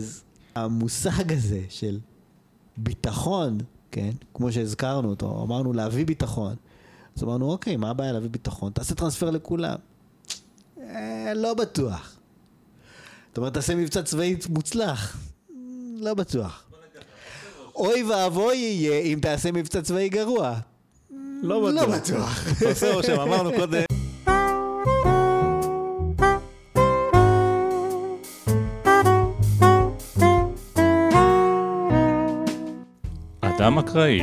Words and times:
אז 0.00 0.22
המושג 0.54 1.32
הזה 1.32 1.60
של 1.68 1.98
ביטחון, 2.76 3.58
כן, 3.90 4.10
כמו 4.34 4.52
שהזכרנו 4.52 5.08
אותו, 5.10 5.42
אמרנו 5.42 5.72
להביא 5.72 6.06
ביטחון. 6.06 6.54
אז 7.16 7.22
אמרנו, 7.22 7.50
אוקיי, 7.52 7.76
מה 7.76 7.90
הבעיה 7.90 8.12
להביא 8.12 8.30
ביטחון? 8.30 8.72
תעשה 8.72 8.94
טרנספר 8.94 9.30
לכולם. 9.30 9.76
אה, 10.80 11.32
לא 11.36 11.54
בטוח. 11.54 12.16
זאת 13.28 13.38
אומרת, 13.38 13.54
תעשה 13.54 13.74
מבצע 13.74 14.02
צבאי 14.02 14.36
מוצלח. 14.48 15.16
לא 15.96 16.14
בטוח. 16.14 16.64
אוי 17.74 18.02
ואבוי 18.02 18.56
יהיה 18.56 19.00
אם 19.00 19.18
תעשה 19.22 19.52
מבצע 19.52 19.82
צבאי 19.82 20.08
גרוע. 20.08 20.58
לא 21.42 21.72
לא 21.72 21.86
בטוח. 21.86 22.48
בטוח. 22.48 22.62
עושה 22.70 22.94
רושם, 22.94 23.20
אמרנו 23.20 23.50
קודם. 23.52 23.89
אדם 33.70 33.78
אקראי, 33.78 34.20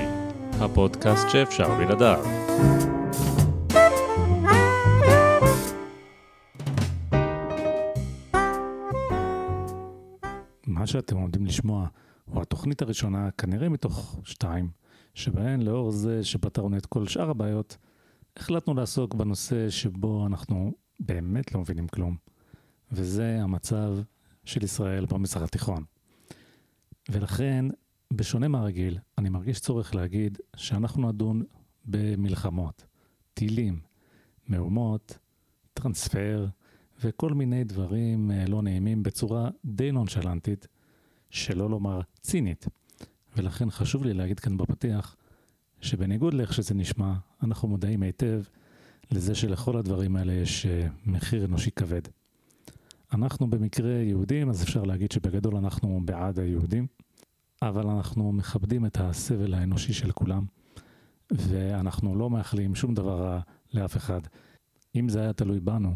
הפודקאסט 0.60 1.30
שאפשר 1.30 1.76
בלעדיו. 1.78 2.24
מה 10.68 10.88
שאתם 10.88 11.18
עומדים 11.18 11.46
לשמוע 11.46 11.88
הוא 12.26 12.42
התוכנית 12.42 12.82
הראשונה, 12.82 13.32
כנראה 13.32 13.70
מתוך 13.70 14.20
שתיים, 14.23 14.70
שבהן 15.14 15.62
לאור 15.62 15.92
זה 15.92 16.23
שפתרנו 16.23 16.78
את 16.78 16.86
כל 16.86 17.08
שאר 17.08 17.30
הבעיות, 17.30 17.78
החלטנו 18.38 18.73
לעסוק 18.73 19.14
בנושא 19.14 19.70
שבו 19.70 20.28
אנחנו 20.28 20.73
באמת 21.00 21.56
לא 21.56 21.62
מבינים 21.62 21.88
כלום, 21.88 22.16
וזה 22.92 23.40
המצב 23.42 23.98
של 24.45 24.64
ישראל 24.64 25.06
במזרח 25.06 25.44
התיכון. 25.44 25.84
ולכן, 27.09 27.66
בשונה 28.13 28.47
מהרגיל, 28.47 28.97
אני 29.17 29.29
מרגיש 29.29 29.59
צורך 29.59 29.95
להגיד 29.95 30.38
שאנחנו 30.55 31.11
נדון 31.11 31.44
במלחמות, 31.86 32.86
טילים, 33.33 33.80
מהומות, 34.47 35.17
טרנספר 35.73 36.47
וכל 37.02 37.33
מיני 37.33 37.64
דברים 37.64 38.31
אה, 38.31 38.45
לא 38.47 38.61
נעימים 38.61 39.03
בצורה 39.03 39.49
די 39.66 39.91
נונשלנטית, 39.91 40.67
שלא 41.30 41.69
לומר 41.69 42.02
צינית. 42.22 42.67
ולכן 43.36 43.69
חשוב 43.69 44.03
לי 44.05 44.14
להגיד 44.14 44.39
כאן 44.39 44.58
בפתיח, 44.58 45.16
שבניגוד 45.81 46.33
לאיך 46.33 46.53
שזה 46.53 46.73
נשמע, 46.73 47.14
אנחנו 47.44 47.67
מודעים 47.67 48.03
היטב 48.03 48.42
לזה 49.11 49.36
שלכל 49.36 49.77
הדברים 49.77 50.16
האלה 50.16 50.33
יש 50.33 50.66
אה, 50.66 50.88
מחיר 51.05 51.45
אנושי 51.45 51.71
כבד. 51.71 52.02
אנחנו 53.14 53.49
במקרה 53.49 53.92
יהודים, 53.92 54.49
אז 54.49 54.64
אפשר 54.64 54.83
להגיד 54.83 55.11
שבגדול 55.11 55.55
אנחנו 55.55 56.02
בעד 56.05 56.39
היהודים, 56.39 56.88
אבל 57.61 57.88
אנחנו 57.88 58.31
מכבדים 58.31 58.86
את 58.86 58.97
הסבל 59.00 59.53
האנושי 59.53 59.94
של 59.94 60.11
כולם, 60.11 60.45
ואנחנו 61.31 62.16
לא 62.16 62.30
מאחלים 62.30 62.75
שום 62.75 62.94
דבר 62.94 63.22
רע 63.22 63.39
לאף 63.73 63.97
אחד. 63.97 64.22
אם 64.95 65.09
זה 65.09 65.22
היה 65.22 65.33
תלוי 65.33 65.59
בנו, 65.59 65.95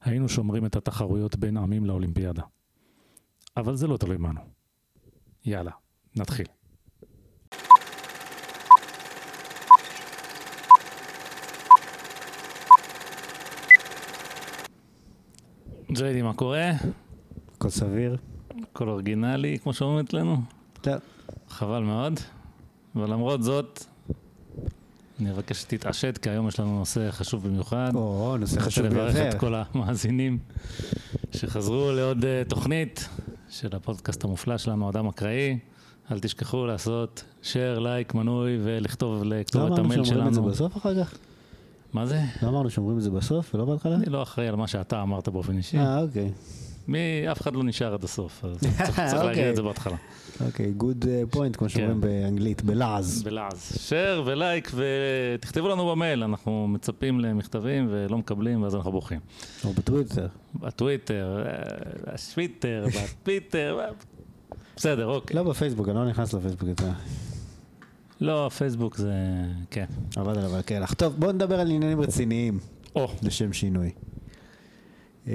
היינו 0.00 0.28
שומרים 0.28 0.66
את 0.66 0.76
התחרויות 0.76 1.36
בין 1.36 1.56
עמים 1.56 1.84
לאולימפיאדה. 1.84 2.42
אבל 3.56 3.76
זה 3.76 3.86
לא 3.86 3.96
תלוי 3.96 4.18
בנו. 4.18 4.40
יאללה, 5.44 5.70
נתחיל. 6.16 6.46
ג'יידי, 15.92 16.22
מה 16.22 16.34
קורה? 16.34 16.70
הכל 17.56 17.70
סביר? 17.70 18.16
הכל 18.62 18.88
אורגינלי, 18.88 19.58
כמו 19.58 19.72
שאומרים 19.72 20.04
אצלנו? 20.04 20.57
לא. 20.86 20.92
חבל 21.48 21.82
מאוד. 21.82 22.20
אבל 22.96 23.12
למרות 23.12 23.42
זאת, 23.42 23.84
אני 25.20 25.30
אבקש 25.30 25.60
שתתעשת, 25.60 26.18
כי 26.22 26.30
היום 26.30 26.48
יש 26.48 26.60
לנו 26.60 26.78
נושא 26.78 27.10
חשוב 27.10 27.48
במיוחד. 27.48 27.90
או, 27.94 28.36
נושא 28.40 28.56
אני 28.56 28.64
חשוב 28.64 28.84
רוצה 28.84 28.96
לברך 28.96 29.14
ביותר. 29.14 29.28
את 29.28 29.40
כל 29.40 29.54
המאזינים 29.54 30.38
שחזרו 31.32 31.92
לעוד 31.92 32.24
אה, 32.24 32.42
תוכנית 32.48 33.08
של 33.48 33.76
הפודקאסט 33.76 34.24
המופלא 34.24 34.58
שלנו, 34.58 34.90
אדם 34.90 35.06
אקראי. 35.06 35.58
אל 36.12 36.20
תשכחו 36.20 36.66
לעשות 36.66 37.24
share, 37.42 37.80
לייק, 37.80 38.14
מנוי 38.14 38.58
ולכתוב 38.62 39.22
לא 39.22 39.36
לכתובת 39.36 39.66
אמרנו 39.66 39.84
המייל 39.84 40.04
שאומרים 40.04 40.28
את 40.28 40.34
זה 40.34 40.40
שלנו. 40.40 40.50
בסוף 40.52 40.76
אחר 40.76 41.04
כך? 41.04 41.14
מה 41.92 42.06
זה? 42.06 42.20
לא 42.42 42.48
אמרנו 42.48 42.70
שאומרים 42.70 42.98
את 42.98 43.02
זה 43.02 43.10
בסוף 43.10 43.54
ולא 43.54 43.64
בהתחלה? 43.64 43.94
אני 43.94 44.06
לא 44.06 44.22
אחראי 44.22 44.48
על 44.48 44.56
מה 44.56 44.66
שאתה 44.66 45.02
אמרת 45.02 45.28
באופן 45.28 45.56
אישי. 45.56 45.78
אה, 45.78 46.02
אוקיי. 46.02 46.32
מי, 46.88 46.98
אף 47.32 47.40
אחד 47.40 47.54
לא 47.54 47.64
נשאר 47.64 47.94
עד 47.94 48.04
הסוף, 48.04 48.44
אז 48.44 48.56
צריך 48.86 49.00
צריך 49.00 49.14
להגיד 49.14 49.28
אוקיי. 49.28 49.50
את 49.50 49.56
זה 49.56 49.62
בהתחלה. 49.62 49.96
אוקיי, 50.46 50.72
good 50.72 51.04
point, 51.30 51.56
כמו 51.56 51.68
שאומרים 51.68 52.00
באנגלית, 52.00 52.62
בלעז. 52.62 53.22
בלעז. 53.22 53.72
share 53.88 54.20
ו 54.24 54.34
like 54.34 54.72
ותכתבו 54.74 55.68
לנו 55.68 55.90
במייל, 55.90 56.22
אנחנו 56.22 56.68
מצפים 56.68 57.20
למכתבים 57.20 57.88
ולא 57.90 58.18
מקבלים 58.18 58.62
ואז 58.62 58.74
אנחנו 58.74 58.92
בוכים. 58.92 59.20
או 59.64 59.72
בטוויטר. 59.72 60.26
בטוויטר, 60.54 61.44
אה, 61.46 62.14
בשוויטר, 62.14 62.86
בטוויטר, 63.20 63.80
אה, 63.80 63.86
בסדר, 64.76 65.06
אוקיי. 65.06 65.36
לא 65.36 65.42
בפייסבוק, 65.42 65.88
אני 65.88 65.96
לא 65.96 66.08
נכנס 66.08 66.34
לפייסבוק 66.34 66.68
יותר. 66.68 66.90
לא, 68.20 68.50
פייסבוק 68.58 68.96
זה... 68.96 69.12
כן. 69.70 69.84
עבד 70.16 70.38
עליו 70.38 70.56
הקלח. 70.56 70.94
טוב, 70.94 71.14
בואו 71.18 71.32
נדבר 71.32 71.60
על 71.60 71.66
עניינים 71.66 72.00
רציניים, 72.00 72.58
או, 72.96 73.08
לשם 73.22 73.52
שינוי. 73.52 73.90
אה, 75.28 75.34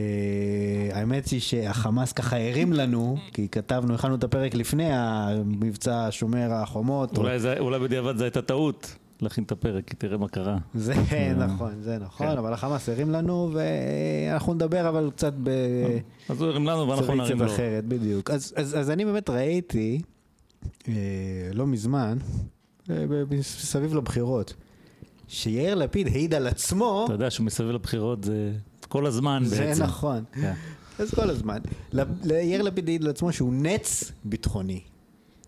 האמת 0.91 1.27
היא 1.27 1.39
שהחמאס 1.39 2.11
ככה 2.13 2.37
הרים 2.49 2.73
לנו, 2.73 3.17
כי 3.33 3.47
כתבנו, 3.51 3.93
הכנו 3.95 4.15
את 4.15 4.23
הפרק 4.23 4.55
לפני 4.55 4.87
המבצע 4.91 6.07
שומר 6.11 6.53
החומות. 6.53 7.17
או- 7.17 7.21
אולי 7.23 7.39
זה- 7.39 7.59
אולי 7.59 7.79
בדיעבד 7.79 8.17
זו 8.17 8.23
הייתה 8.23 8.41
טעות 8.41 8.95
להכין 9.21 9.43
את 9.43 9.51
הפרק, 9.51 9.87
כי 9.87 9.95
תראה 9.95 10.17
מה 10.17 10.27
קרה. 10.27 10.57
זה 10.73 10.93
נכון, 11.37 11.71
זה 11.81 11.97
נכון, 12.01 12.27
כן. 12.27 12.37
אבל 12.37 12.53
החמאס 12.53 12.89
הרים 12.89 13.09
לנו, 13.11 13.51
ואנחנו 13.53 14.53
נדבר 14.53 14.89
אבל 14.89 15.09
קצת 15.15 15.33
ב... 15.43 15.49
אז 16.29 16.41
הוא 16.41 16.49
הרים 16.49 16.65
לנו 16.67 16.87
ואנחנו 16.89 17.15
נרים 17.15 17.39
לו. 17.39 17.45
אחרת, 17.45 17.85
בדיוק. 17.85 18.29
אז, 18.31 18.53
אז, 18.57 18.79
אז 18.79 18.89
אני 18.89 19.05
באמת 19.05 19.29
ראיתי, 19.29 20.01
אה, 20.87 20.93
לא 21.53 21.67
מזמן, 21.67 22.17
אה, 22.89 23.05
ב- 23.09 23.35
מסביב 23.35 23.95
לבחירות, 23.95 24.53
שיאיר 25.27 25.75
לפיד 25.75 26.07
העיד 26.07 26.33
על 26.33 26.47
עצמו, 26.47 27.01
אתה 27.05 27.13
יודע 27.13 27.29
שמסביב 27.29 27.69
לבחירות 27.69 28.23
זה 28.23 28.51
כל 28.93 29.05
הזמן 29.05 29.43
זה 29.45 29.59
בעצם. 29.59 29.83
נכון, 29.83 30.23
כן. 30.33 30.53
אז 30.99 31.13
כל 31.13 31.29
הזמן. 31.29 31.57
ליאיר 32.23 32.61
לפיד 32.61 32.87
העיד 32.87 33.03
על 33.03 33.09
עצמו 33.09 33.33
שהוא 33.33 33.53
נץ 33.53 34.11
ביטחוני. 34.25 34.81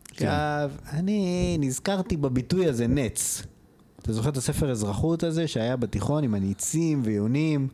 כן. 0.08 0.28
עכשיו, 0.28 0.72
אני 0.90 1.58
נזכרתי 1.60 2.18
בביטוי 2.18 2.66
הזה, 2.66 2.88
נץ. 2.88 3.44
אתה 4.02 4.14
זוכר 4.14 4.30
את 4.30 4.38
הספר 4.38 4.72
אזרחות 4.72 5.24
הזה 5.24 5.48
שהיה 5.48 5.76
בתיכון 5.76 6.24
עם 6.24 6.34
הניצים 6.34 7.02
ויונים? 7.04 7.68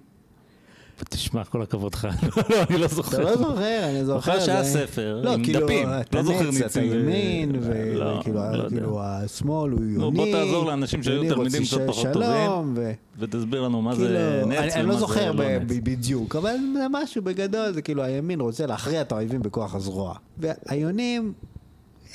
תשמע, 1.10 1.44
כל 1.44 1.62
הכבוד 1.62 1.94
לך. 1.96 2.08
לא, 2.50 2.56
אני 2.70 2.78
לא 2.78 2.88
זוכר. 2.88 3.18
אתה 3.22 3.32
לא 3.32 3.38
זוכר, 3.38 3.80
אני 3.90 4.06
זוכר. 4.06 4.20
זוכר 4.32 4.46
שהיה 4.46 4.64
ספר 4.64 5.22
לא, 5.24 5.34
עם 5.34 5.44
כאילו, 5.44 5.60
דפים, 5.60 5.88
אתה 6.02 6.18
לא 6.18 6.24
זוכר 6.24 6.50
נץ, 6.52 6.56
אתה 6.56 6.64
ניצים 6.82 6.92
ו- 6.92 6.96
ימין, 6.96 7.52
לא, 7.56 7.60
וכאילו, 7.62 8.36
לא. 8.54 8.70
כאילו, 8.70 9.00
השמאל 9.04 9.72
הוא 9.72 9.80
יוני. 9.86 10.18
בוא 10.18 10.26
תעזור 10.32 10.66
לאנשים 10.66 11.04
שהיו 11.04 11.36
תלמידים 11.36 11.64
קצת 11.64 11.78
פחות 11.88 12.08
טובים. 12.14 12.76
ותסביר 13.20 13.62
לנו 13.62 13.82
מה 13.82 13.92
כאילו, 13.96 14.08
זה 14.08 14.44
נץ 14.48 14.58
אני- 14.58 14.74
אני 14.74 14.84
לא 14.84 14.90
ומה 14.92 15.00
זוכר 15.00 15.32
זה 15.38 15.44
לא 15.44 15.58
נץ. 15.60 15.62
ב- 15.68 15.90
בדיוק, 15.90 16.36
אבל 16.36 16.56
זה 16.74 16.86
משהו 16.92 17.22
בגדול, 17.22 17.72
זה 17.74 17.82
כאילו 17.82 18.04
הימין 18.04 18.42
רוצה 18.42 18.66
להכריע 18.66 19.02
את 19.02 19.12
האויבים 19.12 19.42
בכוח 19.42 19.76
הזרוע. 19.76 20.16
והיונים, 20.38 21.34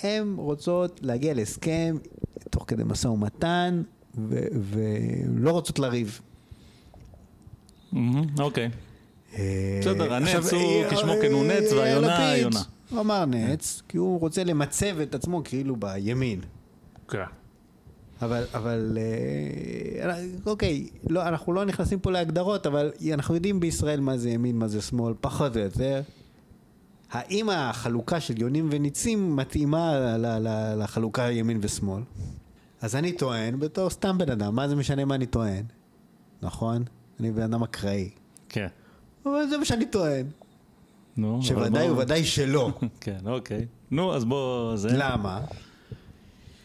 הם 0.03 0.37
רוצות 0.39 1.01
להגיע 1.03 1.35
להסכם 1.35 1.97
תוך 2.51 2.65
כדי 2.67 2.83
משא 2.87 3.09
ומתן, 3.09 3.83
ולא 4.53 5.51
רוצות 5.51 5.79
לריב. 5.79 6.21
אוקיי. 8.39 8.71
אה, 9.39 9.79
בסדר, 9.81 10.15
הנץ 10.15 10.53
הוא 10.53 10.85
אה, 10.85 10.91
כשמו 10.91 11.13
כן 11.23 11.33
הוא 11.33 11.45
אה, 11.45 11.61
נץ, 11.61 11.73
והיונה 11.73 12.31
לפיד, 12.31 12.43
יונה. 12.43 12.61
הוא 12.91 13.01
אמר 13.01 13.25
נץ, 13.25 13.83
כי 13.89 13.99
הוא 13.99 14.21
רוצה 14.21 14.45
למצב 14.45 15.01
את 15.03 15.15
עצמו 15.15 15.41
כאילו 15.45 15.77
בימין. 15.77 16.41
כן. 17.09 17.25
אבל, 18.23 18.45
אבל, 18.55 18.99
אה, 20.11 20.21
אוקיי, 20.47 20.87
לא, 21.11 21.29
אנחנו 21.29 21.53
לא 21.53 21.65
נכנסים 21.65 21.99
פה 22.01 22.11
להגדרות, 22.11 22.67
אבל 22.67 22.93
אנחנו 23.13 23.35
יודעים 23.35 23.61
בישראל 23.61 24.01
מה 24.01 24.17
זה 24.19 24.31
ימין, 24.31 24.59
מה 24.59 24.69
זה 24.69 24.83
שמאל, 24.83 25.15
פחות 25.21 25.57
או 25.57 25.61
יותר. 25.63 26.03
האם 27.13 27.51
החלוקה 27.51 28.21
של 28.21 28.41
יונים 28.41 28.69
וניצים 28.73 29.37
מתאימה 29.37 29.99
ל- 30.19 30.27
ל- 30.49 30.83
לחלוקה 30.83 31.31
ימין 31.31 31.59
ושמאל? 31.63 32.03
אז 32.81 32.97
אני 32.97 33.13
טוען, 33.13 33.59
בתור 33.61 33.91
סתם 33.91 34.19
בן 34.19 34.31
אדם, 34.31 34.57
מה 34.57 34.69
זה 34.69 34.77
משנה 34.77 35.05
מה 35.05 35.15
אני 35.15 35.27
טוען? 35.27 35.65
נכון? 36.43 36.85
אני 37.21 37.31
בן 37.33 37.43
אדם 37.43 37.63
אקראי. 37.63 38.09
כן. 38.49 38.67
אבל 39.27 39.49
זה 39.51 39.59
מה 39.59 39.65
שאני 39.65 39.87
טוען. 39.87 40.27
נו, 41.17 41.37
אבל 41.37 41.43
שוודאי 41.47 41.91
וודאי 41.91 42.25
שלא. 42.25 42.71
כן, 43.01 43.19
אוקיי. 43.27 43.67
נו, 43.91 44.15
אז 44.15 44.25
בוא... 44.25 44.77
זה... 44.77 44.89
למה? 44.93 45.41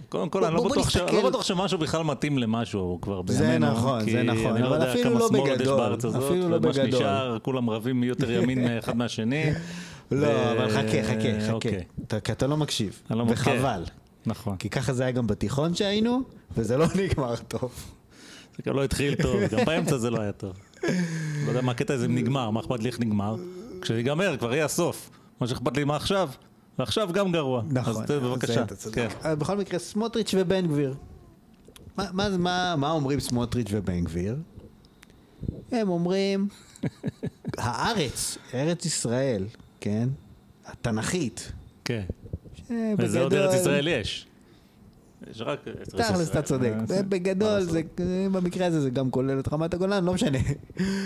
קודם 0.09 0.29
כל, 0.29 0.45
אני 0.45 0.55
לא 0.55 0.63
בטוח 0.69 0.89
ש- 0.89 0.97
לא 0.97 1.29
בטוח 1.29 1.43
שמשהו 1.43 1.77
בכלל 1.77 2.03
מתאים 2.03 2.37
למשהו 2.37 2.99
כבר 3.01 3.21
בימינו. 3.21 3.43
זה 3.45 3.59
נכון, 3.59 4.09
זה 4.11 4.23
נכון, 4.23 4.45
אני 4.51 4.61
לא 4.61 4.67
אבל 4.67 4.75
יודע 4.75 4.91
אפילו 4.91 5.09
כמה 5.09 5.19
לא 5.19 5.27
שמאל 5.27 5.39
עוד 5.39 5.49
יש 5.49 5.57
בגדול, 5.57 5.77
בארץ 5.77 6.05
הזאת, 6.05 6.23
אפילו 6.23 6.41
לא 6.49 6.55
ומה 6.55 6.59
בגדול. 6.59 6.91
שנשאר, 6.91 7.37
כולם 7.41 7.69
רבים 7.69 7.99
מי 8.01 8.07
יותר 8.07 8.31
ימין 8.31 8.67
אחד 8.79 8.97
מהשני. 8.97 9.43
לא, 10.11 10.27
אבל 10.51 10.69
חכה, 10.69 11.03
חכה, 11.03 11.41
חכה. 11.47 11.51
אוקיי. 11.51 11.83
כי 12.23 12.31
אתה 12.31 12.47
לא 12.47 12.57
מקשיב. 12.57 13.01
לא 13.09 13.25
מקשיב. 13.25 13.53
וחבל. 13.57 13.83
נכון. 14.25 14.57
כי 14.57 14.69
ככה 14.69 14.93
זה 14.93 15.03
היה 15.03 15.11
גם 15.11 15.27
בתיכון 15.27 15.75
שהיינו, 15.75 16.21
וזה 16.57 16.77
לא 16.77 16.85
נגמר 17.03 17.35
טוב. 17.35 17.71
זה 18.65 18.69
גם 18.69 18.75
לא 18.75 18.83
התחיל 18.83 19.15
טוב, 19.15 19.35
גם 19.57 19.65
באמצע 19.65 19.97
זה 19.97 20.09
לא 20.09 20.21
היה 20.21 20.31
טוב. 20.31 20.53
לא 20.83 20.89
יודע 21.49 21.61
מה 21.61 21.71
הקטע 21.71 21.93
הזה 21.93 22.07
נגמר, 22.07 22.49
מה 22.49 22.59
אכפת 22.59 22.79
לי 22.79 22.89
איך 22.89 22.99
נגמר? 22.99 23.35
כשיגמר 23.81 24.37
כבר 24.37 24.53
יהיה 24.53 24.65
הסוף. 24.65 25.09
מה 25.41 25.47
שאכפת 25.47 25.77
לי 25.77 25.83
מה 25.83 25.95
עכשיו, 25.95 26.29
ועכשיו 26.79 27.09
גם 27.13 27.31
גרוע. 27.31 27.61
נכון. 27.69 27.93
אז 28.03 28.07
ת- 28.07 28.11
בבקשה. 28.11 28.65
כן. 28.93 29.07
אבל 29.21 29.35
בכל 29.35 29.57
מקרה, 29.57 29.79
סמוטריץ' 29.79 30.33
ובן 30.37 30.67
גביר. 30.67 30.93
מה- 31.97 32.05
מה- 32.13 32.37
מה- 32.37 32.75
מה 32.77 32.91
אומרים 32.91 33.19
סמוטריץ' 33.19 33.67
ובן 33.71 34.03
גביר? 34.03 34.35
הם 35.71 35.89
אומרים, 35.89 36.47
הארץ, 37.57 38.37
ארץ 38.53 38.85
ישראל, 38.85 39.45
כן? 39.79 40.09
התנ"כית. 40.65 41.51
כן. 41.85 42.03
שבגדול- 42.55 42.95
וזה 43.05 43.21
עוד 43.21 43.33
ארץ 43.33 43.53
ישראל 43.53 43.87
יש. 43.87 44.25
יש 45.29 45.41
רק. 45.41 45.59
תכלס, 45.83 46.29
אתה 46.29 46.41
צודק. 46.41 46.73
זה- 46.85 47.03
בגדול, 47.03 47.61
זה, 47.61 47.81
במקרה 48.31 48.65
הזה 48.65 48.81
זה 48.81 48.89
גם 48.89 49.11
כולל 49.11 49.39
את 49.39 49.53
רמת 49.53 49.73
הגולן, 49.73 50.03
לא 50.05 50.13
משנה. 50.13 50.37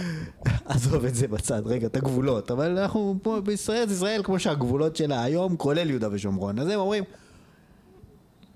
עזוב 0.65 1.05
את 1.05 1.15
זה 1.15 1.27
בצד, 1.27 1.61
רגע, 1.65 1.87
את 1.87 1.95
הגבולות. 1.95 2.51
אבל 2.51 2.77
אנחנו 2.77 3.15
פה 3.23 3.41
בישראל, 3.41 3.87
זה 3.87 3.93
ישראל 3.93 4.21
כמו 4.23 4.39
שהגבולות 4.39 4.95
שלה 4.95 5.23
היום, 5.23 5.55
כולל 5.57 5.89
יהודה 5.89 6.07
ושומרון. 6.11 6.59
אז 6.59 6.67
הם 6.67 6.79
אומרים, 6.79 7.03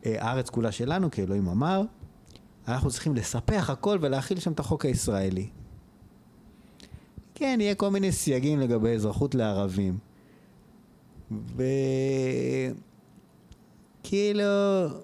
"אה, 0.06 0.16
הארץ 0.20 0.50
כולה 0.50 0.72
שלנו, 0.72 1.12
כי 1.12 1.24
אלוהים 1.24 1.48
אמר, 1.48 1.82
אנחנו 2.68 2.90
צריכים 2.90 3.16
לספח 3.16 3.70
הכל 3.70 3.98
ולהכיל 4.02 4.40
שם 4.40 4.52
את 4.52 4.60
החוק 4.60 4.86
הישראלי. 4.86 5.48
כן, 7.36 7.58
יהיה 7.62 7.76
כל 7.76 7.90
מיני 7.90 8.12
סייגים 8.12 8.60
לגבי 8.60 8.90
אזרחות 8.96 9.36
לערבים. 9.36 9.98
ו... 11.32 11.64
כאילו... 14.04 14.44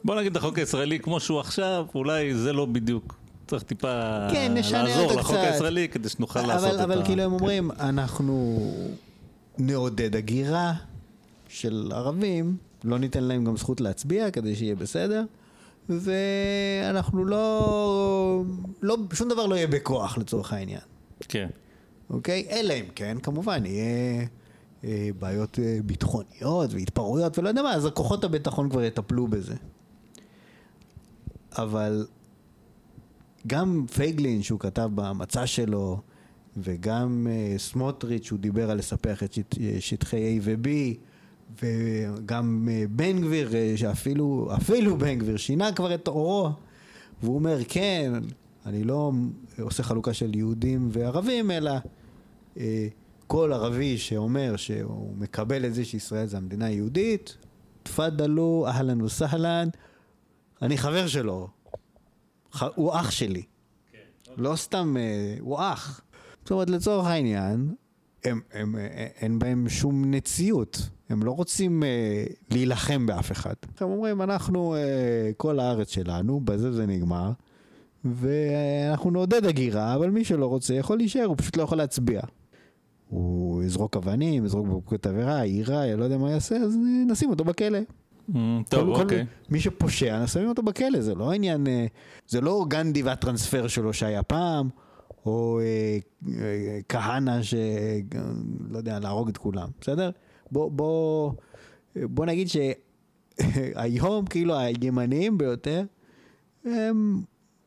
בוא 0.04 0.16
נגיד 0.16 0.38
החוק 0.38 0.60
הישראלי 0.60 1.00
כמו 1.00 1.20
שהוא 1.20 1.40
עכשיו, 1.40 1.86
אולי 1.96 2.36
זה 2.36 2.54
לא 2.54 2.66
בדיוק. 2.66 3.16
צריך 3.48 3.64
טיפה 3.64 4.28
כן, 4.32 4.54
לעזור 4.72 5.14
לחוק 5.14 5.36
קצת. 5.36 5.44
הישראלי 5.44 5.90
כדי 5.90 6.10
שנוכל 6.10 6.40
אבל, 6.40 6.48
לעשות 6.48 6.76
את 6.76 6.80
ה... 6.80 6.84
אבל 6.84 7.06
כאילו 7.06 7.24
הם 7.24 7.30
כן. 7.30 7.36
אומרים, 7.36 7.72
אנחנו 7.80 8.60
נעודד 9.58 10.16
הגירה 10.16 10.74
של 11.50 11.92
ערבים, 11.96 12.58
לא 12.84 13.00
ניתן 13.00 13.24
להם 13.24 13.46
גם 13.46 13.58
זכות 13.58 13.82
להצביע 13.82 14.32
כדי 14.32 14.56
שיהיה 14.56 14.76
בסדר, 14.76 15.24
ואנחנו 15.90 17.26
לא, 17.26 18.44
לא, 18.82 18.98
שום 19.14 19.30
דבר 19.30 19.46
לא 19.46 19.56
יהיה 19.56 19.68
בכוח 19.68 20.18
לצורך 20.18 20.54
העניין, 20.54 20.82
כן. 21.30 21.48
אוקיי? 22.10 22.48
אלא 22.50 22.74
אם 22.74 22.86
כן, 22.96 23.18
כמובן, 23.24 23.66
יהיה 23.66 24.26
בעיות 25.20 25.60
אה, 25.60 25.80
ביטחוניות 25.86 26.74
והתפרעויות 26.74 27.40
ולא 27.40 27.50
יודע 27.50 27.62
מה, 27.62 27.74
אז 27.74 27.88
כוחות 27.94 28.24
הביטחון 28.24 28.70
כבר 28.70 28.84
יטפלו 28.84 29.28
בזה. 29.28 29.56
אבל 31.58 32.08
גם 33.48 33.86
פייגלין 33.94 34.44
שהוא 34.44 34.60
כתב 34.60 34.90
במצע 34.96 35.48
שלו, 35.48 36.00
וגם 36.58 37.28
uh, 37.28 37.60
סמוטריץ' 37.60 38.26
שהוא 38.26 38.40
דיבר 38.40 38.72
על 38.72 38.78
לספח 38.78 39.24
את 39.24 39.34
שט, 39.34 39.58
אה, 39.62 39.76
שטחי 39.80 40.40
A 40.40 40.42
ו-B, 40.44 40.68
וגם 41.64 42.70
בן 42.90 43.22
גביר, 43.22 43.50
שאפילו 43.76 44.50
אפילו 44.56 44.98
בן 44.98 45.20
גביר 45.20 45.38
שינה 45.38 45.72
כבר 45.72 45.96
את 45.96 46.08
עורו, 46.08 46.50
והוא 47.24 47.36
אומר 47.36 47.58
כן, 47.68 48.14
אני 48.66 48.84
לא 48.84 49.12
עושה 49.60 49.84
חלוקה 49.84 50.14
של 50.14 50.36
יהודים 50.36 50.90
וערבים, 50.92 51.52
אלא 51.52 51.72
כל 53.28 53.54
ערבי 53.54 53.98
שאומר 53.98 54.56
שהוא 54.56 55.16
מקבל 55.18 55.66
את 55.66 55.74
זה 55.74 55.86
שישראל 55.86 56.26
זה 56.26 56.38
המדינה 56.38 56.66
היהודית, 56.66 57.38
תפאדלו, 57.84 58.66
אהלן 58.68 59.02
וסהלן, 59.02 59.68
אני 60.62 60.78
חבר 60.78 61.08
שלו, 61.08 61.48
ח- 62.54 62.64
הוא 62.76 62.94
אח 62.94 63.12
שלי. 63.12 63.44
לא 64.38 64.56
סתם, 64.56 64.96
אה, 65.00 65.36
הוא 65.40 65.58
אח. 65.60 66.02
זאת 66.42 66.52
אומרת, 66.52 66.70
לצורך 66.70 67.08
העניין, 67.08 67.74
הם, 68.24 68.42
הם, 68.54 68.76
אה, 68.76 69.08
אין 69.22 69.40
בהם 69.40 69.70
שום 69.70 70.06
נציות. 70.14 70.78
הם 71.10 71.24
לא 71.24 71.32
רוצים 71.32 71.84
אה, 71.84 72.24
להילחם 72.52 73.06
באף 73.06 73.32
אחד. 73.32 73.54
הם 73.80 73.90
אומרים, 73.90 74.22
אנחנו, 74.22 74.76
אה, 74.76 74.82
כל 75.38 75.60
הארץ 75.60 75.90
שלנו, 75.90 76.40
בזה 76.44 76.72
זה 76.72 76.86
נגמר, 76.86 77.32
ואנחנו 78.06 79.12
נעודד 79.12 79.46
הגירה, 79.46 79.96
אבל 79.96 80.10
מי 80.10 80.24
שלא 80.24 80.46
רוצה 80.46 80.74
יכול 80.74 80.98
להישאר, 80.98 81.24
הוא 81.26 81.36
פשוט 81.38 81.58
לא 81.58 81.64
יכול 81.64 81.78
להצביע. 81.78 82.22
הוא 83.16 83.64
יזרוק 83.64 83.98
אבנים, 83.98 84.46
יזרוק 84.46 84.66
בקבוקי 84.68 84.98
תבערה, 84.98 85.46
יירה, 85.46 85.96
לא 85.96 86.04
יודע 86.04 86.18
מה 86.18 86.32
יעשה, 86.32 86.56
אז 86.56 86.76
אה, 86.76 87.04
נשים 87.08 87.30
אותו 87.30 87.44
בכלא. 87.44 87.80
Mm, 88.30 88.34
טוב, 88.70 88.96
כל- 88.96 89.02
אוקיי. 89.02 89.26
כל, 89.26 89.54
מי 89.54 89.60
שפושע, 89.60 90.28
שמים 90.28 90.50
אותו 90.50 90.64
בכלא, 90.64 91.02
זה 91.02 91.16
לא 91.16 91.32
עניין, 91.32 91.68
אה, 91.68 91.86
זה 92.28 92.42
לא 92.42 92.66
גנדי 92.68 93.04
והטרנספר 93.04 93.68
שלו 93.68 93.94
שהיה 93.94 94.24
פעם, 94.24 94.70
או 95.26 95.60
אה, 95.60 95.98
אה, 96.42 96.80
כהנא 96.90 97.44
ש... 97.44 97.54
לא 98.70 98.78
יודע, 98.78 99.00
להרוג 99.00 99.30
את 99.30 99.38
כולם, 99.38 99.68
בסדר? 99.82 100.10
בוא, 100.52 100.72
בוא, 100.72 101.32
בוא 101.96 102.26
נגיד 102.26 102.48
שהיום, 102.50 104.26
כאילו, 104.26 104.58
הימניים 104.58 105.38
ביותר, 105.38 105.84
הם 106.66 107.22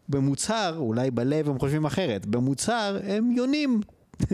במוצהר, 0.08 0.76
אולי 0.78 1.10
בלב 1.10 1.48
הם 1.48 1.58
חושבים 1.58 1.84
אחרת, 1.84 2.26
במוצהר 2.26 2.98
הם 3.04 3.30
יונים. 3.30 3.80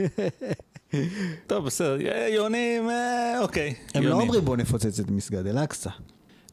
טוב, 1.46 1.64
בסדר. 1.66 1.98
אה, 2.12 2.28
יונים, 2.28 2.90
אה, 2.90 3.40
אוקיי. 3.40 3.74
הם 3.94 4.02
לא. 4.02 4.20
אומרים 4.20 4.44
בוא 4.44 4.56
נפוצץ 4.56 5.00
את 5.00 5.10
מסגד 5.10 5.46
אל-אקצא. 5.46 5.90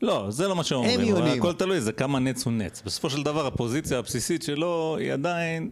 לא, 0.02 0.28
זה 0.30 0.48
לא 0.48 0.56
מה 0.56 0.64
שאומרים. 0.64 1.00
הם 1.00 1.08
אבל 1.08 1.10
יונים. 1.10 1.40
הכל 1.40 1.54
תלוי, 1.54 1.82
זה 1.82 1.92
כמה 1.92 2.20
נץ 2.20 2.46
הוא 2.46 2.54
נץ. 2.54 2.82
בסופו 2.86 3.10
של 3.10 3.24
דבר, 3.24 3.48
הפוזיציה 3.48 4.00
הבסיסית 4.00 4.44
שלו 4.44 4.98
היא 5.00 5.14
עדיין 5.14 5.70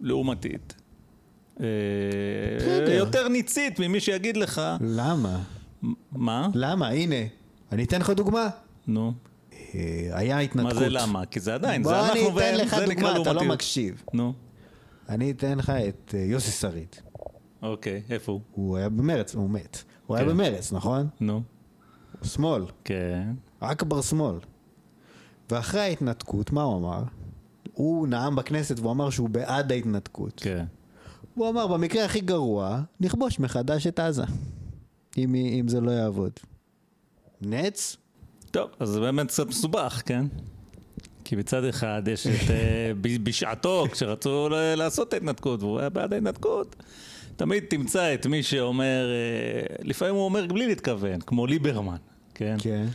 לעומתית. 0.00 0.74
אה. 1.60 1.66
יותר 2.88 3.28
ניצית 3.28 3.80
ממי 3.80 4.00
שיגיד 4.00 4.36
לך, 4.36 4.60
למה? 4.80 5.38
מה? 6.12 6.48
למה? 6.54 6.88
הנה, 6.88 7.16
אני 7.72 7.84
אתן 7.84 8.00
לך 8.00 8.10
דוגמה. 8.10 8.48
נו, 8.86 9.12
היה 10.12 10.38
התנתקות. 10.38 10.72
מה 10.72 10.78
זה 10.78 10.88
למה? 10.88 11.26
כי 11.26 11.40
זה 11.40 11.54
עדיין, 11.54 11.84
זה 11.84 11.90
בוא 11.90 11.98
אנחנו 11.98 12.12
אני 12.12 12.28
אתן 12.28 12.34
והם, 12.36 12.54
לך 12.54 12.76
זה 12.76 12.86
נקרא 12.86 12.94
דוגמה, 12.94 13.12
אתה 13.12 13.18
לא 13.18 13.24
לעומתיות. 13.24 13.54
מקשיב. 13.54 14.02
נו, 14.12 14.32
אני 15.08 15.30
אתן 15.30 15.58
לך 15.58 15.70
את 15.70 16.14
יוסי 16.18 16.50
שריד. 16.50 16.96
אוקיי, 17.62 18.02
איפה 18.10 18.32
הוא? 18.32 18.40
הוא 18.52 18.76
היה 18.76 18.88
במרץ, 18.88 19.34
הוא 19.34 19.50
מת. 19.50 19.82
הוא 20.06 20.16
היה 20.16 20.26
כן. 20.26 20.30
במרץ, 20.30 20.72
נכון? 20.72 21.08
נו, 21.20 21.42
שמאל. 22.22 22.64
כן. 22.84 23.32
רק 23.62 23.82
בר 23.82 24.02
שמאל. 24.02 24.36
ואחרי 25.50 25.80
ההתנתקות, 25.80 26.52
מה 26.52 26.62
הוא 26.62 26.78
אמר? 26.78 27.02
הוא 27.74 28.08
נאם 28.08 28.36
בכנסת 28.36 28.78
והוא 28.78 28.92
אמר 28.92 29.10
שהוא 29.10 29.28
בעד 29.28 29.72
ההתנתקות. 29.72 30.40
כן. 30.44 30.64
הוא 31.34 31.48
אמר, 31.48 31.66
במקרה 31.66 32.04
הכי 32.04 32.20
גרוע, 32.20 32.80
נכבוש 33.00 33.38
מחדש 33.38 33.86
את 33.86 34.00
עזה. 34.00 34.24
אם, 35.18 35.34
אם 35.34 35.68
זה 35.68 35.80
לא 35.80 35.90
יעבוד. 35.90 36.32
נץ? 37.40 37.96
טוב, 38.50 38.70
אז 38.80 38.88
זה 38.88 39.00
באמת 39.00 39.26
קצת 39.26 39.46
מסובך, 39.46 40.02
כן? 40.06 40.26
כי 41.24 41.36
מצד 41.36 41.64
אחד 41.64 42.02
יש 42.06 42.26
את, 42.26 42.50
אה, 42.50 42.92
בשעתו, 43.22 43.86
כשרצו 43.92 44.48
לעשות 44.76 45.08
את 45.08 45.12
ההתנתקות, 45.12 45.62
והוא 45.62 45.80
היה 45.80 45.88
בעד 45.88 46.12
ההתנתקות, 46.12 46.76
תמיד 47.36 47.64
תמצא 47.68 48.14
את 48.14 48.26
מי 48.26 48.42
שאומר, 48.42 49.06
אה, 49.10 49.76
לפעמים 49.82 50.14
הוא 50.14 50.24
אומר 50.24 50.46
בלי 50.46 50.66
להתכוון, 50.66 51.20
כמו 51.20 51.46
ליברמן, 51.46 51.96
כן? 52.34 52.56
כן. 52.58 52.86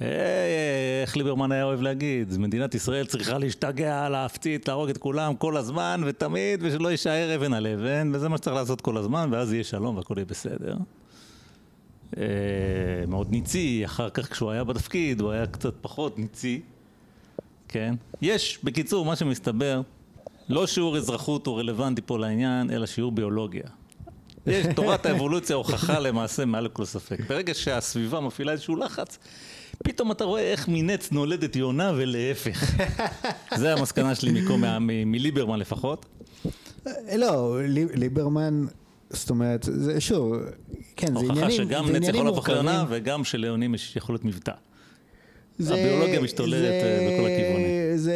אה, 0.00 1.02
איך 1.02 1.16
ליברמן 1.16 1.52
היה 1.52 1.64
אוהב 1.64 1.80
להגיד, 1.80 2.38
מדינת 2.38 2.74
ישראל 2.74 3.06
צריכה 3.06 3.38
להשתגע, 3.38 4.08
להפציץ, 4.08 4.68
להרוג 4.68 4.88
את 4.88 4.98
כולם 4.98 5.34
כל 5.34 5.56
הזמן 5.56 6.00
ותמיד, 6.06 6.60
ושלא 6.62 6.88
יישאר 6.88 7.34
אבן 7.34 7.52
על 7.52 7.66
אבן, 7.66 8.10
וזה 8.14 8.28
מה 8.28 8.36
שצריך 8.36 8.56
לעשות 8.56 8.80
כל 8.80 8.96
הזמן, 8.96 9.28
ואז 9.32 9.52
יהיה 9.52 9.64
שלום 9.64 9.96
והכל 9.96 10.14
יהיה 10.16 10.24
בסדר. 10.24 10.76
אה, 12.16 12.22
מאוד 13.08 13.30
ניצי, 13.30 13.82
אחר 13.84 14.10
כך 14.10 14.32
כשהוא 14.32 14.50
היה 14.50 14.64
בתפקיד 14.64 15.20
הוא 15.20 15.30
היה 15.30 15.46
קצת 15.46 15.74
פחות 15.80 16.18
ניצי, 16.18 16.60
כן? 17.68 17.94
יש, 18.22 18.58
בקיצור, 18.64 19.04
מה 19.04 19.16
שמסתבר, 19.16 19.80
לא 20.48 20.66
שיעור 20.66 20.96
אזרחות 20.96 21.46
הוא 21.46 21.58
רלוונטי 21.58 22.02
פה 22.06 22.18
לעניין, 22.18 22.70
אלא 22.70 22.86
שיעור 22.86 23.12
ביולוגיה. 23.12 23.62
יש, 24.46 24.66
תורת 24.76 25.06
האבולוציה 25.06 25.56
הוכחה 25.56 25.98
למעשה 25.98 26.44
מעל 26.44 26.64
לכל 26.64 26.84
ספק. 26.84 27.18
ברגע 27.28 27.54
שהסביבה 27.54 28.20
מפעילה 28.20 28.52
איזשהו 28.52 28.76
לחץ, 28.76 29.18
פתאום 29.84 30.12
אתה 30.12 30.24
רואה 30.24 30.42
איך 30.42 30.68
מנץ 30.68 31.12
נולדת 31.12 31.56
יונה 31.56 31.92
ולהפך. 31.96 32.74
זה 33.56 33.72
המסקנה 33.72 34.14
שלי 34.14 34.42
מליברמן 35.06 35.58
לפחות. 35.58 36.06
אה, 36.86 36.92
לא, 37.16 37.58
לי- 37.64 37.86
ליברמן, 37.94 38.66
זאת 39.10 39.30
אומרת, 39.30 39.68
זה 39.72 40.00
שוב, 40.00 40.34
כן, 40.96 41.06
זה 41.06 41.12
הוכחה 41.14 41.32
עניינים, 41.32 41.50
שגם 41.56 41.86
זה 41.86 41.92
נץ 41.92 41.96
עניינים 41.96 42.14
יכול 42.14 42.26
להפוך 42.26 42.48
מורכבים. 42.48 42.66
ליונה 42.66 42.84
וגם 42.90 43.24
שלאונים 43.24 43.74
יש 43.74 43.96
יכולת 43.96 44.24
מבטא. 44.24 44.52
זה- 45.58 45.74
הביולוגיה 45.74 46.20
משתוללת, 46.20 46.58
זה- 46.60 46.70
אה, 46.70 47.08
בכל 47.18 47.26
הכיוונים. 47.26 47.66
זה, 47.96 48.14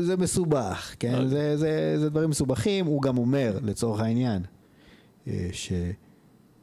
זה 0.00 0.16
מסובך, 0.16 0.94
כן? 0.98 1.14
אוקיי. 1.14 1.28
זה, 1.28 1.56
זה, 1.56 1.94
זה 1.98 2.10
דברים 2.10 2.30
מסובכים. 2.30 2.86
הוא 2.86 3.02
גם 3.02 3.18
אומר, 3.18 3.58
לצורך 3.62 4.00
העניין, 4.00 4.42
אה, 5.28 5.48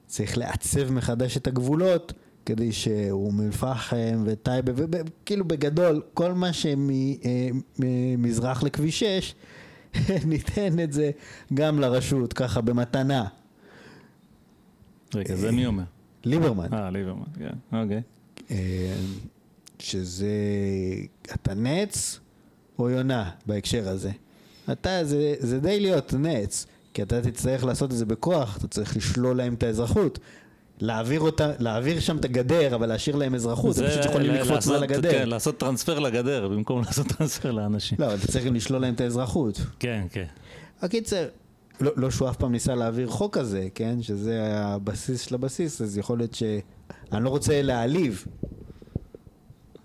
צריך 0.08 0.38
לעצב 0.38 0.92
מחדש 0.92 1.38
את 1.38 1.48
הגבולות, 1.48 2.14
כדי 2.46 2.72
שאום 2.72 3.42
אל-פחם 3.42 4.24
וטייבה, 4.26 4.72
וכאילו 4.76 5.46
בגדול, 5.46 6.02
כל 6.14 6.34
מה 6.34 6.50
שממזרח 7.78 8.64
לכביש 8.64 9.00
6, 9.00 9.36
ניתן 10.26 10.80
את 10.84 10.94
זה 10.94 11.12
גם 11.54 11.80
לרשות, 11.80 12.34
ככה 12.34 12.62
במתנה. 12.62 13.26
רגע, 15.16 15.36
זה 15.36 15.52
מי 15.52 15.66
אומר? 15.66 15.84
ליברמן. 16.24 16.74
אה, 16.74 16.90
ליברמן, 16.90 17.24
כן, 17.40 17.78
אוקיי. 17.82 18.02
שזה, 19.80 20.28
אתה 21.34 21.54
נץ 21.54 22.20
או 22.80 22.90
יונה 22.90 23.30
בהקשר 23.46 23.90
הזה. 23.90 24.12
אתה, 24.72 25.04
זה, 25.04 25.36
זה 25.40 25.60
די 25.60 25.80
להיות 25.80 26.14
נץ, 26.14 26.66
כי 26.94 27.02
אתה 27.02 27.22
תצטרך 27.22 27.64
לעשות 27.64 27.92
את 27.92 27.98
זה 27.98 28.06
בכוח, 28.06 28.58
אתה 28.58 28.68
צריך 28.68 28.98
לשלול 28.98 29.38
להם 29.38 29.54
את 29.54 29.64
האזרחות. 29.64 30.20
להעביר, 30.82 31.20
אותה, 31.20 31.52
להעביר 31.60 32.00
שם 32.00 32.18
את 32.18 32.26
הגדר, 32.26 32.76
אבל 32.76 32.88
להשאיר 32.90 33.16
להם 33.16 33.36
אזרחות, 33.36 33.78
הם 33.78 33.88
פשוט 33.88 34.06
יכולים 34.06 34.34
לקפוץ 34.34 34.68
מעל 34.68 34.84
הגדר. 34.84 35.12
כן, 35.12 35.30
לעשות 35.30 35.58
טרנספר 35.58 36.00
לגדר, 36.00 36.48
במקום 36.48 36.82
לעשות 36.86 37.08
טרנספר 37.08 37.52
לאנשים. 37.52 37.98
לא, 38.02 38.16
אתה 38.16 38.28
צריך 38.28 38.46
גם 38.46 38.56
לשלול 38.56 38.82
להם 38.82 38.94
את 38.94 39.02
האזרחות. 39.02 39.62
כן, 39.80 40.04
כן. 40.12 40.26
הקיצר, 40.82 41.28
לא, 41.82 41.92
לא 41.96 42.12
שהוא 42.12 42.30
אף 42.30 42.38
פעם 42.38 42.52
ניסה 42.52 42.76
להעביר 42.76 43.08
חוק 43.08 43.38
כזה, 43.38 43.68
כן? 43.76 44.02
שזה 44.02 44.42
הבסיס 44.54 45.22
של 45.22 45.36
הבסיס, 45.36 45.82
אז 45.82 45.98
יכול 45.98 46.18
להיות 46.18 46.34
ש... 46.34 46.44
אני 47.12 47.24
לא 47.24 47.30
רוצה 47.30 47.62
להעליב 47.62 48.26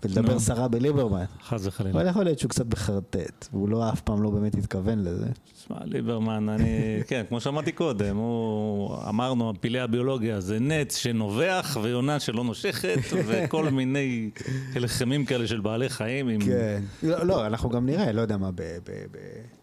ולדבר. 0.09 0.39
סרה 0.39 0.67
בליברמן. 0.67 1.25
חס 1.43 1.65
וחלילה. 1.65 1.99
אבל 2.01 2.09
יכול 2.09 2.23
להיות 2.23 2.39
שהוא 2.39 2.49
קצת 2.49 2.65
בחרטט, 2.65 3.47
והוא 3.53 3.69
לא 3.69 3.89
אף 3.89 4.01
פעם 4.01 4.23
לא 4.23 4.29
באמת 4.29 4.55
התכוון 4.55 4.99
לזה. 4.99 5.27
תשמע, 5.53 5.77
ליברמן, 5.85 6.49
אני, 6.49 6.67
כן, 7.07 7.23
כמו 7.29 7.39
שאמרתי 7.41 7.71
קודם, 7.71 8.17
הוא, 8.17 8.95
אמרנו, 9.09 9.53
פילי 9.59 9.79
הביולוגיה 9.79 10.39
זה 10.41 10.59
נץ 10.59 10.95
שנובח 10.95 11.77
ויונה 11.81 12.19
שלא 12.19 12.43
נושכת, 12.43 12.97
וכל 13.27 13.69
מיני 13.69 14.29
הלחמים 14.75 15.25
כאלה 15.25 15.47
של 15.47 15.59
בעלי 15.59 15.89
חיים 15.89 16.27
עם... 16.27 16.41
כן. 16.41 16.81
לא, 17.03 17.25
לא, 17.25 17.45
אנחנו 17.47 17.69
גם 17.69 17.85
נראה, 17.85 18.11
לא 18.11 18.21
יודע 18.21 18.37
מה, 18.37 18.51
ב- 18.51 18.61
ב- 18.61 19.05
ב- 19.11 19.55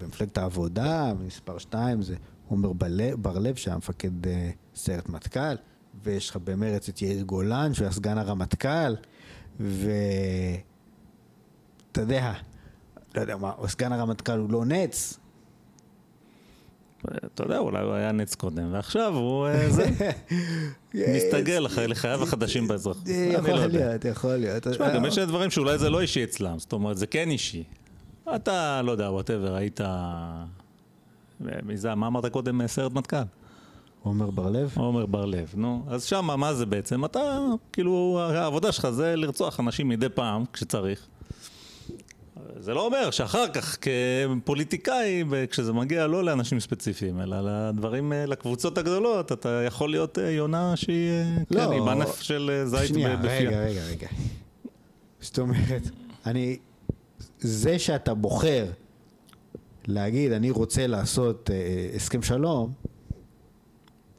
במפלגת 0.00 0.38
העבודה, 0.38 1.12
מספר 1.26 1.58
2, 1.58 2.02
זה 2.02 2.14
עומר 2.48 2.72
בר-לב 3.16 3.54
שהיה 3.56 3.76
מפקד 3.76 4.26
אה, 4.26 4.50
סיירת 4.74 5.08
מטכ"ל, 5.08 5.54
ויש 6.04 6.30
לך 6.30 6.36
במרץ 6.44 6.88
את 6.88 7.02
יאיר 7.02 7.22
גולן, 7.22 7.74
שהוא 7.74 7.84
היה 7.84 7.92
סגן 7.92 8.18
הרמטכ"ל, 8.18 8.94
ואתה 9.60 10.60
יודע, 12.00 12.32
לא 13.14 13.20
יודע 13.20 13.36
מה, 13.36 13.52
סגן 13.66 13.92
הרמטכ"ל 13.92 14.38
הוא 14.38 14.50
לא 14.52 14.64
נץ. 14.64 15.18
אתה 17.34 17.42
יודע, 17.42 17.58
אולי 17.58 17.82
הוא 17.82 17.92
היה 17.92 18.12
נץ 18.12 18.34
קודם, 18.34 18.72
ועכשיו 18.72 19.14
הוא 19.16 19.46
אה, 19.46 19.70
זה, 19.70 19.86
מסתגל 21.16 21.58
לח- 21.58 21.78
לחייו 21.78 22.22
החדשים 22.22 22.68
באזרחות. 22.68 23.08
אה, 23.08 23.12
יכול 23.38 23.50
לא 23.50 23.54
יודע. 23.60 23.88
להיות, 23.88 24.04
יכול 24.04 24.36
להיות. 24.36 24.62
תשמע, 24.68 24.94
גם 24.94 25.04
יש 25.04 25.18
דברים 25.18 25.50
שאולי 25.50 25.78
זה 25.78 25.90
לא 25.90 26.00
אישי 26.00 26.24
אצלם, 26.24 26.58
זאת 26.58 26.72
אומרת, 26.72 26.96
זה 26.98 27.06
כן 27.06 27.30
אישי. 27.30 27.64
אתה, 28.34 28.82
לא 28.84 28.92
יודע, 28.92 29.10
וואטאבר, 29.10 29.54
היית... 29.54 29.80
מי 31.40 31.76
זה, 31.76 31.94
מה 31.94 32.06
אמרת 32.06 32.26
קודם, 32.26 32.66
סיירת 32.66 32.92
מטכ"ל? 32.92 33.16
עומר 34.02 34.30
בר-לב? 34.30 34.74
עומר 34.76 35.06
בר-לב, 35.06 35.52
נו. 35.56 35.84
אז 35.88 36.04
שמה, 36.04 36.36
מה 36.36 36.54
זה 36.54 36.66
בעצם? 36.66 37.04
אתה, 37.04 37.38
כאילו, 37.72 38.20
העבודה 38.34 38.72
שלך 38.72 38.90
זה 38.90 39.16
לרצוח 39.16 39.60
אנשים 39.60 39.88
מדי 39.88 40.08
פעם, 40.08 40.44
כשצריך. 40.52 41.06
זה 42.58 42.74
לא 42.74 42.86
אומר 42.86 43.10
שאחר 43.10 43.48
כך 43.48 43.78
כפוליטיקאי, 43.80 45.24
כשזה 45.50 45.72
מגיע 45.72 46.06
לא 46.06 46.24
לאנשים 46.24 46.60
ספציפיים, 46.60 47.20
אלא 47.20 47.36
לדברים, 47.40 48.12
אה, 48.12 48.26
לקבוצות 48.26 48.78
הגדולות, 48.78 49.32
אתה 49.32 49.62
יכול 49.66 49.90
להיות 49.90 50.18
אה, 50.18 50.30
יונה 50.30 50.76
שהיא, 50.76 51.10
אה, 51.10 51.36
לא. 51.50 51.60
כן, 51.60 51.72
עם 51.72 51.88
ענף 51.88 52.20
של 52.20 52.62
זית 52.64 52.88
שנייה, 52.88 53.16
בפיה. 53.16 53.50
רגע, 53.50 53.60
רגע, 53.60 53.80
רגע. 53.90 54.08
זאת 55.20 55.38
אומרת, 55.38 55.82
אני... 56.26 56.58
זה 57.40 57.78
שאתה 57.78 58.14
בוחר 58.14 58.66
להגיד, 59.86 60.32
אני 60.32 60.50
רוצה 60.50 60.86
לעשות 60.86 61.50
אה, 61.52 61.96
הסכם 61.96 62.22
שלום, 62.22 62.72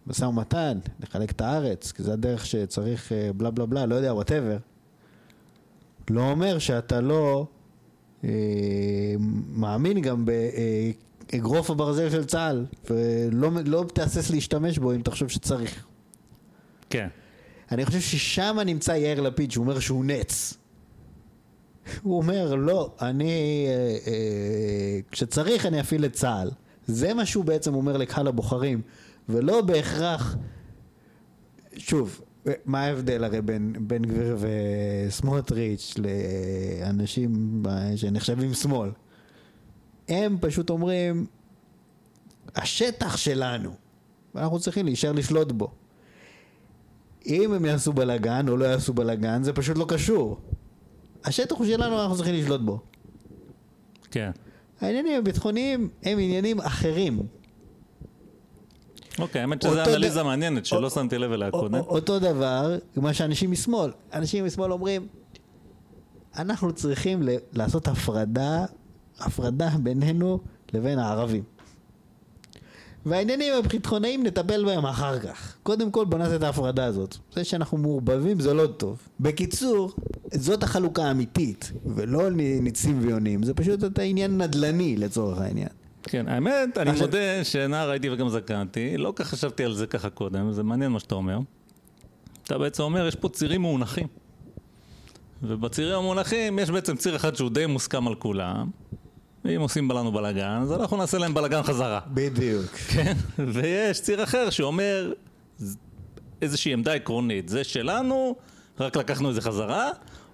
משא 0.07 0.25
ומתן, 0.25 0.79
לחלק 0.99 1.31
את 1.31 1.41
הארץ, 1.41 1.91
כי 1.91 2.03
זה 2.03 2.13
הדרך 2.13 2.45
שצריך 2.45 3.11
אה, 3.11 3.33
בלה 3.37 3.51
בלה 3.51 3.65
בלה, 3.65 3.85
לא 3.85 3.95
יודע, 3.95 4.13
וואטאבר, 4.13 4.57
לא 6.09 6.31
אומר 6.31 6.59
שאתה 6.59 7.01
לא 7.01 7.47
אה, 8.23 8.29
מאמין 9.49 10.01
גם 10.01 10.25
באגרוף 10.25 11.69
הברזל 11.69 12.09
של 12.09 12.25
צה"ל, 12.25 12.65
ולא 12.89 13.49
לא 13.65 13.85
תהסס 13.93 14.29
להשתמש 14.29 14.77
בו 14.77 14.93
אם 14.93 15.01
תחשוב 15.01 15.27
שצריך. 15.27 15.85
כן. 16.89 17.07
אני 17.71 17.85
חושב 17.85 17.99
ששם 17.99 18.57
נמצא 18.65 18.91
יאיר 18.91 19.21
לפיד, 19.21 19.51
שהוא 19.51 19.63
אומר 19.63 19.79
שהוא 19.79 20.05
נץ. 20.05 20.57
הוא 22.01 22.17
אומר, 22.17 22.55
לא, 22.55 22.91
אני, 23.01 23.65
אה, 23.67 24.11
אה, 24.11 24.99
כשצריך 25.11 25.65
אני 25.65 25.79
אפעיל 25.79 26.05
את 26.05 26.13
צה"ל. 26.13 26.51
זה 26.87 27.13
מה 27.13 27.25
שהוא 27.25 27.45
בעצם 27.45 27.73
אומר 27.73 27.97
לקהל 27.97 28.27
הבוחרים, 28.27 28.81
ולא 29.29 29.61
בהכרח... 29.61 30.37
שוב, 31.77 32.21
מה 32.65 32.81
ההבדל 32.81 33.23
הרי 33.23 33.41
בין 33.41 33.73
בן 33.79 34.01
גביר 34.01 34.37
וסמוטריץ' 35.07 35.95
לאנשים 35.97 37.63
שנחשבים 37.95 38.53
שמאל? 38.53 38.89
הם 40.07 40.37
פשוט 40.41 40.69
אומרים, 40.69 41.25
השטח 42.55 43.17
שלנו, 43.17 43.73
ואנחנו 44.35 44.59
צריכים 44.59 44.85
להישאר 44.85 45.11
לשלוט 45.11 45.51
בו. 45.51 45.71
אם 47.25 47.53
הם 47.53 47.65
יעשו 47.65 47.93
בלאגן 47.93 48.49
או 48.49 48.57
לא 48.57 48.65
יעשו 48.65 48.93
בלאגן, 48.93 49.43
זה 49.43 49.53
פשוט 49.53 49.77
לא 49.77 49.85
קשור. 49.89 50.37
השטח 51.23 51.55
הוא 51.55 51.65
שלנו, 51.65 52.01
אנחנו 52.01 52.15
צריכים 52.15 52.35
לשלוט 52.35 52.61
בו. 52.61 52.79
כן. 54.11 54.31
העניינים 54.81 55.19
הביטחוניים 55.19 55.89
הם 56.03 56.19
עניינים 56.19 56.61
אחרים. 56.61 57.19
אוקיי, 59.19 59.41
האמת 59.41 59.61
שזו 59.61 59.83
אנליזה 59.83 60.23
מעניינת 60.23 60.65
שלא 60.65 60.89
שמתי 60.89 61.17
לב 61.17 61.31
אליה 61.31 61.51
קודם. 61.51 61.73
אותו 61.79 62.19
דבר, 62.19 62.77
מה 62.95 63.13
שאנשים 63.13 63.51
משמאל. 63.51 63.91
אנשים 64.13 64.45
משמאל 64.45 64.71
אומרים, 64.71 65.07
אנחנו 66.37 66.73
צריכים 66.73 67.21
לעשות 67.53 67.87
הפרדה, 67.87 68.65
הפרדה 69.19 69.69
בינינו 69.83 70.39
לבין 70.73 70.99
הערבים. 70.99 71.43
והעניינים 73.05 73.53
הביטחוניים 73.53 74.25
נטפל 74.25 74.65
בהם 74.65 74.85
אחר 74.85 75.19
כך. 75.19 75.55
קודם 75.63 75.91
כל 75.91 76.05
בוא 76.05 76.17
נעשה 76.17 76.35
את 76.35 76.43
ההפרדה 76.43 76.85
הזאת. 76.85 77.17
זה 77.33 77.43
שאנחנו 77.43 77.77
מעורבבים 77.77 78.39
זה 78.39 78.53
לא 78.53 78.67
טוב. 78.67 78.97
בקיצור, 79.19 79.91
זאת 80.33 80.63
החלוקה 80.63 81.03
האמיתית, 81.03 81.71
ולא 81.85 82.29
ניצים 82.61 82.99
ויונים. 83.01 83.43
זה 83.43 83.53
פשוט 83.53 83.83
את 83.83 83.99
העניין 83.99 84.41
נדל"ני 84.41 84.97
לצורך 84.97 85.37
העניין. 85.37 85.69
כן, 86.03 86.27
האמת, 86.27 86.77
אני 86.77 86.91
מודה 86.91 87.43
שנער 87.43 87.89
הייתי 87.89 88.09
וגם 88.09 88.29
זקנתי, 88.29 88.97
לא 88.97 89.13
כך 89.15 89.27
חשבתי 89.27 89.63
על 89.63 89.73
זה 89.73 89.87
ככה 89.87 90.09
קודם, 90.09 90.51
זה 90.51 90.63
מעניין 90.63 90.91
מה 90.91 90.99
שאתה 90.99 91.15
אומר. 91.15 91.39
אתה 92.43 92.57
בעצם 92.57 92.83
אומר, 92.83 93.07
יש 93.07 93.15
פה 93.15 93.29
צירים 93.29 93.61
מאונחים. 93.61 94.07
ובצירים 95.43 95.95
המונחים 95.95 96.59
יש 96.59 96.69
בעצם 96.69 96.95
ציר 96.95 97.15
אחד 97.15 97.35
שהוא 97.35 97.49
די 97.49 97.65
מוסכם 97.65 98.07
על 98.07 98.15
כולם. 98.15 98.69
ואם 99.45 99.61
עושים 99.61 99.91
לנו 99.91 100.11
בלאגן, 100.11 100.59
אז 100.61 100.71
אנחנו 100.71 100.97
נעשה 100.97 101.17
להם 101.17 101.33
בלאגן 101.33 101.63
חזרה. 101.63 101.99
בדיוק. 102.07 102.65
כן, 102.93 103.13
ויש 103.37 104.01
ציר 104.01 104.23
אחר 104.23 104.49
שאומר 104.49 105.13
איזושהי 106.41 106.73
עמדה 106.73 106.93
עקרונית, 106.93 107.49
זה 107.49 107.63
שלנו, 107.63 108.35
רק 108.79 108.97
לקחנו 108.97 109.29
את 109.29 109.35
זה 109.35 109.41
חזרה, 109.41 109.89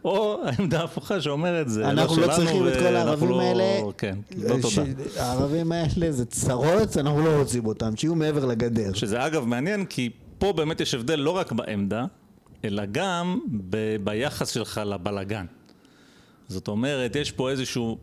או 0.05 0.41
העמדה 0.45 0.79
ההפוכה 0.81 1.21
שאומרת 1.21 1.69
זה 1.69 1.81
לא 1.81 1.89
אנחנו 1.89 2.15
שלנו, 2.15 2.27
לא 2.27 2.33
צריכים 2.35 2.67
את 2.67 2.73
כל 2.73 2.95
הערבים 2.95 3.29
לא- 3.29 3.41
האלה. 3.41 3.63
כן, 3.97 4.17
לא 4.37 4.55
תודה. 4.61 4.83
הערבים 5.17 5.71
האלה 5.71 6.11
זה 6.11 6.25
צרות, 6.25 6.97
אנחנו 6.97 7.21
לא 7.25 7.29
רוצים 7.39 7.65
אותם, 7.65 7.95
שיהיו 7.95 8.15
מעבר 8.15 8.45
לגדר. 8.45 8.93
שזה 8.93 9.25
אגב 9.25 9.45
מעניין, 9.45 9.85
כי 9.85 10.09
פה 10.37 10.53
באמת 10.53 10.81
יש 10.81 10.93
הבדל 10.93 11.15
לא 11.19 11.29
רק 11.31 11.51
בעמדה, 11.51 12.05
אלא 12.65 12.83
גם 12.91 13.39
ב- 13.69 13.95
ביחס 14.03 14.49
שלך 14.49 14.81
לבלגן. 14.85 15.45
זאת 16.47 16.67
אומרת, 16.67 17.15
יש 17.15 17.31
פה 17.31 17.49
איזשהו, 17.49 17.97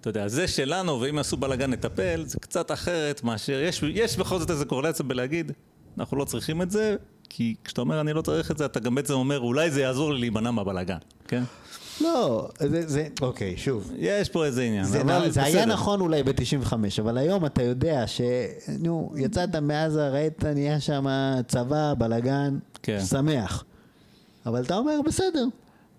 אתה 0.00 0.10
יודע, 0.10 0.28
זה 0.28 0.48
שלנו, 0.48 1.00
ואם 1.00 1.16
יעשו 1.16 1.36
בלגן 1.36 1.70
נטפל, 1.72 2.22
זה 2.26 2.38
קצת 2.40 2.72
אחרת 2.72 3.24
מאשר, 3.24 3.60
יש, 3.60 3.82
יש 3.94 4.16
בכל 4.16 4.38
זאת 4.38 4.50
איזה 4.50 4.64
קורלציה 4.64 5.04
בלהגיד, 5.06 5.52
אנחנו 5.98 6.16
לא 6.16 6.24
צריכים 6.24 6.62
את 6.62 6.70
זה, 6.70 6.96
כי 7.28 7.54
כשאתה 7.64 7.80
אומר 7.80 8.00
אני 8.00 8.12
לא 8.12 8.22
צריך 8.22 8.50
את 8.50 8.58
זה, 8.58 8.64
אתה 8.64 8.80
גם 8.80 8.94
בעצם 8.94 9.14
אומר, 9.14 9.40
אולי 9.40 9.70
זה 9.70 9.80
יעזור 9.80 10.12
לי 10.12 10.20
להימנע 10.20 10.50
מהבלגן, 10.50 10.98
כן? 11.28 11.42
לא, 12.00 12.48
זה, 12.58 12.86
זה, 12.86 13.08
אוקיי, 13.20 13.56
שוב. 13.56 13.92
יש 13.96 14.28
פה 14.28 14.44
איזה 14.44 14.62
עניין, 14.62 14.84
זה, 14.84 15.00
אבל 15.00 15.26
נ- 15.26 15.30
זה 15.30 15.42
היה. 15.44 15.66
נכון 15.66 16.00
אולי 16.00 16.22
ב-95, 16.22 16.72
אבל 17.00 17.18
היום 17.18 17.46
אתה 17.46 17.62
יודע 17.62 18.06
ש... 18.06 18.20
נו, 18.78 19.12
יצאת 19.16 19.56
מעזה, 19.56 20.08
ראית, 20.08 20.44
נהיה 20.44 20.80
שם 20.80 21.06
צבא, 21.48 21.94
בלאגן, 21.98 22.58
כן. 22.82 23.00
שמח. 23.00 23.64
אבל 24.46 24.62
אתה 24.62 24.76
אומר, 24.76 25.00
בסדר. 25.06 25.44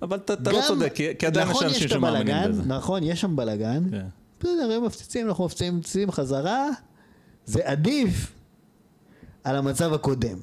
אבל 0.01 0.17
אתה, 0.17 0.33
אתה 0.33 0.51
לא 0.51 0.61
צודק, 0.67 0.91
כי, 0.95 1.07
כי 1.19 1.25
עדיין 1.25 1.47
יש 1.47 1.53
נכון, 1.53 1.67
אנשים 1.67 1.85
את 1.85 1.89
שמאמינים 1.91 2.35
בזה. 2.49 2.61
נכון, 2.65 3.03
יש 3.03 3.21
שם 3.21 3.35
בלאגן. 3.35 3.83
כן. 3.91 4.05
בסדר, 4.39 4.71
הם 4.75 4.85
מפציצים, 4.85 5.27
אנחנו 5.27 5.45
מפציצים 5.45 6.11
חזרה, 6.11 6.67
זה 7.45 7.59
עדיף 7.63 8.31
על 9.43 9.55
המצב 9.55 9.93
הקודם. 9.93 10.37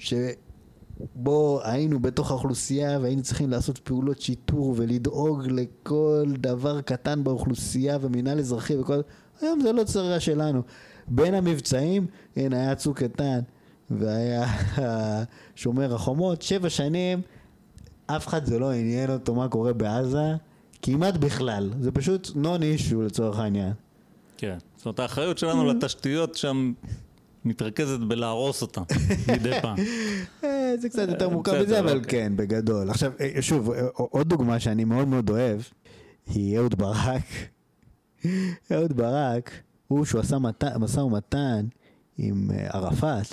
שבו 0.00 1.60
היינו 1.64 2.00
בתוך 2.00 2.30
האוכלוסייה 2.30 2.98
והיינו 2.98 3.22
צריכים 3.22 3.50
לעשות 3.50 3.78
פעולות 3.78 4.20
שיטור 4.20 4.74
ולדאוג 4.76 5.46
לכל 5.46 6.24
דבר 6.38 6.80
קטן 6.80 7.24
באוכלוסייה 7.24 7.98
ומינהל 8.00 8.38
אזרחי 8.38 8.76
וכל... 8.76 9.00
היום 9.40 9.60
זה 9.60 9.72
לא 9.72 9.84
צרה 9.84 10.20
שלנו. 10.20 10.62
בין 11.08 11.34
המבצעים, 11.34 12.06
הנה 12.36 12.56
היה 12.56 12.74
צוק 12.74 13.02
איתן 13.02 13.40
והיה 13.90 14.46
שומר 15.56 15.94
החומות, 15.94 16.42
שבע 16.42 16.70
שנים, 16.70 17.22
אף 18.06 18.26
אחד 18.28 18.44
זה 18.44 18.58
לא 18.58 18.72
עניין 18.72 19.10
אותו 19.10 19.34
מה 19.34 19.48
קורה 19.48 19.72
בעזה, 19.72 20.34
כמעט 20.82 21.16
בכלל. 21.16 21.70
זה 21.80 21.92
פשוט 21.92 22.30
נון 22.34 22.62
אישו 22.62 23.02
לצורך 23.02 23.38
העניין. 23.38 23.72
כן. 24.36 24.58
זאת 24.76 24.86
אומרת, 24.86 25.00
האחריות 25.00 25.38
שלנו 25.38 25.66
לתשתיות 25.66 26.34
שם 26.34 26.72
מתרכזת 27.44 27.98
בלהרוס 27.98 28.62
אותה 28.62 28.80
מדי 29.32 29.60
פעם. 29.62 29.76
אה, 30.44 30.74
זה 30.80 30.88
קצת 30.88 31.08
יותר 31.08 31.24
אה, 31.24 31.30
מורכב 31.30 31.62
מזה, 31.62 31.80
אבל 31.80 31.96
אוקיי. 31.96 32.10
כן, 32.10 32.36
בגדול. 32.36 32.90
עכשיו, 32.90 33.12
אה, 33.20 33.42
שוב, 33.42 33.70
עוד 33.94 34.28
דוגמה 34.28 34.60
שאני 34.60 34.84
מאוד 34.84 35.08
מאוד 35.08 35.30
אוהב, 35.30 35.60
היא 36.26 36.58
אהוד 36.58 36.74
ברק. 36.78 37.24
אהוד 38.72 38.96
ברק, 38.96 39.50
הוא 39.88 40.04
שהוא 40.04 40.20
עשה 40.20 40.36
משא 40.78 41.00
ומתן 41.00 41.66
עם 42.18 42.50
ערפאת, 42.68 43.26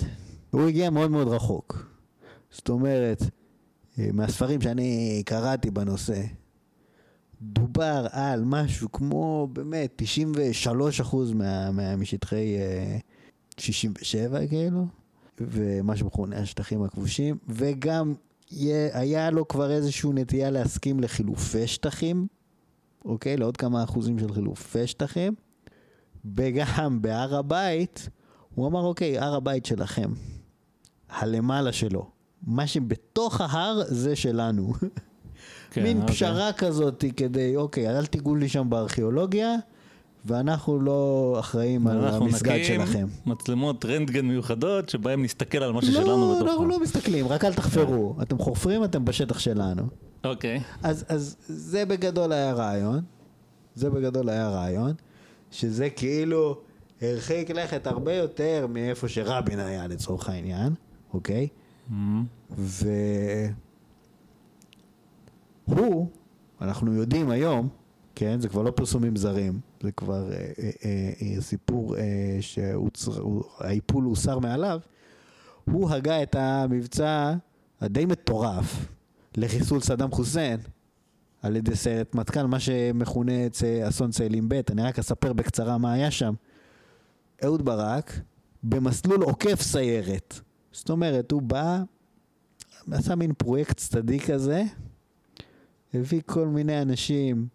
הוא 0.50 0.68
הגיע 0.68 0.90
מאוד 0.90 1.10
מאוד 1.10 1.28
רחוק. 1.28 1.86
זאת 2.50 2.68
אומרת, 2.68 3.22
מהספרים 3.98 4.60
שאני 4.60 5.22
קראתי 5.26 5.70
בנושא, 5.70 6.22
דובר 7.42 8.06
על 8.10 8.44
משהו 8.44 8.92
כמו 8.92 9.48
באמת 9.52 10.02
93% 10.66 11.16
מה, 11.34 11.70
מה, 11.70 11.96
משטחי 11.96 12.56
אה, 12.58 12.98
67 13.60 14.46
כאילו, 14.46 14.86
ומה 15.40 15.96
שמכונה 15.96 16.36
השטחים 16.38 16.82
הכבושים, 16.82 17.36
וגם 17.48 18.14
יה- 18.50 18.98
היה 18.98 19.30
לו 19.30 19.48
כבר 19.48 19.70
איזושהי 19.70 20.10
נטייה 20.14 20.50
להסכים 20.50 21.00
לחילופי 21.00 21.66
שטחים, 21.66 22.26
אוקיי? 23.04 23.36
לעוד 23.36 23.56
כמה 23.56 23.84
אחוזים 23.84 24.18
של 24.18 24.32
חילופי 24.32 24.86
שטחים, 24.86 25.34
וגם 26.36 27.02
בהר 27.02 27.36
הבית, 27.36 28.08
הוא 28.54 28.66
אמר 28.66 28.80
אוקיי, 28.84 29.18
הר 29.18 29.34
הבית 29.34 29.66
שלכם, 29.66 30.10
הלמעלה 31.10 31.72
שלו, 31.72 32.10
מה 32.46 32.66
שבתוך 32.66 33.40
ההר 33.40 33.82
זה 33.86 34.16
שלנו. 34.16 34.72
כן, 35.70 35.82
מין 35.82 36.00
אוקיי. 36.00 36.14
פשרה 36.14 36.52
כזאת 36.52 37.04
כדי, 37.16 37.56
אוקיי, 37.56 37.98
אל 37.98 38.06
תיגעו 38.06 38.34
לי 38.36 38.48
שם 38.48 38.70
בארכיאולוגיה, 38.70 39.54
ואנחנו 40.24 40.80
לא 40.80 41.36
אחראים 41.40 41.86
על 41.86 42.04
אנחנו 42.04 42.24
המסגד 42.24 42.52
נקים 42.52 42.64
שלכם. 42.86 43.06
מצלמות 43.26 43.84
רנטגן 43.84 44.26
מיוחדות, 44.26 44.88
שבהן 44.88 45.22
נסתכל 45.22 45.58
על 45.58 45.72
מה 45.72 45.82
ששלנו 45.82 46.06
לא, 46.06 46.34
בתוך 46.36 46.48
אנחנו 46.48 46.66
לא 46.66 46.80
מסתכלים, 46.80 47.28
רק 47.28 47.44
אל 47.44 47.54
תחפרו. 47.54 48.16
אתם 48.22 48.38
חופרים, 48.38 48.84
אתם 48.84 49.04
בשטח 49.04 49.38
שלנו. 49.38 49.82
אוקיי. 50.24 50.60
אז, 50.82 51.04
אז 51.08 51.36
זה 51.46 51.84
בגדול 51.84 52.32
היה 52.32 52.52
רעיון, 52.52 53.00
זה 53.74 53.90
בגדול 53.90 54.28
היה 54.28 54.48
רעיון, 54.48 54.92
שזה 55.50 55.90
כאילו 55.90 56.60
הרחיק 57.02 57.50
לכת 57.50 57.86
הרבה 57.86 58.14
יותר 58.14 58.66
מאיפה 58.68 59.08
שרבין 59.08 59.58
היה 59.58 59.86
לצורך 59.86 60.28
העניין, 60.28 60.72
אוקיי? 61.14 61.48
אמ, 61.90 62.24
והוא, 65.68 66.08
אנחנו 66.60 66.94
יודעים 66.94 67.30
היום, 67.30 67.68
כן, 68.14 68.40
זה 68.40 68.48
כבר 68.48 68.62
לא 68.62 68.70
פרסומים 68.70 69.16
זרים, 69.16 69.60
זה 69.82 69.92
כבר 69.92 70.32
אה, 70.32 70.36
אה, 70.36 70.70
אה, 70.84 71.10
אה, 71.22 71.40
סיפור 71.40 71.96
אה, 71.96 72.38
שהאיפול 72.40 74.04
הוסר 74.04 74.38
מעליו, 74.38 74.80
הוא 75.64 75.90
הגה 75.90 76.22
את 76.22 76.34
המבצע 76.34 77.34
הדי 77.80 78.06
מטורף 78.06 78.86
לחיסול 79.36 79.80
סדאם 79.80 80.10
חוסיין 80.10 80.60
על 81.42 81.56
ידי 81.56 81.76
סיירת 81.76 82.14
מטכ"ל, 82.14 82.46
מה 82.46 82.60
שמכונה 82.60 83.32
אסון 83.88 84.10
צאלים 84.10 84.48
ב', 84.48 84.60
אני 84.70 84.82
רק 84.82 84.98
אספר 84.98 85.32
בקצרה 85.32 85.78
מה 85.78 85.92
היה 85.92 86.10
שם. 86.10 86.34
אהוד 87.44 87.64
ברק 87.64 88.20
במסלול 88.62 89.22
עוקף 89.22 89.60
סיירת. 89.62 90.40
זאת 90.72 90.90
אומרת, 90.90 91.30
הוא 91.30 91.42
בא, 91.42 91.82
עשה 92.92 93.14
מין 93.14 93.32
פרויקט 93.32 93.76
צדדי 93.76 94.20
כזה, 94.20 94.62
הביא 95.94 96.22
כל 96.26 96.46
מיני 96.46 96.82
אנשים, 96.82 97.48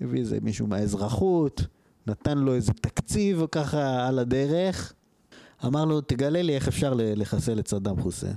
הביא 0.00 0.20
איזה 0.20 0.38
מישהו 0.42 0.66
מהאזרחות, 0.66 1.66
נתן 2.06 2.38
לו 2.38 2.54
איזה 2.54 2.72
תקציב 2.72 3.42
ככה 3.52 4.08
על 4.08 4.18
הדרך, 4.18 4.92
אמר 5.64 5.84
לו, 5.84 6.00
תגלה 6.00 6.42
לי 6.42 6.54
איך 6.54 6.68
אפשר 6.68 6.94
לחסל 6.96 7.58
את 7.58 7.68
סדאם 7.68 8.00
חוסיין. 8.00 8.36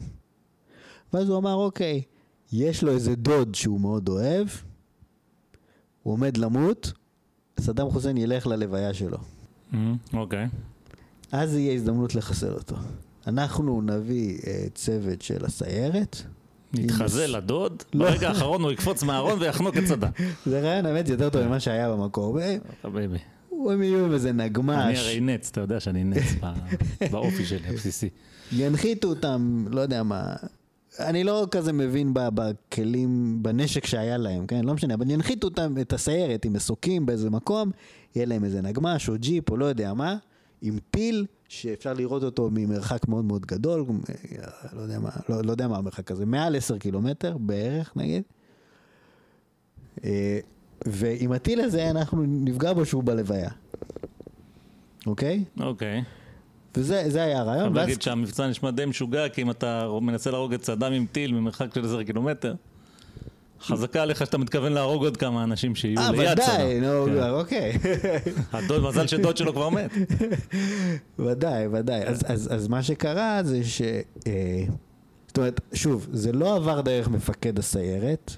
ואז 1.13 1.29
הוא 1.29 1.37
אמר, 1.37 1.53
אוקיי, 1.53 2.01
יש 2.51 2.83
לו 2.83 2.91
איזה 2.91 3.15
דוד 3.15 3.55
שהוא 3.55 3.79
מאוד 3.79 4.09
אוהב, 4.09 4.47
הוא 6.03 6.13
עומד 6.13 6.37
למות, 6.37 6.93
סדאם 7.59 7.89
חוסיין 7.89 8.17
ילך 8.17 8.47
ללוויה 8.47 8.93
שלו. 8.93 9.17
אמ, 9.73 9.95
אוקיי. 10.13 10.47
אז 11.31 11.55
יהיה 11.55 11.73
הזדמנות 11.73 12.15
לחסל 12.15 12.53
אותו. 12.53 12.75
אנחנו 13.27 13.81
נביא 13.81 14.39
אה, 14.47 14.65
צוות 14.75 15.21
של 15.21 15.45
הסיירת. 15.45 16.17
נתחזה 16.73 17.27
לדוד, 17.27 17.83
לא. 17.93 18.05
ברגע 18.05 18.29
האחרון 18.29 18.61
הוא 18.61 18.71
יקפוץ 18.71 19.03
מהארון 19.03 19.39
ויחנוק 19.39 19.77
את 19.77 19.85
סדאם. 19.85 20.11
זה 20.45 20.59
רעיון 20.61 20.85
האמת 20.85 21.09
יותר 21.09 21.29
טוב 21.29 21.47
ממה 21.47 21.59
שהיה 21.59 21.91
במקור. 21.91 22.39
חביבי. 22.81 23.17
הם 23.51 23.83
יהיו 23.83 24.05
עם 24.05 24.13
איזה 24.13 24.29
אני 24.29 24.43
נגמש, 24.43 24.99
הרי 24.99 25.19
נץ, 25.19 25.49
אתה 25.51 25.61
יודע 25.61 25.79
שאני 25.79 26.03
נץ 26.03 26.23
באופי 27.11 27.45
שלי, 27.45 27.67
הבסיסי. 27.67 28.09
ינחיתו 28.51 29.07
אותם, 29.07 29.65
לא 29.69 29.81
יודע 29.81 30.03
מה. 30.03 30.35
אני 30.99 31.23
לא 31.23 31.47
כזה 31.51 31.73
מבין 31.73 32.13
בכלים, 32.13 33.37
בנשק 33.43 33.85
שהיה 33.85 34.17
להם, 34.17 34.47
כן? 34.47 34.65
לא 34.65 34.73
משנה, 34.73 34.93
אבל 34.93 35.11
ינחיתו 35.11 35.47
אותם, 35.47 35.75
את 35.81 35.93
הסיירת 35.93 36.45
עם 36.45 36.53
מסוקים 36.53 37.05
באיזה 37.05 37.29
מקום, 37.29 37.71
יהיה 38.15 38.25
להם 38.25 38.43
איזה 38.43 38.61
נגמש 38.61 39.09
או 39.09 39.13
ג'יפ 39.17 39.49
או 39.49 39.57
לא 39.57 39.65
יודע 39.65 39.93
מה, 39.93 40.15
עם 40.61 40.77
טיל 40.91 41.25
שאפשר 41.49 41.93
לראות 41.93 42.23
אותו 42.23 42.49
ממרחק 42.53 43.07
מאוד 43.07 43.25
מאוד 43.25 43.45
גדול, 43.45 43.85
אה, 44.09 44.45
לא 44.73 44.81
יודע 44.81 44.99
מה, 44.99 45.09
לא, 45.29 45.41
לא 45.43 45.51
יודע 45.51 45.67
מה 45.67 45.77
המרחק 45.77 46.11
הזה, 46.11 46.25
מעל 46.25 46.55
10 46.55 46.77
קילומטר 46.77 47.37
בערך 47.37 47.91
נגיד. 47.95 48.23
אה, 50.03 50.39
ועם 50.87 51.31
הטיל 51.31 51.61
הזה 51.61 51.89
אנחנו 51.89 52.23
נפגע 52.27 52.73
בו 52.73 52.85
שהוא 52.85 53.03
בלוויה, 53.03 53.49
אוקיי? 55.05 55.43
אוקיי. 55.59 56.03
וזה 56.77 57.03
זה 57.07 57.23
היה 57.23 57.39
הרעיון. 57.39 57.61
חייב 57.63 57.75
ואז- 57.75 57.87
להגיד 57.87 58.01
שהמבצע 58.01 58.47
נשמע 58.47 58.71
די 58.71 58.85
משוגע, 58.85 59.29
כי 59.29 59.41
אם 59.41 59.51
אתה 59.51 59.87
מנסה 60.01 60.31
להרוג 60.31 60.53
את 60.53 60.63
סדאם 60.63 60.93
עם 60.93 61.05
טיל 61.11 61.33
ממרחק 61.33 61.73
של 61.75 61.85
10 61.85 62.03
קילומטר, 62.03 62.55
חזקה 63.61 64.01
עליך 64.01 64.25
שאתה 64.25 64.37
מתכוון 64.37 64.73
להרוג 64.73 65.03
עוד 65.03 65.17
כמה 65.17 65.43
אנשים 65.43 65.75
שיהיו 65.75 65.99
אה, 65.99 66.11
ליד 66.11 66.41
סדאם. 66.41 66.55
ודאי, 66.55 66.79
נו, 66.79 67.05
כן. 67.05 67.29
אוקיי. 67.29 67.77
הדוד, 68.53 68.83
מזל 68.83 69.07
שדוד 69.07 69.37
שלו 69.37 69.53
כבר 69.53 69.69
מת. 69.69 69.91
ודאי, 71.25 71.67
ודאי. 71.67 72.01
אז 72.27 72.67
מה 72.67 72.83
שקרה 72.83 73.41
זה 73.43 73.63
ש... 73.63 73.81
אה, 74.27 74.63
זאת 75.27 75.37
אומרת, 75.37 75.61
שוב, 75.73 76.07
זה 76.11 76.31
לא 76.31 76.55
עבר 76.55 76.81
דרך 76.81 77.07
מפקד 77.07 77.59
הסיירת, 77.59 78.35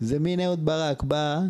זה 0.00 0.18
מין 0.18 0.40
אהוד 0.40 0.64
ברק 0.64 1.02
בא 1.02 1.40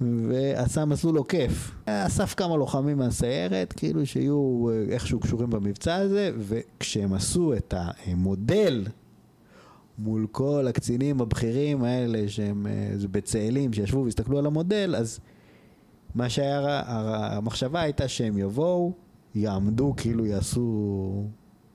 ועשה 0.00 0.84
מסלול 0.84 1.16
עוקף. 1.16 1.70
אסף 1.86 2.34
כמה 2.34 2.56
לוחמים 2.56 2.98
מהסיירת, 2.98 3.72
כאילו 3.72 4.06
שיהיו 4.06 4.68
אה, 4.70 4.94
איכשהו 4.94 5.20
קשורים 5.20 5.50
במבצע 5.50 5.94
הזה, 5.94 6.30
וכשהם 6.38 7.12
עשו 7.12 7.54
את 7.54 7.74
המודל 7.76 8.86
מול 9.98 10.26
כל 10.32 10.66
הקצינים 10.68 11.20
הבכירים 11.20 11.84
האלה 11.84 12.28
שהם 12.28 12.66
אה, 12.66 13.08
בצאלים 13.10 13.72
שישבו 13.72 14.04
והסתכלו 14.04 14.38
על 14.38 14.46
המודל, 14.46 14.94
אז 14.98 15.20
מה 16.14 16.28
שהיה, 16.28 16.82
המחשבה 17.36 17.80
הייתה 17.80 18.08
שהם 18.08 18.38
יבואו, 18.38 18.92
יעמדו, 19.34 19.94
כאילו 19.96 20.26
יעשו 20.26 21.24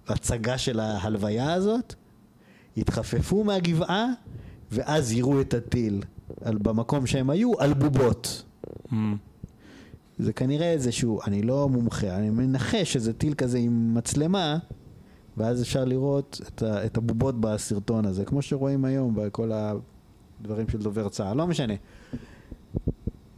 הצגה 0.07 0.57
של 0.57 0.79
ההלוויה 0.79 1.53
הזאת, 1.53 1.95
יתחפפו 2.77 3.43
מהגבעה, 3.43 4.07
ואז 4.71 5.11
יראו 5.11 5.41
את 5.41 5.53
הטיל 5.53 6.03
על, 6.41 6.57
במקום 6.57 7.05
שהם 7.07 7.29
היו, 7.29 7.59
על 7.59 7.73
בובות. 7.73 8.43
אמ, 8.91 9.17
זה 10.19 10.33
כנראה 10.33 10.71
איזשהו, 10.71 11.19
אני 11.27 11.41
לא 11.41 11.69
מומחה, 11.69 12.17
אני 12.17 12.29
מנחש 12.29 12.93
שזה 12.93 13.13
טיל 13.13 13.33
כזה 13.33 13.57
עם 13.57 13.93
מצלמה, 13.93 14.57
ואז 15.37 15.61
אפשר 15.61 15.85
לראות 15.85 16.41
את, 16.47 16.63
ה, 16.63 16.85
את 16.85 16.97
הבובות 16.97 17.41
בסרטון 17.41 18.05
הזה, 18.05 18.25
כמו 18.25 18.41
שרואים 18.41 18.85
היום 18.85 19.15
בכל 19.15 19.51
הדברים 19.53 20.69
של 20.69 20.77
דובר 20.77 21.09
צה"ל, 21.09 21.37
לא 21.37 21.47
משנה. 21.47 21.73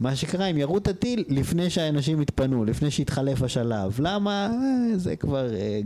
מה 0.00 0.16
שקרה, 0.16 0.46
הם 0.46 0.58
ירו 0.58 0.78
את 0.78 0.88
הטיל 0.88 1.24
לפני 1.28 1.70
שהאנשים 1.70 2.20
התפנו, 2.20 2.64
לפני 2.64 2.90
שהתחלף 2.90 3.42
השלב. 3.42 3.96
למה? 3.98 4.50
אה, 4.52 4.98
זה 4.98 5.16
כבר, 5.16 5.54
אה, 5.54 5.80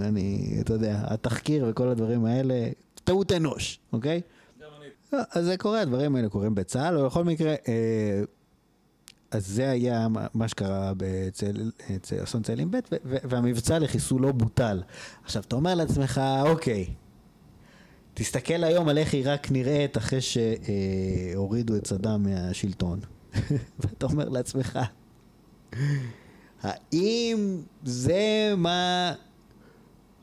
אני, 0.00 0.56
אתה 0.60 0.72
יודע, 0.72 1.00
התחקיר 1.06 1.66
וכל 1.68 1.88
הדברים 1.88 2.24
האלה, 2.24 2.68
טעות 3.04 3.32
אנוש, 3.32 3.80
אוקיי? 3.92 4.20
לא, 5.12 5.18
אז 5.32 5.44
זה 5.44 5.56
קורה, 5.56 5.80
הדברים 5.80 6.16
האלה 6.16 6.28
קורים 6.28 6.54
בצה"ל, 6.54 6.96
ובכל 6.96 7.24
מקרה, 7.24 7.54
אה, 7.68 8.22
אז 9.30 9.46
זה 9.46 9.70
היה 9.70 10.06
מה- 10.34 10.48
שקרה 10.48 10.92
בצל- 10.96 11.70
אצל 11.96 12.22
אסון 12.24 12.42
צאלים 12.42 12.70
ב', 12.70 12.76
והמבצע 13.04 13.78
לחיסולו 13.78 14.32
בוטל. 14.32 14.82
עכשיו, 15.24 15.42
אתה 15.48 15.56
אומר 15.56 15.74
לעצמך, 15.74 16.20
אוקיי, 16.42 16.86
תסתכל 18.14 18.64
היום 18.64 18.88
על 18.88 18.98
איך 18.98 19.14
עיראק 19.14 19.50
נראית 19.50 19.96
אחרי 19.96 20.18
שהורידו 20.20 21.76
את 21.76 21.86
סדאם 21.86 22.22
מהשלטון. 22.22 23.00
ואתה 23.80 24.06
אומר 24.06 24.28
לעצמך, 24.28 24.78
האם 26.62 27.62
זה 27.84 28.54
מה 28.56 29.12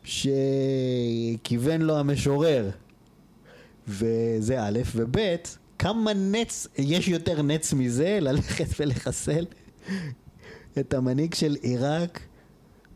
שכיוון 0.03 1.81
לו 1.81 1.97
המשורר? 1.97 2.69
וזה 3.87 4.63
א', 4.63 4.79
וב', 4.95 5.17
כמה 5.85 6.13
נץ, 6.13 6.67
יש 6.77 7.07
יותר 7.07 7.41
נץ 7.41 7.73
מזה 7.73 8.17
ללכת 8.21 8.65
ולחסל 8.79 9.45
את 10.79 10.93
המנהיג 10.93 11.33
של 11.33 11.55
עיראק 11.61 12.19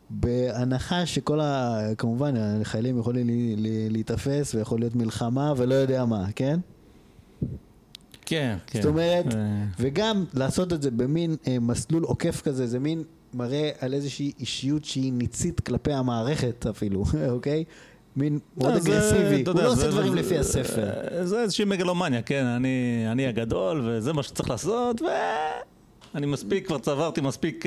בהנחה 0.09 1.05
שכל 1.05 1.39
ה... 1.39 1.79
כמובן, 1.97 2.33
החיילים 2.37 2.99
יכולים 2.99 3.27
לי- 3.27 3.55
לי- 3.55 3.89
להיתפס 3.89 4.55
ויכול 4.55 4.79
להיות 4.79 4.95
מלחמה 4.95 5.53
ולא 5.57 5.75
יודע 5.75 6.05
מה, 6.05 6.25
כן? 6.35 6.59
כן, 8.25 8.57
כן. 8.67 8.81
זאת 8.81 8.89
אומרת, 8.89 9.25
אה, 9.35 9.65
וגם 9.79 10.25
לעשות 10.33 10.73
את 10.73 10.81
זה 10.81 10.91
במין 10.91 11.35
אה, 11.47 11.59
מסלול 11.59 12.03
עוקף 12.03 12.41
כזה, 12.41 12.67
זה 12.67 12.79
מין 12.79 13.03
מראה 13.33 13.69
על 13.79 13.93
איזושהי 13.93 14.31
אישיות 14.39 14.85
שהיא 14.85 15.13
ניצית 15.13 15.59
כלפי 15.59 15.93
המערכת 15.93 16.65
אפילו, 16.69 17.03
אוקיי? 17.35 17.63
מין 18.19 18.39
מאוד 18.57 18.73
זה, 18.73 18.79
אגרסיבי, 18.91 19.43
הוא 19.51 19.61
לא 19.61 19.71
עושה 19.71 19.87
דברים 19.91 20.15
לפי 20.15 20.37
הספר. 20.37 20.89
אה, 21.11 21.25
זה 21.25 21.41
איזושהי 21.41 21.65
מגלומניה, 21.65 22.21
כן, 22.21 22.45
אני, 22.45 23.27
הגדול, 23.27 23.81
וזה 23.85 24.13
מה 24.13 24.23
שצריך 24.23 24.49
לעשות, 24.49 25.01
ואני 26.13 26.25
מספיק, 26.25 26.67
כבר 26.67 26.77
צברתי 26.77 27.21
מספיק 27.21 27.65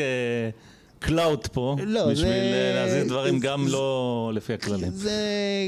clout 0.98 1.46
פה, 1.52 1.76
לא, 1.86 2.00
בשביל 2.10 2.16
זה- 2.28 2.34
אה, 2.34 2.74
להזיז 2.74 3.08
דברים 3.08 3.38
זה- 3.38 3.46
גם 3.46 3.68
לא 3.68 4.30
לפי 4.34 4.52
הכללים. 4.52 4.90
זה, 4.90 5.10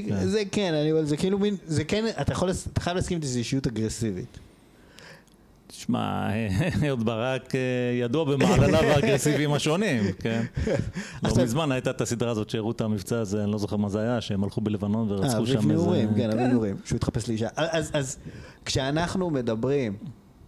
כן. 0.09 0.27
זה 0.27 0.43
כן, 0.53 0.75
אני, 0.75 1.07
זה 1.07 1.17
כאילו 1.17 1.39
מין, 1.39 1.57
זה 1.67 1.85
כן, 1.85 2.05
אתה 2.21 2.33
יכול, 2.33 2.51
אתה 2.73 2.81
חייב 2.81 2.97
להסכים 2.97 3.17
איתי 3.17 3.27
שזו 3.27 3.39
אישיות 3.39 3.67
אגרסיבית. 3.67 4.39
תשמע, 5.85 6.29
אהוד 6.89 7.05
ברק 7.05 7.55
אה, 7.55 7.61
ידוע 8.01 8.25
במעלליו 8.25 8.85
האגרסיביים 8.85 9.53
השונים, 9.53 10.03
כן? 10.19 10.45
לא 11.23 11.43
מזמן 11.43 11.73
הייתה 11.73 11.91
את 11.91 12.01
הסדרה 12.01 12.31
הזאת 12.31 12.51
שהראו 12.51 12.71
את 12.71 12.81
המבצע 12.81 13.21
הזה, 13.21 13.45
אני 13.45 13.53
לא 13.53 13.59
זוכר 13.59 13.77
מה 13.77 13.89
זה 13.89 14.01
היה, 14.01 14.21
שהם 14.21 14.45
הלכו 14.45 14.61
בלבנון 14.61 15.11
אה, 15.11 15.17
ורצחו 15.17 15.37
אביב 15.37 15.47
שם 15.47 15.71
איזה... 15.71 15.73
נעורים, 15.73 16.15
כן, 16.15 16.31
אביב 16.31 16.47
נעורים, 16.47 16.77
שהוא 16.85 16.97
התחפש 16.97 17.29
לאישה. 17.29 17.49
אז, 17.57 17.91
אז 17.95 18.17
כשאנחנו 18.65 19.31
מדברים 19.31 19.97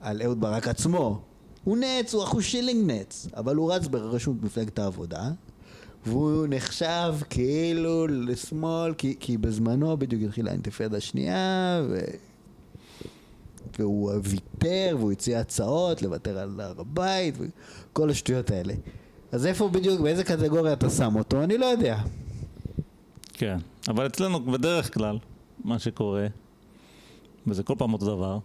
על 0.00 0.22
אהוד 0.22 0.40
ברק 0.40 0.68
עצמו, 0.68 1.20
הוא 1.64 1.76
נץ, 1.76 2.14
הוא 2.14 2.24
אחוז 2.24 2.44
שילינג 2.44 2.90
נץ, 2.90 3.26
אבל 3.36 3.56
הוא 3.56 3.72
רץ 3.72 3.86
בראשות 3.86 4.42
מפלגת 4.42 4.78
העבודה, 4.78 5.30
והוא 6.06 6.46
נחשב 6.50 7.14
כאילו 7.30 8.06
לשמאל, 8.06 8.94
כי, 8.94 9.16
כי 9.20 9.36
בזמנו 9.36 9.96
בדיוק 9.96 10.22
התחילה 10.22 10.50
האינתיפאדה 10.50 10.96
השנייה, 10.96 11.82
ו... 11.90 11.98
והוא 13.78 14.12
ויתר, 14.22 14.96
והוא 14.98 15.12
הציע 15.12 15.40
הצעות 15.40 16.02
לוותר 16.02 16.38
על 16.38 16.60
הר 16.60 16.74
הבית, 16.78 17.34
וכל 17.38 18.10
השטויות 18.10 18.50
האלה. 18.50 18.74
אז 19.32 19.46
איפה 19.46 19.68
בדיוק, 19.68 20.00
באיזה 20.00 20.24
קטגוריה 20.24 20.72
אתה 20.72 20.90
שם 20.90 21.16
אותו, 21.16 21.42
אני 21.42 21.58
לא 21.58 21.66
יודע. 21.66 21.98
כן, 23.32 23.58
אבל 23.88 24.06
אצלנו 24.06 24.44
בדרך 24.44 24.94
כלל, 24.94 25.18
מה 25.64 25.78
שקורה, 25.78 26.26
וזה 27.46 27.62
כל 27.62 27.74
פעם 27.78 27.92
אותו 27.92 28.16
דבר, 28.16 28.38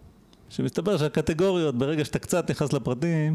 שמסתבר 0.49 0.97
שהקטגוריות, 0.97 1.77
ברגע 1.77 2.05
שאתה 2.05 2.19
קצת 2.19 2.51
נכנס 2.51 2.73
לפרטים, 2.73 3.33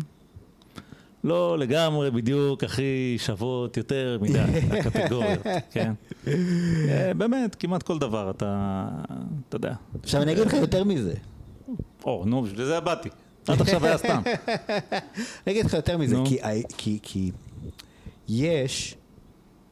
לא 1.24 1.58
לגמרי 1.58 2.10
בדיוק 2.10 2.64
הכי 2.64 3.16
שוות 3.18 3.76
יותר 3.76 4.18
מדי, 4.20 4.38
הקטגוריות, 4.80 5.46
כן? 5.70 5.92
אה, 6.88 7.12
באמת, 7.16 7.54
כמעט 7.54 7.82
כל 7.82 7.98
דבר 7.98 8.30
אתה, 8.30 8.84
אתה 9.48 9.56
יודע. 9.56 9.74
עכשיו 10.02 10.22
אני 10.22 10.32
אגיד 10.32 10.46
לך 10.46 10.52
יותר 10.54 10.84
מזה. 10.84 11.14
או, 12.06 12.24
נו, 12.26 12.42
בשביל 12.42 12.64
זה 12.64 12.80
באתי. 12.80 13.08
עד 13.48 13.60
עכשיו 13.60 13.86
היה 13.86 13.98
סתם. 13.98 14.22
אני 15.46 15.52
אגיד 15.52 15.66
לך 15.66 15.74
יותר 15.74 15.98
מזה. 15.98 16.16
כי, 16.24 16.38
כי, 16.78 16.98
כי 17.02 17.30
יש 18.28 18.96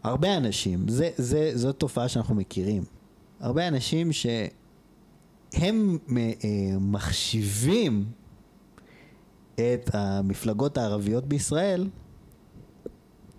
הרבה 0.02 0.36
אנשים, 0.36 0.88
זה, 0.88 1.10
זה, 1.16 1.50
זאת 1.54 1.78
תופעה 1.78 2.08
שאנחנו 2.08 2.34
מכירים, 2.34 2.84
הרבה 3.40 3.68
אנשים 3.68 4.12
שהם 4.12 5.98
אה, 6.16 6.76
מחשיבים 6.80 8.04
את 9.54 9.90
המפלגות 9.92 10.78
הערביות 10.78 11.24
בישראל 11.24 11.88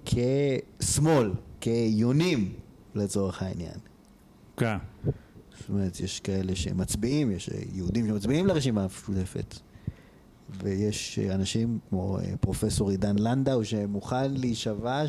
כשמאל, 0.05 1.33
כיונים 1.61 2.53
לצורך 2.95 3.41
העניין. 3.41 3.79
כן. 4.57 4.77
זאת 5.59 5.69
אומרת, 5.69 5.99
יש 5.99 6.19
כאלה 6.19 6.55
שמצביעים, 6.55 7.31
יש 7.31 7.49
יהודים 7.73 8.07
שמצביעים 8.07 8.47
לרשימה 8.47 8.83
המשותפת. 8.83 9.55
ויש 10.49 11.19
אנשים 11.19 11.79
כמו 11.89 12.19
אה, 12.19 12.33
פרופסור 12.39 12.89
עידן 12.89 13.15
לנדאו 13.19 13.65
שמוכן 13.65 14.31
להישבע 14.33 15.03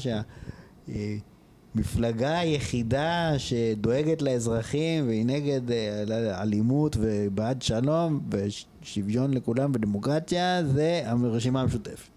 שהמפלגה 0.88 2.38
היחידה 2.38 3.32
שדואגת 3.38 4.22
לאזרחים 4.22 5.06
והיא 5.06 5.26
נגד 5.26 5.70
אה, 5.70 6.42
אלימות 6.42 6.96
ובעד 7.00 7.62
שלום 7.62 8.20
ושוויון 8.30 9.34
לכולם 9.34 9.70
ודמוקרטיה 9.74 10.64
זה 10.64 11.02
הרשימה 11.04 11.60
המשותפת. 11.60 12.08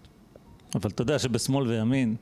אבל 0.74 0.90
אתה 0.90 1.02
יודע 1.02 1.18
שבשמאל 1.18 1.68
וימין, 1.68 2.16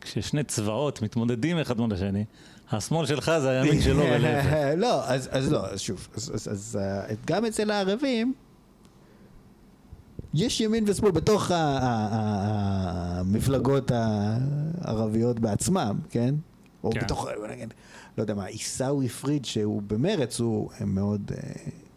כששני 0.00 0.44
צבאות 0.44 1.02
מתמודדים 1.02 1.58
אחד 1.58 1.78
מול 1.78 1.92
השני, 1.92 2.24
השמאל 2.72 3.06
שלך 3.06 3.32
זה 3.42 3.50
הימין 3.60 3.82
שלו 3.82 4.02
ולהפך. 4.12 4.56
לא, 4.76 5.04
אז, 5.04 5.28
אז 5.32 5.52
לא, 5.52 5.66
אז 5.66 5.80
שוב, 5.80 6.08
אז, 6.16 6.30
אז, 6.34 6.48
אז 6.52 6.78
אה, 6.80 7.14
גם 7.26 7.44
אצל 7.44 7.70
הערבים 7.70 8.34
יש 10.34 10.60
ימין 10.60 10.84
ושמאל 10.86 11.10
בתוך 11.10 11.50
המפלגות 13.20 13.90
הערביות 13.94 15.40
בעצמם, 15.40 15.98
כן? 16.10 16.34
או 16.84 16.90
כן. 16.90 17.00
בתוך, 17.00 17.28
נגיד, 17.50 17.74
לא 18.18 18.22
יודע 18.22 18.34
מה, 18.34 18.44
עיסאווי 18.44 19.08
פריג' 19.08 19.44
שהוא 19.44 19.82
במרץ, 19.86 20.40
הוא 20.40 20.70
מאוד, 20.86 21.32
אה, 21.34 21.50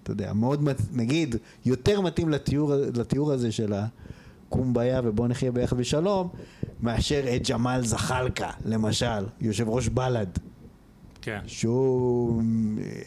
אתה 0.03 0.11
יודע, 0.11 0.33
מאוד, 0.33 0.63
מת- 0.63 0.81
נגיד, 0.93 1.35
יותר 1.65 2.01
מתאים 2.01 2.29
לתיאור, 2.29 2.73
לתיאור 2.95 3.31
הזה 3.31 3.51
של 3.51 3.73
הקומביה 4.47 5.01
ובוא 5.03 5.27
נחיה 5.27 5.51
ביחד 5.51 5.77
בשלום, 5.77 6.29
מאשר 6.81 7.35
את 7.35 7.49
ג'מאל 7.49 7.85
זחאלקה, 7.85 8.49
למשל, 8.65 9.25
יושב 9.41 9.69
ראש 9.69 9.87
בל"ד. 9.87 10.27
כן. 11.23 11.39
שהוא, 11.47 12.41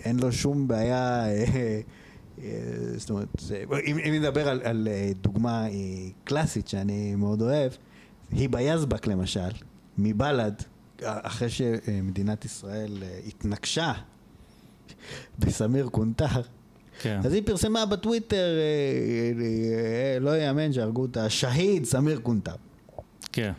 אין 0.05 0.21
לו 0.21 0.33
שום 0.33 0.69
בעיה, 0.69 1.27
אה, 1.27 1.81
אה, 2.43 2.51
זאת 2.97 3.11
אומרת, 3.11 3.29
אם, 3.87 3.99
אם 3.99 4.15
נדבר 4.15 4.49
על, 4.49 4.61
על 4.65 4.89
אה, 4.91 5.11
דוגמה 5.21 5.67
קלאסית 6.25 6.69
שאני 6.69 7.15
מאוד 7.15 7.43
אוהב, 7.43 7.73
היבה 8.31 8.61
יזבק 8.61 9.07
למשל, 9.07 9.49
מבל"ד, 9.99 10.53
אחרי 11.03 11.51
שמדינת 11.51 12.45
ישראל 12.45 13.03
התנקשה 13.27 13.93
בסמיר 15.39 15.89
קונטר, 15.89 16.41
כן. 17.01 17.21
אז 17.25 17.33
היא 17.33 17.43
פרסמה 17.47 17.87
בטוויטר, 17.87 18.59
לא 20.21 20.37
יאמן 20.37 20.73
שהרגו 20.73 21.05
את 21.05 21.17
השהיד 21.17 21.85
סמיר 21.85 22.21
קונטר. 22.21 22.55
כן. 23.33 23.53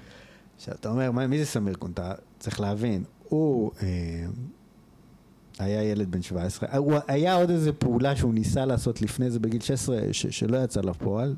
עכשיו, 0.57 0.75
אתה 0.79 0.89
אומר, 0.89 1.11
מי 1.11 1.39
זה 1.39 1.45
סמיר 1.45 1.73
קונטר? 1.73 2.11
צריך 2.39 2.59
להבין, 2.59 3.03
הוא 3.29 3.71
אה, 3.81 4.25
היה 5.59 5.83
ילד 5.83 6.11
בן 6.11 6.21
17, 6.21 6.77
הוא 6.77 6.93
היה 7.07 7.35
עוד 7.35 7.49
איזה 7.49 7.73
פעולה 7.73 8.15
שהוא 8.15 8.33
ניסה 8.33 8.65
לעשות 8.65 9.01
לפני 9.01 9.31
זה 9.31 9.39
בגיל 9.39 9.61
16, 9.61 9.99
ש, 10.11 10.27
שלא 10.27 10.57
יצא 10.57 10.81
לפועל, 10.81 11.35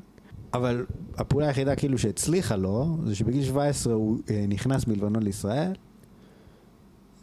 אבל 0.54 0.86
הפעולה 1.16 1.46
היחידה 1.46 1.76
כאילו 1.76 1.98
שהצליחה 1.98 2.56
לו, 2.56 2.96
זה 3.06 3.14
שבגיל 3.14 3.44
17 3.44 3.94
הוא 3.94 4.18
אה, 4.30 4.44
נכנס 4.48 4.86
מלבנון 4.86 5.22
לישראל, 5.22 5.72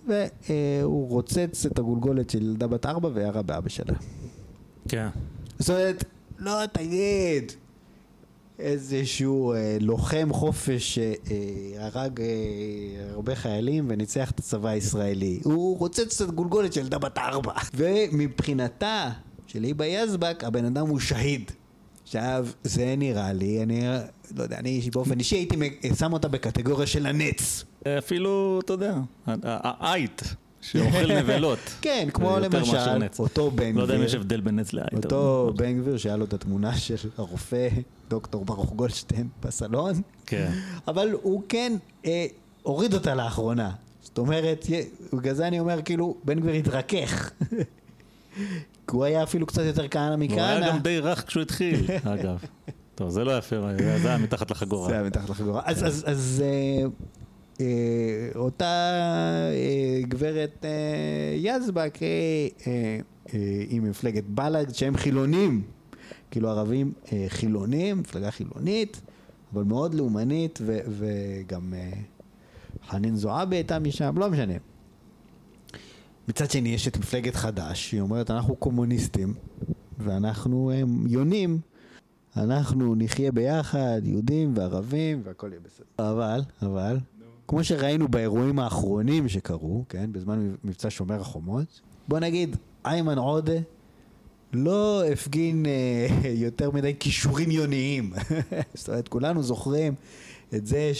והוא 0.08 1.10
רוצץ 1.10 1.65
את 1.65 1.80
הגולגולת 1.80 2.30
של 2.30 2.41
ילדה 2.41 2.67
בת 2.67 2.86
4 2.86 3.10
וירה 3.13 3.41
באבא 3.41 3.69
שלה. 3.69 3.93
כן. 4.88 5.08
זאת 5.60 5.69
אומרת, 5.69 6.03
לא 6.39 6.65
תגיד 6.71 7.51
איזשהו 8.59 9.53
אה, 9.53 9.77
לוחם 9.81 10.29
חופש 10.33 10.99
שהרג 10.99 12.21
אה, 12.21 12.25
הרבה 13.11 13.35
חיילים 13.35 13.85
וניצח 13.87 14.31
את 14.31 14.39
הצבא 14.39 14.69
הישראלי. 14.69 15.39
הוא 15.43 15.77
רוצץ 15.77 16.21
את 16.21 16.29
הגולגולת 16.29 16.73
של 16.73 16.79
ילדה 16.79 16.97
בת 16.97 17.17
ארבע. 17.17 17.53
ומבחינתה 17.73 19.09
של 19.47 19.63
היבה 19.63 19.85
יזבק, 19.85 20.43
הבן 20.43 20.65
אדם 20.65 20.87
הוא 20.87 20.99
שהיד. 20.99 21.51
עכשיו, 22.03 22.47
זה 22.63 22.95
נראה 22.97 23.33
לי, 23.33 23.63
אני 23.63 23.81
לא 24.35 24.43
יודע, 24.43 24.57
אני 24.57 24.89
באופן 24.93 25.19
אישי 25.19 25.35
הייתי 25.35 25.55
שם 25.99 26.13
אותה 26.13 26.27
בקטגוריה 26.27 26.87
של 26.87 27.05
הנץ. 27.05 27.63
אפילו, 27.97 28.59
אתה 28.63 28.73
יודע, 28.73 28.95
העית 29.25 30.21
שאוכל 30.71 31.12
נבלות. 31.19 31.60
כן, 31.82 32.08
כמו 32.13 32.39
למשל. 32.39 33.08
אותו 33.19 33.51
בן 33.51 33.75
לא 33.75 33.82
יודע 33.82 33.93
אם 33.93 33.99
גביר, 33.99 34.10
יש 34.10 34.15
הבדל 34.15 34.41
בין 34.41 34.60
נץ 34.60 34.73
לעין. 34.73 34.89
אותו 35.03 35.53
בן 35.56 35.77
גביר 35.77 35.97
שהיה 35.97 36.17
לו 36.17 36.25
את 36.25 36.34
התמונה 36.34 36.77
של 36.77 37.10
הרופא 37.17 37.67
דוקטור 38.10 38.45
ברוך 38.45 38.73
גולדשטיין 38.73 39.27
בסלון, 39.43 40.01
כן. 40.25 40.51
אבל 40.88 41.15
הוא 41.21 41.41
כן 41.49 41.73
אה, 42.06 42.25
הוריד 42.63 42.93
אותה 42.93 43.15
לאחרונה. 43.15 43.71
זאת 44.01 44.17
אומרת, 44.17 44.65
בגלל 45.13 45.34
זה 45.34 45.47
אני 45.47 45.60
אומר, 45.60 45.82
כאילו, 45.82 46.15
בן 46.23 46.39
גביר 46.39 46.53
התרכך. 46.53 47.32
כי 48.88 48.95
הוא 48.95 49.06
היה 49.06 49.23
אפילו 49.23 49.45
קצת 49.45 49.62
יותר 49.62 49.88
כהנא 49.88 50.13
הוא 50.13 50.17
היה 50.21 50.30
מכהנא. 50.30 50.69
גם 50.69 50.80
די 50.80 50.99
רך 50.99 51.27
כשהוא 51.27 51.41
התחיל, 51.41 51.86
אגב. 52.13 52.43
טוב, 52.95 53.10
זה 53.10 53.23
לא 53.23 53.38
יפה, 53.38 53.56
זה 54.01 54.08
היה 54.08 54.17
מתחת 54.17 54.51
לחגורה. 54.51 54.88
זה 54.88 54.93
היה 54.93 55.03
מתחת 55.03 55.30
לחגורה. 55.30 55.62
אז, 55.65 55.88
אז, 55.88 56.03
אז 56.08 56.43
אה, 56.45 56.88
אותה 58.35 58.65
אה, 59.51 60.01
גברת 60.07 60.65
אה, 60.65 61.35
יזבק 61.35 61.99
אה, 62.01 62.07
אה, 62.67 62.99
אה, 63.33 63.63
עם 63.69 63.89
מפלגת 63.89 64.23
בל"ד, 64.27 64.75
שהם 64.75 64.97
חילונים, 64.97 65.61
כאילו 66.31 66.49
ערבים 66.49 66.93
אה, 67.13 67.25
חילונים, 67.27 67.99
מפלגה 67.99 68.31
חילונית, 68.31 69.01
אבל 69.53 69.63
מאוד 69.63 69.93
לאומנית, 69.93 70.59
ו, 70.61 70.79
וגם 70.89 71.73
אה, 71.73 71.91
חנין 72.87 73.15
זועבי 73.15 73.55
הייתה 73.55 73.79
משם, 73.79 74.17
לא 74.17 74.29
משנה. 74.29 74.53
מצד 76.27 76.51
שני 76.51 76.69
יש 76.69 76.87
את 76.87 76.97
מפלגת 76.97 77.35
חד"ש, 77.35 77.91
היא 77.91 78.01
אומרת 78.01 78.31
אנחנו 78.31 78.55
קומוניסטים 78.55 79.33
ואנחנו 79.99 80.71
אה, 80.71 80.81
יונים, 81.07 81.59
אנחנו 82.37 82.95
נחיה 82.95 83.31
ביחד, 83.31 84.01
יהודים 84.03 84.53
וערבים 84.55 85.21
והכל 85.23 85.47
יהיה 85.51 85.59
בסדר. 85.65 85.85
אבל, 85.99 86.41
אבל, 86.61 86.97
כמו 87.47 87.63
שראינו 87.63 88.07
באירועים 88.07 88.60
האחרונים 88.60 89.29
שקרו, 89.29 89.83
כן, 89.89 90.12
בזמן 90.12 90.55
מבצע 90.63 90.89
שומר 90.89 91.21
החומות, 91.21 91.81
בוא 92.07 92.19
נגיד, 92.19 92.55
איימן 92.86 93.17
עודה 93.17 93.60
לא 94.53 95.03
הפגין 95.12 95.65
אה, 95.65 96.07
יותר 96.45 96.71
מדי 96.71 96.95
כישורים 96.99 97.51
יוניים. 97.51 98.13
זאת 98.73 98.89
אומרת, 98.89 99.07
כולנו 99.07 99.43
זוכרים 99.43 99.93
את 100.55 100.67
זה 100.67 100.91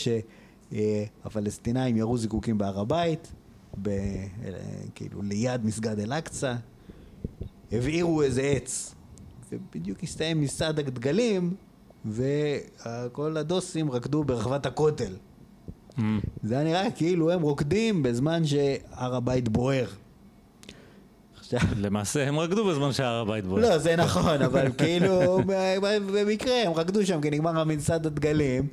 שהפלסטינאים 0.72 1.96
ירו 1.96 2.18
זיקוקים 2.18 2.58
בהר 2.58 2.80
הבית, 2.80 3.32
ב, 3.82 3.88
אה, 3.88 4.22
כאילו 4.94 5.22
ליד 5.22 5.64
מסגד 5.64 6.00
אל-אקצא, 6.00 6.54
הבעירו 7.72 8.22
איזה 8.22 8.42
עץ, 8.42 8.94
ובדיוק 9.52 10.02
הסתיים 10.02 10.40
מצעד 10.40 10.78
הדגלים, 10.78 11.54
וכל 12.06 13.36
הדוסים 13.36 13.90
רקדו 13.90 14.24
ברחבת 14.24 14.66
הכותל. 14.66 15.12
Mm. 15.98 16.02
זה 16.42 16.54
היה 16.54 16.64
נראה 16.64 16.90
כאילו 16.90 17.30
הם 17.30 17.42
רוקדים 17.42 18.02
בזמן 18.02 18.44
שהר 18.46 19.14
הבית 19.14 19.48
בוער. 19.48 19.86
למעשה 21.76 22.28
הם 22.28 22.38
רקדו 22.38 22.64
בזמן 22.64 22.92
שהר 22.92 23.20
הבית 23.20 23.44
בוער. 23.46 23.62
לא, 23.62 23.78
זה 23.78 23.96
נכון, 23.96 24.42
אבל 24.42 24.66
כאילו, 24.78 25.40
במקרה 26.12 26.62
הם 26.62 26.72
רקדו 26.72 27.06
שם 27.06 27.20
כי 27.20 27.30
נגמר 27.30 27.64
מצעד 27.64 28.06
הדגלים. 28.06 28.66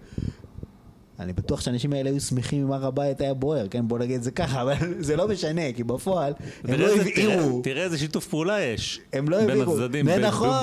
אני 1.19 1.33
בטוח 1.33 1.61
שהאנשים 1.61 1.93
האלה 1.93 2.09
היו 2.09 2.19
שמחים 2.19 2.61
אם 2.65 2.71
הר 2.71 2.85
הבית 2.85 3.21
היה 3.21 3.33
בוער, 3.33 3.67
כן? 3.67 3.87
בוא 3.87 3.99
נגיד 3.99 4.15
את 4.15 4.23
זה 4.23 4.31
ככה, 4.31 4.61
אבל 4.61 4.73
זה 4.99 5.15
לא 5.15 5.27
משנה, 5.27 5.61
כי 5.75 5.83
בפועל 5.83 6.33
הם 6.63 6.79
לא 6.79 6.87
הבעירו. 6.95 7.61
תראה- 7.63 7.83
איזה 7.83 7.97
שיתוף 7.97 8.27
פעולה 8.27 8.61
יש. 8.61 9.01
הם 9.13 9.29
לא 9.29 9.37
בין 9.37 9.49
הבעירו. 9.49 9.73
הצדדים. 9.73 10.05
זה 10.05 10.15
ב- 10.15 10.19
ב- 10.19 10.25
נכון. 10.25 10.53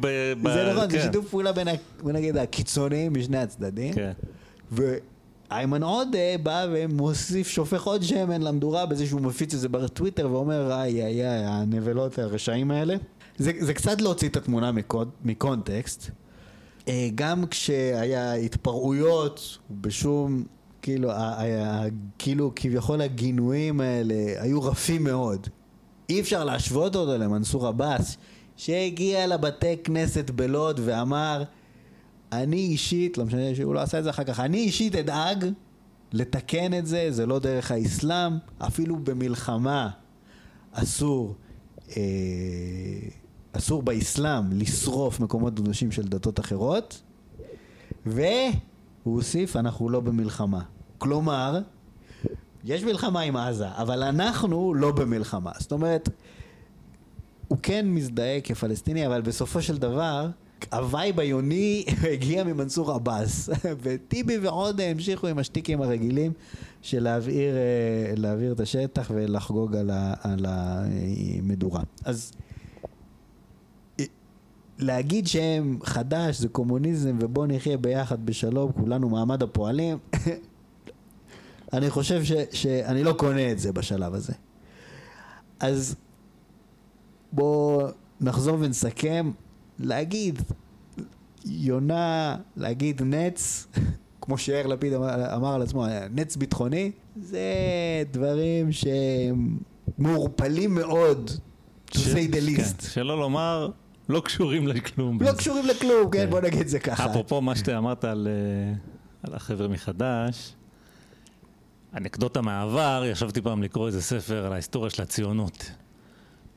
ב- 0.00 0.06
ב- 0.42 0.52
זה 0.54 0.72
נכון, 0.74 0.90
זה. 0.90 1.02
שיתוף 1.02 1.28
פעולה 1.30 1.52
בין, 1.52 1.68
נגיד, 2.04 2.36
הקיצוניים 2.36 3.14
משני 3.14 3.38
הצדדים. 3.38 3.94
כן. 3.94 4.12
ואיימן 5.50 5.82
עודה 5.82 6.18
בא 6.42 6.66
ומוסיף, 6.72 7.48
שופך 7.48 7.82
עוד 7.82 8.02
שמן 8.02 8.42
למדורה 8.42 8.86
בזה 8.86 9.06
שהוא 9.06 9.20
מפיץ 9.20 9.54
את 9.54 9.60
זה 9.60 9.68
בטוויטר 9.68 10.28
ואומר, 10.32 10.72
איי 10.72 11.02
איי 11.04 11.28
איי, 11.28 11.44
הנבלות 11.46 12.18
הרשעים 12.18 12.70
האלה. 12.70 12.96
זה, 13.38 13.52
זה 13.60 13.74
קצת 13.74 14.00
להוציא 14.00 14.28
את 14.28 14.36
התמונה 14.36 14.72
מקוד, 14.72 15.10
מקונטקסט. 15.24 16.10
אה, 16.88 17.08
גם 17.14 17.46
כשהיה 17.46 18.34
התפרעויות 18.34 19.58
בשום, 19.70 20.44
כאילו, 20.82 21.10
ה- 21.10 21.14
ה- 21.14 21.42
ה- 21.64 21.86
כאילו 22.18 22.52
כביכול 22.56 23.00
הגינויים 23.00 23.80
האלה 23.80 24.14
היו 24.38 24.62
רפים 24.62 25.04
מאוד. 25.04 25.46
אי 26.08 26.20
אפשר 26.20 26.44
להשוות 26.44 26.96
אותו 26.96 27.18
למנסור 27.18 27.66
עבאס, 27.66 28.16
שהגיע 28.56 29.26
לבתי 29.26 29.76
כנסת 29.84 30.30
בלוד 30.30 30.80
ואמר, 30.84 31.42
אני 32.42 32.56
אישית, 32.56 33.18
לא 33.18 33.24
משנה 33.24 33.54
שהוא 33.54 33.74
לא 33.74 33.80
עשה 33.80 33.98
את 33.98 34.04
זה 34.04 34.10
אחר 34.10 34.24
כך, 34.24 34.40
אני 34.40 34.58
אישית 34.58 34.94
אדאג 34.94 35.44
לתקן 36.12 36.78
את 36.78 36.86
זה, 36.86 37.06
זה 37.10 37.26
לא 37.26 37.38
דרך 37.38 37.70
האסלאם, 37.70 38.32
אפילו 38.58 38.96
במלחמה 38.96 39.90
אסור, 40.72 41.34
אה, 41.96 42.02
אסור 43.52 43.82
באסלאם 43.82 44.52
לשרוף 44.52 45.20
מקומות 45.20 45.56
קדושים 45.56 45.92
של 45.92 46.08
דתות 46.08 46.40
אחרות, 46.40 47.02
והוא 48.06 48.24
הוסיף, 49.04 49.56
אנחנו 49.56 49.88
לא 49.88 50.00
במלחמה. 50.00 50.62
כלומר, 50.98 51.60
יש 52.64 52.84
מלחמה 52.84 53.20
עם 53.20 53.36
עזה, 53.36 53.68
אבל 53.68 54.02
אנחנו 54.02 54.74
לא 54.74 54.92
במלחמה. 54.92 55.52
זאת 55.58 55.72
אומרת, 55.72 56.08
הוא 57.48 57.58
כן 57.62 57.88
מזדהה 57.88 58.40
כפלסטיני, 58.40 59.06
אבל 59.06 59.20
בסופו 59.20 59.62
של 59.62 59.76
דבר, 59.76 60.28
ה 60.72 60.82
vibe 60.82 61.20
היוני 61.20 61.84
הגיע 62.12 62.44
ממנסור 62.44 62.92
עבאס, 62.92 63.48
וטיבי 63.82 64.38
ועודה 64.38 64.84
המשיכו 64.84 65.26
עם 65.26 65.38
השטיקים 65.38 65.82
הרגילים 65.82 66.32
של 66.82 67.02
להבעיר, 67.02 67.54
אה, 67.56 68.14
להבעיר 68.16 68.52
את 68.52 68.60
השטח 68.60 69.10
ולחגוג 69.14 69.76
על, 69.76 69.90
ה, 69.90 70.14
על 70.22 70.46
המדורה. 70.48 71.82
אז 72.04 72.32
אה, 74.00 74.04
להגיד 74.78 75.26
שהם 75.26 75.78
חדש, 75.82 76.36
זה 76.36 76.48
קומוניזם, 76.48 77.18
ובואו 77.20 77.46
נחיה 77.46 77.76
ביחד 77.76 78.26
בשלום, 78.26 78.72
כולנו 78.72 79.08
מעמד 79.08 79.42
הפועלים, 79.42 79.98
אני 81.72 81.90
חושב 81.90 82.24
ש, 82.24 82.32
שאני 82.52 83.04
לא 83.04 83.12
קונה 83.12 83.52
את 83.52 83.58
זה 83.58 83.72
בשלב 83.72 84.14
הזה. 84.14 84.32
אז 85.60 85.96
בואו 87.32 87.88
נחזור 88.20 88.56
ונסכם, 88.60 89.30
להגיד 89.78 90.42
יונה, 91.44 92.36
להגיד 92.56 93.02
נץ, 93.02 93.66
כמו 94.22 94.38
שיאיר 94.38 94.66
לפיד 94.66 94.92
אמר, 94.92 95.54
על 95.54 95.62
עצמו, 95.62 95.86
נץ 96.10 96.36
ביטחוני, 96.36 96.90
זה 97.22 97.40
דברים 98.12 98.72
שהם 98.72 99.58
מעורפלים 99.98 100.74
מאוד, 100.74 101.30
to 101.90 101.94
say 101.94 102.32
the 102.32 102.32
כן, 102.32 102.46
least. 102.46 102.88
שלא 102.88 103.18
לומר, 103.18 103.70
לא 104.08 104.20
קשורים 104.20 104.68
לכלום. 104.68 105.22
לא 105.22 105.32
קשורים 105.32 105.66
לכלום, 105.66 106.10
כן, 106.10 106.30
בוא 106.30 106.40
נגיד 106.40 106.66
זה 106.66 106.78
ככה. 106.78 107.04
אפרופו 107.04 107.40
מה 107.40 107.56
שאתה 107.56 107.78
אמרת 107.78 108.04
על, 108.04 108.28
אה, 108.30 108.74
על 109.22 109.34
החבר'ה 109.34 109.68
מחדש, 109.68 110.54
אנקדוטה 111.96 112.40
מהעבר, 112.40 113.02
ישבתי 113.06 113.42
פעם 113.42 113.62
לקרוא 113.62 113.86
איזה 113.86 114.02
ספר 114.02 114.46
על 114.46 114.52
ההיסטוריה 114.52 114.90
של 114.90 115.02
הציונות. 115.02 115.70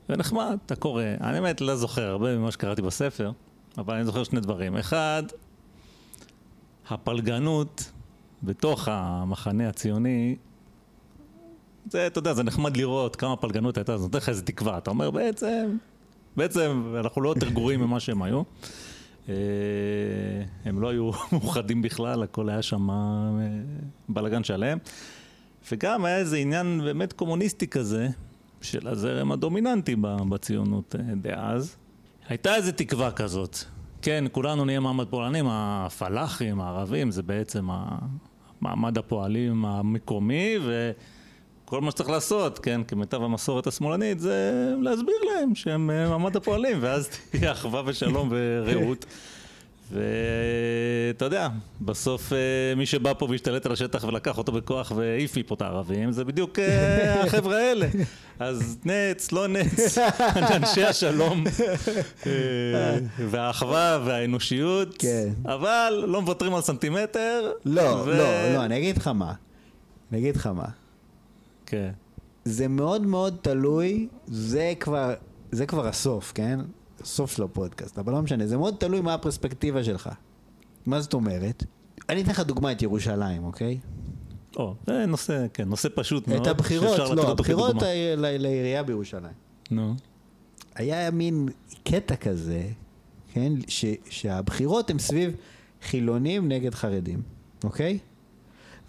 זה 0.10 0.18
נחמד, 0.18 0.58
אתה 0.66 0.76
קורא. 0.76 1.04
אני 1.22 1.42
באמת 1.42 1.62
לא 1.62 1.76
זוכר 1.76 2.02
הרבה 2.02 2.38
ממה 2.38 2.52
שקראתי 2.52 2.82
בספר, 2.82 3.32
אבל 3.78 3.96
אני 3.96 4.06
זוכר 4.06 4.24
שני 4.24 4.40
דברים. 4.40 4.78
אחד, 4.78 5.24
הפלגנות 6.90 7.92
בתוך 8.44 8.88
המחנה 8.88 9.70
הציוני, 9.70 10.36
זה, 11.90 12.08
אתה 12.08 12.20
יודע, 12.20 12.34
זה 12.34 12.44
נחמד 12.44 12.78
לראות 12.78 13.16
כמה 13.16 13.36
פלגנות 13.36 13.78
הייתה, 13.78 13.98
זה 13.98 14.04
נותן 14.04 14.18
לך 14.18 14.30
איזה 14.30 14.42
תקווה. 14.42 14.78
אתה 14.78 14.90
אומר, 14.90 15.12
בעצם, 15.12 15.78
בעצם 16.38 16.96
אנחנו 17.00 17.22
לא 17.22 17.30
יותר 17.30 17.50
גרועים 17.50 17.80
ממה 17.80 18.00
שהם 18.00 18.22
היו. 18.22 18.42
אה, 19.30 19.34
הם 20.66 20.82
לא 20.82 20.90
היו 20.90 21.12
מאוחדים 21.32 21.82
בכלל, 21.82 22.24
הכל 22.24 22.50
היה 22.50 22.62
שם 22.62 22.90
אה, 22.90 22.96
בלאגן 24.10 24.44
שלם. 24.44 24.78
וגם 25.72 26.06
היה 26.06 26.18
איזה 26.18 26.38
עניין 26.38 26.82
באמת 26.84 27.14
קומוניסטי 27.14 27.68
כזה, 27.68 28.08
של 28.62 28.88
הזרם 28.88 29.32
הדומיננטי 29.32 29.96
בציונות 30.30 30.96
אה, 31.00 31.16
דאז. 31.16 31.76
הייתה 32.28 32.56
איזו 32.56 32.72
תקווה 32.72 33.12
כזאת. 33.12 33.58
כן, 34.02 34.26
כולנו 34.32 34.66
נהיה 34.66 34.80
מעמד 34.80 35.08
פועלים, 35.10 35.46
הפלאחים, 35.50 36.62
הערבים, 36.62 37.12
זה 37.12 37.24
בעצם 37.24 37.68
מעמד 38.62 38.98
הפועלים 38.98 39.66
המקומי, 39.66 40.56
וכל 41.66 41.82
מה 41.82 41.92
שצריך 41.92 42.10
לעשות, 42.10 42.60
כן, 42.60 42.82
כמיטב 42.88 43.22
המסורת 43.24 43.68
השמאלנית, 43.68 44.20
זה 44.20 44.74
להסביר 44.82 45.16
להם 45.26 45.56
שהם 45.56 45.90
אה, 45.90 46.10
מעמד 46.10 46.36
הפועלים, 46.36 46.78
ואז 46.82 47.10
תהיה 47.30 47.52
אחווה 47.52 47.82
ושלום 47.86 48.30
ורעות. 48.32 49.06
ואתה 49.92 51.26
יודע, 51.26 51.48
בסוף 51.82 52.34
אה, 52.34 52.38
מי 52.76 52.86
שבא 52.86 53.14
פה 53.14 53.28
והשתלט 53.30 53.66
על 53.66 53.72
השטח 53.72 54.04
ולקח 54.04 54.38
אותו 54.38 54.52
בכוח 54.52 54.92
והעיף 54.96 55.38
מפה 55.38 55.56
את 55.56 55.62
הערבים, 55.62 56.12
זה 56.12 56.26
בדיוק 56.26 56.60
אה, 56.60 57.24
החבר'ה 57.24 57.58
האלה. 57.58 57.88
אז 58.40 58.78
נץ, 58.86 59.32
לא 59.32 59.48
נץ, 59.48 59.98
אנשי 60.56 60.84
השלום 60.84 61.44
אה, 62.28 62.98
והאחווה 63.30 64.00
והאנושיות, 64.06 64.96
כן. 65.00 65.30
אבל 65.46 66.04
לא 66.08 66.22
מוותרים 66.22 66.54
על 66.56 66.62
סנטימטר. 66.62 67.52
לא, 67.66 67.82
ו- 67.82 68.18
לא, 68.18 68.54
לא, 68.54 68.66
אני 68.66 68.78
אגיד 68.78 68.98
לך 68.98 69.08
מה. 69.08 69.34
אני 70.12 70.20
אגיד 70.20 70.36
לך 70.36 70.48
מה. 70.48 70.68
כן. 71.66 71.92
זה 72.46 72.68
מאוד 72.68 73.06
מאוד 73.06 73.38
תלוי, 73.42 74.08
זה 74.28 74.74
כבר, 74.80 75.14
זה 75.52 75.66
כבר 75.66 75.88
הסוף, 75.88 76.32
כן? 76.36 76.60
הסוף 77.02 77.32
של 77.32 77.44
הפודקאסט, 77.44 78.00
אבל 78.00 78.14
לא 78.14 78.22
משנה, 78.22 78.48
זה 78.48 78.58
מאוד 78.58 78.76
תלוי 78.80 79.02
מה 79.02 79.14
הפרספקטיבה 79.14 79.84
שלך. 79.84 80.10
מה 80.86 81.02
זאת 81.02 81.14
אומרת? 81.14 81.64
אני 82.10 82.22
אתן 82.22 82.32
לך 82.32 82.40
דוגמא 82.40 82.72
את 82.72 82.82
ירושלים, 82.82 83.44
אוקיי? 83.44 83.80
או, 84.56 84.76
זה 84.88 85.06
נושא, 85.06 85.46
כן, 85.54 85.70
נושא 85.70 85.90
פשוט 85.96 86.28
מאוד. 86.28 86.42
את 86.42 86.48
הבחירות, 86.48 87.00
לא, 87.16 87.32
הבחירות 87.32 87.76
לעירייה 88.18 88.84
בירושלים. 88.84 89.34
נו. 89.72 89.96
היה 90.76 91.12
מין 91.12 91.50
קטע 91.84 92.16
כזה, 92.16 92.68
כן? 93.34 93.54
ש, 93.68 93.86
שהבחירות 94.10 94.90
הן 94.90 95.00
סביב 95.00 95.36
חילונים 95.82 96.48
נגד 96.48 96.76
חרדים, 96.76 97.22
אוקיי? 97.64 98.00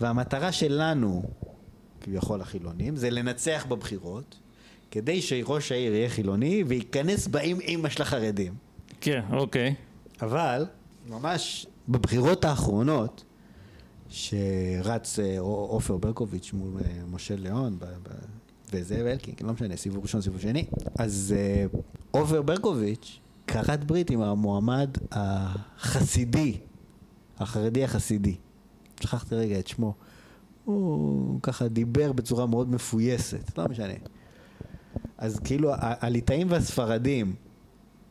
והמטרה 0.00 0.52
שלנו, 0.52 1.22
כביכול 2.00 2.40
החילונים, 2.40 2.96
זה 2.96 3.10
לנצח 3.10 3.66
בבחירות, 3.68 4.38
כדי 4.90 5.22
שראש 5.22 5.72
העיר 5.72 5.94
יהיה 5.94 6.08
חילוני 6.08 6.64
וייכנס 6.66 7.26
באים 7.26 7.60
אימא 7.60 7.88
של 7.88 8.02
החרדים. 8.02 8.54
כן, 9.00 9.20
אוקיי. 9.32 9.74
אבל, 10.22 10.66
ממש 11.08 11.66
בבחירות 11.88 12.44
האחרונות, 12.44 13.24
שרץ 14.08 15.18
אה, 15.18 15.38
עופר 15.40 15.96
ברקוביץ' 15.96 16.52
מול 16.52 16.70
אה, 16.84 17.02
משה 17.10 17.36
ליאון, 17.36 17.78
וזאב 18.72 19.06
אלקין, 19.06 19.34
לא 19.40 19.52
משנה, 19.52 19.76
סיבוב 19.76 20.02
ראשון, 20.02 20.20
סיבוב 20.20 20.40
שני, 20.40 20.64
אז 20.98 21.34
אה, 21.36 21.66
עופר 22.10 22.42
ברקוביץ' 22.42 23.18
כרת 23.46 23.84
ברית 23.84 24.10
עם 24.10 24.20
המועמד 24.20 24.90
החסידי, 25.12 26.58
החרדי 27.38 27.84
החסידי. 27.84 28.36
שכחתי 29.00 29.34
רגע 29.34 29.58
את 29.58 29.66
שמו. 29.66 29.94
הוא 30.64 31.40
ככה 31.42 31.68
דיבר 31.68 32.12
בצורה 32.12 32.46
מאוד 32.46 32.70
מפויסת, 32.70 33.58
לא 33.58 33.68
משנה. 33.68 33.94
אז 35.20 35.38
כאילו 35.44 35.72
הליטאים 35.78 36.50
והספרדים 36.50 37.34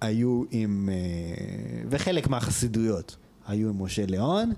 היו 0.02 0.44
עם, 0.52 0.90
אה, 0.92 1.82
וחלק 1.90 2.28
מהחסידויות 2.28 3.16
היו 3.48 3.70
עם 3.70 3.84
משה 3.84 4.06
ליאון, 4.06 4.52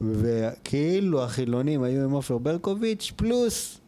וכאילו 0.00 1.24
החילונים 1.24 1.82
היו 1.82 2.04
עם 2.04 2.10
עופר 2.10 2.38
ברקוביץ', 2.38 3.12
פלוס 3.16 3.80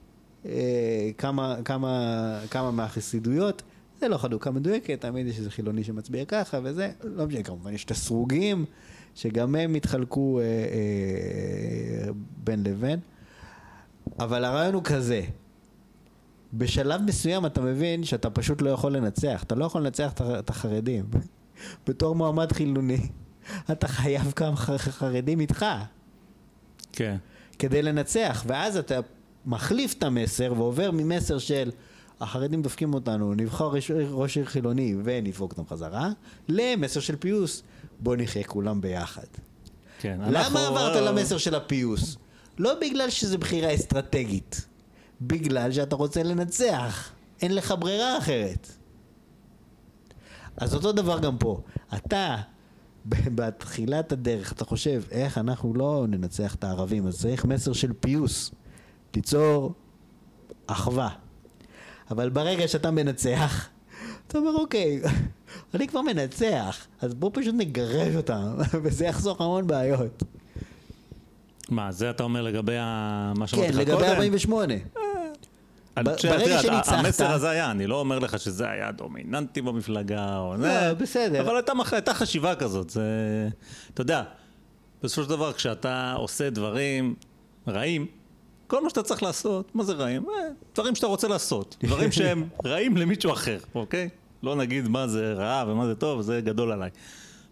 אה, 0.47 1.11
כמה, 1.19 1.57
כמה, 1.65 2.41
כמה 2.51 2.71
מהחסידויות. 2.71 3.63
זה 4.01 4.09
לא 4.09 4.17
חלוקה 4.17 4.51
מדויקת, 4.51 5.01
תמיד 5.01 5.27
יש 5.27 5.39
איזה 5.39 5.51
חילוני 5.51 5.85
שמצביע 5.85 6.25
ככה 6.25 6.59
וזה, 6.63 6.91
לא 7.05 7.27
משנה, 7.27 7.43
כמובן 7.43 7.73
יש 7.73 7.85
את 7.85 7.91
הסרוגים, 7.91 8.65
שגם 9.15 9.55
הם 9.55 9.75
התחלקו 9.75 10.41
אה, 10.41 10.45
אה, 10.45 12.13
בין 12.45 12.63
לבין, 12.65 12.99
אבל 14.19 14.45
הרעיון 14.45 14.75
הוא 14.75 14.83
כזה, 14.85 15.23
בשלב 16.53 17.03
מסוים 17.03 17.47
אתה 17.47 17.61
מבין 17.61 18.05
שאתה 18.05 18.31
פשוט 18.31 18.63
לא 18.63 18.71
יכול 18.71 18.93
לנצח, 18.97 19.43
אתה 19.43 19.55
לא 19.55 19.65
יכול 19.65 19.83
לנצח 19.83 20.13
את 20.39 20.51
החרדים. 20.51 21.05
בתור 21.87 22.15
מועמד 22.15 22.53
חילוני, 22.53 23.07
אתה 23.73 23.89
חייב 23.89 24.33
כמה 24.37 24.57
חרדים 24.57 25.41
איתך 25.41 25.67
כן. 26.93 27.17
כדי 27.59 27.83
לנצח, 27.83 28.45
ואז 28.47 28.77
אתה 28.77 29.01
מחליף 29.47 29.95
את 29.99 30.03
המסר 30.03 30.53
ועובר 30.57 30.91
ממסר 30.91 31.39
של 31.39 31.71
החרדים 32.21 32.63
דופקים 32.63 32.95
אותנו, 32.95 33.35
נבחר 33.35 33.69
ראש- 33.69 33.91
ראש 34.11 34.37
עיר 34.37 34.47
חילוני 34.47 34.95
ונדפוק 35.05 35.53
אותם 35.53 35.67
חזרה, 35.67 36.11
למסר 36.49 37.01
של 37.01 37.17
פיוס, 37.17 37.63
בוא 38.01 38.17
נחיה 38.17 38.45
כולם 38.45 38.81
ביחד. 38.81 39.23
כן. 40.01 40.19
למה 40.21 40.41
אנחנו- 40.41 40.59
עברת 40.59 40.97
למסר 41.03 41.39
של 41.39 41.55
הפיוס? 41.55 42.17
לא 42.59 42.75
בגלל 42.81 43.11
שזו 43.11 43.39
בחירה 43.39 43.75
אסטרטגית, 43.75 44.67
בגלל 45.21 45.73
שאתה 45.73 45.97
רוצה 45.97 46.23
לנצח. 46.23 47.11
אין 47.43 47.55
לך 47.55 47.75
ברירה 47.79 48.19
אחרת. 48.19 48.69
אז 50.57 50.75
אותו 50.75 50.93
דבר 50.93 51.19
גם 51.19 51.39
פה. 51.39 51.61
אתה, 51.95 52.37
בתחילת 53.07 54.13
הדרך, 54.13 54.53
אתה 54.53 54.65
חושב, 54.65 55.03
איך 55.11 55.39
אנחנו 55.39 55.75
לא 55.75 56.05
ננצח 56.09 56.55
את 56.55 56.65
הערבים, 56.65 57.07
אז 57.07 57.21
צריך 57.21 57.45
מסר 57.45 57.73
של 57.73 57.93
פיוס. 58.01 58.51
ליצור 59.15 59.73
אחווה. 60.67 61.09
אבל 62.11 62.29
ברגע 62.31 62.69
שאתה 62.69 62.91
מנצח, 62.91 63.69
אתה 64.27 64.39
אומר, 64.39 64.51
אוקיי, 64.55 65.01
אני 65.75 65.89
כבר 65.89 66.01
מנצח, 66.03 66.87
אז 67.01 67.15
בואו 67.15 67.33
פשוט 67.33 67.55
נגרש 67.59 68.15
אותם, 68.17 68.55
וזה 68.83 69.05
יחסוך 69.05 69.41
המון 69.41 69.67
בעיות. 69.67 70.23
מה, 71.69 71.93
זה 71.93 72.11
אתה 72.11 72.23
אומר 72.23 72.43
לגבי 72.43 72.77
ה- 72.79 73.33
מה 73.37 73.47
שאמרתי 73.47 73.69
כן, 73.69 73.75
לך 73.75 73.81
לגבי 73.81 73.93
קודם? 73.97 74.09
48. 74.09 74.75
אני 74.75 74.83
ב- 74.83 74.89
חושב, 74.89 75.00
ברגע 76.05 76.63
שניצחת- 76.63 76.93
המסר 76.99 77.31
הזה 77.31 77.51
היה, 77.51 77.71
אני 77.71 77.87
לא 77.87 78.01
אומר 78.01 78.19
לך 78.19 78.39
שזה 78.39 78.71
היה 78.71 78.93
דומיננטי 78.93 79.63
במפלגה 79.63 80.39
או 80.39 80.55
לא, 80.57 80.63
זה, 80.63 80.95
בסדר. 80.95 81.41
אבל 81.41 81.61
הייתה 81.93 82.15
חשיבה 82.15 82.55
כזאת, 82.55 82.91
זה, 82.91 83.03
אתה 83.95 84.01
יודע, 84.01 84.23
בסופו 85.03 85.23
של 85.23 85.29
דבר 85.29 85.53
כשאתה 85.53 86.15
עושה 86.19 86.51
דברים 86.51 87.15
רעים, 87.69 88.07
כל 88.67 88.83
מה 88.83 88.89
שאתה 88.91 89.03
צריך 89.03 89.23
לעשות, 89.23 89.75
מה 89.75 89.85
זה 89.85 89.93
רעים? 89.93 90.23
אה, 90.29 90.35
דברים 90.75 90.95
שאתה 90.95 91.07
רוצה 91.07 91.29
לעשות, 91.29 91.77
דברים 91.85 92.13
שהם 92.13 92.49
רעים 92.67 92.97
למישהו 92.97 93.33
אחר, 93.33 93.59
אוקיי? 93.75 94.09
לא 94.43 94.55
נגיד 94.57 94.89
מה 94.89 95.09
זה 95.09 95.33
רע 95.33 95.65
ומה 95.69 95.87
זה 95.87 95.95
טוב, 95.95 96.21
זה 96.23 96.41
גדול 96.41 96.73
עליי. 96.73 96.91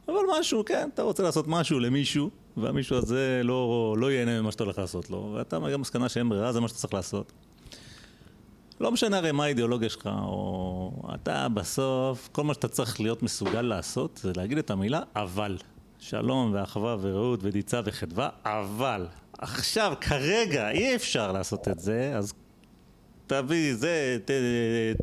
אבל 0.09 0.17
משהו, 0.41 0.65
כן, 0.65 0.89
אתה 0.95 1.03
רוצה 1.03 1.23
לעשות 1.23 1.45
משהו 1.49 1.79
למישהו, 1.81 2.31
והמישהו 2.57 2.97
הזה 2.97 3.41
לא, 3.45 3.95
לא 3.99 4.11
ייהנה 4.13 4.41
ממה 4.43 4.53
שאתה 4.53 4.65
הולך 4.65 4.79
לעשות 4.79 5.11
לו, 5.11 5.33
ואתה 5.37 5.59
מגיע 5.59 5.75
למסקנה 5.75 6.09
שאין 6.09 6.29
ברירה, 6.29 6.53
זה 6.53 6.61
מה 6.61 6.69
שאתה 6.69 6.79
צריך 6.81 6.95
לעשות. 6.95 7.33
לא 8.81 8.93
משנה 8.93 9.19
הרי 9.19 9.33
מה 9.33 9.45
האידיאולוגיה 9.45 9.89
שלך, 9.89 10.07
או 10.07 10.93
אתה 11.15 11.49
בסוף, 11.49 12.29
כל 12.33 12.45
מה 12.45 12.55
שאתה 12.55 12.69
צריך 12.69 13.01
להיות 13.01 13.23
מסוגל 13.23 13.63
לעשות 13.63 14.21
זה 14.23 14.33
להגיד 14.37 14.59
את 14.59 14.71
המילה 14.71 15.01
אבל. 15.17 15.57
שלום 15.99 16.51
ואחווה 16.55 16.97
ורעות 17.01 17.41
ודיצה 17.43 17.81
וחדווה, 17.85 18.29
אבל. 18.45 19.07
עכשיו, 19.39 19.93
כרגע, 20.01 20.71
אי 20.71 20.95
אפשר 20.95 21.33
לעשות 21.33 21.69
את 21.69 21.79
זה, 21.79 22.13
אז 22.17 22.33
תביא 23.27 23.75
זה, 23.75 24.19
ת, 24.25 24.31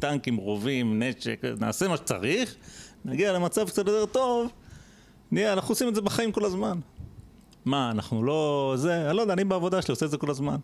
טנקים, 0.01 0.35
רובים, 0.35 1.03
נשק, 1.03 1.41
נעשה 1.59 1.87
מה 1.87 1.97
שצריך, 1.97 2.55
נגיע 3.05 3.33
למצב 3.33 3.67
קצת 3.67 3.87
יותר 3.87 4.05
טוב, 4.05 4.51
נהיה, 5.31 5.53
אנחנו 5.53 5.71
עושים 5.71 5.87
את 5.87 5.95
זה 5.95 6.01
בחיים 6.01 6.31
כל 6.31 6.45
הזמן. 6.45 6.79
מה, 7.65 7.91
אנחנו 7.91 8.23
לא... 8.23 8.73
זה, 8.77 9.09
אני 9.09 9.17
לא 9.17 9.21
יודע, 9.21 9.33
אני 9.33 9.43
בעבודה 9.43 9.81
שלי 9.81 9.91
עושה 9.91 10.05
את 10.05 10.11
זה 10.11 10.17
כל 10.17 10.29
הזמן. 10.29 10.57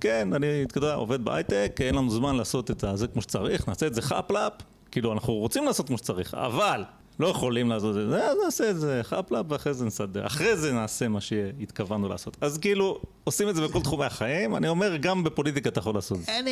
כן, 0.00 0.28
אני, 0.32 0.62
אתה 0.62 0.78
יודע, 0.78 0.94
עובד 0.94 1.24
בהייטק, 1.24 1.78
אין 1.80 1.94
לנו 1.94 2.10
זמן 2.10 2.36
לעשות 2.36 2.70
את 2.70 2.84
זה 2.94 3.06
כמו 3.06 3.22
שצריך, 3.22 3.68
נעשה 3.68 3.86
את 3.86 3.94
זה 3.94 4.02
חאפ-לאפ, 4.02 4.52
כאילו, 4.90 5.12
אנחנו 5.12 5.34
רוצים 5.34 5.64
לעשות 5.64 5.86
כמו 5.86 5.98
שצריך, 5.98 6.34
אבל 6.34 6.84
לא 7.20 7.26
יכולים 7.26 7.68
לעשות 7.68 7.96
את 7.96 8.08
זה, 8.08 8.26
אז 8.26 8.36
נעשה 8.44 8.70
את 8.70 8.80
זה 8.80 9.00
חאפ-לאפ 9.02 9.46
ואחרי 9.48 9.74
זה 9.74 9.84
נסדר, 9.84 10.26
אחרי 10.26 10.56
זה 10.56 10.72
נעשה 10.72 11.08
מה 11.08 11.20
שהתכוונו 11.20 12.08
לעשות. 12.08 12.36
אז 12.40 12.58
כאילו, 12.58 13.00
עושים 13.24 13.48
את 13.48 13.56
זה 13.56 13.62
בכל 13.62 13.80
תחומי 13.80 14.04
החיים, 14.04 14.56
אני 14.56 14.68
אומר, 14.68 14.96
גם 14.96 15.24
בפוליטיקה 15.24 15.68
אתה 15.68 15.78
יכול 15.78 15.94
לעשות 15.94 16.18
את 16.18 16.24
זה. 16.24 16.38
אני... 16.38 16.50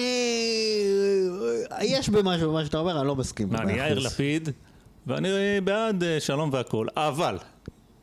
יש 1.83 2.09
במשהו 2.09 2.51
במה 2.51 2.65
שאתה 2.65 2.79
אומר, 2.79 2.99
אני 2.99 3.07
לא 3.07 3.17
מסכים. 3.17 3.57
אני 3.57 3.73
יאיר. 3.73 3.99
לפיד, 3.99 4.49
ואני 5.07 5.29
בעד 5.65 6.03
אה, 6.05 6.21
שלום 6.21 6.51
והכול, 6.53 6.89
אבל, 6.97 7.39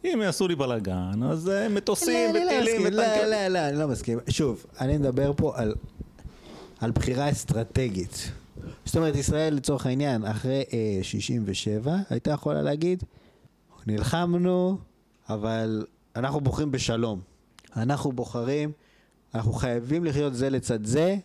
אם 0.06 0.22
יעשו 0.22 0.48
לי 0.48 0.56
בלאגן, 0.56 1.24
אז 1.24 1.50
אה, 1.50 1.70
מטוסים 1.70 2.36
לא, 2.36 2.40
אני 2.40 2.46
לא 2.46 2.52
וטילים 2.52 2.82
מסכים, 2.82 2.94
לא, 2.94 3.02
וטנקים. 3.04 3.30
לא, 3.30 3.48
לא, 3.48 3.60
אני 3.60 3.78
לא 3.78 3.88
מסכים. 3.88 4.20
שוב, 4.30 4.66
אני 4.82 4.98
מדבר 4.98 5.32
פה 5.38 5.54
על, 5.56 5.76
על 6.80 6.92
בחירה 6.92 7.32
אסטרטגית. 7.32 8.32
זאת 8.86 8.96
אומרת, 8.98 9.16
ישראל 9.16 9.54
לצורך 9.54 9.86
העניין, 9.86 10.26
אחרי 10.26 10.64
אה, 10.74 11.00
67, 11.02 11.96
הייתה 12.10 12.32
יכולה 12.32 12.62
להגיד, 12.62 13.04
נלחמנו, 13.88 14.78
אבל 15.30 15.86
אנחנו 16.16 16.42
בוחרים 16.42 16.72
בשלום. 16.72 17.22
אנחנו 17.76 18.12
בוחרים, 18.12 18.72
אנחנו 19.36 19.54
חייבים 19.54 20.06
לחיות 20.06 20.34
זה 20.36 20.50
לצד 20.50 20.86
זה, 20.86 21.18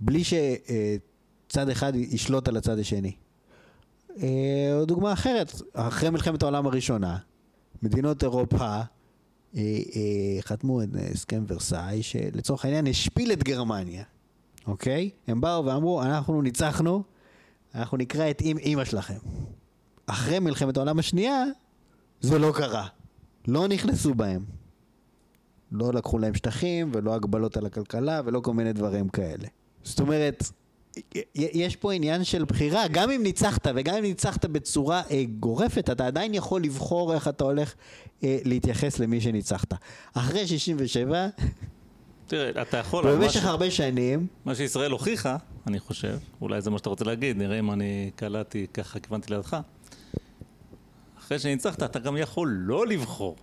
בלי 0.00 0.22
שצד 0.24 1.68
אחד 1.68 1.92
ישלוט 1.96 2.48
על 2.48 2.56
הצד 2.56 2.78
השני. 2.78 3.12
אה, 4.22 4.82
דוגמה 4.86 5.12
אחרת, 5.12 5.52
אחרי 5.72 6.10
מלחמת 6.10 6.42
העולם 6.42 6.66
הראשונה, 6.66 7.16
מדינות 7.84 8.22
אירופה 8.22 8.58
אה, 8.66 8.82
אה, 9.56 10.42
חתמו 10.42 10.82
את 10.82 10.88
הסכם 11.12 11.44
ורסאי, 11.48 12.02
שלצורך 12.02 12.64
העניין 12.64 12.86
השפיל 12.86 13.32
את 13.32 13.42
גרמניה, 13.42 14.04
אוקיי? 14.66 15.10
הם 15.26 15.40
באו 15.40 15.64
ואמרו, 15.64 16.02
אנחנו 16.02 16.42
ניצחנו, 16.42 17.02
אנחנו 17.74 17.96
נקרא 17.96 18.30
את 18.30 18.40
אימא 18.40 18.84
שלכם. 18.84 19.18
אחרי 20.06 20.38
מלחמת 20.38 20.76
העולם 20.76 20.98
השנייה, 20.98 21.44
זה 22.20 22.38
לא 22.38 22.52
קרה. 22.56 22.86
לא 23.48 23.68
נכנסו 23.68 24.14
בהם. 24.14 24.44
לא 25.72 25.92
לקחו 25.92 26.18
להם 26.18 26.34
שטחים, 26.34 26.90
ולא 26.94 27.14
הגבלות 27.14 27.56
על 27.56 27.66
הכלכלה, 27.66 28.20
ולא 28.24 28.40
כל 28.40 28.54
מיני 28.54 28.72
דברים 28.72 29.08
כאלה. 29.08 29.48
זאת 29.82 30.00
אומרת, 30.00 30.44
יש 31.34 31.76
פה 31.76 31.92
עניין 31.92 32.24
של 32.24 32.44
בחירה, 32.44 32.88
גם 32.88 33.10
אם 33.10 33.22
ניצחת, 33.22 33.66
וגם 33.74 33.94
אם 33.94 34.02
ניצחת 34.02 34.44
בצורה 34.44 35.02
אה, 35.10 35.24
גורפת, 35.40 35.90
אתה 35.90 36.06
עדיין 36.06 36.34
יכול 36.34 36.62
לבחור 36.62 37.14
איך 37.14 37.28
אתה 37.28 37.44
הולך 37.44 37.74
אה, 38.24 38.38
להתייחס 38.44 38.98
למי 38.98 39.20
שניצחת. 39.20 39.74
אחרי 40.14 40.46
67, 40.46 41.28
תראה, 42.26 42.62
אתה 42.62 42.76
יכול... 42.76 43.14
במשך 43.16 43.40
ש- 43.40 43.44
הרבה 43.44 43.70
שנים, 43.70 44.26
מה 44.44 44.54
שישראל 44.54 44.90
הוכיחה, 44.90 45.36
אני 45.66 45.80
חושב, 45.80 46.18
אולי 46.40 46.60
זה 46.60 46.70
מה 46.70 46.78
שאתה 46.78 46.88
רוצה 46.88 47.04
להגיד, 47.04 47.36
נראה 47.36 47.58
אם 47.58 47.70
אני 47.70 48.10
קלטתי, 48.16 48.66
ככה 48.74 48.98
כיוונתי 49.00 49.34
לידך. 49.34 49.56
אחרי 51.18 51.38
שניצחת, 51.38 51.82
אתה 51.82 51.98
גם 51.98 52.16
יכול 52.16 52.56
לא 52.60 52.86
לבחור. 52.86 53.36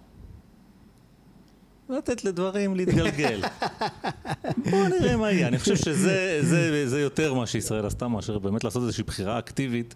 לתת 1.91 2.23
לדברים 2.25 2.75
להתגלגל. 2.75 3.41
בוא 4.71 4.87
נראה 4.87 5.17
מה 5.17 5.31
יהיה. 5.31 5.47
אני 5.47 5.59
חושב 5.59 5.75
שזה 5.85 6.39
זה, 6.41 6.89
זה 6.89 7.01
יותר 7.01 7.33
מה 7.33 7.47
שישראל 7.47 7.85
עשתה, 7.85 8.07
מאשר 8.07 8.39
באמת 8.39 8.63
לעשות 8.63 8.83
איזושהי 8.83 9.03
בחירה 9.03 9.39
אקטיבית, 9.39 9.95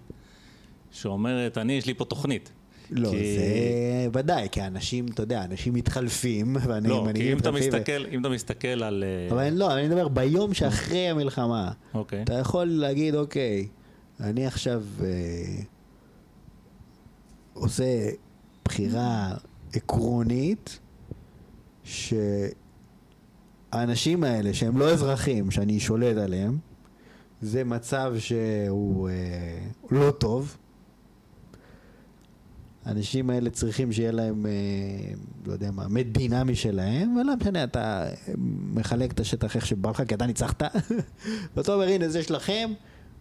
שאומרת, 0.92 1.58
אני, 1.58 1.74
יש 1.74 1.86
לי 1.86 1.94
פה 1.94 2.06
תוכנית. 2.06 2.52
לא, 2.92 3.10
כי- 3.10 3.38
זה 3.38 3.46
ודאי, 4.20 4.48
כי 4.52 4.62
אנשים, 4.62 5.06
אתה 5.14 5.24
יודע, 5.24 5.44
אנשים 5.44 5.74
מתחלפים, 5.74 6.58
ואני 6.68 6.88
לא, 6.90 7.08
כי 7.16 7.34
אם 7.34 7.38
אתה 7.38 7.52
מתחלפים, 7.52 7.74
ו- 7.74 7.78
מסתכל, 7.80 8.06
אם 8.12 8.22
אתה 8.22 8.30
מסתכל 8.30 8.68
על... 8.84 9.04
אה, 9.04 9.32
אבל 9.36 9.44
אני- 9.44 9.58
לא, 9.58 9.74
אני 9.74 9.88
מדבר 9.88 10.08
ביום 10.08 10.54
שאחרי 10.54 11.10
המלחמה. 11.10 11.72
אוקיי. 11.94 12.22
אתה 12.24 12.34
יכול 12.34 12.66
להגיד, 12.66 13.16
אוקיי, 13.16 13.68
אני 14.20 14.48
עכשיו 14.48 14.84
אה, 15.04 15.08
עושה 17.54 18.10
בחירה 18.66 19.34
עקרונית, 19.74 20.80
שהאנשים 21.86 22.54
האלה, 24.24 24.54
שהם 24.54 24.78
לא 24.78 24.92
אזרחים, 24.92 25.52
שאני 25.52 25.80
שולט 25.80 26.18
עליהם, 26.18 26.58
זה 27.42 27.64
מצב 27.64 28.14
שהוא 28.20 29.10
אה, 29.10 29.60
לא 29.92 30.12
טוב. 30.12 30.58
האנשים 32.86 33.30
האלה 33.30 33.50
צריכים 33.50 33.92
שיהיה 33.92 34.12
להם, 34.12 34.46
אה, 34.46 34.52
לא 35.46 35.54
יודע 35.54 35.72
מה, 35.72 35.88
מדינה 35.88 36.44
משלהם, 36.44 37.18
ולא 37.18 37.36
משנה, 37.36 37.64
אתה 37.64 38.06
מחלק 38.74 39.12
את 39.12 39.20
השטח 39.20 39.56
איך 39.56 39.66
שבא 39.66 39.90
לך, 39.90 40.04
כי 40.08 40.16
אתה 40.16 40.26
ניצחת, 40.26 40.64
ואתה 41.56 41.74
אומר, 41.74 41.88
הנה, 41.88 42.10
זה 42.10 42.24
שלכם, 42.24 42.72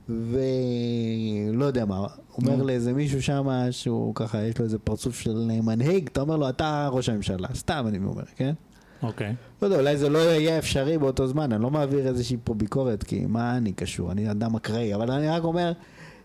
ולא 0.08 1.64
יודע 1.64 1.84
מה, 1.84 2.06
אומר 2.38 2.56
נו. 2.56 2.64
לאיזה 2.64 2.92
מישהו 2.92 3.22
שם, 3.22 3.46
שהוא 3.70 4.14
ככה, 4.14 4.42
יש 4.42 4.58
לו 4.58 4.64
איזה 4.64 4.78
פרצוף 4.78 5.20
של 5.20 5.50
מנהיג, 5.62 6.08
אתה 6.12 6.20
אומר 6.20 6.36
לו, 6.36 6.48
אתה 6.48 6.88
ראש 6.92 7.08
הממשלה, 7.08 7.48
סתם 7.54 7.84
אני 7.88 7.98
אומר, 7.98 8.24
כן? 8.36 8.54
אוקיי. 9.02 9.34
לא 9.62 9.66
יודע, 9.66 9.78
אולי 9.78 9.96
זה 9.96 10.08
לא 10.08 10.18
יהיה 10.18 10.58
אפשרי 10.58 10.98
באותו 10.98 11.26
זמן, 11.26 11.52
אני 11.52 11.62
לא 11.62 11.70
מעביר 11.70 12.08
איזושהי 12.08 12.36
פה 12.44 12.54
ביקורת, 12.54 13.02
כי 13.02 13.26
מה 13.26 13.56
אני 13.56 13.72
קשור, 13.72 14.12
אני 14.12 14.30
אדם 14.30 14.54
אקראי, 14.54 14.94
אבל 14.94 15.10
אני 15.10 15.28
רק 15.28 15.44
אומר, 15.44 15.72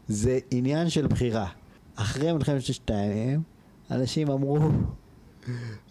זה 0.07 0.39
עניין 0.51 0.89
של 0.89 1.07
בחירה. 1.07 1.47
אחרי 1.95 2.33
מלחמת 2.33 2.61
ששת 2.61 2.91
הימים, 2.91 3.41
אנשים 3.91 4.31
אמרו, 4.31 4.59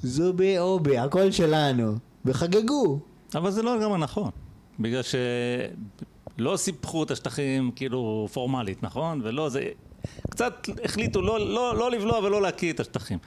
זובי 0.02 0.58
אובי, 0.58 0.98
הכל 0.98 1.30
שלנו, 1.30 1.92
וחגגו. 2.24 2.98
אבל 3.34 3.50
זה 3.50 3.62
לא 3.62 3.78
לגמרי 3.78 3.98
נכון, 3.98 4.30
בגלל 4.80 5.02
שלא 6.38 6.56
סיפחו 6.56 7.02
את 7.02 7.10
השטחים 7.10 7.70
כאילו 7.76 8.28
פורמלית, 8.32 8.82
נכון? 8.82 9.20
ולא, 9.24 9.48
זה... 9.48 9.68
קצת 10.30 10.68
החליטו 10.84 11.22
לא, 11.22 11.40
לא, 11.40 11.76
לא 11.76 11.90
לבלוע 11.90 12.18
ולא 12.18 12.42
להקיא 12.42 12.72
את 12.72 12.80
השטחים. 12.80 13.18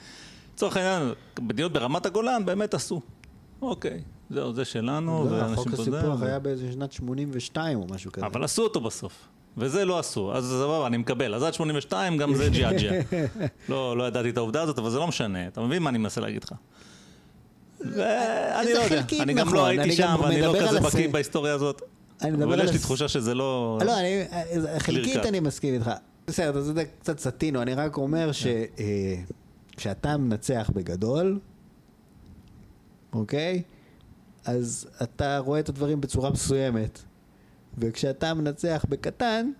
לצורך 0.54 0.76
העניין, 0.76 1.12
מדינות 1.40 1.72
ברמת 1.72 2.06
הגולן 2.06 2.44
באמת 2.44 2.74
עשו. 2.74 3.00
אוקיי, 3.62 4.00
זהו, 4.30 4.52
זה 4.52 4.64
שלנו, 4.64 5.24
לא, 5.30 5.36
ואנשים 5.36 5.64
פה 5.64 5.82
זה... 5.82 5.98
הסיפוח 5.98 6.20
ו- 6.20 6.24
היה 6.24 6.38
באיזה 6.38 6.72
שנת 6.72 6.92
82 6.92 7.78
או 7.78 7.86
משהו 7.90 8.12
כזה. 8.12 8.26
אבל 8.26 8.44
עשו 8.44 8.62
אותו 8.62 8.80
בסוף. 8.80 9.28
וזה 9.56 9.84
לא 9.84 9.98
עשו, 9.98 10.34
אז 10.34 10.44
סבבה, 10.44 10.86
אני 10.86 10.96
מקבל. 10.96 11.34
אז 11.34 11.42
עד 11.42 11.54
82 11.54 12.16
גם 12.16 12.34
זה 12.34 12.48
ג'יאג'יה. 12.48 12.92
לא, 13.68 13.96
לא 13.96 14.04
ידעתי 14.04 14.30
את 14.30 14.36
העובדה 14.36 14.62
הזאת, 14.62 14.78
אבל 14.78 14.90
זה 14.90 14.98
לא 14.98 15.06
משנה. 15.06 15.46
אתה 15.46 15.60
מבין 15.60 15.82
מה 15.82 15.90
אני 15.90 15.98
מנסה 15.98 16.20
להגיד 16.20 16.44
לך? 16.44 16.52
ואני 17.80 18.66
זה 18.66 18.74
לא 18.74 18.84
יודע, 18.84 19.02
אני 19.20 19.34
גם 19.34 19.46
נכון, 19.46 19.58
לא 19.58 19.66
הייתי 19.66 19.84
אני 19.84 19.92
שם, 19.92 20.16
ואני 20.22 20.40
לא 20.40 20.54
כזה 20.60 20.80
בקיא 20.80 21.08
בהיסטוריה 21.08 21.54
הזאת. 21.54 21.82
אני 22.22 22.30
מדבר 22.30 22.44
אבל 22.44 22.60
על 22.60 22.66
יש 22.66 22.72
לי 22.72 22.78
תחושה 22.78 23.08
שזה 23.08 23.34
לא... 23.34 23.78
לא, 23.84 24.00
אני, 24.00 24.24
חלקית 24.78 25.16
clear 25.16 25.24
cut. 25.24 25.28
אני 25.28 25.40
מסכים 25.40 25.74
איתך. 25.74 25.90
בסדר, 26.26 26.50
אתה 26.50 26.62
צודק, 26.62 26.88
קצת 27.00 27.18
סטינו, 27.18 27.62
אני 27.62 27.74
רק 27.74 27.96
אומר 27.96 28.30
שכשאתה 29.72 30.16
מנצח 30.16 30.70
בגדול, 30.74 31.38
אוקיי? 33.12 33.62
אז 34.44 34.88
אתה 35.02 35.38
רואה 35.38 35.60
את 35.60 35.68
הדברים 35.68 36.00
בצורה 36.00 36.30
מסוימת. 36.30 36.98
וכשאתה 37.78 38.34
מנצח 38.34 38.84
בקטן, 38.88 39.50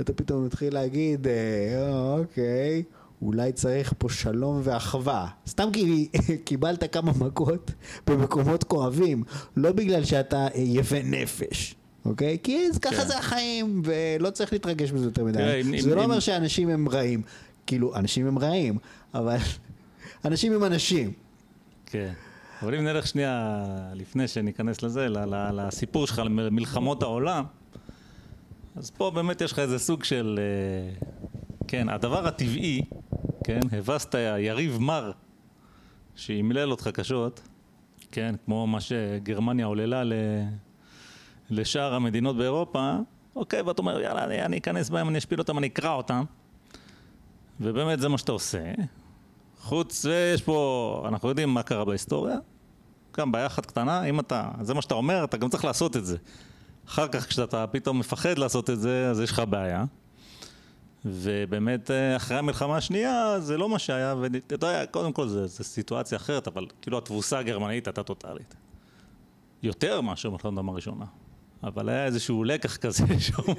אתה 0.00 0.12
פתאום 0.12 0.46
מתחיל 0.46 0.74
להגיד, 0.74 1.26
אה, 1.26 2.12
אוקיי, 2.18 2.82
אולי 3.22 3.52
צריך 3.52 3.94
פה 3.98 4.08
שלום 4.08 4.60
ואחווה. 4.64 5.28
סתם 5.46 5.68
כי 5.72 6.08
קיבלת 6.44 6.92
כמה 6.92 7.12
מכות 7.20 7.70
במקומות 8.06 8.64
כואבים, 8.64 9.24
לא 9.56 9.72
בגלל 9.72 10.04
שאתה 10.04 10.36
אה, 10.36 10.50
יפה 10.54 11.02
נפש. 11.04 11.74
אוקיי? 12.04 12.38
כי 12.42 12.58
ככה 12.82 12.96
כן. 12.96 13.06
זה 13.06 13.18
החיים, 13.18 13.82
ולא 13.84 14.30
צריך 14.30 14.52
להתרגש 14.52 14.92
מזה 14.92 15.04
יותר 15.06 15.24
מדי. 15.24 15.38
תראה, 15.38 15.62
זה 15.62 15.68
אם- 15.90 15.94
לא 15.96 16.00
אם- 16.00 16.04
אומר 16.04 16.20
שאנשים 16.20 16.68
הם 16.68 16.88
רעים. 16.88 17.22
כאילו, 17.66 17.96
אנשים 17.96 18.26
הם 18.26 18.38
רעים, 18.38 18.78
אבל 19.14 19.36
אנשים 20.24 20.52
הם 20.52 20.64
אנשים. 20.64 21.12
כן. 21.86 22.12
אבל 22.62 22.74
אם 22.74 22.84
נלך 22.84 23.06
שנייה 23.06 23.64
לפני 23.94 24.28
שניכנס 24.28 24.82
לזה, 24.82 25.06
לסיפור 25.52 26.06
שלך, 26.06 26.22
למלחמות 26.24 27.02
העולם, 27.02 27.44
אז 28.76 28.90
פה 28.90 29.10
באמת 29.10 29.40
יש 29.40 29.52
לך 29.52 29.58
איזה 29.58 29.78
סוג 29.78 30.04
של... 30.04 30.40
אה, 30.42 31.06
כן, 31.68 31.88
הדבר 31.88 32.26
הטבעי, 32.26 32.82
כן, 33.44 33.60
הבסת 33.72 34.14
יריב 34.38 34.78
מר 34.80 35.10
שימלל 36.16 36.70
אותך 36.70 36.88
קשות, 36.88 37.40
כן, 38.12 38.34
כמו 38.44 38.66
מה 38.66 38.80
שגרמניה 38.80 39.66
עוללה 39.66 40.04
ל... 40.04 40.12
לשאר 41.52 41.94
המדינות 41.94 42.36
באירופה, 42.36 42.96
אוקיי, 43.36 43.62
ואתה 43.62 43.82
אומר, 43.82 44.00
יאללה, 44.00 44.24
אני, 44.24 44.42
אני 44.42 44.58
אכנס 44.58 44.90
בהם, 44.90 45.08
אני 45.08 45.18
אשפיל 45.18 45.38
אותם, 45.38 45.58
אני 45.58 45.66
אקרע 45.66 45.90
אותם. 45.90 46.24
ובאמת 47.60 48.00
זה 48.00 48.08
מה 48.08 48.18
שאתה 48.18 48.32
עושה. 48.32 48.72
חוץ, 49.60 50.04
ויש 50.04 50.42
פה, 50.42 51.04
אנחנו 51.08 51.28
יודעים 51.28 51.48
מה 51.48 51.62
קרה 51.62 51.84
בהיסטוריה. 51.84 52.36
גם 53.16 53.32
בעיה 53.32 53.46
אחת 53.46 53.66
קטנה, 53.66 54.04
אם 54.04 54.20
אתה, 54.20 54.50
זה 54.60 54.74
מה 54.74 54.82
שאתה 54.82 54.94
אומר, 54.94 55.24
אתה 55.24 55.36
גם 55.36 55.48
צריך 55.48 55.64
לעשות 55.64 55.96
את 55.96 56.06
זה. 56.06 56.16
אחר 56.88 57.08
כך 57.08 57.28
כשאתה 57.28 57.66
פתאום 57.66 57.98
מפחד 57.98 58.38
לעשות 58.38 58.70
את 58.70 58.80
זה, 58.80 59.10
אז 59.10 59.20
יש 59.20 59.30
לך 59.30 59.42
בעיה. 59.50 59.84
ובאמת, 61.04 61.90
אה, 61.90 62.16
אחרי 62.16 62.38
המלחמה 62.38 62.76
השנייה, 62.76 63.40
זה 63.40 63.58
לא 63.58 63.68
מה 63.68 63.78
שהיה, 63.78 64.14
ואתה 64.20 64.54
יודע, 64.54 64.86
קודם 64.86 65.12
כל 65.12 65.28
זו 65.28 65.48
סיטואציה 65.48 66.16
אחרת, 66.16 66.48
אבל 66.48 66.66
כאילו 66.82 66.98
התבוסה 66.98 67.38
הגרמנית 67.38 67.86
הייתה 67.86 68.02
טוטאלית. 68.02 68.54
יותר 69.62 70.00
מאשר 70.00 70.30
מלחמת 70.30 70.44
העולם 70.44 70.68
הראשונה. 70.68 71.04
אבל 71.64 71.88
היה 71.88 72.04
איזשהו 72.04 72.44
לקח 72.44 72.76
כזה 72.76 73.04
שאומר, 73.20 73.54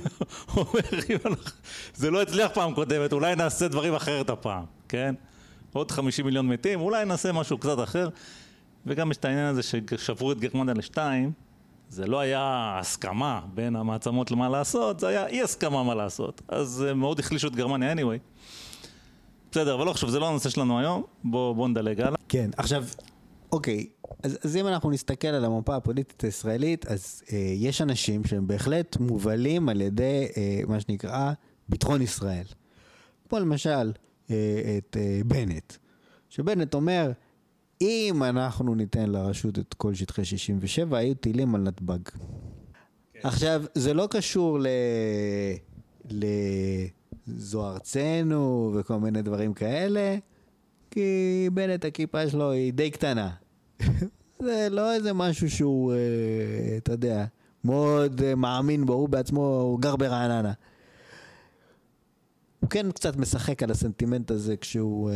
זה 1.96 2.12
לא 2.12 2.22
הצליח 2.22 2.52
פעם 2.54 2.74
קודמת, 2.74 3.14
אולי 3.14 3.36
נעשה 3.36 3.68
דברים 3.68 3.94
אחרת 3.96 4.30
הפעם, 4.30 4.66
כן? 4.90 5.16
עוד 5.74 5.92
50 5.92 6.26
מיליון 6.26 6.48
מתים, 6.48 6.82
אולי 6.82 7.06
נעשה 7.06 7.32
משהו 7.32 7.58
קצת 7.58 7.84
אחר. 7.84 8.10
וגם 8.86 9.12
יש 9.12 9.18
את 9.18 9.26
העניין 9.26 9.46
הזה 9.46 9.62
ששברו 9.64 10.32
את 10.32 10.40
גרמניה 10.40 10.74
לשתיים, 10.74 11.32
זה 11.90 12.06
לא 12.06 12.20
היה 12.20 12.76
הסכמה 12.80 13.42
בין 13.54 13.76
המעצמות 13.76 14.32
למה 14.32 14.50
לעשות, 14.50 15.00
זה 15.00 15.08
היה 15.08 15.28
אי 15.28 15.42
הסכמה 15.42 15.84
מה 15.84 15.96
לעשות. 15.96 16.42
אז 16.48 16.68
זה 16.68 16.94
מאוד 16.94 17.20
החלישו 17.20 17.48
את 17.48 17.56
גרמניה 17.56 17.94
anyway. 17.94 18.20
בסדר, 19.52 19.76
אבל 19.76 19.86
לא 19.86 19.94
חשוב, 19.94 20.10
זה 20.10 20.20
לא 20.20 20.30
הנושא 20.30 20.50
שלנו 20.50 20.80
היום, 20.80 21.04
בואו 21.24 21.56
בוא 21.56 21.68
נדלג 21.68 22.02
הלאה. 22.02 22.18
כן, 22.30 22.50
עכשיו, 22.58 22.86
אוקיי, 23.52 23.88
אז, 24.24 24.38
אז 24.44 24.56
אם 24.56 24.68
אנחנו 24.68 24.92
נסתכל 24.92 25.28
על 25.28 25.46
המפה 25.46 25.76
הפוליטית 25.76 26.24
הישראלית, 26.24 26.86
אז 26.86 27.24
אה, 27.32 27.38
יש 27.56 27.82
אנשים 27.82 28.26
שהם 28.26 28.48
בהחלט 28.48 28.98
מובלים 28.98 29.70
על 29.70 29.82
ידי 29.82 30.28
אה, 30.38 30.62
מה 30.68 30.80
שנקרא 30.80 31.34
ביטחון 31.70 32.02
ישראל. 32.02 32.46
כמו 33.30 33.40
למשל 33.40 33.92
אה, 34.32 34.78
את 34.78 34.98
אה, 35.00 35.22
בנט, 35.26 35.74
שבנט 36.30 36.74
אומר, 36.74 37.12
אם 37.82 38.24
אנחנו 38.24 38.76
ניתן 38.76 39.10
לרשות 39.10 39.60
את 39.60 39.74
כל 39.74 39.94
שטחי 39.94 40.26
67, 40.26 40.98
היו 40.98 41.16
טילים 41.16 41.56
על 41.56 41.62
נתב"ג. 41.62 42.00
עכשיו, 43.24 43.64
זה 43.76 43.94
לא 43.94 44.08
קשור 44.12 44.60
ל... 44.60 44.68
ל... 46.12 46.26
זו 47.28 47.70
ארצנו 47.70 48.74
וכל 48.76 48.98
מיני 48.98 49.22
דברים 49.22 49.54
כאלה, 49.54 50.18
כי 50.92 51.50
בנט 51.54 51.86
הכיפה 51.86 52.30
שלו 52.30 52.52
היא 52.52 52.74
די 52.74 52.92
קטנה. 52.92 53.30
זה 54.44 54.68
לא 54.72 54.94
איזה 54.94 55.14
משהו 55.14 55.50
שהוא, 55.50 55.94
אה, 55.94 56.78
אתה 56.78 56.92
יודע, 56.92 57.26
מאוד 57.64 58.22
אה, 58.22 58.36
מאמין 58.36 58.86
בו, 58.86 58.94
הוא 58.94 59.10
בעצמו, 59.10 59.46
הוא 59.46 59.80
גר 59.80 59.96
ברעננה. 59.96 60.54
הוא 62.60 62.70
כן 62.70 62.92
קצת 62.92 63.16
משחק 63.16 63.64
על 63.64 63.72
הסנטימנט 63.72 64.32
הזה 64.32 64.58
כשהוא... 64.58 65.10
אה, 65.10 65.16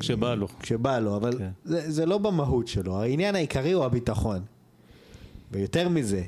כשבא 0.00 0.34
לו. 0.34 0.48
כשבא 0.60 0.98
לו, 0.98 1.16
אבל 1.16 1.38
כן. 1.38 1.50
זה, 1.64 1.90
זה 1.90 2.06
לא 2.06 2.18
במהות 2.18 2.68
שלו. 2.68 3.02
העניין 3.02 3.34
העיקרי 3.34 3.72
הוא 3.72 3.84
הביטחון. 3.84 4.42
ויותר 5.52 5.88
מזה, 5.88 6.22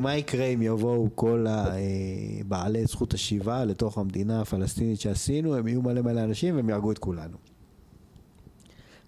מה 0.00 0.16
יקרה 0.16 0.44
אם 0.44 0.62
יבואו 0.62 1.08
כל 1.14 1.46
הבעלי 1.48 2.86
זכות 2.86 3.14
השיבה 3.14 3.64
לתוך 3.64 3.98
המדינה 3.98 4.40
הפלסטינית 4.40 5.00
שעשינו, 5.00 5.54
הם 5.54 5.68
יהיו 5.68 5.82
מלא 5.82 6.02
מלא 6.02 6.20
אנשים 6.20 6.56
והם 6.56 6.68
יהרגו 6.68 6.92
את 6.92 6.98
כולנו. 6.98 7.51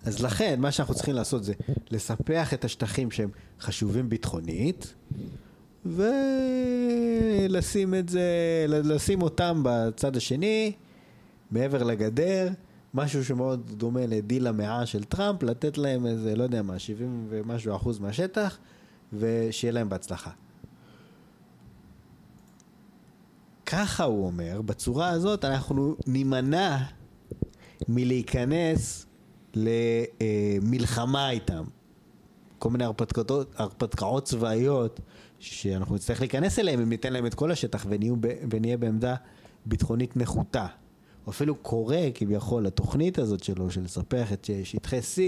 אז 0.05 0.23
לכן, 0.23 0.61
מה 0.61 0.73
שאנחנו 0.73 0.95
צריכים 0.95 1.15
לעשות 1.15 1.45
זה 1.45 1.53
לספח 1.91 2.55
את 2.55 2.65
השטחים 2.65 3.11
שהם 3.11 3.31
חשובים 3.61 4.09
ביטחונית, 4.09 4.95
ולשים 5.87 6.05
את 7.95 8.09
זה, 8.09 8.29
לשים 8.69 9.23
אותם 9.23 9.61
בצד 9.65 10.17
השני, 10.17 10.73
מעבר 11.51 11.83
לגדר, 11.83 12.49
משהו 12.95 13.25
שמאוד 13.25 13.71
דומה 13.77 14.07
לדיל 14.07 14.47
המאה 14.47 14.87
של 14.87 15.05
טראמפ, 15.05 15.43
לתת 15.43 15.79
להם 15.79 16.07
איזה, 16.07 16.37
לא 16.37 16.43
יודע 16.43 16.63
מה, 16.63 16.79
70 16.79 17.27
ומשהו 17.29 17.77
אחוז 17.77 17.99
מהשטח, 17.99 18.59
ושיהיה 19.13 19.73
להם 19.73 19.89
בהצלחה. 19.89 20.31
ככה 23.67 24.05
הוא 24.05 24.27
אומר, 24.27 24.63
בצורה 24.63 25.09
הזאת 25.09 25.45
אנחנו 25.45 25.97
נימנע 26.07 26.79
מלהיכנס 27.89 29.07
למלחמה 29.57 31.31
איתם. 31.31 31.65
כל 32.59 32.71
מיני 32.71 32.85
הרפתקאות, 32.85 33.55
הרפתקאות 33.57 34.25
צבאיות 34.25 35.01
שאנחנו 35.39 35.95
נצטרך 35.95 36.21
להיכנס 36.21 36.59
אליהם 36.59 36.81
אם 36.81 36.89
ניתן 36.89 37.13
להם 37.13 37.27
את 37.27 37.35
כל 37.35 37.51
השטח 37.51 37.87
ונהיו, 37.89 38.15
ונהיה 38.51 38.77
בעמדה 38.77 39.15
ביטחונית 39.67 40.17
נחותה. 40.17 40.67
הוא 41.25 41.33
אפילו 41.33 41.55
קורא 41.55 41.97
כביכול 42.15 42.67
לתוכנית 42.67 43.19
הזאת 43.19 43.45
שלו 43.45 43.71
של 43.71 43.85
לספח 43.85 44.33
את 44.33 44.51
שטחי 44.65 44.99
C, 44.99 45.19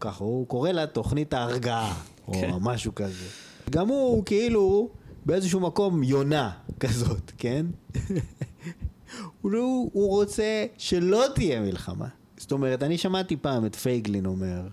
ככה 0.00 0.24
הוא 0.24 0.46
קורא 0.46 0.70
לה 0.70 0.86
תוכנית 0.86 1.34
ההרגעה, 1.34 2.02
כן. 2.32 2.50
או 2.50 2.60
משהו 2.60 2.94
כזה. 2.94 3.24
גם 3.70 3.88
הוא 3.88 4.24
כאילו 4.24 4.90
באיזשהו 5.26 5.60
מקום 5.60 6.02
יונה 6.02 6.50
כזאת, 6.80 7.32
כן? 7.38 7.66
הוא, 9.42 9.90
הוא 9.92 10.08
רוצה 10.08 10.66
שלא 10.78 11.24
תהיה 11.34 11.60
מלחמה. 11.60 12.08
זאת 12.36 12.52
אומרת, 12.52 12.82
אני 12.82 12.98
שמעתי 12.98 13.36
פעם 13.36 13.66
את 13.66 13.74
פייגלין 13.74 14.26
אומר, 14.26 14.68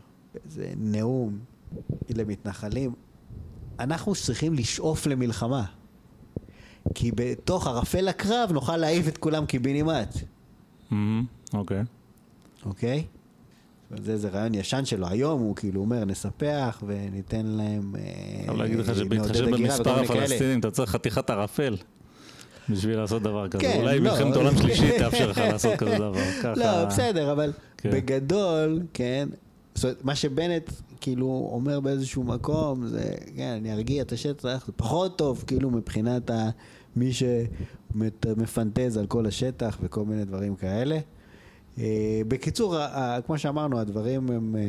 איזה 0.46 0.74
נאום 0.78 1.40
למתנחלים, 2.10 2.94
אנחנו 3.80 4.16
צריכים 4.16 4.54
לשאוף 4.54 5.08
למלחמה. 5.08 5.66
כי 6.94 7.12
בתוך 7.16 7.68
ערפל 7.68 8.08
הקרב 8.08 8.52
נוכל 8.52 8.78
להעיף 8.78 9.08
את 9.08 9.18
כולם 9.18 9.46
קיבינימט. 9.46 10.18
אוקיי. 11.54 11.84
אוקיי? 12.66 13.06
זה 13.98 14.12
איזה 14.12 14.30
רעיון 14.30 14.54
ישן 14.54 14.86
שלו. 14.86 15.08
היום 15.08 15.42
הוא 15.42 15.56
כאילו 15.56 15.82
אומר, 15.82 16.06
נספח 16.06 16.84
וניתן 16.88 17.46
להם... 17.46 17.96
אה, 17.96 18.46
אבל 18.50 18.58
להגיד 18.58 18.80
לך 18.80 18.96
שבהתחשב 18.96 19.50
במספר 19.50 20.00
הפלסטינים 20.00 20.60
אתה 20.60 20.72
צריך 20.72 20.90
חתיכת 20.90 21.30
ערפל. 21.30 21.76
בשביל 22.70 22.98
לעשות 22.98 23.24
דבר 23.24 23.48
כזה. 23.48 23.64
כן, 23.64 23.80
אולי 23.82 24.00
לא. 24.00 24.12
מלחמת 24.12 24.36
עולם 24.36 24.58
שלישית 24.58 24.94
תאפשר 25.00 25.30
לך 25.30 25.38
לעשות 25.38 25.76
כזה 25.76 25.96
דבר. 25.96 26.14
לא, 26.56 26.86
בסדר, 26.86 27.32
אבל 27.32 27.54
כן. 27.78 27.92
בגדול, 27.92 28.80
כן, 28.94 29.30
זאת 29.76 29.84
אומרת, 29.84 30.04
מה 30.04 30.16
שבנט 30.16 30.72
כאילו 31.02 31.50
אומר 31.52 31.80
באיזשהו 31.80 32.24
מקום, 32.24 32.88
זה, 32.88 33.16
כן, 33.36 33.56
אני 33.58 33.74
ארגיע 33.74 34.02
את 34.02 34.12
השטח, 34.12 34.66
זה 34.66 34.72
פחות 34.76 35.18
טוב, 35.18 35.44
כאילו 35.48 35.70
מבחינת 35.70 36.30
ה, 36.30 36.50
מי 36.96 37.12
שמפנטז 37.14 38.98
על 38.98 39.08
כל 39.08 39.26
השטח 39.26 39.78
וכל 39.82 40.06
מיני 40.06 40.26
דברים 40.26 40.56
כאלה. 40.56 41.00
אה, 41.78 42.22
בקיצור, 42.28 42.76
כמו 43.26 43.38
שאמרנו, 43.38 43.80
הדברים 43.80 44.30
הם 44.32 44.56
אה, 44.56 44.62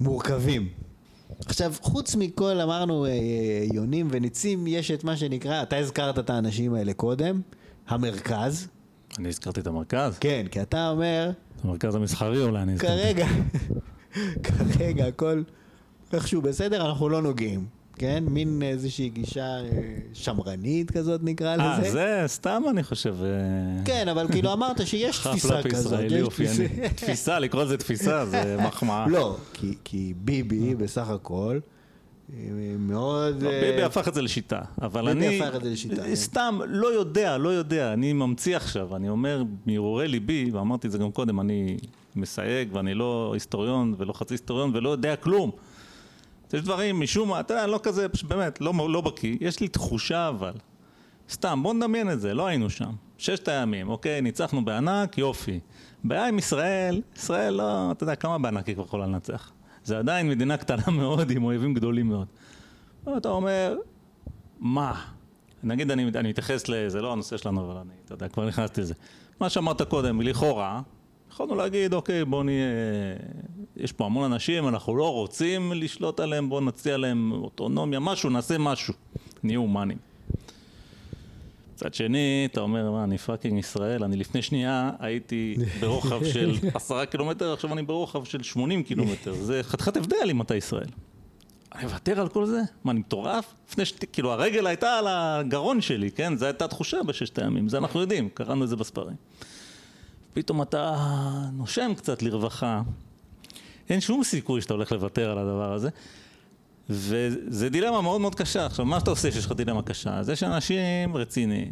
מורכבים. 0.00 0.68
עכשיו, 1.46 1.74
חוץ 1.80 2.16
מכל, 2.16 2.60
אמרנו, 2.60 3.06
אה, 3.06 3.10
יונים 3.72 4.08
וניצים, 4.10 4.66
יש 4.66 4.90
את 4.90 5.04
מה 5.04 5.16
שנקרא, 5.16 5.62
אתה 5.62 5.76
הזכרת 5.76 6.18
את 6.18 6.30
האנשים 6.30 6.74
האלה 6.74 6.92
קודם, 6.92 7.40
המרכז. 7.88 8.68
אני 9.18 9.28
הזכרתי 9.28 9.60
את 9.60 9.66
המרכז? 9.66 10.18
כן, 10.18 10.46
כי 10.50 10.62
אתה 10.62 10.90
אומר... 10.90 11.30
המרכז 11.64 11.94
המסחרי 11.94 12.42
אולי 12.42 12.62
אני 12.62 12.72
הזכרתי. 12.72 13.02
כרגע, 13.02 13.26
כרגע 14.78 15.06
הכל 15.06 15.42
איכשהו 16.12 16.42
בסדר, 16.42 16.86
אנחנו 16.86 17.08
לא 17.08 17.22
נוגעים. 17.22 17.75
כן? 17.98 18.24
מין 18.28 18.62
איזושהי 18.62 19.08
גישה 19.08 19.40
אה, 19.40 19.64
שמרנית 20.12 20.90
כזאת 20.90 21.20
נקרא 21.24 21.56
לזה. 21.56 21.66
אה, 21.66 21.90
זה 21.90 22.24
סתם 22.26 22.62
אני 22.70 22.82
חושב. 22.82 23.16
אה, 23.22 23.28
כן, 23.84 24.08
אבל 24.08 24.28
כאילו 24.28 24.52
אמרת 24.52 24.86
שיש 24.86 25.18
תפיסה 25.18 25.62
כזאת. 25.62 25.92
ישראלי 25.92 26.22
אופייני. 26.22 26.68
תפיסה, 26.96 27.38
לקרוא 27.38 27.62
לזה 27.62 27.76
תפיסה 27.76 28.26
זה 28.26 28.56
מחמאה. 28.66 29.06
לא, 29.08 29.36
כי 29.84 30.14
ביבי 30.16 30.74
בסך 30.74 31.08
הכל... 31.08 31.58
מאוד... 32.78 33.42
לא, 33.42 33.50
ביבי 33.50 33.82
הפך 33.82 34.08
את 34.08 34.14
זה 34.14 34.22
לשיטה, 34.22 34.60
אבל 34.82 35.08
אני... 35.08 35.28
ביבי 35.28 35.44
הפך 35.44 35.56
את 35.56 35.62
זה 35.62 35.70
לשיטה. 35.70 36.02
כן. 36.02 36.14
סתם, 36.14 36.58
לא 36.66 36.86
יודע, 36.86 37.38
לא 37.38 37.48
יודע, 37.48 37.92
אני 37.92 38.12
ממציא 38.12 38.56
עכשיו, 38.56 38.96
אני 38.96 39.08
אומר 39.08 39.42
מהרהורי 39.66 40.08
ליבי, 40.08 40.50
ואמרתי 40.52 40.86
את 40.86 40.92
זה 40.92 40.98
גם 40.98 41.12
קודם, 41.12 41.40
אני 41.40 41.76
מסייג 42.16 42.68
ואני 42.72 42.94
לא 42.94 43.30
היסטוריון 43.34 43.94
ולא 43.98 44.12
חצי 44.12 44.34
היסטוריון 44.34 44.70
ולא 44.74 44.88
יודע 44.88 45.16
כלום. 45.16 45.50
יש 46.52 46.62
דברים, 46.62 47.00
משום 47.00 47.28
מה, 47.28 47.40
אתה 47.40 47.54
יודע, 47.54 47.66
לא 47.66 47.80
כזה, 47.82 48.06
באמת, 48.28 48.60
לא, 48.60 48.72
לא 48.88 49.00
בקיא, 49.00 49.36
יש 49.40 49.60
לי 49.60 49.68
תחושה 49.68 50.28
אבל. 50.28 50.52
סתם, 51.30 51.60
בוא 51.62 51.74
נדמיין 51.74 52.10
את 52.10 52.20
זה, 52.20 52.34
לא 52.34 52.46
היינו 52.46 52.70
שם. 52.70 52.90
ששת 53.18 53.48
הימים, 53.48 53.88
אוקיי, 53.88 54.20
ניצחנו 54.20 54.64
בענק, 54.64 55.18
יופי. 55.18 55.60
בעיה 56.04 56.28
עם 56.28 56.38
ישראל, 56.38 57.02
ישראל 57.16 57.54
לא, 57.54 57.90
אתה 57.92 58.02
יודע, 58.04 58.14
כמה 58.14 58.38
בענק 58.38 58.66
היא 58.66 58.74
כבר 58.74 58.84
יכולה 58.84 59.06
לנצח? 59.06 59.52
זה 59.84 59.98
עדיין 59.98 60.28
מדינה 60.28 60.56
קטנה 60.56 60.82
מאוד 60.92 61.30
עם 61.30 61.44
אויבים 61.44 61.74
גדולים 61.74 62.08
מאוד. 62.08 62.26
אתה 63.16 63.28
אומר, 63.28 63.76
מה? 64.60 65.04
נגיד 65.62 65.90
אני, 65.90 66.04
אני 66.14 66.28
מתייחס 66.28 66.68
לזה, 66.68 67.02
לא 67.02 67.12
הנושא 67.12 67.36
שלנו, 67.36 67.60
אבל 67.60 67.76
אני, 67.76 67.92
אתה 68.04 68.14
יודע, 68.14 68.28
כבר 68.28 68.46
נכנסתי 68.48 68.80
לזה. 68.80 68.94
מה 69.40 69.48
שאמרת 69.48 69.82
קודם, 69.82 70.20
לכאורה, 70.20 70.80
יכולנו 71.30 71.54
להגיד, 71.54 71.94
אוקיי, 71.94 72.24
בוא 72.24 72.44
נהיה... 72.44 72.66
יש 73.76 73.92
פה 73.92 74.04
המון 74.04 74.32
אנשים, 74.32 74.68
אנחנו 74.68 74.96
לא 74.96 75.12
רוצים 75.12 75.72
לשלוט 75.72 76.20
עליהם, 76.20 76.48
בואו 76.48 76.60
נציע 76.60 76.96
להם 76.96 77.32
אוטונומיה, 77.32 78.00
משהו, 78.00 78.30
נעשה 78.30 78.58
משהו. 78.58 78.94
נהיה 79.42 79.58
הומניים. 79.58 79.98
מצד 81.74 81.94
שני, 81.94 82.48
אתה 82.52 82.60
אומר, 82.60 82.90
מה, 82.90 83.04
אני 83.04 83.18
fucking 83.18 83.58
ישראל, 83.58 84.04
אני 84.04 84.16
לפני 84.16 84.42
שנייה 84.42 84.90
הייתי 84.98 85.56
ברוחב 85.80 86.24
של 86.24 86.54
עשרה 86.74 87.06
קילומטר, 87.06 87.52
עכשיו 87.52 87.72
אני 87.72 87.82
ברוחב 87.82 88.24
של 88.24 88.42
שמונים 88.42 88.82
קילומטר. 88.82 89.34
זה 89.34 89.62
חתיכת 89.62 89.96
הבדל 89.96 90.30
אם 90.30 90.42
אתה 90.42 90.54
ישראל. 90.56 90.88
אני 91.74 91.84
מוותר 91.84 92.20
על 92.20 92.28
כל 92.28 92.46
זה? 92.46 92.60
מה, 92.84 92.92
אני 92.92 93.00
מטורף? 93.00 93.54
לפני 93.68 93.84
ש... 93.84 93.92
כאילו, 94.12 94.32
הרגל 94.32 94.66
הייתה 94.66 94.98
על 94.98 95.06
הגרון 95.08 95.80
שלי, 95.80 96.10
כן? 96.10 96.36
זו 96.36 96.46
הייתה 96.46 96.68
תחושה 96.68 97.02
בששת 97.02 97.38
הימים, 97.38 97.68
זה 97.68 97.78
אנחנו 97.78 98.00
יודעים, 98.00 98.28
קראנו 98.34 98.64
את 98.64 98.68
זה 98.68 98.76
בספרים. 98.76 99.16
פתאום 100.34 100.62
אתה 100.62 100.94
נושם 101.52 101.92
קצת 101.96 102.22
לרווחה, 102.22 102.82
אין 103.90 104.00
שום 104.00 104.24
סיכוי 104.24 104.60
שאתה 104.60 104.74
הולך 104.74 104.92
לוותר 104.92 105.30
על 105.30 105.38
הדבר 105.38 105.72
הזה. 105.72 105.88
וזה 106.90 107.68
דילמה 107.68 108.00
מאוד 108.00 108.20
מאוד 108.20 108.34
קשה. 108.34 108.66
עכשיו, 108.66 108.84
מה 108.84 109.00
שאתה 109.00 109.10
עושה 109.10 109.30
כשיש 109.30 109.46
לך 109.46 109.52
דילמה 109.52 109.82
קשה? 109.82 110.14
אז 110.18 110.28
יש 110.28 110.42
אנשים 110.42 111.16
רציניים, 111.16 111.70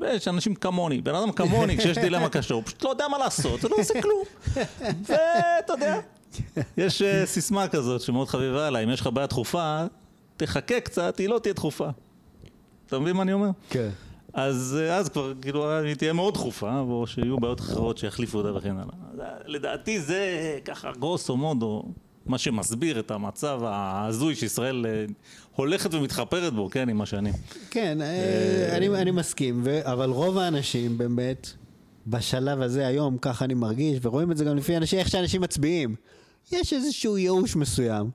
ויש 0.00 0.28
אנשים 0.28 0.54
כמוני. 0.54 1.00
בן 1.00 1.14
אדם 1.14 1.32
כמוני, 1.32 1.78
כשיש 1.78 1.98
דילמה 1.98 2.28
קשה, 2.28 2.54
הוא 2.54 2.62
פשוט 2.66 2.82
לא 2.82 2.88
יודע 2.88 3.08
מה 3.08 3.18
לעשות, 3.18 3.62
הוא 3.62 3.70
לא 3.70 3.76
עושה 3.76 4.02
כלום. 4.02 4.22
ואתה 5.02 5.72
יודע, 5.72 6.00
יש 6.76 7.02
uh, 7.02 7.26
סיסמה 7.26 7.68
כזאת 7.68 8.00
שמאוד 8.00 8.28
חביבה 8.28 8.66
עליי, 8.66 8.84
אם 8.84 8.90
יש 8.90 9.00
לך 9.00 9.06
בעיה 9.06 9.26
דחופה, 9.26 9.84
תחכה 10.36 10.80
קצת, 10.80 11.18
היא 11.18 11.28
לא 11.28 11.38
תהיה 11.38 11.52
דחופה. 11.52 11.88
אתה 12.86 12.98
מבין 12.98 13.16
מה 13.16 13.22
אני 13.22 13.32
אומר? 13.32 13.50
כן. 13.70 13.88
אז, 14.36 14.78
אה, 14.80 14.96
אז 14.96 15.08
כבר, 15.08 15.32
כאילו, 15.42 15.70
היא 15.78 15.94
תהיה 15.94 16.12
מאוד 16.12 16.34
דחופה, 16.34 16.78
או 16.78 17.06
שיהיו 17.06 17.40
בעיות 17.40 17.60
אחרות 17.60 17.98
שיחליפו 17.98 18.38
אותה 18.38 18.54
וכן 18.54 18.76
הלאה. 18.76 19.28
לדעתי 19.46 20.00
זה 20.00 20.58
ככה 20.64 20.90
גרוסו 20.98 21.36
מודו, 21.36 21.82
מה 22.26 22.38
שמסביר 22.38 23.00
את 23.00 23.10
המצב 23.10 23.60
ההזוי 23.64 24.34
שישראל 24.34 24.86
אה, 24.86 25.04
הולכת 25.54 25.94
ומתחפרת 25.94 26.52
בו, 26.52 26.70
כן, 26.70 26.88
עם 26.88 27.00
השנים. 27.00 27.34
כן, 27.70 28.02
אה, 28.02 28.76
אני, 28.76 28.88
אני 28.88 29.10
מסכים, 29.10 29.60
ו, 29.64 29.92
אבל 29.92 30.10
רוב 30.10 30.38
האנשים 30.38 30.98
באמת, 30.98 31.50
בשלב 32.06 32.62
הזה 32.62 32.86
היום, 32.86 33.18
ככה 33.18 33.44
אני 33.44 33.54
מרגיש, 33.54 33.98
ורואים 34.02 34.32
את 34.32 34.36
זה 34.36 34.44
גם 34.44 34.56
לפי 34.56 34.76
אנשים, 34.76 34.98
איך 34.98 35.08
שאנשים 35.08 35.40
מצביעים. 35.40 35.94
יש 36.52 36.72
איזשהו 36.72 37.18
ייאוש 37.18 37.56
מסוים, 37.56 38.10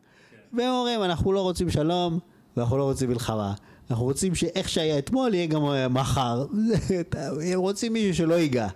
והם 0.54 0.70
אומרים, 0.70 1.04
אנחנו 1.04 1.34
לא 1.34 1.42
רוצים 1.42 1.70
שלום, 1.70 2.20
ואנחנו 2.58 2.78
לא 2.78 2.84
רוצים 2.84 3.10
מלחמה. 3.10 3.54
אנחנו 3.92 4.06
רוצים 4.06 4.36
שאיך 4.36 4.70
שהיה 4.70 4.98
אתמול 4.98 5.34
יהיה 5.34 5.46
גם 5.46 5.66
אה, 5.66 5.88
מחר. 5.88 6.46
הם 7.52 7.60
רוצים 7.60 7.94
מישהו 7.94 8.16
שלא 8.16 8.34
ייגע. 8.34 8.68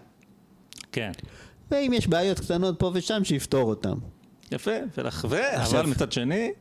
כן. 0.92 1.12
ואם 1.72 1.92
יש 1.94 2.08
בעיות 2.08 2.40
קטנות 2.40 2.80
פה 2.80 2.92
ושם, 2.94 3.24
שיפתור 3.24 3.70
אותם. 3.70 3.98
יפה, 4.52 4.72
ולח... 4.98 5.26
אבל 5.26 5.86
מצד 5.86 6.12
שני, 6.12 6.52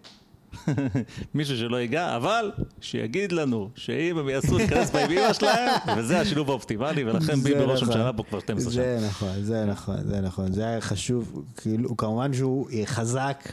מישהו 1.34 1.56
שלא 1.56 1.76
ייגע, 1.76 2.16
אבל 2.16 2.52
שיגיד 2.80 3.32
לנו 3.32 3.70
שאם 3.74 4.18
הם 4.18 4.28
יעשו 4.28 4.58
את 4.58 4.68
כנס 4.68 4.90
באמא 4.90 5.32
שלהם, 5.32 5.70
וזה 5.98 6.20
השילוב 6.20 6.50
האופטימלי, 6.50 7.04
ולכן 7.04 7.34
ביבי 7.34 7.60
ראש 7.60 7.82
נכון. 7.82 7.94
הממשלה 7.94 8.12
פה 8.12 8.22
כבר 8.22 8.40
12 8.40 8.72
שנה. 8.72 8.82
זה 8.82 9.06
נכון, 9.06 9.42
זה 9.42 9.64
נכון, 9.64 9.96
זה 10.04 10.20
נכון. 10.20 10.52
זה 10.52 10.66
היה 10.66 10.80
חשוב, 10.80 11.44
כאילו, 11.56 11.96
כמובן 11.96 12.32
שהוא 12.32 12.68
חזק 12.84 13.52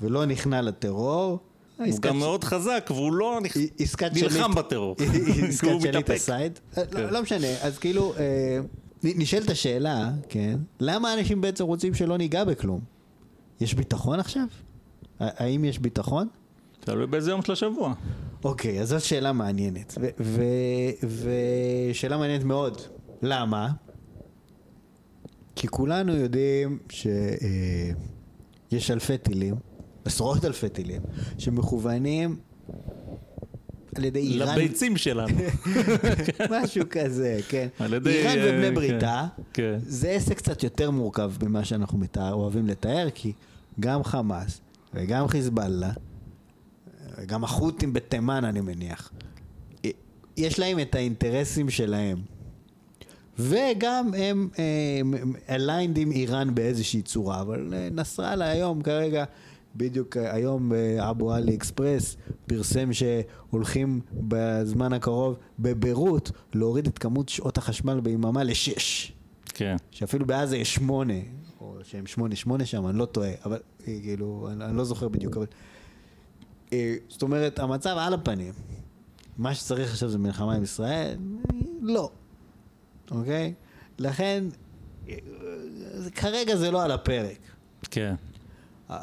ולא 0.00 0.26
נכנע 0.26 0.62
לטרור. 0.62 1.38
הוא 1.86 2.00
גם 2.00 2.18
מאוד 2.18 2.44
חזק, 2.44 2.90
והוא 2.94 3.12
לא 3.12 3.40
נלחם 4.12 4.54
בטרור. 4.54 4.96
עסקת 5.48 5.80
שליט 5.80 6.10
הסייד. 6.10 6.58
לא, 6.76 6.84
כן. 6.84 7.08
לא 7.10 7.22
משנה, 7.22 7.46
אז 7.62 7.78
כאילו, 7.78 8.14
אה, 8.16 8.58
נשאלת 9.02 9.50
השאלה, 9.50 10.10
כן, 10.28 10.58
למה 10.80 11.14
אנשים 11.14 11.40
בעצם 11.40 11.64
רוצים 11.64 11.94
שלא 11.94 12.18
ניגע 12.18 12.44
בכלום? 12.44 12.80
יש 13.60 13.74
ביטחון 13.74 14.20
עכשיו? 14.20 14.44
האם 15.20 15.64
יש 15.64 15.78
ביטחון? 15.78 16.28
תלוי 16.80 17.06
באיזה 17.06 17.30
יום 17.30 17.42
של 17.42 17.52
השבוע. 17.52 17.94
אוקיי, 18.44 18.80
אז 18.80 18.88
זאת 18.88 19.02
שאלה 19.02 19.32
מעניינת. 19.32 19.98
ושאלה 21.90 22.18
מעניינת 22.18 22.44
מאוד. 22.44 22.80
למה? 23.22 23.68
כי 25.56 25.68
כולנו 25.68 26.16
יודעים 26.16 26.78
שיש 26.88 28.90
אלפי 28.90 29.18
טילים, 29.18 29.54
עשרות 30.04 30.44
אלפי 30.44 30.68
טילים, 30.68 31.02
שמכוונים 31.38 32.36
על 33.94 34.04
ידי 34.04 34.18
איראן. 34.18 34.58
לביצים 34.58 34.96
שלנו. 34.96 35.34
משהו 36.62 36.84
כזה, 36.90 37.40
כן. 37.48 37.68
על 37.78 37.94
ידי, 37.94 38.10
איראן 38.10 38.38
אה, 38.38 38.44
ובני 38.48 38.68
כן, 38.68 38.74
בריתה, 38.74 39.26
כן. 39.52 39.78
זה 39.82 40.10
עסק 40.10 40.36
קצת 40.36 40.62
יותר 40.62 40.90
מורכב 40.90 41.32
ממה 41.42 41.64
שאנחנו 41.64 41.98
מתאר, 41.98 42.32
אוהבים 42.32 42.66
לתאר, 42.66 43.08
כי 43.14 43.32
גם 43.80 44.04
חמאס 44.04 44.60
וגם 44.94 45.28
חיזבאללה, 45.28 45.90
וגם 47.18 47.44
החות'ים 47.44 47.92
בתימן 47.92 48.44
אני 48.44 48.60
מניח, 48.60 49.12
יש 50.36 50.58
להם 50.58 50.78
את 50.78 50.94
האינטרסים 50.94 51.70
שלהם. 51.70 52.18
וגם 53.38 54.10
הם 54.14 54.48
aligned 55.48 55.98
עם 55.98 56.12
איראן 56.12 56.54
באיזושהי 56.54 57.02
צורה, 57.02 57.40
אבל 57.40 57.74
אה, 57.74 57.88
נסראללה 57.92 58.50
היום 58.50 58.82
כרגע, 58.82 59.24
בדיוק 59.76 60.16
אה, 60.16 60.34
היום 60.34 60.72
אה, 60.72 61.10
אבו 61.10 61.32
עלי 61.32 61.54
אקספרס 61.54 62.16
פרסם 62.46 62.90
שהולכים 62.92 64.00
בזמן 64.12 64.92
הקרוב 64.92 65.36
בביירות 65.58 66.30
להוריד 66.54 66.86
את 66.86 66.98
כמות 66.98 67.28
שעות 67.28 67.58
החשמל 67.58 68.00
ביממה 68.00 68.44
לשש. 68.44 69.12
כן. 69.46 69.76
שאפילו 69.90 70.26
בעזה 70.26 70.56
יש 70.56 70.74
שמונה, 70.74 71.14
או 71.60 71.76
שהם 71.82 72.06
שמונה 72.06 72.36
שמונה 72.36 72.66
שם, 72.66 72.86
אני 72.86 72.98
לא 72.98 73.04
טועה, 73.04 73.30
אבל 73.44 73.58
אה, 73.80 73.84
כאילו, 74.02 74.48
אני, 74.52 74.64
אני 74.64 74.76
לא 74.76 74.84
זוכר 74.84 75.08
בדיוק, 75.08 75.36
אבל... 75.36 75.46
זאת 77.08 77.22
אומרת, 77.22 77.58
המצב 77.58 77.96
על 77.98 78.14
הפנים. 78.14 78.52
מה 79.38 79.54
שצריך 79.54 79.90
עכשיו 79.90 80.08
זה 80.08 80.18
מלחמה 80.18 80.54
עם 80.54 80.62
ישראל? 80.62 81.16
לא. 81.80 82.10
אוקיי? 83.10 83.54
לכן, 83.98 84.44
כרגע 86.14 86.56
זה 86.56 86.70
לא 86.70 86.82
על 86.82 86.90
הפרק. 86.90 87.38
כן. 87.90 88.14
אה, 88.90 88.96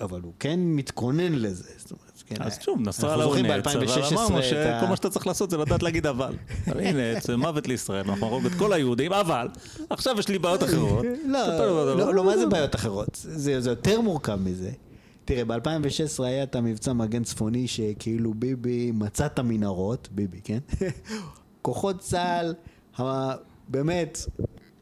אבל 0.00 0.20
הוא 0.20 0.32
כן 0.38 0.60
מתכונן 0.62 1.32
לזה. 1.32 1.68
זאת 1.78 1.90
אומרת, 1.90 2.22
כן, 2.26 2.36
אז 2.40 2.58
אה, 2.58 2.62
שוב, 2.62 2.80
נסראללה 2.80 3.24
הוא 3.24 3.36
נעצר, 3.36 3.78
אבל 3.78 3.86
ב-2016 3.86 4.12
אמרנו 4.12 4.42
שכל 4.42 4.86
מה 4.88 4.96
שאתה 4.96 5.10
צריך 5.10 5.26
לעשות 5.26 5.50
זה 5.50 5.56
לדעת 5.56 5.82
להגיד 5.82 6.06
אבל. 6.06 6.34
הנה, 6.66 7.20
זה 7.20 7.36
מוות 7.36 7.68
לישראל, 7.68 8.10
אנחנו 8.10 8.26
נהרוג 8.26 8.46
את 8.46 8.52
כל 8.58 8.72
היהודים, 8.72 9.12
אבל 9.12 9.48
עכשיו 9.90 10.18
יש 10.18 10.28
לי 10.28 10.38
בעיות 10.38 10.62
אחרות. 10.62 11.04
לא, 11.24 11.96
לא, 11.96 12.14
לא, 12.14 12.24
מה 12.24 12.36
זה 12.36 12.46
בעיות 12.46 12.74
אחרות? 12.74 13.08
זה, 13.22 13.70
יותר 13.70 14.00
מורכב 14.00 14.34
מזה. 14.34 14.70
תראה, 15.24 15.44
ב-2016 15.44 16.22
היה 16.22 16.42
את 16.42 16.56
המבצע 16.56 16.92
מגן 16.92 17.24
צפוני 17.24 17.68
שכאילו 17.68 18.34
ביבי 18.34 18.90
מצא 18.94 19.26
את 19.26 19.38
המנהרות, 19.38 20.08
ביבי, 20.12 20.40
כן? 20.44 20.58
כוחות 21.62 21.98
צה"ל, 21.98 22.54
באמת, 23.68 24.18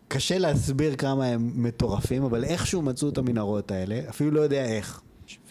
קשה 0.09 0.39
להסביר 0.39 0.97
כמה 0.97 1.27
הם 1.27 1.51
מטורפים, 1.55 2.23
אבל 2.23 2.45
איכשהו 2.45 2.83
מצאו 2.83 3.09
את 3.09 3.19
המנהרות 3.19 3.71
האלה, 3.71 4.01
אפילו 4.09 4.31
לא 4.31 4.41
יודע 4.41 4.65
איך. 4.65 5.01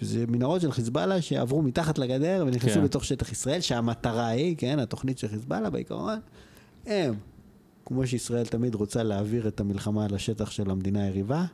וזה 0.01 0.25
מנהרות 0.27 0.61
של 0.61 0.71
חיזבאללה 0.71 1.21
שעברו 1.21 1.61
מתחת 1.61 1.97
לגדר 1.97 2.43
ונכנסו 2.47 2.75
כן. 2.75 2.83
לתוך 2.83 3.05
שטח 3.05 3.31
ישראל, 3.31 3.61
שהמטרה 3.61 4.27
היא, 4.27 4.57
כן, 4.57 4.79
התוכנית 4.79 5.17
של 5.17 5.27
חיזבאללה 5.27 5.69
בעיקרון, 5.69 6.19
הם, 6.85 7.13
כמו 7.85 8.07
שישראל 8.07 8.45
תמיד 8.45 8.75
רוצה 8.75 9.03
להעביר 9.03 9.47
את 9.47 9.59
המלחמה 9.59 10.07
לשטח 10.07 10.51
של 10.51 10.69
המדינה 10.69 11.03
היריבה, 11.03 11.45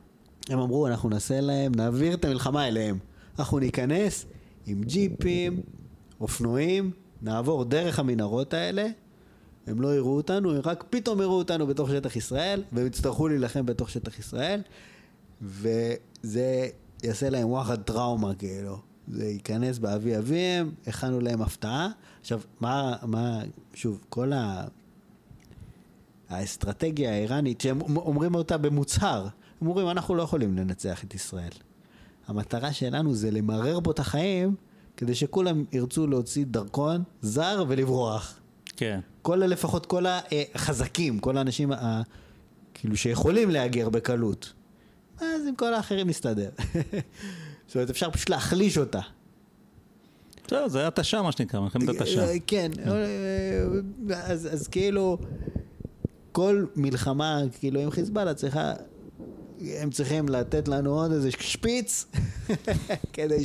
הם 0.48 0.58
אמרו, 0.58 0.86
אנחנו 0.86 1.08
נעשה 1.08 1.40
להם, 1.40 1.72
נעביר 1.74 2.14
את 2.14 2.24
המלחמה 2.24 2.68
אליהם. 2.68 2.98
אנחנו 3.38 3.58
ניכנס 3.58 4.26
עם 4.66 4.82
ג'יפים, 4.84 5.60
אופנועים, 6.20 6.90
נעבור 7.22 7.64
דרך 7.64 7.98
המנהרות 7.98 8.54
האלה, 8.54 8.86
הם 9.66 9.80
לא 9.80 9.94
יראו 9.94 10.16
אותנו, 10.16 10.50
הם 10.50 10.60
רק 10.64 10.84
פתאום 10.90 11.20
יראו 11.20 11.38
אותנו 11.38 11.66
בתוך 11.66 11.90
שטח 11.90 12.16
ישראל, 12.16 12.62
והם 12.72 12.86
יצטרכו 12.86 13.28
להילחם 13.28 13.66
בתוך 13.66 13.90
שטח 13.90 14.18
ישראל, 14.18 14.60
וזה 15.42 16.68
יעשה 17.02 17.30
להם 17.30 17.48
וואחד 17.48 17.82
טראומה, 17.82 18.34
כאילו. 18.34 18.78
זה 19.08 19.24
ייכנס 19.24 19.78
באבי 19.78 20.18
אביהם, 20.18 20.70
הכנו 20.86 21.20
להם 21.20 21.42
הפתעה. 21.42 21.88
עכשיו, 22.20 22.40
מה, 22.60 22.96
מה, 23.02 23.40
שוב, 23.74 24.04
כל 24.08 24.32
ה... 24.32 24.64
האסטרטגיה 26.28 27.10
האיראנית, 27.10 27.60
שהם 27.60 27.80
אומרים 27.96 28.34
אותה 28.34 28.58
במוצהר, 28.58 29.28
הם 29.60 29.68
אומרים, 29.68 29.88
אנחנו 29.88 30.14
לא 30.14 30.22
יכולים 30.22 30.56
לנצח 30.56 31.04
את 31.04 31.14
ישראל. 31.14 31.52
המטרה 32.26 32.72
שלנו 32.72 33.14
זה 33.14 33.30
למרר 33.30 33.80
בו 33.80 33.90
את 33.90 33.98
החיים, 33.98 34.54
כדי 34.96 35.14
שכולם 35.14 35.64
ירצו 35.72 36.06
להוציא 36.06 36.44
דרכון 36.48 37.02
זר 37.22 37.64
ולברוח. 37.68 38.40
כן. 38.76 39.00
כל, 39.22 39.36
לפחות 39.36 39.86
כל 39.86 40.04
החזקים, 40.54 41.18
כל 41.18 41.36
האנשים 41.36 41.72
ה, 41.72 42.02
כאילו 42.74 42.96
שיכולים 42.96 43.50
להגר 43.50 43.88
בקלות. 43.88 44.52
אז 45.20 45.46
עם 45.48 45.54
כל 45.54 45.74
האחרים 45.74 46.08
נסתדר. 46.08 46.50
זאת 47.66 47.74
אומרת, 47.74 47.90
אפשר 47.90 48.10
פשוט 48.10 48.28
להחליש 48.28 48.78
אותה. 48.78 49.00
בסדר, 50.46 50.68
זה 50.68 50.86
התשה 50.86 51.22
מה 51.22 51.32
שנקרא, 51.32 51.60
מלחמת 51.60 51.88
התשה. 51.88 52.24
אה, 52.24 52.34
כן, 52.46 52.70
אה, 52.86 53.64
אז, 54.22 54.48
אז 54.52 54.68
כאילו, 54.68 55.18
כל 56.32 56.64
מלחמה, 56.76 57.40
כאילו, 57.58 57.80
עם 57.80 57.90
חיזבאללה 57.90 58.34
צריכה, 58.34 58.72
הם 59.60 59.90
צריכים 59.90 60.28
לתת 60.28 60.68
לנו 60.68 61.00
עוד 61.00 61.12
איזה 61.12 61.30
שפיץ, 61.30 62.06
כדי 63.12 63.44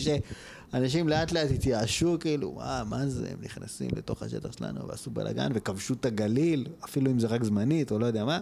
שאנשים 0.72 1.10
לאט 1.10 1.32
לאט 1.32 1.52
יתייאשו, 1.52 2.18
כאילו, 2.20 2.52
מה, 2.52 2.84
מה 2.90 3.08
זה, 3.08 3.30
הם 3.32 3.38
נכנסים 3.42 3.90
לתוך 3.96 4.24
השטח 4.24 4.52
שלנו 4.52 4.88
ועשו 4.88 5.12
בלאגן 5.12 5.52
וכבשו 5.54 5.94
את 5.94 6.06
הגליל, 6.06 6.68
אפילו 6.84 7.12
אם 7.12 7.20
זה 7.20 7.28
רק 7.28 7.44
זמנית 7.44 7.92
או 7.92 8.00
לא 8.00 8.06
יודע 8.06 8.26
מה. 8.26 8.40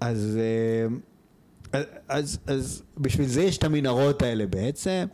אז, 0.00 0.38
אה, 1.72 1.80
אז, 2.08 2.38
אז 2.46 2.82
בשביל 2.98 3.28
זה 3.28 3.42
יש 3.42 3.58
את 3.58 3.64
המנהרות 3.64 4.22
האלה 4.22 4.46
בעצם. 4.46 5.06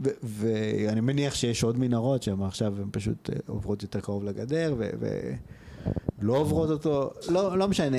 ו- 0.00 0.10
ואני 0.22 1.00
מניח 1.00 1.34
שיש 1.34 1.62
עוד 1.62 1.78
מנהרות 1.78 2.22
שהן 2.22 2.42
עכשיו 2.42 2.74
הן 2.80 2.88
פשוט 2.92 3.30
אה, 3.30 3.36
עוברות 3.46 3.82
יותר 3.82 4.00
קרוב 4.00 4.24
לגדר 4.24 4.74
ו- 4.78 4.90
ולא 6.18 6.36
עוברות 6.36 6.70
אותו, 6.70 7.10
לא, 7.28 7.58
לא 7.58 7.68
משנה. 7.68 7.98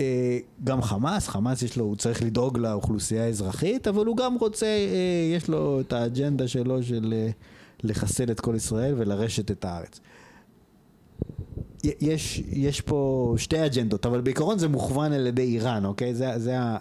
אה, 0.00 0.38
גם 0.64 0.82
חמאס, 0.82 1.28
חמאס 1.28 1.62
יש 1.62 1.76
לו, 1.76 1.84
הוא 1.84 1.96
צריך 1.96 2.22
לדאוג 2.22 2.58
לאוכלוסייה 2.58 3.24
האזרחית, 3.24 3.88
אבל 3.88 4.06
הוא 4.06 4.16
גם 4.16 4.36
רוצה, 4.40 4.66
אה, 4.66 5.36
יש 5.36 5.48
לו 5.48 5.80
את 5.80 5.92
האג'נדה 5.92 6.48
שלו 6.48 6.82
של 6.82 7.14
אה, 7.16 7.30
לחסל 7.82 8.30
את 8.30 8.40
כל 8.40 8.54
ישראל 8.54 8.94
ולרשת 8.96 9.50
את 9.50 9.64
הארץ. 9.64 10.00
יש, 11.84 12.42
יש 12.48 12.80
פה 12.80 13.34
שתי 13.38 13.66
אג'נדות, 13.66 14.06
אבל 14.06 14.20
בעיקרון 14.20 14.58
זה 14.58 14.68
מוכוון 14.68 15.12
על 15.12 15.26
ידי 15.26 15.42
איראן, 15.42 15.84
אוקיי? 15.84 16.14
זה, 16.14 16.38
זה 16.38 16.60
ה... 16.60 16.76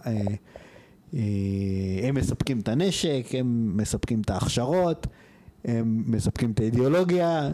הם 2.03 2.15
מספקים 2.15 2.59
את 2.59 2.67
הנשק, 2.67 3.25
הם 3.33 3.77
מספקים 3.77 4.21
את 4.21 4.29
ההכשרות, 4.29 5.07
הם 5.65 6.03
מספקים 6.07 6.51
את 6.51 6.59
האידיאולוגיה, 6.59 7.51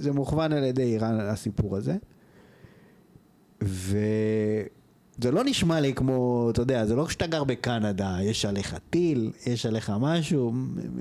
זה 0.00 0.12
מוכוון 0.12 0.52
על 0.52 0.64
ידי 0.64 0.82
איראן 0.82 1.20
הסיפור 1.20 1.76
הזה. 1.76 1.96
וזה 3.62 5.30
לא 5.32 5.44
נשמע 5.44 5.80
לי 5.80 5.94
כמו, 5.94 6.48
אתה 6.50 6.62
יודע, 6.62 6.86
זה 6.86 6.96
לא 6.96 7.04
כשאתה 7.04 7.26
גר 7.26 7.44
בקנדה, 7.44 8.16
יש 8.22 8.44
עליך 8.44 8.76
טיל, 8.90 9.32
יש 9.46 9.66
עליך 9.66 9.92
משהו, 10.00 10.52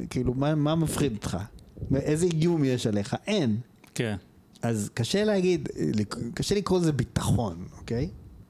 כאילו, 0.10 0.34
מה, 0.34 0.56
מה 0.56 0.76
מפחיד 0.76 1.14
אותך? 1.14 1.38
איזה 1.96 2.26
איום 2.26 2.64
יש 2.64 2.88
עליך? 2.88 3.16
אין. 3.28 3.58
כן. 3.96 4.16
אז 4.62 4.90
קשה 4.94 5.24
להגיד, 5.24 5.70
קשה 6.34 6.56
לקרוא 6.56 6.80
לזה 6.80 6.92
ביטחון, 6.92 7.66
אוקיי? 7.78 8.10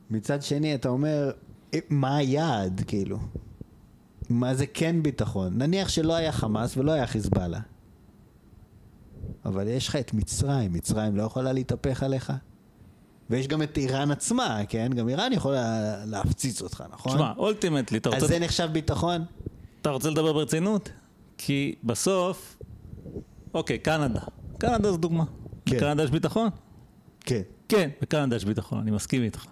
מצד 0.09 0.41
שני, 0.41 0.76
אתה 0.76 0.89
אומר, 0.89 1.32
אה, 1.74 1.80
מה 1.89 2.17
היעד, 2.17 2.82
כאילו? 2.88 3.19
מה 4.30 4.55
זה 4.55 4.65
כן 4.65 5.03
ביטחון? 5.03 5.57
נניח 5.57 5.89
שלא 5.89 6.13
היה 6.13 6.32
חמאס 6.32 6.78
ולא 6.78 6.91
היה 6.91 7.07
חיזבאללה. 7.07 7.59
אבל 9.46 9.68
יש 9.68 9.88
לך 9.88 9.96
את 9.96 10.14
מצרים, 10.14 10.74
מצרים 10.74 11.16
לא 11.16 11.24
יכולה 11.24 11.54
להתהפך 11.54 12.04
עליך? 12.04 12.34
ויש 13.30 13.48
גם 13.48 13.62
את 13.62 13.78
איראן 13.78 14.12
עצמה, 14.12 14.60
כן? 14.70 14.91
גם 14.96 15.10
איראן 15.10 15.34
יכולה 15.34 15.96
להפציץ 16.06 16.62
אותך, 16.62 16.84
נכון? 16.91 17.14
תשמע, 17.14 17.34
אולטימטלי, 17.38 17.98
אתה 17.98 18.10
אז 18.10 18.16
רוצה... 18.16 18.28
זה 18.28 18.39
נחשב 18.39 18.70
ביטחון? 18.72 19.26
אתה 19.82 19.89
רוצה 19.89 20.10
לדבר 20.10 20.34
ברצינות? 20.34 20.89
כי 21.38 21.76
בסוף, 21.84 22.58
אוקיי, 23.54 23.78
קנדה. 23.78 24.22
קנדה 24.58 24.91
זו 24.91 24.98
דוגמה. 24.98 25.24
כן. 25.66 25.78
בקנדה 25.78 26.04
יש 26.04 26.12
ביטחון? 26.12 26.50
כן. 27.20 27.41
כן, 27.70 27.89
בקנדה 28.02 28.36
יש 28.36 28.46
ביטחון, 28.46 28.80
אני 28.80 28.91
מסכים 28.91 29.24
איתך. 29.24 29.46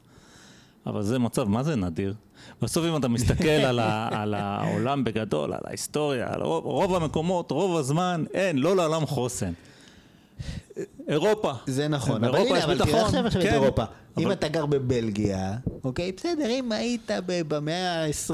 אבל 0.85 1.03
זה 1.03 1.19
מצב, 1.19 1.43
מה 1.43 1.63
זה 1.63 1.75
נדיר? 1.75 2.13
בסוף 2.61 2.85
אם 2.85 2.97
אתה 2.97 3.07
מסתכל 3.07 3.47
על, 3.47 3.79
ה, 3.79 4.09
על 4.21 4.33
העולם 4.33 5.03
בגדול, 5.03 5.53
על 5.53 5.59
ההיסטוריה, 5.65 6.33
על 6.33 6.41
רוב, 6.41 6.65
רוב 6.65 6.95
המקומות, 6.95 7.51
רוב 7.51 7.77
הזמן, 7.77 8.23
אין, 8.33 8.57
לא 8.57 8.75
לעולם 8.75 9.05
חוסן. 9.05 9.51
אירופה. 11.07 11.51
זה 11.67 11.87
נכון, 11.87 12.23
אבל 12.23 12.39
הנה, 12.39 12.63
אבל 12.63 12.77
תראה 12.77 13.05
עכשיו 13.05 13.27
עכשיו 13.27 13.41
את 13.41 13.47
כן. 13.47 13.53
אירופה. 13.53 13.83
אם 14.19 14.31
אתה 14.31 14.47
גר 14.47 14.65
בבלגיה, 14.65 15.57
אוקיי, 15.83 16.11
בסדר, 16.11 16.49
אם 16.49 16.71
היית 16.71 17.11
במאה 17.25 18.05
ה-20, 18.05 18.31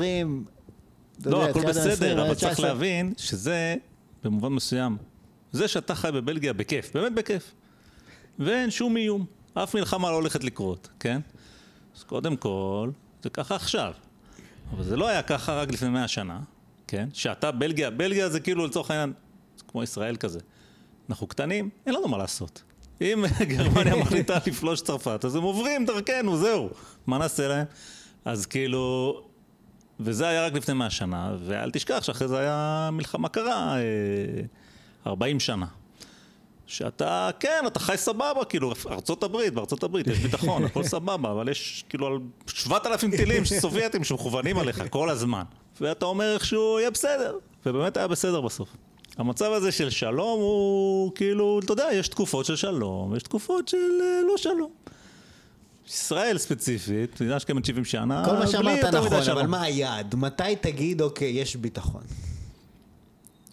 אתה 1.21 1.29
לא, 1.29 1.45
הכל 1.45 1.65
בסדר, 1.65 2.25
אבל 2.25 2.33
צריך. 2.35 2.59
להבין 2.59 3.13
שזה, 3.17 3.75
במובן 4.23 4.49
מסוים, 4.49 4.97
זה 5.51 5.67
שאתה 5.67 5.95
חי 5.95 6.09
בבלגיה 6.13 6.53
בכיף, 6.53 6.93
באמת 6.93 7.13
בכיף. 7.13 7.53
ואין 8.39 8.71
שום 8.71 8.97
איום, 8.97 9.25
אף 9.53 9.75
מלחמה 9.75 10.11
לא 10.11 10.15
הולכת 10.15 10.43
לקרות, 10.43 10.87
כן? 10.99 11.21
אז 11.97 12.03
קודם 12.03 12.35
כל, 12.35 12.89
זה 13.23 13.29
ככה 13.29 13.55
עכשיו. 13.55 13.93
אבל 14.73 14.83
זה 14.83 14.95
לא 14.95 15.07
היה 15.07 15.21
ככה 15.21 15.53
רק 15.53 15.71
לפני 15.71 15.89
מאה 15.89 16.07
שנה, 16.07 16.39
כן? 16.87 17.09
שאתה 17.13 17.51
בלגיה, 17.51 17.89
בלגיה 17.89 18.29
זה 18.29 18.39
כאילו 18.39 18.67
לצורך 18.67 18.91
העניין, 18.91 19.13
זה 19.57 19.63
כמו 19.67 19.83
ישראל 19.83 20.15
כזה. 20.15 20.39
אנחנו 21.09 21.27
קטנים, 21.27 21.69
אין 21.85 21.95
לנו 21.95 22.07
מה 22.07 22.17
לעשות. 22.17 22.63
אם 23.01 23.25
גרמניה 23.51 23.95
מחליטה 23.95 24.37
לפלוש 24.47 24.81
צרפת, 24.81 25.25
אז 25.25 25.35
הם 25.35 25.43
עוברים 25.43 25.85
דרכנו, 25.85 26.37
זהו. 26.37 26.69
מה 27.07 27.17
נעשה 27.17 27.47
להם? 27.47 27.65
אז 28.25 28.45
כאילו, 28.45 29.15
וזה 29.99 30.27
היה 30.27 30.45
רק 30.45 30.53
לפני 30.53 30.73
מאה 30.73 30.89
שנה, 30.89 31.35
ואל 31.45 31.71
תשכח 31.71 32.03
שאחרי 32.03 32.27
זה 32.27 32.39
היה 32.39 32.89
מלחמה 32.93 33.29
קרה, 33.29 33.77
אה, 33.77 33.81
40 35.07 35.39
שנה. 35.39 35.65
שאתה, 36.67 37.29
כן, 37.39 37.63
אתה 37.67 37.79
חי 37.79 37.97
סבבה, 37.97 38.45
כאילו, 38.49 38.73
ארצות 38.89 39.23
הברית, 39.23 39.53
בארצות 39.53 39.83
הברית 39.83 40.07
יש 40.07 40.19
ביטחון, 40.19 40.63
הכל 40.63 40.83
סבבה, 40.93 41.31
אבל 41.31 41.49
יש 41.49 41.85
כאילו 41.89 42.07
על 42.07 42.19
7,000 42.47 43.11
טילים 43.11 43.45
סובייטים 43.45 44.03
שמכוונים 44.03 44.57
עליך 44.57 44.83
כל 44.89 45.09
הזמן. 45.09 45.43
ואתה 45.81 46.05
אומר 46.05 46.33
איכשהו, 46.33 46.79
יהיה 46.79 46.91
בסדר, 46.91 47.37
ובאמת 47.65 47.97
היה 47.97 48.07
בסדר 48.07 48.41
בסוף. 48.41 48.69
המצב 49.17 49.51
הזה 49.51 49.71
של 49.71 49.89
שלום 49.89 50.39
הוא 50.39 51.11
כאילו, 51.15 51.59
אתה 51.63 51.73
יודע, 51.73 51.87
יש 51.93 52.07
תקופות 52.07 52.45
של 52.45 52.55
שלום, 52.55 53.15
יש 53.15 53.23
תקופות 53.23 53.67
של 53.67 53.77
אה, 54.01 54.21
לא 54.27 54.37
שלום. 54.37 54.71
ישראל 55.87 56.37
ספציפית, 56.37 57.21
מדינה 57.21 57.39
שקיימת 57.39 57.65
70 57.65 57.85
שנה, 57.85 58.25
כל 58.25 58.33
מה 58.33 58.47
שאמרת 58.47 58.83
נכון, 58.85 59.23
שלום. 59.23 59.37
אבל 59.37 59.47
מה 59.47 59.61
היעד? 59.61 60.15
מתי 60.15 60.55
תגיד, 60.61 61.01
אוקיי, 61.01 61.29
יש 61.29 61.55
ביטחון? 61.55 62.01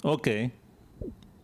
אוקיי. 0.05 0.49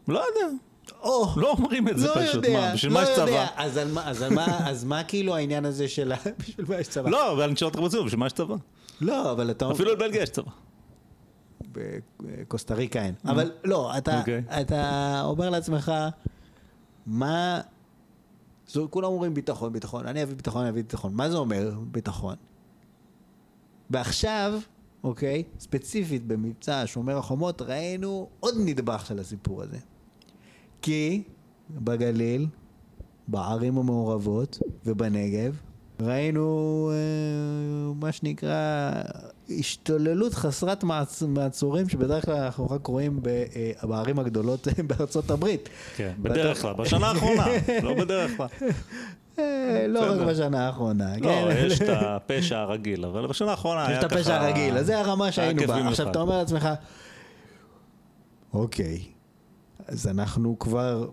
לא 0.09 0.18
יודע. 0.29 0.55
או, 1.03 1.27
לא 1.37 1.51
אומרים 1.51 1.89
את 1.89 1.99
זה 1.99 2.07
לא 2.09 2.14
פשוט, 2.14 2.35
יודע, 2.35 2.61
מה, 2.61 2.73
בשביל 2.75 2.93
לא 2.93 3.01
מה 3.01 3.09
יש. 3.11 3.16
צבא? 3.16 3.47
אז 3.57 3.77
על 3.77 3.93
מה- 3.93 4.09
אז 4.11 4.23
על 4.23 4.35
מה- 4.35 4.59
אז 4.71 4.85
מה 4.85 5.05
כאילו 5.05 5.37
העניין 5.37 5.64
הזה 5.64 5.89
של. 5.89 6.12
בשביל 6.39 6.66
מה 6.68 6.81
יש 6.81 6.89
צבא? 6.89 7.11
לא, 7.11 7.33
אבל 7.33 7.43
אני 7.43 7.57
שואל 7.57 7.68
אותך 7.71 7.81
ברצינות, 7.81 8.07
בשביל 8.07 8.21
מה 8.21 8.27
יש 8.27 8.33
צבא? 8.33 8.55
לא, 9.01 9.33
אבל 9.33 9.51
אתה... 9.51 9.71
אפילו 9.73 9.97
בבלגיה 9.97 10.23
יש 10.23 10.31
צבא. 10.31 10.51
בקוסטה 11.73 12.75
ריקה 12.75 13.03
אין. 13.03 13.14
אבל 13.25 13.51
לא, 13.64 13.99
אתה, 13.99 14.18
אוקיי. 14.21 14.43
אתה 14.61 15.23
אומר 15.25 15.51
לעצמך, 15.51 15.93
מה... 17.07 17.61
זו, 18.68 18.89
כולם 18.91 19.09
אומרים 19.09 19.35
ביטחון, 19.35 19.73
ביטחון, 19.73 20.07
אני 20.07 20.23
אביא 20.23 20.35
ביטחון, 20.35 20.61
אני 20.61 20.71
אביא 20.71 20.83
ביטחון. 20.83 21.14
מה 21.14 21.31
זה 21.31 21.37
אומר 21.37 21.81
ביטחון? 21.91 22.37
ועכשיו, 23.91 24.61
אוקיי, 25.05 25.45
ספציפית 25.59 26.27
במבצע 26.27 26.83
שומר 26.87 27.18
החומות, 27.18 27.62
ראינו 27.62 28.29
עוד 28.41 28.55
נדבך 28.59 29.07
של 29.07 29.18
הסיפור 29.18 29.62
הזה. 29.62 29.79
כי 30.83 31.23
בגליל, 31.71 32.47
בערים 33.29 33.79
המעורבות 33.79 34.59
ובנגב, 34.87 35.61
ראינו 36.01 36.91
אה, 36.93 37.95
מה 37.95 38.12
שנקרא 38.12 38.93
השתוללות 39.59 40.34
חסרת 40.34 40.84
מעצ... 40.84 41.22
מעצורים 41.22 41.88
שבדרך 41.88 42.24
כלל 42.24 42.34
אנחנו 42.34 42.70
רק 42.70 42.86
רואים 42.86 43.20
אה, 43.26 43.72
בערים 43.88 44.18
הגדולות 44.18 44.68
בארצות 44.86 45.30
הברית. 45.30 45.68
כן, 45.96 46.12
בדרך 46.18 46.62
כלל, 46.62 46.74
בשנה 46.74 47.07
האחרונה, 47.07 47.46
לא 47.82 47.94
בדרך 47.94 48.36
כלל. 48.36 48.46
אה, 49.38 49.86
לא 49.88 50.12
רק. 50.12 50.20
בשנה 50.28 50.66
האחרונה. 50.66 51.16
לא, 51.16 51.28
כן? 51.28 51.66
יש 51.66 51.82
את 51.82 51.88
הפשע 51.90 52.59
הרגיל, 52.59 53.05
אבל 53.05 53.26
בשנה 53.26 53.51
האחרונה 53.51 53.82
יש 53.82 53.88
היה 53.88 54.01
את 54.01 54.05
ככה... 54.05 54.18
הפשע 54.18 54.36
הרגיל, 54.36 54.78
אז 54.78 54.86
זה 54.86 54.98
הרמה 54.98 55.32
שהיינו 55.32 55.66
בה. 55.66 55.88
עכשיו 55.88 56.11
אתה 56.11 56.20
אומר 56.20 56.38
לעצמך, 56.38 56.68
אוקיי, 58.53 59.03
אז 59.86 60.07
אנחנו 60.07 60.59
כבר, 60.59 61.09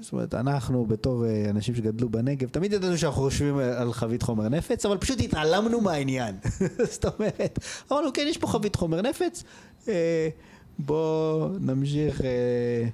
זאת 0.00 0.12
אומרת, 0.12 0.34
אנחנו 0.34 0.86
בתור 0.86 1.24
אה, 1.26 1.50
אנשים 1.50 1.74
שגדלו 1.74 2.08
בנגב, 2.08 2.48
תמיד 2.48 2.72
ידענו 2.72 2.98
שאנחנו 2.98 3.22
חושבים 3.22 3.58
על 3.58 3.92
חבית 3.92 4.22
חומר 4.22 4.48
נפץ, 4.48 4.86
אבל 4.86 4.98
פשוט 4.98 5.20
התעלמנו 5.20 5.80
מהעניין. 5.80 6.34
זאת 6.92 7.04
אומרת, 7.04 7.58
אמרנו, 7.92 8.12
כן, 8.14 8.26
יש 8.28 8.38
פה 8.38 8.46
חבית 8.46 8.76
חומר 8.76 9.02
נפץ, 9.02 9.42
אה, 9.88 10.28
בוא 10.78 11.48
נמשיך... 11.60 12.20
אה, 12.20 12.88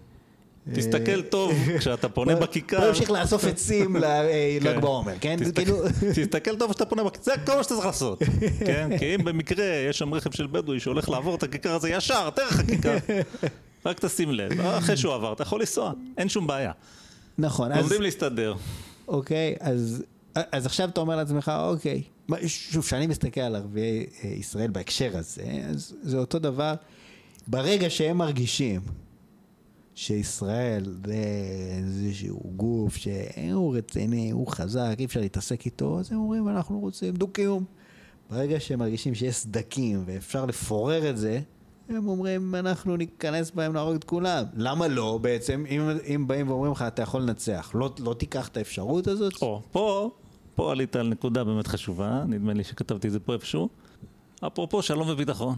תסתכל 0.74 1.10
אה, 1.16 1.22
טוב 1.22 1.52
כשאתה 1.78 2.08
פונה 2.08 2.34
בכיכר. 2.34 2.80
בוא 2.80 2.88
נמשיך 2.88 3.10
לאסוף 3.10 3.44
עצים 3.44 3.96
לל"ג 3.96 4.62
כן. 4.74 4.80
בעומר, 4.80 5.12
כן? 5.20 5.36
תסתכל- 5.40 5.54
כאילו... 5.54 5.78
תסתכל 6.14 6.56
טוב 6.56 6.70
כשאתה 6.70 6.84
פונה 6.84 7.04
בכיכר, 7.04 7.22
זה 7.24 7.32
כל 7.46 7.56
מה 7.56 7.62
שאתה 7.62 7.74
צריך 7.74 7.86
לעשות. 7.86 8.22
כן? 8.66 8.98
כי 8.98 9.14
אם 9.14 9.24
במקרה 9.24 9.64
יש 9.90 9.98
שם 9.98 10.14
רכב 10.14 10.30
של 10.32 10.46
בדואי 10.46 10.80
שהולך 10.80 11.08
לעבור 11.08 11.34
את 11.34 11.42
הכיכר 11.42 11.72
הזה 11.74 11.90
ישר, 11.90 12.28
דרך 12.36 12.60
הכיכר. 12.60 12.96
רק 13.86 13.98
תשים 13.98 14.30
לב, 14.30 14.60
אחרי 14.60 14.96
שהוא 14.96 15.14
עבר, 15.14 15.32
אתה 15.32 15.42
יכול 15.42 15.60
לנסוע, 15.60 15.92
אין 16.16 16.28
שום 16.28 16.46
בעיה. 16.46 16.72
נכון. 17.38 17.72
לומדים 17.72 18.02
להסתדר. 18.02 18.54
אוקיי, 19.08 19.56
אז, 19.60 20.04
אז 20.34 20.66
עכשיו 20.66 20.88
אתה 20.88 21.00
אומר 21.00 21.16
לעצמך, 21.16 21.52
אוקיי, 21.58 22.02
שוב, 22.46 22.84
כשאני 22.84 23.06
מסתכל 23.06 23.40
על 23.40 23.56
ערביי 23.56 24.06
אה, 24.24 24.28
ישראל 24.28 24.70
בהקשר 24.70 25.16
הזה, 25.16 25.42
אז 25.68 25.94
זה 26.02 26.18
אותו 26.18 26.38
דבר. 26.38 26.74
ברגע 27.46 27.90
שהם 27.90 28.18
מרגישים 28.18 28.80
שישראל 29.94 30.84
זה 31.06 31.14
איזשהו 31.78 32.52
גוף 32.56 32.96
שהוא 32.96 33.76
רציני, 33.76 34.30
הוא 34.30 34.46
חזק, 34.48 34.96
אי 34.98 35.04
אפשר 35.04 35.20
להתעסק 35.20 35.66
איתו, 35.66 36.00
אז 36.00 36.12
הם 36.12 36.18
אומרים, 36.18 36.48
אנחנו 36.48 36.80
רוצים 36.80 37.14
דו-קיום. 37.14 37.64
ברגע 38.30 38.60
שהם 38.60 38.78
מרגישים 38.78 39.14
שיש 39.14 39.36
סדקים 39.36 40.02
ואפשר 40.06 40.46
לפורר 40.46 41.10
את 41.10 41.18
זה, 41.18 41.40
הם 41.88 42.08
אומרים, 42.08 42.54
אנחנו 42.54 42.96
ניכנס 42.96 43.50
בהם, 43.50 43.72
נהרוג 43.72 43.94
את 43.94 44.04
כולם. 44.04 44.44
למה 44.56 44.88
לא 44.88 45.18
בעצם? 45.22 45.64
אם, 45.70 45.80
אם 46.14 46.24
באים 46.28 46.48
ואומרים 46.50 46.72
לך, 46.72 46.82
אתה 46.82 47.02
יכול 47.02 47.22
לנצח, 47.22 47.70
לא, 47.74 47.90
לא 47.98 48.14
תיקח 48.14 48.48
את 48.48 48.56
האפשרות 48.56 49.06
הזאת? 49.06 49.32
או, 49.42 49.62
פה, 49.72 50.10
פה 50.54 50.72
עלית 50.72 50.96
על 50.96 51.08
נקודה 51.08 51.44
באמת 51.44 51.66
חשובה, 51.66 52.22
נדמה 52.28 52.52
לי 52.52 52.64
שכתבתי 52.64 53.06
את 53.06 53.12
זה 53.12 53.20
פה 53.20 53.32
איפשהו. 53.34 53.68
אפרופו 54.46 54.82
שלום 54.82 55.08
וביטחון. 55.08 55.56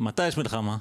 מתי 0.00 0.28
יש 0.28 0.36
מלחמה? 0.38 0.76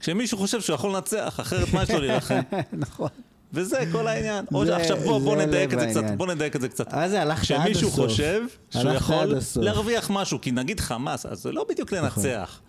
כשמישהו 0.00 0.38
חושב 0.38 0.60
שהוא 0.60 0.74
יכול 0.74 0.94
לנצח, 0.94 1.36
אחרת 1.40 1.74
מה 1.74 1.82
יש 1.82 1.90
לו 1.90 2.00
להילחם? 2.00 2.40
נכון. 2.72 3.08
וזה 3.52 3.84
כל 3.92 4.06
העניין. 4.08 4.44
או 4.54 4.66
זה- 4.66 4.72
שעכשיו 4.78 4.96
בוא, 4.96 5.18
בוא 5.18 5.36
זה 5.36 5.46
נדייק 5.46 5.74
את 5.74 5.80
זה 5.80 5.86
קצת. 5.90 6.04
בוא 6.16 6.26
נדייק 6.26 6.56
את 6.56 6.60
זה 6.60 6.68
קצת. 6.68 6.86
אז 6.94 7.10
זה 7.10 7.22
הלכת 7.22 7.50
עד 7.50 7.60
הסוף. 7.60 7.66
כשמישהו 7.72 7.90
חושב 7.90 8.42
שהוא 8.70 8.90
יכול. 8.90 9.34
להרוויח 9.56 10.10
משהו, 10.10 10.40
כי 10.40 10.50
נגיד 10.50 10.80
חמאס, 10.80 11.26
אז 11.26 11.38
זה 11.42 11.52
לא 11.52 11.66
בדיוק 11.68 11.92
לנצח. 11.92 12.60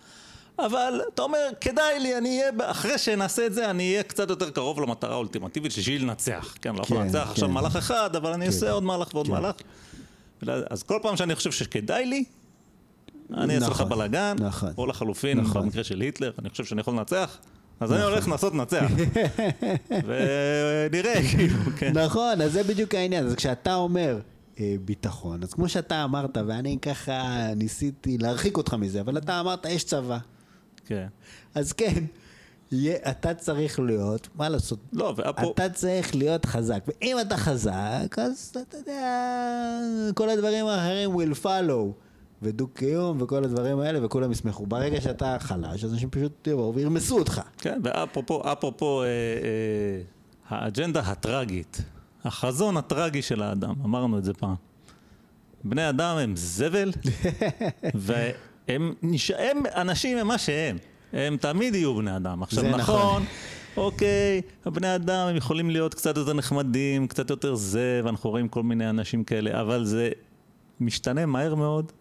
אבל 0.58 1.00
אתה 1.14 1.22
אומר, 1.22 1.48
כדאי 1.60 2.00
לי, 2.00 2.18
אני 2.18 2.40
אהיה, 2.40 2.50
אחרי 2.62 2.98
שנעשה 2.98 3.46
את 3.46 3.54
זה, 3.54 3.70
אני 3.70 3.90
אהיה 3.90 4.02
קצת 4.02 4.30
יותר 4.30 4.50
קרוב 4.50 4.80
למטרה 4.80 5.12
האולטימטיבית 5.12 5.78
בשביל 5.78 6.02
לנצח. 6.02 6.54
כן, 6.62 6.74
לא 6.74 6.82
יכול 6.82 6.96
כן, 6.96 7.02
לנצח 7.02 7.28
עכשיו 7.30 7.48
כן. 7.48 7.54
מהלך 7.54 7.76
אחד, 7.76 8.16
אבל 8.16 8.32
אני 8.32 8.46
אעשה 8.46 8.70
עוד 8.70 8.82
מהלך 8.82 9.14
ועוד 9.14 9.26
כן. 9.26 9.32
מהלך. 9.32 9.56
אז 10.70 10.82
כל 10.82 10.98
פעם 11.02 11.16
שאני 11.16 11.34
חושב 11.34 11.52
שכדאי 11.52 12.06
לי, 12.06 12.24
אני 13.34 13.54
אעשה 13.54 13.66
לך 13.68 13.80
נכון, 13.80 13.88
בלאגן, 13.88 14.36
נכון. 14.38 14.72
או 14.78 14.86
לחלופין, 14.86 15.40
נכון. 15.40 15.62
במקרה 15.62 15.84
של 15.84 16.00
היטלר, 16.00 16.32
אני 16.38 16.50
חושב 16.50 16.64
שאני 16.64 16.80
יכול 16.80 16.94
לנצח, 16.94 17.38
אז 17.80 17.92
אני 17.92 18.02
הולך 18.02 18.28
לנסות 18.28 18.52
לנצח. 18.52 18.86
ונראה, 20.06 21.20
כאילו, 21.30 21.58
כן. 21.76 21.98
נכון, 21.98 22.40
אז 22.40 22.52
זה 22.52 22.62
בדיוק 22.62 22.94
העניין. 22.94 23.26
אז 23.26 23.34
כשאתה 23.34 23.74
אומר 23.74 24.18
אה, 24.60 24.74
ביטחון, 24.84 25.42
אז 25.42 25.54
כמו 25.54 25.68
שאתה 25.68 26.04
אמרת, 26.04 26.38
ואני 26.46 26.78
ככה 26.82 27.46
ניסיתי 27.56 28.18
להרחיק 28.18 28.56
אותך 28.56 28.74
מזה, 28.74 29.00
אבל 29.00 29.18
אתה 29.18 29.40
אמרת, 29.40 29.66
יש 29.66 29.84
צבא. 29.84 30.18
כן. 30.86 31.06
אז 31.54 31.72
כן, 31.72 32.04
אתה 33.10 33.34
צריך 33.34 33.80
להיות, 33.80 34.28
מה 34.34 34.48
לעשות? 34.48 34.78
לא, 34.92 35.14
ואפו... 35.16 35.52
אתה 35.52 35.68
צריך 35.68 36.14
להיות 36.14 36.44
חזק, 36.44 36.84
ואם 36.86 37.16
אתה 37.20 37.36
חזק, 37.36 38.18
אז 38.18 38.52
אתה 38.68 38.76
יודע, 38.76 39.30
כל 40.14 40.28
הדברים 40.28 40.66
האחרים 40.66 41.10
will 41.10 41.44
follow, 41.44 41.92
ודו-קיום 42.42 43.22
וכל 43.22 43.44
הדברים 43.44 43.78
האלה, 43.78 44.06
וכולם 44.06 44.32
ישמחו. 44.32 44.66
ברגע 44.66 45.00
שאתה 45.00 45.36
חלש, 45.40 45.84
אז 45.84 45.92
אנשים 45.92 46.10
פשוט 46.10 46.46
יבואו 46.46 46.74
וירמסו 46.74 47.18
אותך. 47.18 47.40
כן, 47.58 47.80
ואפרופו, 47.84 48.52
אפרופו 48.52 49.02
אה, 49.02 49.06
אה, 49.06 49.10
האג'נדה 50.48 51.00
הטרגית, 51.00 51.82
החזון 52.24 52.76
הטרגי 52.76 53.22
של 53.22 53.42
האדם, 53.42 53.74
אמרנו 53.84 54.18
את 54.18 54.24
זה 54.24 54.34
פעם. 54.34 54.54
בני 55.64 55.88
אדם 55.88 56.16
הם 56.16 56.36
זבל, 56.36 56.92
והם 58.68 58.94
נש... 59.02 59.30
הם, 59.30 59.62
אנשים 59.74 60.18
הם 60.18 60.26
מה 60.26 60.38
שהם, 60.38 60.76
הם 61.12 61.36
תמיד 61.36 61.74
יהיו 61.74 61.94
בני 61.94 62.16
אדם. 62.16 62.42
עכשיו 62.42 62.64
נכון. 62.64 62.80
נכון, 62.80 63.22
אוקיי, 63.76 64.42
הבני 64.64 64.94
אדם 64.94 65.28
הם 65.28 65.36
יכולים 65.36 65.70
להיות 65.70 65.94
קצת 65.94 66.16
יותר 66.16 66.32
נחמדים, 66.32 67.08
קצת 67.08 67.30
יותר 67.30 67.54
זה, 67.54 68.00
ואנחנו 68.04 68.30
רואים 68.30 68.48
כל 68.48 68.62
מיני 68.62 68.90
אנשים 68.90 69.24
כאלה, 69.24 69.60
אבל 69.60 69.84
זה 69.84 70.10
משתנה 70.80 71.26
מהר 71.26 71.54
מאוד. 71.54 71.92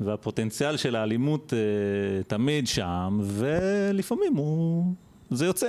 והפוטנציאל 0.00 0.76
של 0.76 0.96
האלימות 0.96 1.52
אה, 1.52 2.22
תמיד 2.22 2.66
שם, 2.66 3.20
ולפעמים 3.22 4.36
הוא... 4.36 4.94
זה 5.30 5.46
יוצא. 5.46 5.66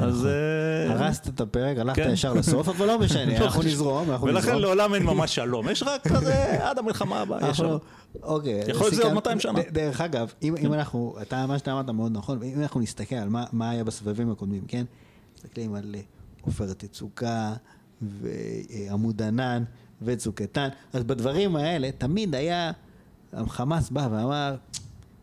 אז... 0.00 0.26
אה, 0.26 0.92
הרסת 0.92 1.28
את 1.28 1.40
הפרק, 1.40 1.78
הלכת 1.78 1.96
כן. 2.02 2.10
ישר 2.12 2.32
לסוף, 2.32 2.68
אבל 2.68 2.86
לא 2.86 2.98
משנה, 2.98 3.38
לא 3.40 3.44
אנחנו. 3.44 3.62
נזרום, 3.68 4.10
אנחנו 4.10 4.26
ולכן 4.26 4.38
נזרום. 4.48 4.62
לעולם 4.62 4.94
אין 4.94 5.02
ממש 5.02 5.34
שלום, 5.36 5.68
יש 5.70 5.82
רק 5.82 6.08
כזה 6.08 6.34
עד 6.68 6.78
המלחמה 6.78 7.20
הבאה, 7.20 7.50
יש 7.50 7.56
שלום. 7.56 7.78
אוקיי. 8.22 8.60
יכול 8.68 8.82
להיות 8.86 8.92
שזה 8.94 9.02
עוד 9.02 9.12
סיכמת- 9.12 9.14
200 9.14 9.40
שנה. 9.40 9.60
דרך 9.72 10.00
אגב, 10.00 10.32
אם 10.42 10.74
אנחנו, 10.74 11.16
אתה, 11.22 11.46
מה 11.46 11.58
שאתה 11.58 11.72
אמרת 11.72 11.88
מאוד 11.90 12.12
נכון, 12.12 12.42
אם 12.42 12.62
אנחנו 12.62 12.80
נסתכל 12.80 13.16
על 13.16 13.28
מה- 13.52 13.70
היה 13.70 13.84
בסבבים 13.84 14.30
הקודמים, 14.30 14.62
כן? 14.68 14.84
מסתכלים 15.36 15.74
על 15.74 15.94
אה, 15.94 16.00
עופרת 16.42 16.82
יצוקה 16.82 17.52
ועמוד 18.02 19.22
ענן 19.22 19.64
וצוק 20.02 20.40
איתן, 20.42 20.68
אז 20.92 21.04
בדברים 21.04 21.56
האלה 21.56 21.90
תמיד 21.98 22.34
היה, 22.34 22.72
החמאס 23.32 23.90
בא 23.90 24.08
ואמר, 24.12 24.56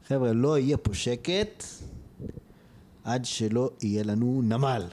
חבר'ה, 0.08 0.34
לא 0.34 0.58
יהיה 0.58 0.78
פה 0.78 0.94
שקט 0.94 1.64
עד 3.04 3.26
שלא 3.26 3.72
יהיה 3.82 4.04
לנו 4.04 4.42
נמל. 4.44 4.84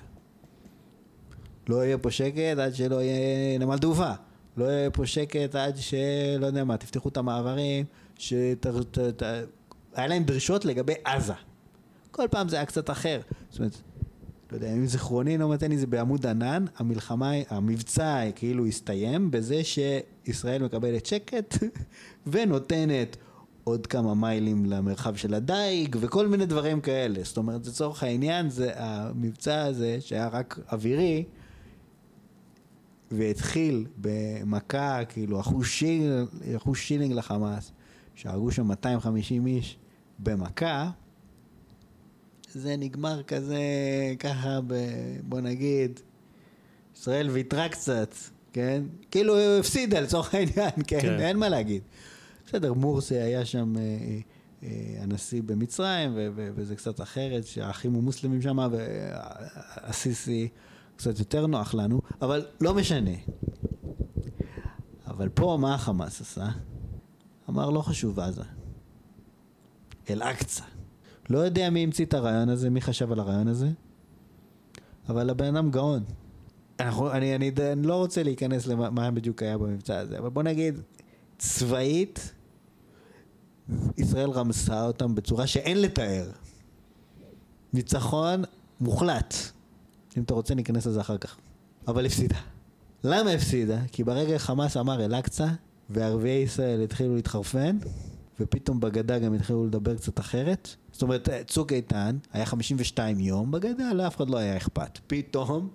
לא 1.68 1.84
יהיה 1.84 1.98
פה 1.98 2.10
שקט 2.10 2.58
עד 2.58 2.74
שלא 2.74 3.02
יהיה 3.02 3.58
נמל 3.58 3.78
תעופה. 3.78 4.12
לא 4.56 4.64
יהיה 4.64 4.90
פה 4.90 5.06
שקט 5.06 5.54
עד 5.54 5.76
שלא 5.76 6.46
יודע 6.46 6.64
מה, 6.64 6.76
תפתחו 6.76 7.08
את 7.08 7.16
המעברים, 7.16 7.84
שת... 8.18 8.66
ת... 8.66 8.98
ת... 8.98 9.22
היה 9.94 10.06
להם 10.06 10.24
דרישות 10.24 10.64
לגבי 10.64 10.94
עזה. 11.04 11.32
כל 12.10 12.26
פעם 12.30 12.48
זה 12.48 12.56
היה 12.56 12.66
קצת 12.66 12.90
אחר. 12.90 13.20
זאת 13.50 13.58
אומרת, 13.58 13.76
לא 14.52 14.56
יודע, 14.56 14.72
אם 14.72 14.86
זיכרוני 14.86 15.38
לא 15.38 15.48
מתן 15.48 15.70
לי 15.70 15.78
זה 15.78 15.86
בעמוד 15.86 16.26
ענן, 16.26 16.64
המלחמה, 16.76 17.32
המבצע 17.48 18.30
כאילו 18.34 18.66
הסתיים 18.66 19.30
בזה 19.30 19.60
שישראל 19.64 20.62
מקבלת 20.62 21.06
שקט 21.06 21.54
ונותנת 22.26 23.16
עוד 23.68 23.86
כמה 23.86 24.14
מיילים 24.14 24.66
למרחב 24.66 25.16
של 25.16 25.34
הדייג 25.34 25.96
וכל 26.00 26.26
מיני 26.26 26.46
דברים 26.46 26.80
כאלה. 26.80 27.20
זאת 27.22 27.36
אומרת, 27.36 27.66
לצורך 27.66 28.02
העניין, 28.02 28.50
זה 28.50 28.70
המבצע 28.74 29.62
הזה 29.62 29.96
שהיה 30.00 30.28
רק 30.28 30.58
אווירי, 30.72 31.24
והתחיל 33.10 33.86
במכה, 33.96 35.00
כאילו, 35.08 35.40
אחוז 35.40 35.66
שילינג, 35.66 36.28
אחוז 36.56 36.76
שילינג 36.78 37.12
לחמאס, 37.12 37.72
שהרגו 38.14 38.52
שם 38.52 38.66
250 38.66 39.46
איש 39.46 39.78
במכה, 40.18 40.90
זה 42.52 42.76
נגמר 42.76 43.22
כזה, 43.22 43.58
ככה, 44.18 44.60
ב, 44.66 44.74
בוא 45.22 45.40
נגיד, 45.40 46.00
ישראל 46.96 47.30
ויתרה 47.30 47.68
קצת, 47.68 48.14
כן? 48.52 48.82
כאילו 49.10 49.38
הפסידה 49.38 50.00
לצורך 50.00 50.34
העניין, 50.34 50.70
כן? 50.86 51.00
כן. 51.00 51.20
אין 51.20 51.36
מה 51.36 51.48
להגיד. 51.48 51.82
בסדר, 52.48 52.72
מורסי 52.72 53.14
היה 53.14 53.44
שם 53.44 53.76
אה, 53.76 53.82
אה, 54.62 55.02
הנשיא 55.02 55.42
במצרים, 55.42 56.10
וזה 56.34 56.76
קצת 56.76 57.00
אחרת, 57.00 57.46
שהאחים 57.46 57.94
המוסלמים 57.94 58.42
שם, 58.42 58.58
והסיסי 58.72 60.48
קצת 60.96 61.18
יותר 61.18 61.46
נוח 61.46 61.74
לנו, 61.74 62.00
אבל 62.22 62.46
לא 62.60 62.74
משנה. 62.74 63.10
אבל 65.06 65.28
פה 65.28 65.58
מה 65.60 65.74
החמאס 65.74 66.20
עשה? 66.20 66.48
אמר 67.48 67.70
לא 67.70 67.82
חשוב 67.82 68.20
עזה. 68.20 68.42
אל-אקצא. 70.10 70.64
לא 71.30 71.38
יודע 71.38 71.70
מי 71.70 71.84
המציא 71.84 72.04
את 72.04 72.14
הרעיון 72.14 72.48
הזה, 72.48 72.70
מי 72.70 72.80
חשב 72.80 73.12
על 73.12 73.20
הרעיון 73.20 73.48
הזה, 73.48 73.68
אבל 75.08 75.30
הבן 75.30 75.56
אדם 75.56 75.70
גאון. 75.70 76.02
אנחנו, 76.80 77.12
אני, 77.12 77.34
אני, 77.34 77.50
אני 77.72 77.86
לא 77.86 77.94
רוצה 77.94 78.22
להיכנס 78.22 78.66
למה 78.66 78.90
מה 78.90 79.10
בדיוק 79.10 79.42
היה 79.42 79.58
במבצע 79.58 79.98
הזה, 79.98 80.18
אבל 80.18 80.28
בוא 80.28 80.42
נגיד, 80.42 80.80
צבאית, 81.38 82.32
ישראל 83.98 84.30
רמסה 84.30 84.84
אותם 84.84 85.14
בצורה 85.14 85.46
שאין 85.46 85.82
לתאר. 85.82 86.30
ניצחון 87.72 88.44
מוחלט. 88.80 89.34
אם 90.16 90.22
אתה 90.22 90.34
רוצה 90.34 90.54
ניכנס 90.54 90.86
לזה 90.86 91.00
אחר 91.00 91.18
כך. 91.18 91.36
אבל 91.88 92.06
הפסידה. 92.06 92.38
למה 93.04 93.30
הפסידה? 93.30 93.78
כי 93.92 94.04
ברגע 94.04 94.38
חמאס 94.38 94.76
אמר 94.76 95.04
אל-אקצא, 95.04 95.46
וערביי 95.90 96.42
ישראל 96.42 96.82
התחילו 96.82 97.14
להתחרפן, 97.14 97.78
ופתאום 98.40 98.80
בגדה 98.80 99.18
גם 99.18 99.34
התחילו 99.34 99.66
לדבר 99.66 99.96
קצת 99.96 100.20
אחרת. 100.20 100.68
זאת 100.92 101.02
אומרת, 101.02 101.28
צוק 101.46 101.72
איתן 101.72 102.16
היה 102.32 102.46
52 102.46 103.20
יום 103.20 103.50
בגדה, 103.50 103.92
לאף 103.92 104.16
אחד 104.16 104.30
לא 104.30 104.36
היה 104.36 104.56
אכפת. 104.56 104.98
פתאום, 105.06 105.68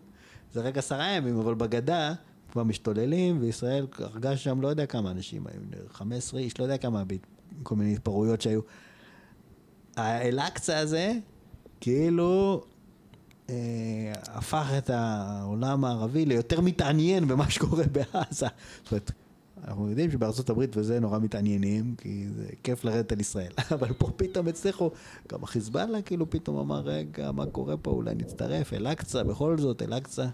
זה 0.53 0.61
רק 0.61 0.77
עשרה 0.77 1.11
ימים, 1.11 1.39
אבל 1.39 1.53
בגדה 1.53 2.13
כבר 2.51 2.63
משתוללים, 2.63 3.37
וישראל 3.41 3.87
הרגה 3.97 4.37
שם 4.37 4.61
לא 4.61 4.67
יודע 4.67 4.85
כמה 4.85 5.11
אנשים 5.11 5.47
היו, 5.47 5.59
15 5.91 6.39
איש, 6.39 6.59
לא 6.59 6.63
יודע 6.63 6.77
כמה, 6.77 7.03
כל 7.63 7.75
מיני 7.75 7.93
התפרעויות 7.93 8.41
שהיו. 8.41 8.61
האל-אקצא 9.95 10.75
הזה, 10.75 11.13
כאילו, 11.79 12.63
אה, 13.49 14.13
הפך 14.27 14.71
את 14.77 14.89
העולם 14.89 15.85
הערבי 15.85 16.25
ליותר 16.25 16.61
מתעניין 16.61 17.27
במה 17.27 17.49
שקורה 17.49 17.83
בעזה. 17.91 18.47
זאת 18.83 18.91
אומרת, 18.91 19.11
אנחנו 19.67 19.89
יודעים 19.89 20.11
שבארצות 20.11 20.49
הברית 20.49 20.77
וזה 20.77 20.99
נורא 20.99 21.19
מתעניינים, 21.19 21.95
כי 21.97 22.25
זה 22.35 22.45
כיף 22.63 22.83
לרדת 22.83 23.11
על 23.11 23.19
ישראל. 23.19 23.51
אבל 23.75 23.93
פה 23.93 24.11
פתאום 24.15 24.47
הצליחו, 24.47 24.91
גם 25.31 25.43
החיזבאללה 25.43 26.01
כאילו 26.01 26.29
פתאום 26.29 26.57
אמר, 26.57 26.79
רגע, 26.79 27.31
מה 27.31 27.45
קורה 27.45 27.77
פה, 27.77 27.91
אולי 27.91 28.15
נצטרף, 28.15 28.73
אל-אקצא, 28.73 29.23
בכל 29.23 29.57
זאת, 29.57 29.81
אל-אקצא. 29.81 30.27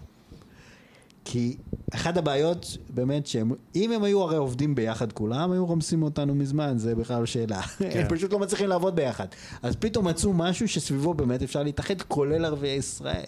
כי 1.24 1.56
אחת 1.94 2.16
הבעיות, 2.16 2.76
באמת, 2.94 3.26
שהם, 3.26 3.52
אם 3.74 3.92
הם 3.92 4.02
היו 4.02 4.22
הרי 4.22 4.36
עובדים 4.36 4.74
ביחד 4.74 5.12
כולם, 5.12 5.52
היו 5.52 5.66
רומסים 5.66 6.02
אותנו 6.02 6.34
מזמן, 6.34 6.78
זה 6.78 6.94
בכלל 6.94 7.26
שאלה. 7.26 7.60
הם 7.80 8.08
פשוט 8.08 8.32
לא 8.32 8.38
מצליחים 8.38 8.68
לעבוד 8.68 8.96
ביחד. 8.96 9.26
אז 9.62 9.76
פתאום 9.76 10.06
מצאו 10.06 10.32
משהו 10.32 10.68
שסביבו 10.68 11.14
באמת 11.14 11.42
אפשר 11.42 11.62
להתאחד, 11.62 12.02
כולל 12.02 12.44
ערביי 12.44 12.76
ישראל. 12.76 13.24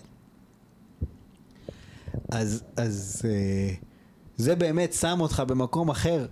אז, 2.30 2.62
אז 2.76 3.22
אה, 3.24 3.74
זה 4.36 4.56
באמת 4.56 4.92
שם 4.92 5.20
אותך 5.20 5.42
במקום 5.46 5.90
אחר. 5.90 6.26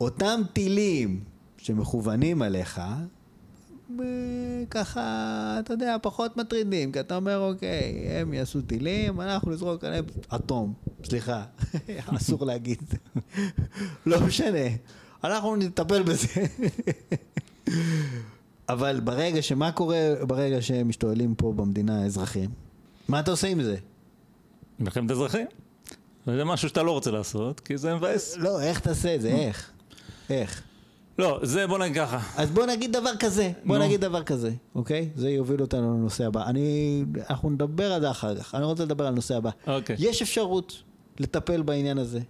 אותם 0.00 0.40
טילים 0.52 1.20
שמכוונים 1.56 2.42
עליך, 2.42 2.80
ככה, 4.70 5.56
אתה 5.60 5.72
יודע, 5.72 5.96
פחות 6.02 6.36
מטרידים, 6.36 6.92
כי 6.92 7.00
אתה 7.00 7.16
אומר, 7.16 7.38
אוקיי, 7.38 8.08
הם 8.10 8.34
יעשו 8.34 8.62
טילים, 8.62 9.20
אנחנו 9.20 9.50
נזרוק 9.50 9.84
עליהם 9.84 10.04
אטום, 10.34 10.74
סליחה, 11.04 11.44
אסור 12.16 12.46
להגיד, 12.46 12.82
לא 14.06 14.20
משנה, 14.20 14.66
אנחנו 15.24 15.56
נטפל 15.56 16.02
בזה. 16.02 16.28
אבל 18.68 19.00
ברגע 19.00 19.42
שמה 19.42 19.72
קורה 19.72 20.14
ברגע 20.28 20.62
שהם 20.62 20.88
משתוללים 20.88 21.34
פה 21.34 21.52
במדינה 21.56 22.02
האזרחים? 22.02 22.50
מה 23.08 23.20
אתה 23.20 23.30
עושה 23.30 23.48
עם 23.48 23.62
זה? 23.62 23.76
מלחמת 24.78 25.10
אזרחים. 25.10 25.46
זה 26.26 26.44
משהו 26.44 26.68
שאתה 26.68 26.82
לא 26.82 26.90
רוצה 26.90 27.10
לעשות, 27.10 27.60
כי 27.60 27.76
זה 27.76 27.94
מבאס. 27.94 28.36
לא, 28.36 28.60
איך 28.60 28.80
תעשה 28.80 29.14
את 29.14 29.20
זה? 29.20 29.28
איך? 29.28 29.70
איך? 30.30 30.62
לא, 31.18 31.40
זה 31.42 31.66
בוא 31.66 31.78
נגיד 31.78 31.96
ככה. 31.96 32.42
אז 32.42 32.50
בוא 32.50 32.66
נגיד 32.66 32.92
דבר 32.92 33.16
כזה, 33.18 33.52
בוא. 33.64 33.78
נגיד 33.78 34.00
דבר 34.00 34.22
כזה, 34.22 34.50
אוקיי? 34.74 35.10
זה 35.14 35.30
יוביל 35.30 35.60
אותנו 35.60 35.94
לנושא 35.94 36.26
הבא. 36.26 36.46
אני, 36.46 37.04
אנחנו 37.30 37.50
נדבר 37.50 37.92
על 37.92 38.00
זה 38.00 38.10
אחר 38.10 38.36
כך, 38.36 38.54
אני 38.54 38.64
רוצה 38.64 38.84
לדבר 38.84 39.06
על 39.06 39.12
הנושא 39.12 39.36
הבא. 39.36 39.50
אוקיי. 39.66 39.96
יש 39.98 40.22
אפשרות 40.22 40.82
לטפל 41.20 41.62
בעניין 41.62 41.98
הזה. 41.98 42.20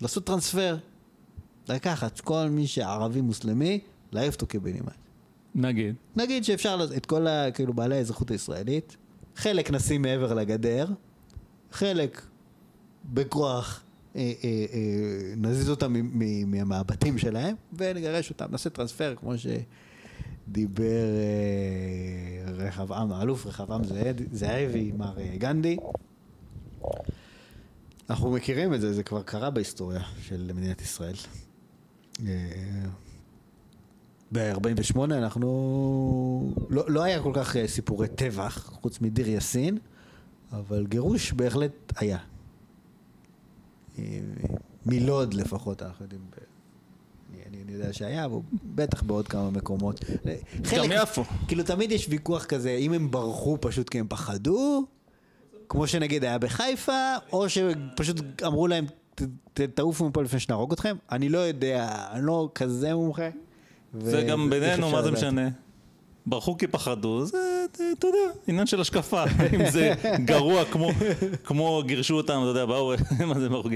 לעשות 0.00 0.24
טרנספר. 0.24 0.76
לקחת 1.68 2.20
כל 2.20 2.48
מי 2.50 2.66
שערבי 2.66 3.20
מוסלמי, 3.20 3.80
להעיף 4.12 4.34
אותו 4.34 4.46
קיבינימט. 4.46 4.96
נגיד. 5.54 5.94
נגיד 6.16 6.44
שאפשר 6.44 6.86
את 6.96 7.06
כל 7.06 7.26
ה, 7.26 7.50
כאילו 7.50 7.72
בעלי 7.74 7.96
האזרחות 7.96 8.30
הישראלית, 8.30 8.96
חלק 9.36 9.70
נשים 9.70 10.02
מעבר 10.02 10.34
לגדר, 10.34 10.86
חלק 11.72 12.22
בכוח 13.04 13.82
נזיז 15.36 15.70
אותם 15.70 15.92
מ- 15.92 16.18
מ- 16.18 16.68
מהבתים 16.68 17.18
שלהם 17.18 17.56
ונגרש 17.72 18.30
אותם, 18.30 18.46
נעשה 18.50 18.70
טרנספר 18.70 19.14
כמו 19.16 19.32
שדיבר 19.38 20.84
אה, 20.84 22.52
רחבעם, 22.52 23.12
האלוף 23.12 23.46
רחבעם 23.46 23.84
זאב- 23.84 24.22
זאבי, 24.32 24.92
מר 24.98 25.18
אה, 25.18 25.34
גנדי. 25.38 25.76
אנחנו 28.10 28.30
מכירים 28.30 28.74
את 28.74 28.80
זה, 28.80 28.92
זה 28.92 29.02
כבר 29.02 29.22
קרה 29.22 29.50
בהיסטוריה 29.50 30.00
של 30.22 30.50
מדינת 30.54 30.80
ישראל. 30.82 31.14
אה, 32.26 32.34
ב-48 34.32 34.98
אנחנו... 35.04 36.54
לא, 36.70 36.84
לא 36.90 37.02
היה 37.02 37.22
כל 37.22 37.32
כך 37.34 37.56
אה, 37.56 37.68
סיפורי 37.68 38.08
טבח, 38.08 38.70
חוץ 38.82 39.00
מדיר 39.00 39.28
יאסין, 39.28 39.78
אבל 40.52 40.86
גירוש 40.86 41.32
בהחלט 41.32 41.72
היה. 41.96 42.18
מלוד 44.86 45.34
לפחות, 45.34 45.82
אנחנו 45.82 46.04
יודעים. 46.04 46.20
אני, 47.46 47.72
יודע 47.72 47.92
שהיה, 47.92 48.24
אבל 48.24 48.38
בטח 48.74 49.02
בעוד 49.02 49.28
כמה 49.28 49.50
מקומות. 49.50 50.00
גם 50.76 51.02
יפו. 51.02 51.24
כאילו 51.48 51.62
תמיד 51.64 51.92
יש 51.92 52.06
ויכוח 52.08 52.44
כזה, 52.44 52.70
אם 52.70 52.92
הם 52.92 53.10
ברחו 53.10 53.58
פשוט 53.60 53.88
כי 53.88 53.98
הם 53.98 54.06
פחדו, 54.08 54.84
כמו 55.68 55.86
שנגיד 55.86 56.24
היה 56.24 56.38
בחיפה, 56.38 56.92
או 57.32 57.46
שפשוט 57.48 58.16
אמרו 58.46 58.66
להם, 58.66 58.86
"ת- 59.14 59.22
ת- 59.54 59.60
תעופו 59.60 60.08
מפה 60.08 60.22
לפני 60.22 60.40
שנהרוג 60.40 60.72
אתכם. 60.72 60.96
אני 61.12 61.28
לא 61.28 61.38
יודע, 61.38 62.06
אני 62.12 62.26
לא 62.26 62.50
כזה 62.54 62.94
מומחה. 62.94 63.28
זה 64.00 64.22
גם 64.22 64.50
בינינו, 64.50 64.90
מה 64.90 65.02
זה? 65.02 65.10
משנה? 65.10 65.48
ברחו 66.30 66.58
כי 66.58 66.66
פחדו, 66.66 67.24
זה, 67.24 67.64
אתה 67.72 68.06
יודע, 68.06 68.18
עניין 68.46 68.66
של 68.66 68.80
השקפה. 68.80 69.24
אם 69.54 69.70
זה 69.70 69.94
גרוע 70.24 70.64
כמו, 70.64 70.90
כמו 71.44 71.82
גירשו 71.86 72.16
אותם, 72.16 72.38
אתה 72.42 72.48
יודע, 72.48 72.66
באו, 72.66 72.92
מה 73.28 73.40
זה 73.40 73.48
ברחו? 73.48 73.68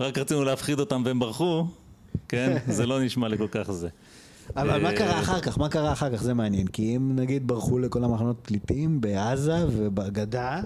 רק 0.00 0.18
רצינו 0.18 0.44
להפחיד 0.44 0.80
אותם 0.80 1.02
והם 1.04 1.18
ברחו, 1.18 1.66
כן? 2.28 2.56
זה 2.76 2.86
לא 2.86 3.00
נשמע 3.00 3.28
לי 3.28 3.38
כל 3.38 3.48
כך 3.50 3.70
זה. 3.70 3.88
אבל 4.56 4.82
מה 4.82 4.90
אה, 4.90 4.96
קרה 4.96 5.20
אחר 5.20 5.40
כך? 5.40 5.58
מה 5.58 5.68
קרה 5.68 5.92
אחר 5.92 6.16
כך? 6.16 6.22
זה 6.22 6.34
מעניין. 6.34 6.66
כי 6.66 6.96
אם 6.96 7.16
נגיד 7.16 7.46
ברחו 7.46 7.78
לכל 7.78 8.04
המחנות 8.04 8.36
פליטים 8.42 9.00
בעזה 9.00 9.66
ובגדה, 9.68 10.60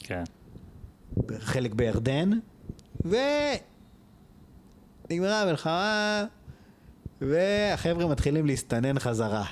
כן. 0.00 0.24
חלק 1.38 1.74
בירדן, 1.74 2.30
ונגמרה 5.10 5.42
המלחמה, 5.42 6.24
והחבר'ה 7.20 8.06
מתחילים 8.06 8.46
להסתנן 8.46 8.98
חזרה. 8.98 9.44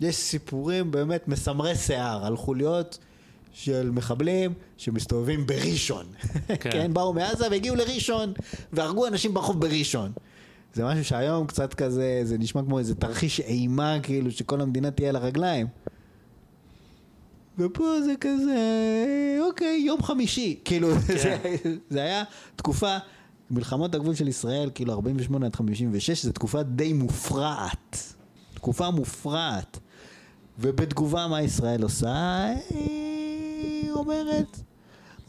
יש 0.00 0.16
סיפורים 0.16 0.90
באמת 0.90 1.28
מסמרי 1.28 1.76
שיער 1.76 2.26
על 2.26 2.36
חוליות 2.36 2.98
של 3.52 3.90
מחבלים 3.90 4.52
שמסתובבים 4.76 5.46
בראשון. 5.46 6.06
כן. 6.48 6.56
כן. 6.56 6.94
באו 6.94 7.12
מעזה 7.12 7.46
והגיעו 7.50 7.76
לראשון, 7.76 8.32
והרגו 8.72 9.06
אנשים 9.06 9.34
ברחוב 9.34 9.60
בראשון. 9.60 10.12
זה 10.74 10.84
משהו 10.84 11.04
שהיום 11.04 11.46
קצת 11.46 11.74
כזה, 11.74 12.20
זה 12.24 12.38
נשמע 12.38 12.62
כמו 12.62 12.78
איזה 12.78 12.94
תרחיש 12.94 13.40
אימה, 13.40 13.96
כאילו 14.02 14.30
שכל 14.30 14.60
המדינה 14.60 14.90
תהיה 14.90 15.08
על 15.08 15.16
הרגליים. 15.16 15.66
ופה 17.58 17.84
זה 18.04 18.12
כזה, 18.20 18.58
אוקיי, 19.40 19.82
יום 19.86 20.02
חמישי. 20.02 20.60
כאילו, 20.64 20.88
כן. 21.06 21.16
זה, 21.16 21.36
זה 21.90 22.02
היה 22.02 22.22
תקופה, 22.56 22.96
מלחמות 23.54 23.94
הגבול 23.94 24.14
של 24.14 24.28
ישראל, 24.28 24.70
כאילו 24.74 24.92
48 24.92 25.46
עד 25.46 25.56
56, 25.56 26.24
זו 26.24 26.32
תקופה 26.32 26.62
די 26.62 26.92
מופרעת. 26.92 28.14
תקופה 28.54 28.90
מופרעת. 28.90 29.78
ובתגובה 30.58 31.26
מה 31.26 31.42
ישראל 31.42 31.82
עושה? 31.82 32.46
היא 32.70 33.90
אומרת, 33.90 34.58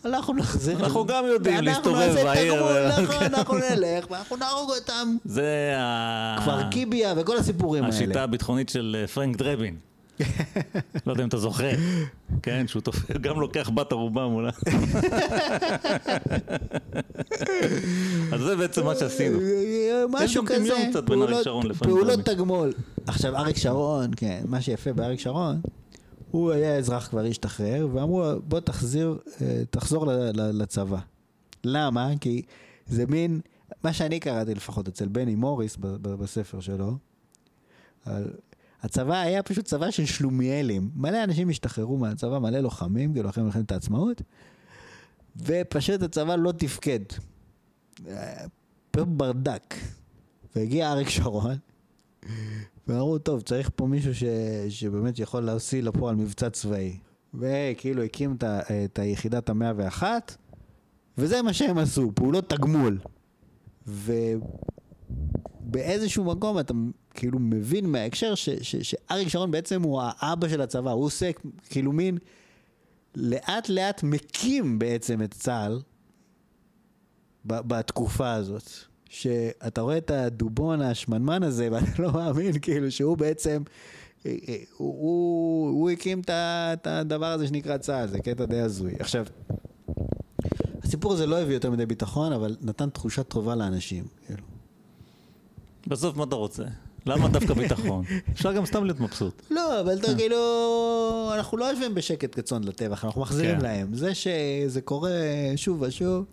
אנחנו 0.06 0.34
נחזיר. 0.34 0.80
אנחנו 0.80 1.06
גם 1.06 1.26
יודעים 1.26 1.64
להסתובב 1.64 2.14
בעיר 2.24 2.54
נכון, 3.04 3.24
אנחנו 3.34 3.58
נלך, 3.58 4.12
ואנחנו 4.12 4.36
נהרוג 4.36 4.72
אותם. 4.72 5.18
זה 5.26 5.74
ה... 5.78 6.38
כפר 6.42 6.70
קיביה 6.72 7.14
וכל 7.18 7.38
הסיפורים 7.38 7.84
האלה. 7.84 7.96
השיטה 7.96 8.24
הביטחונית 8.24 8.70
של 8.70 8.98
אה, 9.00 9.08
פרנק 9.08 9.36
דרבין. 9.38 9.76
לא 11.06 11.12
יודע 11.12 11.24
אם 11.24 11.28
אתה 11.28 11.38
זוכר, 11.38 11.72
כן, 12.42 12.68
שהוא 12.68 12.82
תופ... 12.82 13.12
גם 13.22 13.40
לוקח 13.40 13.70
בת 13.70 13.92
ערובה 13.92 14.28
מולה. 14.28 14.52
אז 18.34 18.42
זה 18.42 18.56
בעצם 18.56 18.86
מה 18.86 18.96
שעשינו. 18.96 19.40
משהו 20.10 20.44
כזה, 20.46 20.74
פעולות 21.08 22.20
דרבין. 22.20 22.22
תגמול. 22.22 22.74
עכשיו 23.08 23.36
אריק 23.36 23.58
שרון, 23.58 24.12
כן, 24.18 24.44
מה 24.48 24.62
שיפה 24.62 24.94
באריק 24.94 25.20
שרון, 25.20 25.62
הוא 26.32 26.52
היה 26.52 26.78
אזרח 26.78 27.08
כבר 27.08 27.26
השתחרר, 27.26 27.88
ואמרו 27.94 28.24
בוא 28.44 28.60
תחזיר, 28.60 29.18
אה, 29.42 29.64
תחזור 29.70 30.06
לצבא. 30.34 31.00
למה? 31.64 32.10
כי 32.22 32.42
זה 32.88 33.06
מין, 33.06 33.42
מה 33.84 33.94
שאני 33.94 34.20
קראתי 34.20 34.56
לפחות 34.56 34.88
אצל 34.88 35.08
בני 35.08 35.36
מוריס 35.36 35.78
בספר 36.02 36.60
שלו, 36.60 36.98
הצבא 38.82 39.22
היה 39.22 39.44
פשוט 39.44 39.66
צבא 39.66 39.92
של 39.92 40.06
שלומיאלים. 40.06 40.90
מלא 40.96 41.24
אנשים 41.24 41.50
השתחררו 41.50 41.98
מהצבא, 41.98 42.40
מלא 42.40 42.60
לוחמים, 42.60 43.14
כאילו 43.14 43.30
אחרי 43.30 43.44
מלחמת 43.44 43.72
העצמאות, 43.72 44.22
ופשוט 45.38 46.02
הצבא 46.02 46.36
לא 46.36 46.52
תפקד. 46.52 47.00
ברדק. 48.98 49.76
והגיע 50.56 50.92
אריק 50.92 51.10
שרון, 51.10 51.58
ואמרו, 52.88 53.18
טוב, 53.18 53.42
צריך 53.42 53.70
פה 53.76 53.88
מישהו 53.88 54.16
ש... 54.16 54.24
שבאמת 54.70 55.20
יכול 55.20 55.44
להוציא 55.44 55.84
לפועל 55.84 56.16
מבצע 56.16 56.50
צבאי. 56.50 56.98
וכאילו 57.34 58.04
הקים 58.04 58.36
את, 58.36 58.44
ה... 58.44 58.60
את 58.86 59.00
היחידת 59.00 59.50
המאה 59.50 59.72
ואחת, 59.76 60.36
וזה 61.18 61.42
מה 61.42 61.54
שהם 61.54 61.78
עשו, 61.78 62.12
פעולות 62.16 62.50
תגמול. 62.50 63.00
ובאיזשהו 65.68 66.24
מקום 66.24 66.60
אתה 66.60 66.74
כאילו 67.16 67.40
מבין 67.40 67.86
מההקשר. 67.86 68.34
שאריק 68.62 69.28
שרון 69.28 69.52
בעצם 69.52 69.82
הוא 69.82 70.02
האבא 70.04 70.50
של 70.50 70.62
הצבא, 70.62 70.92
הוא 70.92 71.06
עושה 71.06 71.32
כאילו 71.70 71.92
מין 71.92 72.18
לאט 73.16 73.70
לאט 73.70 74.04
מקים 74.04 74.80
בעצם 74.80 75.22
את 75.22 75.34
צה"ל 75.34 75.82
בתקופה 77.46 78.34
הזאת. 78.34 78.70
שאתה 79.10 79.82
רואה 79.82 79.98
את 79.98 80.12
הדובון 80.12 80.82
השמנמן 80.82 81.44
הזה 81.44 81.70
ואתה 81.72 82.02
לא 82.02 82.12
מאמין 82.12 82.60
כאילו 82.60 82.92
שהוא 82.92 83.18
בעצם, 83.18 83.64
אה, 84.26 84.36
אה, 84.48 84.58
הוא, 84.78 84.96
הוא, 85.00 85.70
הוא 85.70 85.90
הקים 85.90 86.22
את 86.30 86.88
הדבר 86.88 87.26
הזה 87.26 87.48
שנקרא 87.48 87.78
צה"ל, 87.78 88.08
זה 88.08 88.20
קטע 88.20 88.46
די 88.46 88.60
הזוי. 88.60 88.94
עכשיו, 89.00 89.26
הסיפור 90.84 91.14
הזה 91.14 91.26
לא 91.26 91.40
הביא 91.40 91.54
יותר 91.54 91.72
מדי 91.72 91.86
ביטחון, 91.86 92.34
אבל 92.34 92.56
נתן 92.62 92.90
תחושה 92.90 93.24
טובה 93.24 93.56
לאנשים. 93.56 94.04
כאילו. 94.26 94.44
בסוף 95.88 96.18
מה 96.18 96.24
אתה 96.24 96.36
רוצה? 96.36 96.64
למה 97.06 97.28
דווקא 97.28 97.54
ביטחון? 97.54 98.04
אפשר 98.34 98.54
גם 98.54 98.66
סתם 98.66 98.86
להיות 98.86 99.00
מבסוט. 99.00 99.42
לא, 99.52 99.82
אבל 99.82 99.94
אתה 99.94 100.16
כאילו, 100.18 101.32
אנחנו 101.36 101.58
לא 101.58 101.66
יושבים 101.66 101.96
בשקט 101.96 102.36
כצאן 102.36 102.64
לטבח, 102.64 103.06
אנחנו 103.06 103.22
מחזירים 103.22 103.56
כן. 103.56 103.62
להם. 103.62 103.96
זה 103.96 104.12
שזה 104.16 104.82
קורה 104.82 105.12
שוב 105.56 105.82
ושוב, 105.82 106.26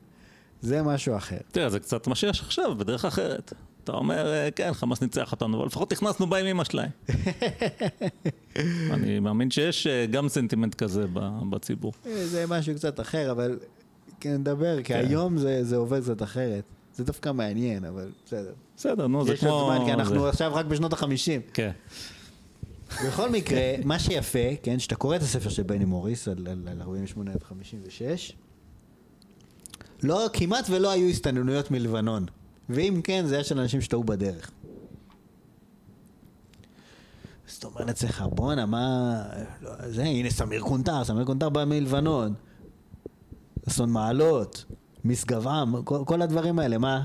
זה 0.63 0.83
משהו 0.83 1.17
אחר. 1.17 1.39
תראה, 1.53 1.71
זה 1.71 1.81
קצת 1.81 2.07
מה 2.07 2.15
שיש 2.15 2.41
עכשיו, 2.41 2.75
בדרך 2.75 3.05
אחרת. 3.05 3.53
אתה 3.85 3.93
אומר, 3.93 4.33
אה, 4.33 4.51
כן, 4.51 4.73
חמאס 4.73 5.03
ניצח 5.03 5.33
אותנו, 5.33 5.59
אבל 5.59 5.67
לפחות 5.67 5.93
נכנסנו 5.93 6.27
בה 6.27 6.39
עם 6.39 6.47
אמא 6.47 6.65
שלהם. 6.65 6.91
אני 8.95 9.21
מאמין 9.21 9.51
שיש 9.51 9.87
אה, 9.87 10.07
גם 10.07 10.29
סנטימנט 10.29 10.75
כזה 10.75 11.05
בציבור. 11.51 11.93
אה, 12.07 12.27
זה 12.27 12.45
משהו 12.49 12.75
קצת 12.75 13.01
אחר, 13.01 13.31
אבל 13.31 13.59
כן, 14.21 14.33
נדבר, 14.33 14.77
כי 14.77 14.85
כן. 14.85 15.05
היום 15.09 15.39
זה, 15.39 15.65
זה 15.65 15.77
עובד 15.77 16.03
קצת 16.03 16.23
אחרת. 16.23 16.65
זה 16.95 17.05
דווקא 17.05 17.33
מעניין, 17.33 17.85
אבל 17.85 18.11
בסדר. 18.27 18.53
בסדר, 18.83 19.07
נו, 19.07 19.25
זה 19.25 19.33
יש 19.33 19.45
עוד 19.45 19.51
כמו... 19.51 19.75
זמן, 19.77 19.87
כי 19.87 19.93
אנחנו. 19.93 20.27
עכשיו 20.27 20.55
רק 20.55 20.67
בשנות 20.67 20.93
החמישים. 20.93 21.41
כן. 21.53 21.71
בכל 23.07 23.31
מקרה, 23.31 23.61
מה 23.85 23.99
שיפה, 23.99 24.57
כן, 24.63 24.79
שאתה 24.79 24.95
קורא 24.95 25.17
את 25.17 25.23
הספר 25.23 25.49
של 25.49 25.63
בני 25.63 25.85
מוריס 25.85 26.29
על, 26.29 26.47
על, 26.51 26.69
על 26.71 26.83
48 26.83 27.33
עד 27.33 27.43
56, 27.43 28.33
לא, 30.03 30.27
כמעט 30.33 30.71
ולא 30.71 30.91
היו 30.91 31.09
הסתננויות 31.09 31.71
מלבנון. 31.71 32.27
ואם 32.69 33.01
כן, 33.05 33.27
זה 33.27 33.35
היה 33.35 33.45
של 33.45 33.59
אנשים 33.59 33.81
שטעו 33.81 34.05
בדרך. 34.05 34.51
אז 37.49 37.57
אתה 37.57 37.67
אומר 37.67 37.85
לעצמך, 37.85 38.25
בואנה, 38.33 38.67
מה... 38.67 39.15
לא, 39.63 39.71
זה, 39.89 40.03
הנה 40.03 40.31
סמיר 40.31 40.61
קונטר, 40.61 41.05
סמיר 41.05 41.25
קונטר 41.25 41.49
בא 41.49 41.65
מלבנון. 41.65 42.35
אסון 43.69 43.91
מעלות, 43.91 44.65
משגבעם, 45.05 45.83
כל, 45.83 46.03
כל 46.07 46.23
הדברים 46.23 46.59
האלה, 46.59 46.79
מה? 46.79 47.03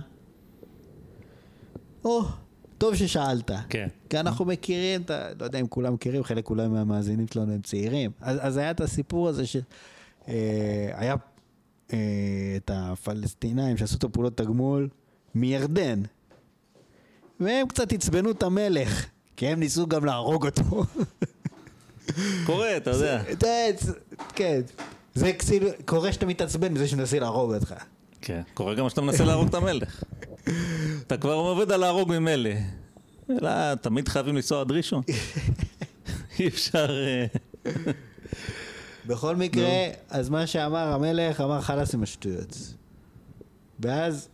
או, 2.08 2.24
טוב 2.78 2.96
ששאלת. 2.96 3.52
כן. 3.70 3.88
כי 4.10 4.20
אנחנו 4.20 4.46
מכירים 4.46 5.02
את 5.02 5.10
ה... 5.10 5.30
לא 5.40 5.46
יודע 5.46 5.60
אם 5.60 5.68
כולם 5.68 5.94
מכירים, 5.94 6.24
חלק 6.24 6.50
אולי 6.50 6.68
מהמאזינים 6.68 7.26
שלנו 7.34 7.54
הם 7.54 7.62
צעירים. 7.62 8.12
אז, 8.22 8.38
אז 8.42 8.58
היה 8.58 8.72
את 8.72 8.82
הסיפור 8.82 9.28
הזה 9.28 9.46
שהיה 9.46 9.66
היה 10.94 11.16
אה, 11.94 11.98
את 12.58 12.72
הפלסטינאים 12.74 13.78
שעשו 13.78 13.98
את 13.98 14.04
הפעולות 14.04 14.38
תגמול 14.38 14.90
מירדן. 15.36 16.02
והם 17.40 17.68
קצת 17.68 17.94
עצבנו 17.94 18.32
את 18.32 18.44
המלך, 18.44 19.06
כי 19.36 19.48
הם 19.48 19.60
ניסו 19.60 19.88
גם 19.88 20.06
להרוג 20.06 20.46
אותו. 20.46 20.84
קורה, 22.46 22.78
אתה 22.78 22.92
יודע. 22.92 23.22
אתה 23.32 23.48
כן. 24.36 24.62
זה 25.16 25.34
כאילו, 25.34 25.70
קורה 25.86 26.14
שאתה 26.14 26.26
מתעצבן 26.26 26.74
מזה 26.74 26.88
שמנסה 26.88 27.20
להרוג 27.20 27.54
אותך. 27.54 27.74
כן. 28.22 28.42
קורה 28.54 28.76
גם 28.76 28.90
שאתה 28.90 29.02
מנסה 29.02 29.26
להרוג 29.26 29.48
את 29.48 29.54
המלך. 29.54 30.04
אתה 31.08 31.18
כבר 31.18 31.34
עובד 31.34 31.72
על 31.72 31.80
להרוג 31.80 32.10
ממילא. 32.10 32.50
אלא 33.30 33.76
תמיד 33.76 34.08
חייבים 34.08 34.36
לנסוע 34.36 34.62
עד 34.62 34.72
ראשון. 34.72 35.02
אי 36.40 36.48
אפשר... 36.48 36.90
אה, 36.90 37.26
בכל 39.08 39.36
מקרה, 39.36 39.70
אז 40.10 40.30
מה 40.30 40.48
שאמר 40.48 40.94
המלך, 40.94 41.42
אמר 41.42 41.62
חלאס 41.62 41.94
עם 41.94 42.04
השטויות. 42.04 42.58
ואז 43.80 44.28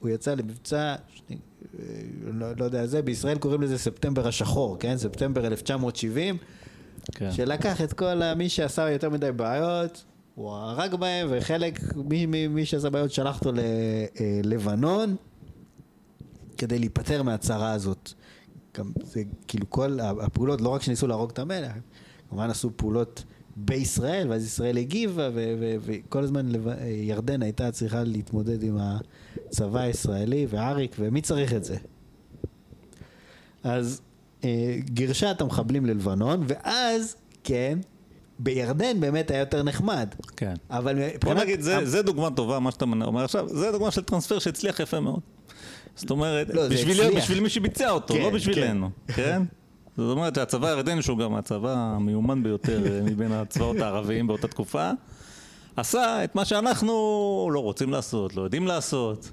הוא 0.00 0.10
יצא 0.10 0.34
למבצע, 0.34 0.94
שני- 1.14 1.36
אה, 1.78 1.84
לא, 2.32 2.46
לא 2.58 2.64
יודע 2.64 2.86
זה, 2.86 3.02
בישראל 3.02 3.38
קוראים 3.38 3.62
לזה 3.62 3.78
ספטמבר 3.78 4.28
השחור, 4.28 4.76
כן? 4.80 4.98
ספטמבר 4.98 5.46
1970, 5.46 6.36
כן. 7.14 7.32
שלקח 7.32 7.80
את 7.80 7.92
כל 7.92 8.20
מי 8.36 8.48
שעשה 8.48 8.90
יותר 8.90 9.10
מדי 9.10 9.32
בעיות, 9.32 10.04
הוא 10.34 10.50
הרג 10.52 10.94
בהם, 10.94 11.28
וחלק, 11.30 11.80
מי, 11.96 12.26
מי, 12.26 12.48
מי 12.48 12.64
שעשה 12.66 12.90
בעיות 12.90 13.10
שלח 13.12 13.38
אותו 13.40 13.52
ללבנון, 14.44 15.16
כדי 16.58 16.78
להיפטר 16.78 17.22
מהצרה 17.22 17.72
הזאת. 17.72 18.12
גם 18.78 18.92
זה 19.04 19.22
כאילו 19.48 19.70
כל 19.70 19.98
הפעולות, 20.00 20.60
לא 20.60 20.68
רק 20.68 20.82
שניסו 20.82 21.06
להרוג 21.06 21.30
את 21.30 21.38
המלך, 21.38 21.72
כמובן 22.28 22.50
עשו 22.50 22.70
פעולות 22.76 23.24
בישראל, 23.56 24.30
ואז 24.30 24.44
ישראל 24.44 24.76
הגיבה, 24.78 25.28
וכל 25.80 26.24
הזמן 26.24 26.48
לב- 26.48 26.78
ירדן 26.86 27.42
הייתה 27.42 27.72
צריכה 27.72 28.04
להתמודד 28.04 28.62
עם 28.62 28.78
הצבא 28.78 29.80
הישראלי, 29.80 30.46
ואריק, 30.50 30.96
ומי 30.98 31.22
צריך 31.22 31.52
את 31.52 31.64
זה? 31.64 31.76
אז 33.62 34.00
אה, 34.44 34.76
גירשה 34.84 35.30
את 35.30 35.40
המחבלים 35.40 35.86
ללבנון, 35.86 36.44
ואז, 36.46 37.16
כן, 37.44 37.78
בירדן 38.38 39.00
באמת 39.00 39.30
היה 39.30 39.40
יותר 39.40 39.62
נחמד. 39.62 40.14
כן. 40.36 40.54
אבל 40.70 40.94
בוא 40.94 41.06
מבחינת... 41.14 41.42
נגיד, 41.42 41.60
זה, 41.60 41.86
זה 41.86 42.02
דוגמה 42.02 42.30
טובה, 42.30 42.58
מה 42.58 42.70
שאתה 42.70 42.84
אומר 42.84 43.24
עכשיו, 43.24 43.48
זה 43.48 43.72
דוגמה 43.72 43.90
של 43.90 44.02
טרנספר 44.02 44.38
שהצליח 44.38 44.80
יפה 44.80 45.00
מאוד. 45.00 45.20
זאת 45.96 46.10
אומרת, 46.10 46.48
לא, 46.54 46.68
בשביל. 46.68 47.16
בשביל 47.16 47.40
מי 47.40 47.48
שביצע 47.48 47.90
אותו, 47.90 48.14
כן, 48.14 48.20
לא 48.20 48.30
בשבילנו, 48.30 48.90
כן? 49.06 49.42
זאת 49.96 50.16
אומרת 50.16 50.34
שהצבא 50.34 50.68
הירדני, 50.68 51.02
שהוא 51.02 51.18
גם 51.18 51.34
הצבא 51.34 51.74
המיומן 51.76 52.42
ביותר 52.42 52.86
אה, 52.86 53.02
מבין 53.10 53.32
הצבאות 53.32 53.76
הערביים 53.76 54.26
באותה 54.26 54.48
תקופה, 54.48 54.90
עשה 55.76 56.24
את 56.24 56.34
מה 56.34 56.44
שאנחנו 56.44 56.92
לא 57.52 57.60
רוצים 57.60 57.90
לעשות, 57.90 58.36
לא 58.36 58.42
יודעים 58.42 58.66
לעשות. 58.66 59.30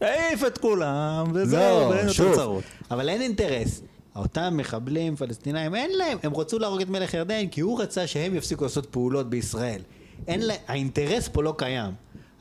העיף 0.00 0.44
את 0.44 0.58
כולם, 0.58 1.26
וזהו, 1.34 1.80
לא, 1.80 1.86
ואין 1.86 1.98
יותר 2.06 2.12
שוב, 2.12 2.34
צרות. 2.34 2.64
אבל 2.90 3.08
אין 3.08 3.22
אינטרס. 3.22 3.82
אותם 4.16 4.56
מחבלים 4.56 5.16
פלסטינאים, 5.16 5.74
אין 5.74 5.90
להם, 5.90 6.18
הם 6.22 6.36
רצו 6.36 6.58
להרוג 6.58 6.80
את 6.80 6.88
מלך 6.88 7.14
ירדן 7.14 7.48
כי 7.48 7.60
הוא 7.60 7.82
רצה 7.82 8.06
שהם 8.06 8.34
יפסיקו 8.34 8.64
לעשות 8.64 8.86
פעולות 8.86 9.30
בישראל. 9.30 9.80
אין 10.26 10.40
להם, 10.40 10.58
האינטרס 10.66 11.28
פה 11.28 11.42
לא 11.42 11.54
קיים. 11.58 11.92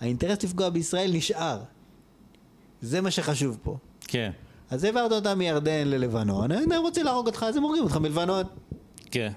האינטרס 0.02 0.44
לפגוע 0.44 0.70
בישראל 0.70 1.12
נשאר. 1.14 1.60
זה 2.82 3.02
מה 3.02 3.12
שחשוב 3.12 3.58
פה. 3.64 3.78
כן, 4.08 4.32
אז 4.70 4.84
העברת 4.84 5.12
אותם 5.12 5.38
מירדן 5.38 5.88
ללבנון, 5.88 6.52
הם 6.52 6.72
רוצים 6.82 7.06
להרוג 7.06 7.28
אותך, 7.28 7.46
אז 7.50 7.58
הם 7.58 7.64
הורגים 7.64 7.84
אותך 7.84 7.98
מלבנון. 7.98 8.44
כן. 9.12 9.32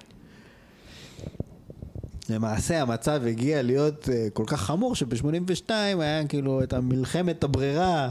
למעשה 2.29 2.81
המצב 2.81 3.21
הגיע 3.25 3.61
להיות 3.61 4.05
uh, 4.05 4.29
כל 4.33 4.43
כך 4.47 4.61
חמור 4.61 4.95
שב-82 4.95 5.69
היה 5.69 6.27
כאילו 6.27 6.63
את 6.63 6.73
המלחמת 6.73 7.43
הברירה 7.43 8.09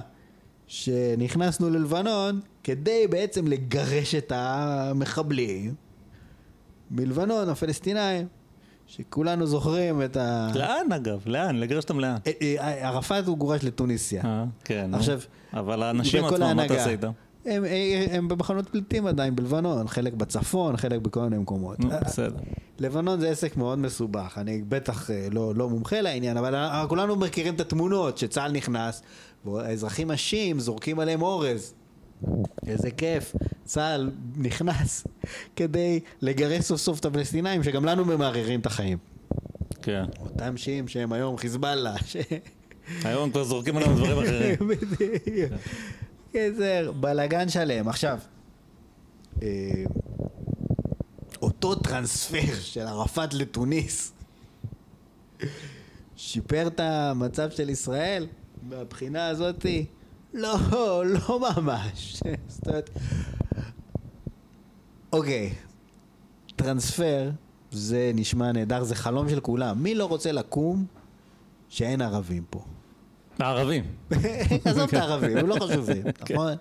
שנכנסנו 0.66 1.70
ללבנון 1.70 2.40
כדי 2.64 3.06
בעצם 3.06 3.46
לגרש 3.46 4.14
את 4.14 4.32
המחבלים 4.34 5.74
מלבנון, 6.90 7.48
הפלסטינאים, 7.48 8.26
שכולנו 8.86 9.46
זוכרים 9.46 10.02
את 10.02 10.16
ה... 10.16 10.48
לאן 10.54 10.92
אגב? 10.92 11.22
לאן? 11.26 11.56
לגרש 11.56 11.84
אותם 11.84 12.00
לאן? 12.00 12.16
אה, 12.26 12.32
אה, 12.42 12.88
ערפאת 12.88 13.26
הוא 13.26 13.38
גורש 13.38 13.64
לטוניסיה. 13.64 14.22
אה, 14.24 14.44
כן. 14.64 14.90
עכשיו, 14.94 15.20
אבל 15.54 15.82
האנשים 15.82 16.24
עצמם, 16.24 16.40
מה 16.40 16.46
ההנהגה. 16.46 16.74
תעשה 16.74 16.90
איתם? 16.90 17.10
הם, 17.44 17.64
הם, 18.10 18.28
במחנות 18.28 18.68
פליטים 18.68 19.06
עדיין 19.06 19.36
בלבנון, 19.36 19.88
חלק 19.88 20.12
בצפון, 20.12 20.76
חלק 20.76 21.00
בכל 21.00 21.20
מיני 21.20 21.38
מקומות. 21.38 21.80
נו, 21.80 21.88
בסדר. 22.04 22.38
לבנון 22.78 23.20
זה 23.20 23.30
עסק 23.30 23.56
מאוד 23.56 23.78
מסובך, 23.78 24.38
אני 24.40 24.62
בטח 24.68 25.10
אה, 25.10 25.28
לא, 25.30 25.54
לא 25.54 25.68
מומחה 25.68 26.00
לעניין, 26.00 26.36
אבל 26.36 26.54
אה, 26.54 26.84
כולנו 26.88 27.16
מכירים 27.16 27.54
את 27.54 27.60
התמונות 27.60 28.18
שצה"ל 28.18 28.52
נכנס, 28.52 29.02
והאזרחים 29.44 30.10
השיעים 30.10 30.60
זורקים 30.60 31.00
עליהם 31.00 31.22
אורז. 31.22 31.74
איזה 32.66 32.90
כיף, 32.90 33.36
צה"ל 33.64 34.10
נכנס 34.36 35.06
כדי 35.56 36.00
לגרש 36.22 36.64
סוף 36.64 36.80
סוף 36.80 37.00
את 37.00 37.04
הפלסטינאים 37.04 37.62
שגם 37.62 37.84
לנו 37.84 38.04
ממררים 38.04 38.60
את 38.60 38.66
החיים. 38.66 38.98
כן. 39.82 40.04
אותם 40.20 40.56
שיעים 40.56 40.88
שהם 40.88 41.12
היום 41.12 41.36
חיזבאללה, 41.36 41.94
ש... 42.06 42.16
היום 43.04 43.30
כבר 43.30 43.44
זורקים 43.44 43.76
עליהם 43.76 43.96
דברים 43.96 44.18
אחרים. 44.18 44.56
בדיוק. 44.68 45.52
קיצר, 46.32 46.92
בלאגן 46.92 47.48
שלם. 47.48 47.88
עכשיו, 47.88 48.18
אה, 49.42 49.48
אותו 51.42 51.74
טרנספר 51.74 52.54
של 52.60 52.80
ערפאת 52.80 53.34
לתוניס 53.34 54.12
שיפר 56.16 56.66
את 56.66 56.80
המצב 56.80 57.50
של 57.50 57.70
ישראל 57.70 58.26
מהבחינה 58.62 59.28
הזאתי? 59.28 59.86
לא, 60.34 60.56
לא 61.06 61.40
ממש. 61.56 62.22
זאת 62.48 62.68
אומרת, 62.68 62.90
אוקיי, 65.12 65.54
טרנספר 66.56 67.30
זה 67.70 68.10
נשמע 68.14 68.52
נהדר, 68.52 68.84
זה 68.84 68.94
חלום 68.94 69.28
של 69.28 69.40
כולם. 69.40 69.82
מי 69.82 69.94
לא 69.94 70.04
רוצה 70.04 70.32
לקום 70.32 70.84
שאין 71.68 72.02
ערבים 72.02 72.42
פה? 72.50 72.64
הערבים. 73.38 73.84
עזוב 74.64 74.88
את 74.88 74.94
הערבים, 74.94 75.36
הם 75.36 75.46
לא 75.46 75.56
חשובים, 75.60 76.02
נכון? 76.30 76.52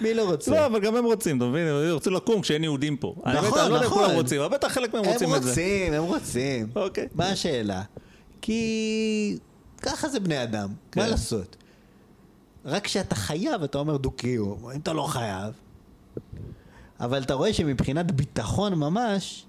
מי 0.00 0.14
לא 0.14 0.30
רוצה? 0.30 0.50
לא, 0.50 0.66
אבל 0.66 0.80
גם 0.80 0.96
הם 0.96 1.04
רוצים, 1.04 1.36
אתה 1.36 1.44
מבין? 1.44 1.66
הם 1.66 1.92
רוצים 1.92 2.12
לקום 2.12 2.40
כשאין 2.40 2.64
יהודים 2.64 2.96
פה. 2.96 3.14
האמת, 3.24 3.44
נכון, 3.44 3.58
אני 3.58 3.70
לא 3.70 3.74
יודע 3.74 3.86
אם 3.86 3.92
נכון. 3.92 4.04
כולם 4.04 4.16
רוצים, 4.16 4.40
אבל 4.40 4.54
בטח 4.54 4.68
חלק 4.68 4.94
מהם 4.94 5.04
הם 5.04 5.10
רוצים 5.12 5.34
את 5.34 5.42
זה. 5.42 5.48
רוצים, 5.48 5.92
הם 5.92 6.02
רוצים. 6.02 6.66
אוקיי. 6.76 7.08
מה 7.14 7.28
השאלה? 7.28 7.82
כי 8.42 9.38
ככה 9.82 10.08
זה 10.08 10.20
בני 10.20 10.42
אדם, 10.42 10.68
מה 10.68 10.74
כן. 10.92 11.10
לעשות? 11.10 11.56
רק 12.64 12.84
כשאתה 12.84 13.14
חייב, 13.14 13.62
אתה 13.62 13.78
אומר 13.78 13.96
דו-קיום, 13.96 14.70
אם 14.74 14.80
אתה 14.80 14.92
לא 14.92 15.02
חייב. 15.02 15.54
אבל 17.00 17.22
אתה 17.22 17.34
רואה 17.34 17.52
שמבחינת 17.54 18.10
ביטחון 18.12 18.74
ממש, 18.74 19.44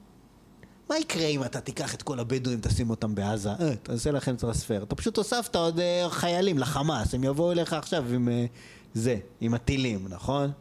מה 0.89 0.97
יקרה 0.97 1.25
אם 1.25 1.43
אתה 1.43 1.61
תיקח 1.61 1.95
את 1.95 2.01
כל 2.01 2.19
הבדואים, 2.19 2.59
תשים 2.61 2.89
אותם 2.89 3.15
בעזה? 3.15 3.49
אה, 3.49 3.75
תעשה 3.83 4.11
לכם 4.11 4.35
טרנספר. 4.35 4.83
אתה 4.83 4.95
פשוט 4.95 5.17
הוספת 5.17 5.55
עוד 5.55 5.79
אה, 5.79 6.07
חיילים 6.09 6.59
לחמאס, 6.59 7.13
הם 7.13 7.23
יבואו 7.23 7.51
אליך 7.51 7.73
עכשיו 7.73 8.05
עם 8.13 8.29
אה, 8.29 8.45
זה, 8.93 9.17
עם 9.41 9.53
הטילים, 9.53 10.07
נכון? 10.09 10.51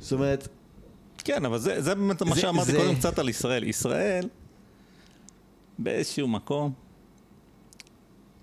זאת 0.00 0.12
אומרת, 0.12 0.48
כן, 1.18 1.44
אבל 1.44 1.58
זה 1.58 1.82
זה 1.82 1.94
באמת 1.94 2.22
מה 2.22 2.34
זה- 2.34 2.40
שאמרתי 2.40 2.72
זה- 2.72 2.78
קודם 2.78 2.94
קצת 2.96 3.18
על 3.18 3.28
ישראל. 3.28 3.64
ישראל, 3.64 4.28
באיזשהו 5.78 6.28
מקום, 6.28 6.72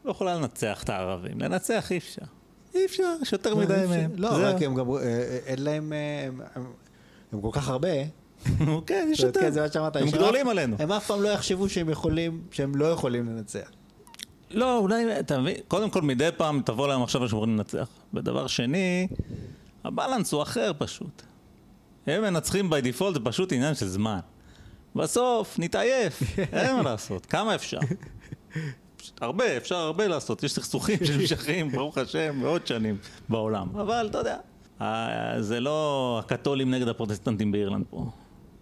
לא 0.05 0.11
יכולה 0.11 0.35
לנצח 0.35 0.83
את 0.83 0.89
הערבים. 0.89 1.39
לנצח 1.41 1.91
אי 1.91 1.97
אפשר. 1.97 2.21
אי 2.79 2.85
אפשר, 2.85 3.13
יש 3.21 3.33
יותר 3.33 3.55
מדי 3.55 3.83
מהם. 3.89 4.11
לא. 4.15 4.29
רק 4.31 4.61
הם 4.61 4.75
גם, 4.75 4.89
אה, 4.91 4.97
אה, 5.01 5.37
אין 5.45 5.63
להם, 5.63 5.93
אה, 5.93 6.27
הם- 7.33 7.41
כל 7.41 7.49
כך 7.51 7.69
הרבה. 7.69 7.87
כן, 8.87 9.09
יש 9.11 9.19
יותר. 9.19 9.39
כן, 9.39 9.51
זה 9.51 9.61
מה 9.61 9.71
שאמרת. 9.71 9.95
הם 9.95 10.09
גדולים 10.09 10.47
עלינו. 10.47 10.75
הם 10.79 10.91
אף 10.91 11.07
פעם 11.07 11.21
לא 11.21 11.29
יחשבו 11.29 11.69
שהם 11.69 11.89
יכולים, 11.89 12.41
שהם 12.51 12.75
לא 12.75 12.85
יכולים 12.85 13.25
לנצח. 13.25 13.69
לא, 14.51 14.77
אולי, 14.77 15.19
אתה 15.19 15.39
מבין, 15.39 15.55
קודם 15.67 15.89
כל 15.89 16.01
מדי 16.01 16.29
פעם 16.37 16.61
תבוא 16.65 16.87
להם 16.87 17.03
עכשיו 17.03 17.29
שאומרים 17.29 17.55
לנצח. 17.57 17.87
ודבר 18.13 18.47
שני, 18.47 19.07
הבלנס 19.83 20.31
הוא 20.33 20.41
אחר 20.41 20.71
פשוט. 20.77 21.21
הם 22.07 22.21
מנצחים 22.21 22.73
by 22.73 22.99
default, 22.99 23.13
זה 23.13 23.19
פשוט 23.23 23.53
עניין 23.53 23.75
של 23.75 23.87
זמן. 23.87 24.19
בסוף 24.95 25.59
נתעייף, 25.59 26.21
אין 26.53 26.75
מה 26.75 26.81
לעשות, 26.83 27.25
כמה 27.25 27.55
אפשר? 27.55 27.79
הרבה, 29.21 29.57
אפשר 29.57 29.75
הרבה 29.75 30.07
לעשות, 30.07 30.43
יש 30.43 30.53
סכסוכים 30.53 30.97
שנמשכים, 31.05 31.71
ברוך 31.71 31.97
השם, 31.97 32.35
מאות 32.35 32.67
שנים 32.67 32.97
בעולם. 33.29 33.67
אבל 33.75 34.09
אתה 34.11 34.17
יודע, 34.17 34.37
זה 35.39 35.59
לא 35.59 36.21
הקתולים 36.25 36.71
נגד 36.71 36.87
הפרוטסטנטים 36.87 37.51
באירלנד 37.51 37.85
פה. 37.89 38.05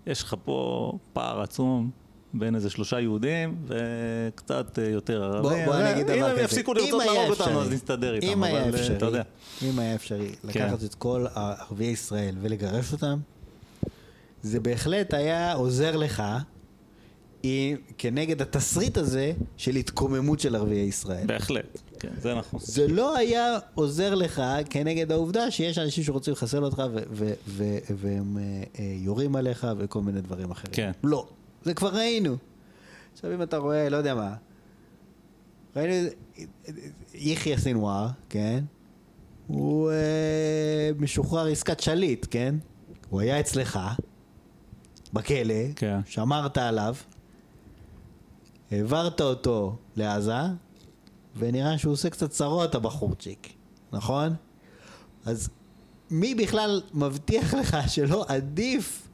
יש 0.08 0.24
לך 0.24 0.36
פה 0.44 0.92
פער 1.14 1.42
עצום 1.42 1.90
בין 2.34 2.56
איזה 2.56 2.70
שלושה 2.70 3.00
יהודים 3.00 3.56
וקצת 3.68 4.80
אה, 4.80 4.84
יותר 4.84 5.24
ערבים. 5.24 5.42
בוא, 5.42 5.66
בוא 5.66 5.76
אני 5.76 5.92
אגיד 5.92 6.06
דבר 6.06 6.16
אם 6.16 6.22
כזה. 6.22 6.32
הם 6.32 6.46
יפסיקו 6.46 6.72
אם 6.72 6.78
לרצות 6.78 7.06
להרוג 7.06 7.30
אותנו, 7.30 7.62
אז 7.62 7.72
נסתדר 7.72 8.16
איתם. 8.16 8.28
אם 8.28 8.44
היה 8.44 8.64
אה, 8.64 8.70
אפשרי, 8.70 8.98
אתה 8.98 9.06
יודע. 9.06 9.22
אם 9.62 9.80
היה 9.80 9.96
אפשרי 9.96 10.30
כן. 10.30 10.48
לקחת 10.48 10.84
את 10.84 10.96
כל 10.96 11.26
ערביי 11.36 11.88
ישראל 11.88 12.36
ולגרש 12.42 12.94
אותם, 12.94 13.20
זה 14.42 14.60
בהחלט 14.60 15.14
היה 15.14 15.54
עוזר 15.54 15.96
לך 15.96 16.24
עם- 17.48 17.78
כנגד 17.98 18.42
התסריט 18.42 18.98
הזה 18.98 19.34
של 19.58 19.76
התקוממות 19.76 20.40
של 20.40 20.56
ערביי 20.56 20.78
ישראל. 20.80 21.28
בהחלט, 21.28 21.80
כן, 22.00 22.10
זה 22.22 22.36
נכון. 22.36 22.60
זה 22.64 22.88
לא 22.88 23.18
היה 23.18 23.58
עוזר 23.76 24.16
לך 24.16 24.42
כנגד 24.70 25.12
העובדה 25.12 25.52
שיש 25.52 25.78
אנשים 25.78 26.04
שרוצים 26.04 26.34
לחסל 26.34 26.64
אותך 26.64 26.84
והם 27.98 28.38
אה, 28.38 28.44
אה, 28.80 28.94
יורים 28.98 29.36
עליך 29.36 29.68
וכל 29.78 30.02
מיני 30.02 30.22
דברים 30.22 30.52
אחרים. 30.52 30.74
כן. 30.74 30.92
לא, 31.04 31.28
זה 31.64 31.74
כבר 31.74 31.90
ראינו. 31.96 32.36
עכשיו 33.14 33.34
אם 33.34 33.42
אתה 33.42 33.58
רואה, 33.58 33.90
לא 33.90 33.98
יודע 33.98 34.16
מה, 34.16 34.34
ראינו 35.76 36.10
יחיא 37.14 37.58
סינואר, 37.58 38.08
כן? 38.30 38.64
הוא 39.48 39.92
אה, 39.92 39.96
משוחרר 41.00 41.48
עסקת 41.48 41.80
שליט, 41.80 42.26
כן? 42.32 42.56
הוא 43.10 43.22
היה 43.22 43.40
אצלך, 43.40 43.80
בכלא, 45.14 45.54
כן. 45.76 46.00
שמרת 46.06 46.58
עליו, 46.58 46.96
העברת 48.72 49.22
אותו 49.22 49.76
לעזה, 49.96 50.34
ונראה 51.38 51.78
שהוא 51.78 51.94
עושה 51.94 52.10
קצת 52.10 52.30
צרות 52.30 52.76
הבחורצ'יק, 52.76 53.54
נכון? 53.92 54.34
אז 55.26 55.50
מי 56.12 56.36
בכלל 56.36 56.82
מבטיח 56.94 57.54
לך 57.54 57.78
שלא 57.88 58.26
עדיף 58.28 59.08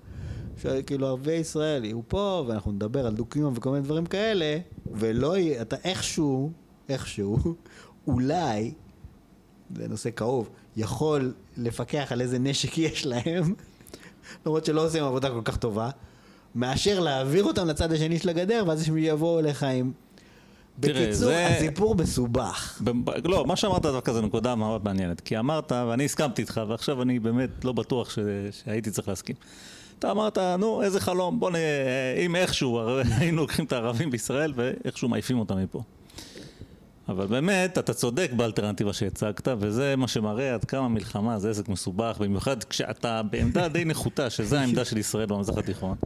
שכאילו 0.62 1.08
ערביי 1.08 1.40
ישראל 1.40 1.86
יהיו 1.86 2.02
פה 2.08 2.44
ואנחנו 2.48 2.72
נדבר 2.72 3.08
על 3.08 3.16
דו-קיום 3.16 3.54
וכל 3.58 3.70
מיני 3.70 3.84
דברים 3.84 4.06
כאלה 4.06 4.58
ולא 4.92 5.38
יהיה, 5.38 5.62
אתה 5.62 5.76
איכשהו, 5.84 6.52
איכשהו, 6.90 7.38
אולי, 8.08 8.74
זה 9.76 9.88
נושא 9.88 10.10
כאוב, 10.16 10.50
יכול 10.78 11.34
לפקח 11.58 12.12
על 12.12 12.22
איזה 12.22 12.40
נשק 12.40 12.78
יש 12.78 13.06
להם, 13.06 13.54
למרות 14.46 14.66
שלא 14.66 14.86
עושים 14.86 15.04
עבודה 15.04 15.30
כל 15.30 15.42
כך 15.46 15.58
טובה, 15.58 15.90
מאשר 16.56 17.00
להעביר 17.00 17.44
אותם 17.44 17.68
לצד 17.68 17.92
השני 17.94 18.20
של 18.20 18.30
הגדר 18.30 18.64
ואז 18.68 18.90
הם 18.90 18.98
יבואו 18.98 19.40
אליך 19.40 19.64
עם 19.64 19.92
בקיצור, 20.80 21.14
זה- 21.14 21.48
הסיפור 21.48 21.96
מסובך. 21.96 22.82
ב- 22.84 23.28
לא, 23.28 23.46
מה 23.46 23.56
שאמרת 23.56 23.82
דווקא 23.82 24.14
זו 24.14 24.22
נקודה 24.22 24.56
מאוד 24.56 24.86
מעניינת. 24.86 25.22
כי 25.22 25.40
אמרת, 25.40 25.72
ואני 25.72 26.06
הסכמתי 26.06 26.42
איתך, 26.42 26.62
ועכשיו 26.68 27.02
אני 27.02 27.20
באמת 27.20 27.66
לא 27.66 27.72
בטוח 27.72 28.10
ש... 28.10 28.20
שהייתי 28.52 28.92
צריך 28.92 29.08
להסכים. 29.08 29.36
אתה 30.00 30.12
אמרת, 30.12 30.38
נו, 30.38 30.82
איזה 30.84 31.00
חלום, 31.00 31.40
בוא 31.40 31.52
נראה, 31.52 32.16
אם 32.26 32.36
איכשהו 32.36 32.80
היינו 33.20 33.42
לוקחים 33.42 33.66
את 33.66 33.74
הערבים 33.74 34.12
בישראל 34.12 34.54
ואיכשהו 34.56 35.10
מעיפים 35.10 35.40
אותם 35.40 35.58
מפה. 35.58 35.82
אבל 37.10 37.26
באמת, 37.28 37.78
אתה 37.78 37.94
צודק 37.94 38.32
באלטרנטיבה 38.36 38.94
שהצגת, 38.94 39.48
וזה 39.60 39.96
מה 39.98 40.08
שמראה 40.08 40.54
עד 40.54 40.66
כמה 40.66 40.88
מלחמה 40.88 41.40
זה 41.40 41.50
עסק 41.50 41.70
מסובך, 41.70 42.18
במיוחד 42.20 42.64
כשאתה 42.64 43.22
בעמדה 43.24 43.68
די 43.68 43.86
נחותה, 43.86 44.30
שזה 44.30 44.60
העמדה 44.62 44.86
של 44.86 44.98
ישראל 44.98 45.26
במזרח 45.26 45.58
התיכון. 45.58 45.98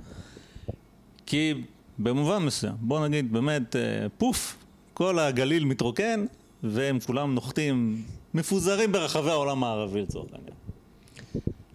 כי 1.25 1.53
במובן 1.99 2.37
מסוים, 2.37 2.73
בוא 2.79 3.07
נגיד 3.07 3.33
באמת, 3.33 3.75
אה, 3.75 3.81
פוף, 4.17 4.57
כל 4.93 5.19
הגליל 5.19 5.65
מתרוקן, 5.65 6.25
והם 6.63 6.99
כולם 6.99 7.35
נוחתים, 7.35 8.01
מפוזרים 8.33 8.91
ברחבי 8.91 9.29
העולם 9.29 9.63
הערבי 9.63 10.01
לצורך 10.01 10.29
העניין. 10.33 10.53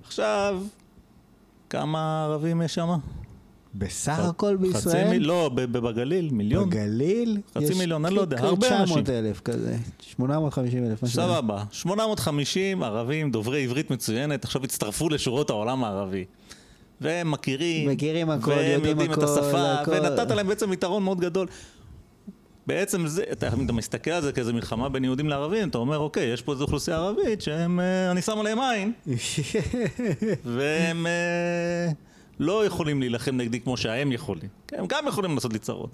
עכשיו, 0.04 0.62
כמה 1.70 2.24
ערבים 2.24 2.62
יש 2.62 2.74
שם? 2.74 2.88
בסך 3.74 4.18
הכל 4.18 4.56
בישראל, 4.56 4.94
חצי 4.94 5.10
מיל... 5.10 5.26
לא, 5.26 5.50
בגליל, 5.54 6.28
מיליון. 6.32 6.70
בגליל, 6.70 7.38
חצי 7.54 7.64
יש 7.64 7.78
מיליון, 7.78 8.04
אני 8.04 8.14
לא 8.14 8.20
יודע, 8.20 8.38
הרבה 8.40 8.66
900 8.66 8.98
אנשים. 8.98 9.14
אלף 9.14 9.40
כזה, 9.40 9.76
850 10.00 10.84
אלף. 10.84 11.06
סבבה, 11.06 11.64
850 11.72 12.82
ערבים 12.82 13.30
דוברי 13.30 13.64
עברית 13.64 13.90
מצוינת, 13.90 14.44
עכשיו 14.44 14.64
הצטרפו 14.64 15.08
לשורות 15.08 15.50
העולם 15.50 15.84
הערבי. 15.84 16.24
והם 17.00 17.30
מכירים, 17.30 17.88
מכירים 17.90 18.30
הכל, 18.30 18.50
והם 18.50 18.60
יודעים 18.72 18.84
יודעים 19.00 19.12
את 19.12 19.18
הכל, 19.18 19.24
השפה, 19.24 19.72
הכל. 19.72 19.90
ונתת 19.90 20.30
להם 20.30 20.46
בעצם 20.46 20.72
יתרון 20.72 21.02
מאוד 21.02 21.20
גדול. 21.20 21.46
בעצם 22.66 23.06
זה, 23.06 23.24
אתה, 23.32 23.48
אתה 23.64 23.72
מסתכל 23.72 24.10
על 24.10 24.22
זה 24.22 24.32
כאיזה 24.32 24.52
מלחמה 24.52 24.88
בין 24.88 25.04
יהודים 25.04 25.28
לערבים, 25.28 25.68
אתה 25.68 25.78
אומר, 25.78 25.98
אוקיי, 25.98 26.32
יש 26.32 26.42
פה 26.42 26.52
איזו 26.52 26.64
אוכלוסייה 26.64 26.96
ערבית 26.96 27.42
שהם, 27.42 27.80
אה, 27.80 28.10
אני 28.10 28.22
שם 28.22 28.38
עליהם 28.38 28.58
עין, 28.60 28.92
והם 30.44 31.06
אה, 31.06 31.92
לא 32.40 32.66
יכולים 32.66 33.00
להילחם 33.00 33.36
נגדי 33.36 33.60
כמו 33.60 33.76
שהם 33.76 34.12
יכולים. 34.12 34.48
כן, 34.68 34.76
הם 34.78 34.86
גם 34.88 35.04
יכולים 35.08 35.34
לעשות 35.34 35.52
לי 35.52 35.58
צרות, 35.58 35.90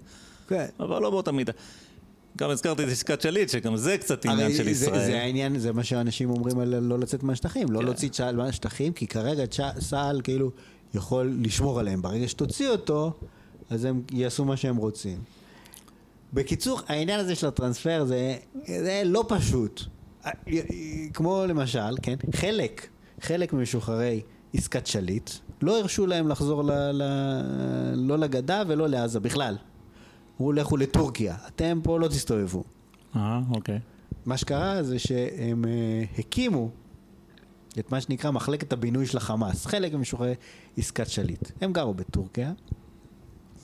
כן. 0.48 0.66
אבל 0.80 1.02
לא 1.02 1.10
באותה 1.10 1.32
מידה. 1.32 1.52
גם 2.38 2.50
הזכרתי 2.50 2.84
את 2.84 2.88
עסקת 2.88 3.20
שליט, 3.20 3.48
שגם 3.48 3.76
זה 3.76 3.98
קצת 3.98 4.24
עניין 4.24 4.40
הרי 4.40 4.54
של 4.56 4.64
זה- 4.64 4.70
ישראל. 4.70 5.04
זה 5.04 5.18
העניין, 5.20 5.58
זה 5.58 5.72
מה 5.72 5.84
שאנשים 5.84 6.30
אומרים 6.30 6.58
על 6.58 6.78
לא 6.78 6.98
לצאת 6.98 7.22
מהשטחים, 7.22 7.70
לא 7.72 7.78
כן. 7.78 7.84
להוציא 7.84 8.08
צה"ל 8.08 8.36
מהשטחים, 8.36 8.92
כי 8.92 9.06
כרגע 9.06 9.46
צה- 9.46 9.70
צה"ל 9.88 10.20
כאילו 10.24 10.50
יכול 10.94 11.36
לשמור 11.40 11.80
עליהם. 11.80 12.02
ברגע 12.02 12.28
שתוציא 12.28 12.68
אותו, 12.68 13.12
אז 13.70 13.84
הם 13.84 14.02
יעשו 14.12 14.44
מה 14.44 14.56
שהם 14.56 14.76
רוצים. 14.76 15.18
בקיצור, 16.32 16.80
העניין 16.88 17.20
הזה 17.20 17.34
של 17.34 17.46
הטרנספר 17.46 18.04
זה, 18.04 18.36
זה 18.66 19.02
לא 19.04 19.24
פשוט. 19.28 19.82
כמו 21.14 21.44
למשל, 21.48 21.96
כן, 22.02 22.16
חלק, 22.34 22.88
חלק 23.20 23.52
ממשוחררי 23.52 24.20
עסקת 24.54 24.86
שליט, 24.86 25.30
לא 25.62 25.78
הרשו 25.78 26.06
להם 26.06 26.28
לחזור 26.28 26.64
ל, 26.64 26.70
ל, 26.72 27.02
לא 27.94 28.18
לגדה 28.18 28.62
ולא 28.66 28.88
לעזה 28.88 29.20
בכלל. 29.20 29.56
אמרו 30.40 30.52
לכו 30.52 30.76
לטורקיה, 30.76 31.36
אתם 31.46 31.80
פה 31.82 31.98
לא 31.98 32.08
תסתובבו. 32.08 32.64
אה, 33.16 33.40
אוקיי. 33.54 33.78
מה 34.26 34.36
שקרה 34.36 34.82
זה 34.82 34.98
שהם 34.98 35.64
אה, 35.64 36.04
הקימו 36.18 36.70
את 37.78 37.92
מה 37.92 38.00
שנקרא 38.00 38.30
מחלקת 38.30 38.72
הבינוי 38.72 39.06
של 39.06 39.16
החמאס, 39.16 39.66
חלק 39.66 39.94
ממשוחררי 39.94 40.34
עסקת 40.76 41.08
שליט. 41.08 41.50
הם 41.60 41.72
גרו 41.72 41.94
בטורקיה, 41.94 42.52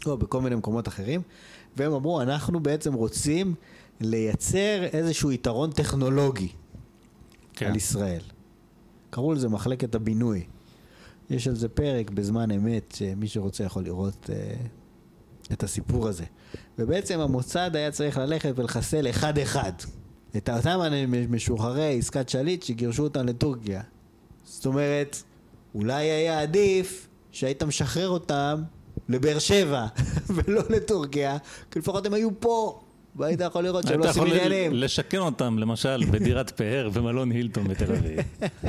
או 0.06 0.16
בכל 0.16 0.40
מיני 0.40 0.56
מקומות 0.56 0.88
אחרים, 0.88 1.22
והם 1.76 1.92
אמרו, 1.92 2.22
אנחנו 2.22 2.60
בעצם 2.60 2.94
רוצים 2.94 3.54
לייצר 4.00 4.84
איזשהו 4.92 5.32
יתרון 5.32 5.70
טכנולוגי 5.70 6.48
כן. 7.52 7.66
על 7.66 7.76
ישראל. 7.76 8.22
קראו 9.10 9.32
לזה 9.32 9.48
מחלקת 9.48 9.94
הבינוי. 9.94 10.44
יש 11.30 11.48
על 11.48 11.54
זה 11.54 11.68
פרק 11.68 12.10
בזמן 12.10 12.50
אמת, 12.50 12.94
שמי 12.96 13.28
שרוצה 13.28 13.64
יכול 13.64 13.84
לראות 13.84 14.30
אה, 14.32 14.54
את 15.52 15.62
הסיפור 15.62 16.08
הזה. 16.08 16.24
ובעצם 16.78 17.20
המוסד 17.20 17.76
היה 17.76 17.90
צריך 17.90 18.16
ללכת 18.16 18.52
ולחסל 18.56 19.10
אחד-אחד 19.10 19.72
את 20.36 20.48
אותם 20.48 21.04
משוחררי 21.28 21.98
עסקת 21.98 22.28
שליט 22.28 22.62
שגירשו 22.62 23.02
אותם 23.02 23.26
לטורקיה. 23.26 23.82
זאת 24.52 24.66
אומרת, 24.66 25.22
אולי 25.74 26.04
היה 26.04 26.40
עדיף 26.40 27.08
שהיית 27.30 27.62
משחרר 27.62 28.08
אותם 28.08 28.62
לבאר 29.08 29.38
שבע 29.38 29.86
ולא 30.34 30.62
לטורקיה, 30.70 31.36
כי 31.70 31.78
לפחות 31.78 32.06
הם 32.06 32.14
היו 32.14 32.40
פה, 32.40 32.80
והיית 33.16 33.40
יכול 33.40 33.64
לראות 33.64 33.86
שהם 33.86 34.00
לא 34.00 34.04
היית 34.04 34.16
עושים 34.16 34.32
יכול 34.32 34.46
עניינים. 34.46 34.72
לשכן 34.74 35.18
אותם, 35.18 35.58
למשל, 35.58 36.04
בדירת 36.12 36.50
פאר 36.50 36.88
במלון 36.92 37.30
הילטון 37.30 37.68
בתל 37.68 37.92
אביב. 37.92 38.20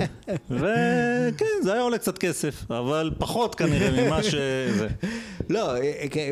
וכן, 0.59 1.45
זה 1.63 1.73
היה 1.73 1.81
עולה 1.81 1.97
קצת 1.97 2.17
כסף, 2.17 2.71
אבל 2.71 3.11
פחות 3.17 3.55
כנראה 3.55 4.05
ממה 4.05 4.23
ש... 4.23 4.35
זה. 4.77 4.87
לא, 5.49 5.73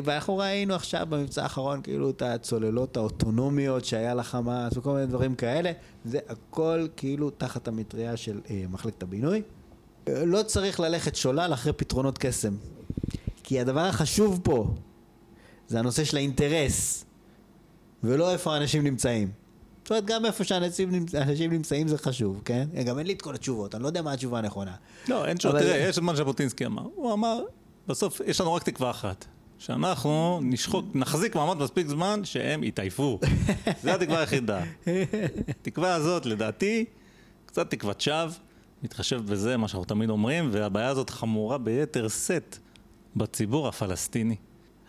ואנחנו 0.04 0.38
ראינו 0.38 0.76
עכשיו 0.76 1.06
במבצע 1.10 1.44
האחרון 1.44 1.82
כאילו 1.82 2.10
את 2.10 2.22
הצוללות 2.22 2.98
האוטונומיות 2.98 3.86
שהיה 3.86 4.14
לחמאס 4.14 4.78
וכל 4.78 4.94
מיני 4.94 5.06
דברים 5.06 5.36
כאלה, 5.36 5.72
זה 6.06 6.20
הכל 6.30 6.88
כאילו 6.98 7.30
תחת 7.30 7.68
המטריה 7.68 8.18
של 8.18 8.40
אה, 8.50 8.64
מחלקת 8.70 9.04
הבינוי. 9.04 9.42
לא 10.10 10.44
צריך 10.44 10.80
ללכת 10.80 11.16
שולל 11.16 11.52
אחרי 11.54 11.74
פתרונות 11.74 12.18
קסם. 12.18 12.54
כי 13.44 13.60
הדבר 13.60 13.80
החשוב 13.80 14.40
פה 14.44 14.74
זה 15.68 15.80
הנושא 15.80 16.04
של 16.04 16.18
האינטרס, 16.18 17.06
ולא 18.03 18.32
איפה 18.32 18.53
האנשים 18.53 18.84
נמצאים. 18.84 19.32
זאת 19.84 19.90
אומרת, 19.90 20.06
גם 20.06 20.26
איפה 20.26 20.44
שאנשים 20.44 20.91
נמצ- 20.91 21.15
אנשים 21.15 21.52
נמצאים 21.52 21.88
זה 21.88 21.98
חשוב, 21.98 22.41
כן? 22.45 22.68
גם 22.86 22.99
אין 22.99 23.07
לי 23.07 23.14
את 23.14 23.22
כל 23.22 23.36
התשובות, 23.36 23.76
אני 23.76 23.84
לא 23.84 23.88
יודע 23.88 24.02
מה 24.02 24.14
התשובה 24.14 24.40
הנכונה. 24.40 24.76
לא, 25.07 25.26
אין 25.26 25.40
שום, 25.40 25.52
אבל- 25.52 25.60
תראה, 25.60 25.78
יש 25.78 25.98
את 25.98 26.03
מה 26.03 26.15
ז'בוטינסקי 26.15 26.65
אמר. 26.65 26.84
הוא 26.95 27.14
אמר, 27.14 27.44
בסוף 27.88 28.22
יש 28.26 28.41
לנו 28.41 28.53
רק 28.53 28.64
תקווה 28.64 28.90
אחת. 28.90 29.26
שאנחנו 29.60 30.40
נשחוק, 30.44 30.86
נחזיק 30.94 31.36
מעמד 31.36 31.57
מספיק 31.64 31.88
זמן 31.88 32.22
שהם 32.23 32.64
יתעייפו. 32.64 33.19
זו 33.84 33.90
התקווה 33.90 34.19
היחידה. 34.19 34.64
התקווה 35.48 35.95
הזאת, 35.95 36.26
לדעתי, 36.26 36.86
קצת 37.45 37.69
תקוות 37.72 38.02
שווא, 38.02 38.26
מתחשב 38.84 39.22
בזה, 39.26 39.57
מה 39.57 39.68
שאנחנו 39.68 39.86
תמיד 39.86 40.10
אומרים, 40.10 40.49
והבעיה 40.52 40.88
הזאת 40.88 41.10
חמורה 41.10 41.57
ביתר 41.57 42.07
שאת 42.07 42.57
בציבור 43.15 43.68
הפלסטיני. 43.68 44.36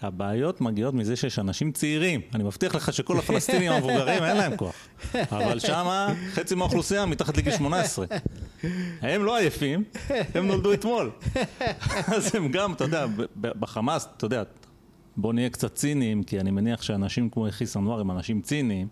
הבעיות 0.04 0.60
מגיעות 0.60 0.94
מזה 0.94 1.16
שיש 1.16 1.38
אנשים 1.38 1.72
צעירים. 1.72 2.20
אני 2.34 2.44
מבטיח 2.44 2.74
לך 2.74 2.92
שכל 2.92 3.18
הפלסטינים 3.18 3.72
המבוגרים 3.72 4.24
אין 4.24 4.36
להם 4.36 4.56
כוח. 4.56 4.74
אבל 5.14 5.58
שמה 5.58 6.14
חצי 6.32 6.54
מהאוכלוסייה 6.54 7.06
מתחת 7.06 7.36
לגיל 7.36 7.52
18. 7.52 8.06
הם 9.00 9.24
לא 9.24 9.36
עייפים, 9.36 9.84
הם 10.34 10.46
נולדו 10.46 10.72
אתמול. 10.72 11.10
אז 12.16 12.34
הם 12.34 12.48
גם, 12.48 12.72
אתה 12.72 12.84
יודע, 12.84 13.06
בחמאס, 13.40 14.08
אתה 14.16 14.24
יודע, 14.24 14.42
בוא 15.16 15.32
נהיה 15.32 15.50
קצת 15.50 15.74
ציניים, 15.74 16.22
כי 16.22 16.40
אני 16.40 16.50
מניח 16.50 16.82
שאנשים 16.82 17.30
כמו 17.30 17.48
יחיא 17.48 17.66
סנואר 17.66 18.00
הם 18.00 18.10
אנשים 18.10 18.40
ציניים. 18.40 18.88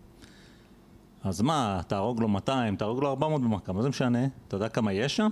אז 1.24 1.40
מה, 1.40 1.80
תהרוג 1.86 2.20
לו 2.20 2.28
200, 2.28 2.76
תהרוג 2.76 3.02
לו 3.02 3.08
400 3.10 3.42
במכה, 3.42 3.72
מה 3.72 3.82
זה 3.82 3.88
משנה? 3.88 4.26
אתה 4.48 4.56
יודע 4.56 4.68
כמה 4.68 4.92
יש 4.92 5.16
שם? 5.16 5.28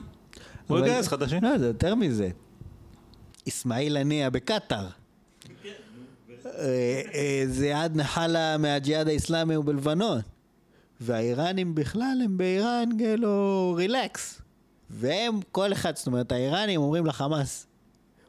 הוא 0.66 0.78
יגייס 0.78 1.08
חדשים. 1.08 1.44
לא, 1.44 1.58
זה 1.58 1.66
יותר 1.66 1.94
מזה. 1.94 2.30
אסמאעיל 3.48 3.96
הנייה 3.96 4.30
בקטאר. 4.30 4.88
אה, 6.46 7.02
אה, 7.14 7.42
זיאד 7.46 7.96
נחלה 7.96 8.56
מהג'יהאד 8.58 9.08
האיסלאמי 9.08 9.54
הוא 9.54 9.64
בלבנון. 9.64 10.20
והאיראנים 11.00 11.74
בכלל 11.74 12.20
הם 12.24 12.38
באיראן 12.38 12.88
כאילו 12.98 13.74
רילקס. 13.78 14.40
והם, 14.90 15.40
כל 15.52 15.72
אחד, 15.72 15.96
זאת 15.96 16.06
אומרת, 16.06 16.32
האיראנים 16.32 16.80
אומרים 16.80 17.06
לחמאס, 17.06 17.66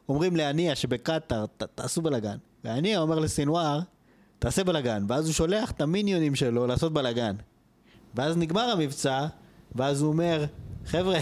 אומרים 0.08 0.36
להנייה 0.36 0.74
שבקטאר, 0.76 1.46
"ת- 1.46 1.62
תעשו 1.74 2.02
בלאגן. 2.02 2.36
והנייה 2.64 3.00
אומר 3.00 3.18
לסינואר, 3.18 3.80
תעשה 4.38 4.64
בלאגן. 4.64 5.04
ואז 5.08 5.24
הוא 5.26 5.32
שולח 5.34 5.70
את 5.70 5.80
המיניונים 5.80 6.34
שלו 6.34 6.66
לעשות 6.66 6.92
בלאגן. 6.92 7.34
ואז 8.14 8.36
נגמר 8.36 8.62
המבצע, 8.70 9.26
ואז 9.74 10.00
הוא 10.02 10.08
אומר, 10.12 10.44
חבר'ה, 10.86 11.18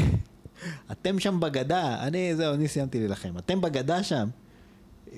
אתם 0.93 1.19
שם 1.19 1.41
בגדה, 1.41 2.03
אני, 2.03 2.37
זהו, 2.37 2.55
אני 2.55 2.69
סיימתי 2.69 2.99
להילחם. 2.99 3.39
אתם 3.39 3.61
בגדה 3.61 4.03
שם, 4.03 4.29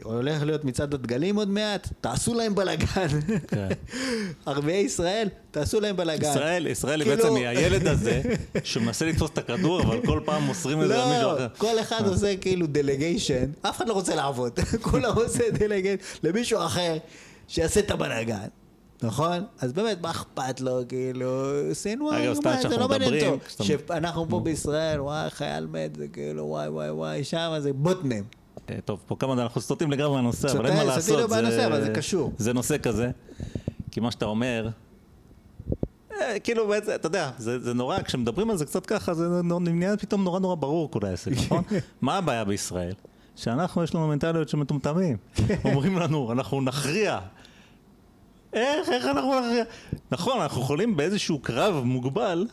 הולך 0.02 0.42
להיות 0.42 0.64
מצעד 0.64 0.94
הדגלים 0.94 1.36
עוד 1.36 1.48
מעט, 1.48 1.88
תעשו 2.00 2.34
להם 2.34 2.54
בלאגן. 2.54 3.06
כן. 3.48 3.68
ערביי 4.46 4.76
ישראל, 4.76 5.28
תעשו 5.50 5.80
להם 5.80 5.96
בלאגן. 5.96 6.30
ישראל, 6.30 6.66
ישראל 6.66 7.00
היא 7.00 7.10
כאילו- 7.10 7.22
בעצם 7.24 7.36
היא 7.36 7.48
הילד 7.48 7.86
הזה 7.86 8.22
שמנסה 8.64 9.06
לתפוס 9.06 9.30
את 9.30 9.38
הכדור, 9.38 9.82
אבל 9.82 10.06
כל 10.06 10.20
פעם 10.24 10.42
מוסרים 10.42 10.82
את 10.82 10.88
זה 10.88 10.96
למישהו 10.96 11.22
לא, 11.22 11.34
אחר. 11.36 11.46
כל 11.58 11.80
אחד 11.80 12.06
עושה 12.06 12.36
כאילו 12.36 12.66
דלגיישן, 12.66 13.50
אף 13.62 13.76
אחד 13.76 13.88
לא 13.88 13.92
רוצה 13.92 14.14
לעבוד, 14.14 14.58
כולם 14.90 15.12
עושה 15.14 15.50
דלגיישן 15.50 16.04
למישהו 16.22 16.58
אחר 16.66 16.96
שיעשה 17.48 17.80
את 17.80 17.90
הבלאגן. 17.90 18.46
נכון? 19.02 19.44
אז 19.60 19.72
באמת, 19.72 20.00
מה 20.00 20.10
אכפת 20.10 20.60
לו, 20.60 20.80
כאילו, 20.88 21.52
סינואר, 21.72 22.34
זה 22.68 22.76
לא 22.76 22.88
מעניין 22.88 23.26
אותו. 23.26 23.64
שאנחנו 23.64 24.28
פה 24.28 24.40
בישראל, 24.40 25.00
וואי, 25.00 25.30
חייל 25.30 25.66
מת, 25.66 25.96
זה 25.96 26.08
כאילו, 26.08 26.44
וואי, 26.46 26.68
וואי, 26.68 26.90
וואי, 26.90 27.24
שם 27.24 27.52
זה 27.58 27.72
בוטנם. 27.72 28.22
אה, 28.70 28.80
טוב, 28.84 29.01
פה 29.06 29.16
כמה 29.18 29.32
אנחנו 29.32 29.60
סוטים 29.60 29.90
לגמרי 29.90 30.16
מהנושא, 30.16 30.52
אבל 30.52 30.66
אין 30.66 30.76
מה 30.76 30.84
לעשות. 30.84 31.02
סטינו 31.02 31.28
זה- 31.28 31.42
בנושא, 31.42 31.66
אבל 31.66 31.80
זה 31.84 31.90
קשור. 31.94 32.32
זה 32.38 32.52
נושא 32.52 32.78
כזה. 32.78 33.10
כי 33.90 34.01
מה 34.01 34.10
שאתה 34.10 34.24
אומר, 34.24 34.68
אה, 36.20 36.38
כאילו, 36.38 36.68
בעצם, 36.68 36.92
אתה 36.94 37.06
יודע, 37.06 37.30
זה, 37.38 37.59
זה 37.59 37.74
נורא, 37.74 38.02
כשמדברים 38.02 38.51
על 38.51 38.56
זה 38.56 38.64
קצת 38.66 38.86
ככה, 38.86 39.14
זה 39.14 39.24
נהיה 39.60 39.97
פתאום 39.97 40.24
נורא 40.24 40.38
נורא 40.40 40.55
ברור 40.55 40.90
כל 40.90 41.01
העסק, 41.06 41.30
נכון? 41.32 41.62
מה 42.02 42.16
הבעיה 42.16 42.44
בישראל? 42.44 42.92
שאנחנו, 43.36 43.82
יש 43.84 43.94
לנו 43.94 44.09
מנטליות 44.09 44.48
של 44.48 44.56
מטומטמים. 44.56 45.16
אומרים 45.64 45.98
לנו, 45.98 46.32
אנחנו 46.32 46.60
נכריע. 46.60 47.18
איך, 48.52 48.88
איך 48.88 49.05
אנחנו 49.06 49.40
נכריע? 49.40 49.64
נכון, 50.10 50.40
אנחנו 50.40 50.62
יכולים 50.62 50.97
באיזשהו 50.97 51.38
קרב 51.38 51.84
מוגבל, 51.84 52.47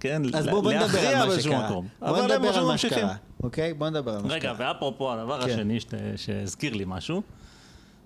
כן, 0.00 0.22
אז 0.34 0.46
בואו 0.46 0.62
בוא 0.62 0.72
נדבר 0.72 0.98
על 1.08 1.28
מה 1.28 1.40
שקרה. 1.40 1.66
מקום. 1.70 1.86
בוא 2.00 2.08
אבל 2.08 2.18
הם 2.18 2.30
נדבר 2.42 2.58
על 2.58 2.64
מה. 2.64 2.78
שקרה, 2.78 3.14
אוקיי? 3.42 3.74
בוא 3.74 3.88
נדבר 3.88 4.14
על 4.14 4.22
מה 4.22 4.28
רגע. 4.28 4.52
ואפרופו 4.58 5.12
הדבר 5.12 5.42
כן. 5.42 5.50
השני 5.50 5.78
שהזכיר 6.16 6.74
לי 6.74 6.84
משהו, 6.86 7.22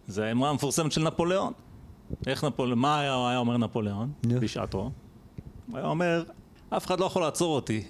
זה 0.06 0.24
האמרה 0.24 0.51
המפורסמת 0.51 0.93
של 0.93 1.02
נפוליאון. 1.02 1.52
איך 2.27 2.44
נפוליאון, 2.44 2.78
מה 2.78 3.01
היה, 3.01 3.28
היה 3.28 3.39
אומר 3.39 3.56
נפוליאון. 3.56 4.12
בשעתו? 4.23 4.90
הוא 5.70 5.78
היה 5.78 5.86
אומר, 5.86 6.24
אף 6.70 6.86
אחד 6.86 7.01
לא 7.01 7.05
יכול 7.05 7.23
לעצור 7.23 7.55
אותי, 7.55 7.85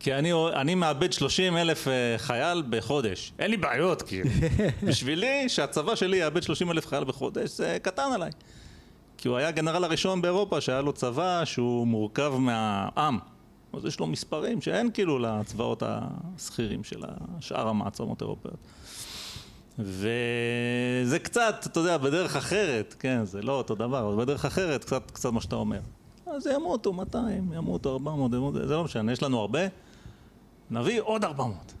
כי 0.00 0.14
אני, 0.14 0.32
אני 0.32 0.74
מאבד 0.74 1.12
30 1.12 1.56
אלף 1.56 1.88
אה, 1.88 2.14
חייל 2.16 2.62
בחודש. 2.70 3.32
אין 3.38 3.50
לי 3.50 3.56
בעיות, 3.56 4.02
כאילו. 4.02 4.30
בשבילי, 4.88 5.48
שהצבא 5.48 5.94
שלי 5.94 6.16
יאבד 6.16 6.42
30 6.42 6.70
אלף 6.70 6.86
חייל 6.86 7.04
בחודש, 7.04 7.50
זה 7.50 7.78
קטן 7.82 8.12
עליי. 8.14 8.30
כי 9.18 9.28
הוא 9.28 9.36
היה 9.36 9.48
הגנרל 9.48 9.84
הראשון 9.84 10.22
באירופה 10.22 10.60
שהיה 10.60 10.80
לו 10.80 10.92
צבא 10.92 11.44
שהוא 11.44 11.86
מורכב 11.86 12.34
מהעם. 12.38 13.18
אז 13.72 13.84
יש 13.84 14.00
לו 14.00 14.06
מספרים 14.06 14.60
שאין 14.60 14.90
כאילו 14.94 15.18
לצבאות 15.18 15.82
השכירים 15.86 16.84
של 16.84 17.02
שאר 17.40 17.68
המעצמות 17.68 18.22
האירופאיות. 18.22 18.58
וזה 19.78 21.18
קצת, 21.22 21.66
אתה 21.66 21.80
יודע, 21.80 21.98
בדרך 21.98 22.36
אחרת, 22.36 22.94
כן, 22.98 23.24
זה 23.24 23.42
לא 23.42 23.52
אותו 23.52 23.74
דבר, 23.74 24.08
אבל 24.08 24.24
בדרך 24.24 24.44
אחרת, 24.44 24.84
קצת, 24.84 25.10
קצת 25.10 25.32
מה 25.32 25.40
שאתה 25.40 25.56
אומר. 25.56 25.80
אז 26.26 26.46
ימותו 26.46 26.92
200, 26.92 27.52
ימותו 27.52 27.92
400, 27.92 28.32
ימותו, 28.32 28.66
זה 28.66 28.74
לא 28.74 28.84
משנה, 28.84 29.12
יש 29.12 29.22
לנו 29.22 29.40
הרבה, 29.40 29.60
נביא 30.70 31.00
עוד 31.00 31.24
400. 31.24 31.74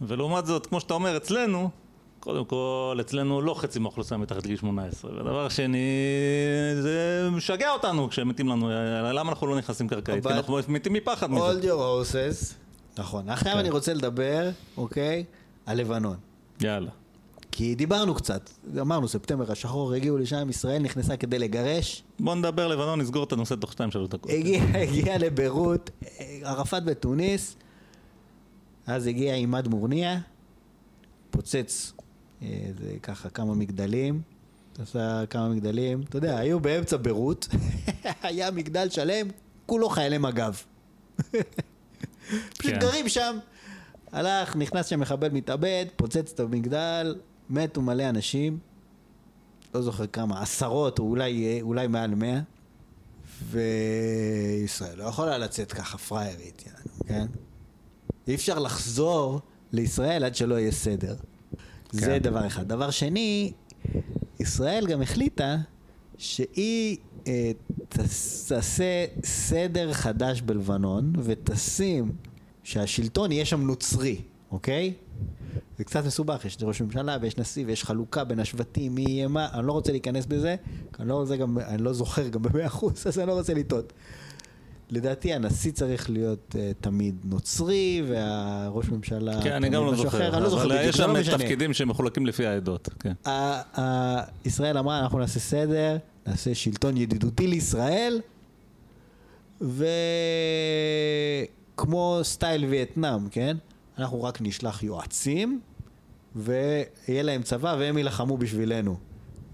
ולעומת 0.00 0.46
זאת, 0.46 0.66
כמו 0.66 0.80
שאתה 0.80 0.94
אומר, 0.94 1.16
אצלנו, 1.16 1.70
קודם 2.20 2.44
כל, 2.44 2.98
אצלנו 3.00 3.42
לא 3.42 3.54
חצי 3.54 3.78
מהאוכלוסייה 3.78 4.18
מתחת 4.18 4.44
לגיל 4.44 4.56
18. 4.56 5.10
ודבר 5.10 5.48
שני, 5.48 5.86
זה 6.80 7.28
משגע 7.32 7.70
אותנו 7.70 8.08
כשמתים 8.08 8.48
לנו, 8.48 8.70
למה 9.12 9.30
אנחנו 9.30 9.46
לא 9.46 9.58
נכנסים 9.58 9.88
קרקעית? 9.88 10.26
כי 10.26 10.32
אנחנו 10.32 10.58
מתים 10.68 10.92
מפחד 10.92 11.30
מזה. 11.30 11.42
Hold 11.42 11.64
your 11.64 11.66
horses. 11.66 12.54
נכון. 12.98 13.28
עכשיו. 13.28 13.58
אני 13.58 13.70
רוצה 13.70 13.94
לדבר, 13.94 14.50
אוקיי, 14.76 15.24
על 15.66 15.76
לבנון. 15.76 16.16
יאללה. 16.60 16.90
כי 17.52 17.74
דיברנו 17.74 18.14
קצת, 18.14 18.50
אמרנו, 18.80 19.08
ספטמבר 19.08 19.52
השחור, 19.52 19.94
הגיעו 19.94 20.18
לשם, 20.18 20.50
ישראל 20.50 20.82
נכנסה 20.82 21.16
כדי 21.16 21.38
לגרש, 21.38 22.02
בוא 22.20 22.34
נדבר 22.34 22.68
לבנון, 22.68 23.00
נסגור 23.00 23.24
את 23.24 23.32
הנושא 23.32 23.54
תוך 23.54 23.72
2-3 23.72 23.74
דקות. 24.08 24.30
הגיע, 24.30 24.62
הגיע 24.74 25.18
לביירות, 25.18 25.90
ערפאת 26.42 26.84
בתוניס, 26.84 27.56
אז 28.86 29.06
הגיע 29.06 29.34
עימאד 29.34 29.68
מורניה, 29.68 30.18
פוצץ, 31.30 31.92
זה 32.40 32.96
ככה 33.02 33.30
כמה 33.30 33.54
מגדלים, 33.54 34.22
עשה 34.78 35.26
כמה 35.30 35.48
מגדלים, 35.48 36.02
אתה 36.08 36.16
יודע, 36.16 36.38
היו 36.38 36.60
באמצע 36.60 36.96
ביירות, 36.96 37.48
היה 38.22 38.50
מגדל 38.50 38.90
שלם, 38.90 39.28
כולו 39.66 39.88
חיילי 39.88 40.18
מג"ב. 40.18 40.52
פשוט 42.58 42.72
כן. 42.72 42.78
גרים 42.78 43.08
שם. 43.08 43.38
הלך, 44.12 44.56
נכנס 44.56 44.86
שם 44.86 45.00
מחבל 45.00 45.28
מתאבד, 45.28 45.86
פוצץ 45.96 46.32
את 46.34 46.40
המגדל, 46.40 47.16
מתו 47.50 47.82
מלא 47.82 48.08
אנשים, 48.08 48.58
לא 49.74 49.82
זוכר 49.82 50.06
כמה, 50.06 50.42
עשרות 50.42 50.98
או 50.98 51.04
אולי, 51.04 51.58
אולי 51.62 51.86
מעל 51.86 52.14
מאה. 52.14 52.40
וישראל 53.50 54.98
לא 54.98 55.04
יכולה 55.04 55.38
לצאת 55.38 55.72
ככה 55.72 55.98
פריירית, 55.98 56.64
יענו, 56.66 57.06
כן? 57.06 57.26
אי 58.28 58.34
אפשר 58.34 58.58
לחזור 58.58 59.40
לישראל 59.72 60.24
עד 60.24 60.34
שלא 60.34 60.54
יהיה 60.58 60.72
סדר. 60.72 61.14
זה 61.92 62.06
כן. 62.06 62.18
דבר 62.18 62.46
אחד. 62.46 62.68
דבר 62.68 62.90
שני, 62.90 63.52
ישראל 64.40 64.86
גם 64.86 65.02
החליטה 65.02 65.56
שהיא 66.18 66.96
אה, 67.26 67.52
תעשה 67.88 69.04
סדר 69.24 69.92
חדש 69.92 70.40
בלבנון 70.40 71.12
ותשים 71.24 72.12
שהשלטון 72.62 73.32
יהיה 73.32 73.44
שם 73.44 73.60
נוצרי, 73.60 74.20
אוקיי? 74.50 74.94
זה 75.78 75.84
קצת 75.84 76.04
מסובך, 76.06 76.44
יש 76.44 76.58
ראש 76.62 76.82
ממשלה 76.82 77.18
ויש 77.20 77.38
נשיא 77.38 77.64
ויש 77.66 77.84
חלוקה 77.84 78.24
בין 78.24 78.38
השבטים, 78.40 78.94
מי 78.94 79.04
יהיה 79.08 79.28
מה, 79.28 79.48
אני 79.52 79.66
לא 79.66 79.72
רוצה 79.72 79.92
להיכנס 79.92 80.26
בזה, 80.26 80.56
אני 81.00 81.08
לא, 81.08 81.24
גם, 81.40 81.58
אני 81.58 81.82
לא 81.82 81.92
זוכר 81.92 82.28
גם 82.28 82.42
במאה 82.42 82.66
אחוז, 82.66 83.06
אז 83.06 83.18
אני 83.18 83.26
לא 83.26 83.32
רוצה 83.32 83.54
לטעות. 83.54 83.92
לדעתי 84.90 85.32
הנשיא 85.32 85.72
צריך 85.72 86.10
להיות 86.10 86.54
uh, 86.54 86.58
תמיד 86.80 87.14
נוצרי, 87.24 88.02
והראש 88.08 88.88
ממשלה 88.88 89.42
כן, 89.42 89.52
אני 89.52 89.68
גם 89.68 89.84
לא 89.84 89.94
זוכר, 89.94 90.08
אחר, 90.08 90.34
אני 90.34 90.42
לא 90.42 90.48
זוכר 90.48 90.62
אבל 90.62 90.76
בדיוק, 90.76 90.94
יש 90.94 91.00
לא 91.00 91.06
שם 91.06 91.20
משנה. 91.20 91.38
תפקידים 91.38 91.72
שמחולקים 91.72 92.26
לפי 92.26 92.46
העדות, 92.46 92.88
כן. 93.00 93.12
ישראל 94.44 94.78
אמרה, 94.78 95.00
אנחנו 95.00 95.18
נעשה 95.18 95.40
סדר, 95.40 95.96
נעשה 96.26 96.54
שלטון 96.54 96.96
ידידותי 96.96 97.46
לישראל, 97.46 98.20
וכמו 99.60 99.80
סטייל 102.22 102.64
וייטנאם, 102.64 103.28
כן? 103.28 103.56
אנחנו 103.98 104.22
רק 104.22 104.40
נשלח 104.40 104.82
יועצים, 104.82 105.60
ויהיה 106.36 107.22
להם 107.22 107.42
צבא 107.42 107.76
והם 107.78 107.98
יילחמו 107.98 108.36
בשבילנו. 108.36 108.96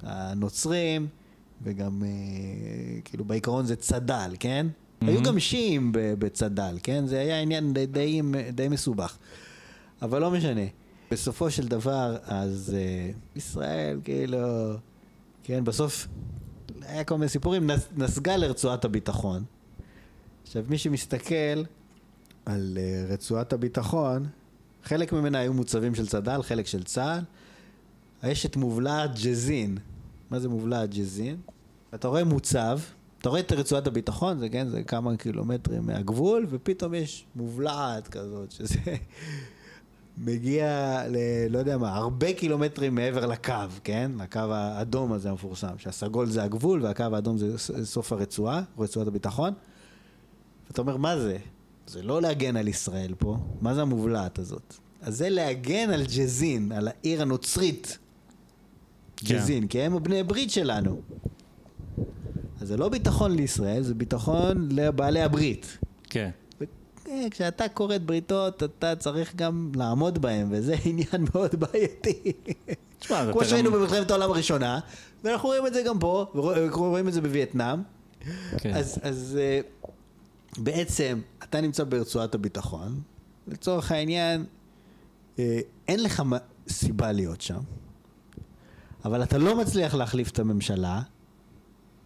הנוצרים, 0.02 1.06
וגם 1.62 2.02
אה, 2.02 2.09
כאילו 3.05 3.24
בעיקרון 3.24 3.66
זה 3.66 3.77
צד"ל, 3.77 4.35
כן? 4.40 4.66
היו 5.09 5.22
גם 5.22 5.39
שיעים 5.39 5.90
בצד"ל, 5.94 6.78
כן? 6.82 7.06
זה 7.06 7.20
היה 7.20 7.40
עניין 7.40 7.72
די, 7.72 7.86
די, 7.86 8.20
די 8.52 8.68
מסובך. 8.68 9.16
אבל 10.02 10.20
לא 10.20 10.31
משנה. 10.31 10.64
בסופו 11.10 11.51
של 11.51 11.68
דבר, 11.68 12.16
אז 12.24 12.76
אה, 12.76 13.10
ישראל, 13.36 14.01
כאילו, 14.05 14.39
כן, 15.43 15.64
בסוף 15.64 16.09
היה 16.82 17.05
כל 17.05 17.14
מיני 17.14 17.28
סיפורים, 17.28 17.70
נס, 17.70 17.89
נסגה 17.97 18.36
לרצועת 18.36 18.85
הביטחון. 18.85 19.44
עכשיו, 20.43 20.64
מי 20.68 20.78
שמסתכל 20.78 21.62
על 22.47 22.78
אה, 22.81 23.05
רצועת 23.09 23.52
הביטחון, 23.52 24.26
חלק 24.85 25.12
ממנה 25.12 25.39
היו 25.39 25.55
מוצבים 25.55 25.94
של 25.94 26.06
צד"ל, 26.06 26.43
חלק 26.43 26.66
של 26.66 26.82
צה"ל. 26.82 27.24
יש 28.31 28.47
את 28.47 28.56
מובלעת 28.56 29.10
ג'זין. 29.14 29.78
מה 30.31 30.39
זה 30.39 30.48
מובלעת 30.48 30.90
ג'זין? 30.90 31.36
אתה 31.94 32.09
רואה 32.09 32.24
מוצב, 32.24 32.78
אתה 33.24 33.30
רואה 33.30 33.40
את 33.40 33.52
רצועת 33.52 33.86
הביטחון, 33.86 34.38
זה 34.38 34.48
כן, 34.48 34.68
זה 34.68 34.82
כמה 34.82 35.16
קילומטרים 35.16 35.86
מהגבול, 35.86 36.46
ופתאום 36.51 36.94
יש 36.94 37.24
מובלעת 37.36 38.09
כזאת, 38.09 38.51
שזה 38.52 38.78
מגיע 40.18 41.02
ל... 41.09 41.16
לא 41.51 41.59
יודע 41.59 41.78
מה, 41.78 41.94
הרבה 41.94 42.32
קילומטרים 42.32 42.94
מעבר 42.94 43.26
לקו, 43.26 43.52
כן? 43.84 44.12
לקו 44.18 44.40
האדום 44.40 45.12
הזה 45.12 45.30
המפורסם, 45.30 45.78
שהסגול 45.78 46.26
זה 46.26 46.42
הגבול 46.42 46.82
והקו 46.82 47.05
האדום 47.12 47.38
זה 47.38 47.59
סוף 47.84 48.12
הרצועה, 48.12 48.62
רצועת 48.78 49.06
הביטחון. 49.06 49.52
ואתה 50.66 50.80
אומר, 50.80 50.96
מה 50.96 51.18
זה? 51.18 51.38
זה 51.86 52.02
לא 52.02 52.22
להגן 52.22 52.56
על 52.56 52.68
ישראל 52.68 53.14
פה, 53.18 53.36
מה 53.60 53.74
זה 53.74 53.82
המובלעת 53.82 54.38
הזאת? 54.38 54.74
אז 55.02 55.16
זה 55.16 55.28
להגן 55.28 55.90
על 55.90 56.02
ג'זין, 56.02 56.72
על 56.72 56.88
העיר 56.88 57.22
הנוצרית 57.22 57.98
כן. 59.16 59.34
ג'זין, 59.34 59.68
כי 59.68 59.82
הם 59.82 59.96
הבני 59.96 60.22
ברית 60.22 60.51
שלנו. 60.51 61.01
אז 62.65 62.69
זה 62.69 62.77
לא 62.77 62.89
ביטחון 62.89 63.36
לישראל, 63.36 63.82
זה 63.82 63.95
ביטחון 63.95 64.69
לבעלי 64.70 65.23
הברית. 65.23 65.78
כן. 66.05 66.31
כשאתה 67.31 67.69
כורת 67.69 68.03
בריתות, 68.03 68.62
אתה 68.62 68.97
צריך 68.97 69.35
גם 69.36 69.73
לעמוד 69.77 70.19
בהם, 70.23 70.49
וזה 70.51 70.74
עניין 70.85 71.24
מאוד 71.35 71.55
בעייתי. 71.55 72.32
תשמע, 72.99 73.32
כמו 73.32 73.45
שהיינו 73.45 73.70
גם- 73.70 73.77
במלחמת 73.78 74.11
העולם 74.11 74.31
הראשונה, 74.31 74.81
ואנחנו 75.24 75.49
רואים 75.49 75.66
את 75.66 75.74
זה 75.74 75.82
גם 75.86 75.99
פה, 75.99 76.27
ורואים 76.35 77.09
את 77.09 77.12
זה 77.12 77.20
בווייטנאם. 77.20 77.82
כן. 78.59 78.74
אז, 78.74 78.99
אז 79.03 79.39
אה, 79.41 79.61
בעצם, 80.59 81.20
אתה 81.43 81.61
נמצא 81.61 81.85
ברצועת 81.85 82.35
הביטחון, 82.35 83.01
לצורך 83.49 83.93
העניין, 83.93 84.45
אה, 85.39 85.61
אין 85.89 86.03
לך 86.03 86.23
סיבה 86.69 87.12
להיות 87.12 87.41
שם, 87.41 87.61
אבל 89.05 89.23
אתה 89.23 89.39
לא 89.39 89.57
מצליח 89.61 89.95
להחליף 89.95 90.31
את 90.31 90.39
הממשלה, 90.39 91.01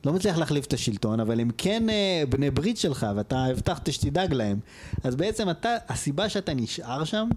לא 0.04 0.12
מצליח 0.12 0.38
להחליף 0.38 0.66
את 0.66 0.72
השלטון, 0.72 1.20
אבל 1.20 1.40
הם 1.40 1.50
כן 1.58 1.90
אה, 1.90 2.22
בני 2.28 2.50
ברית 2.50 2.76
שלך, 2.78 3.06
ואתה 3.16 3.44
הבטחת 3.44 3.92
שתדאג 3.92 4.32
להם. 4.34 4.58
אז 5.04 5.16
בעצם 5.16 5.50
אתה, 5.50 5.76
הסיבה 5.88 6.28
שאתה 6.28 6.54
נשאר 6.54 7.04
שם, 7.04 7.28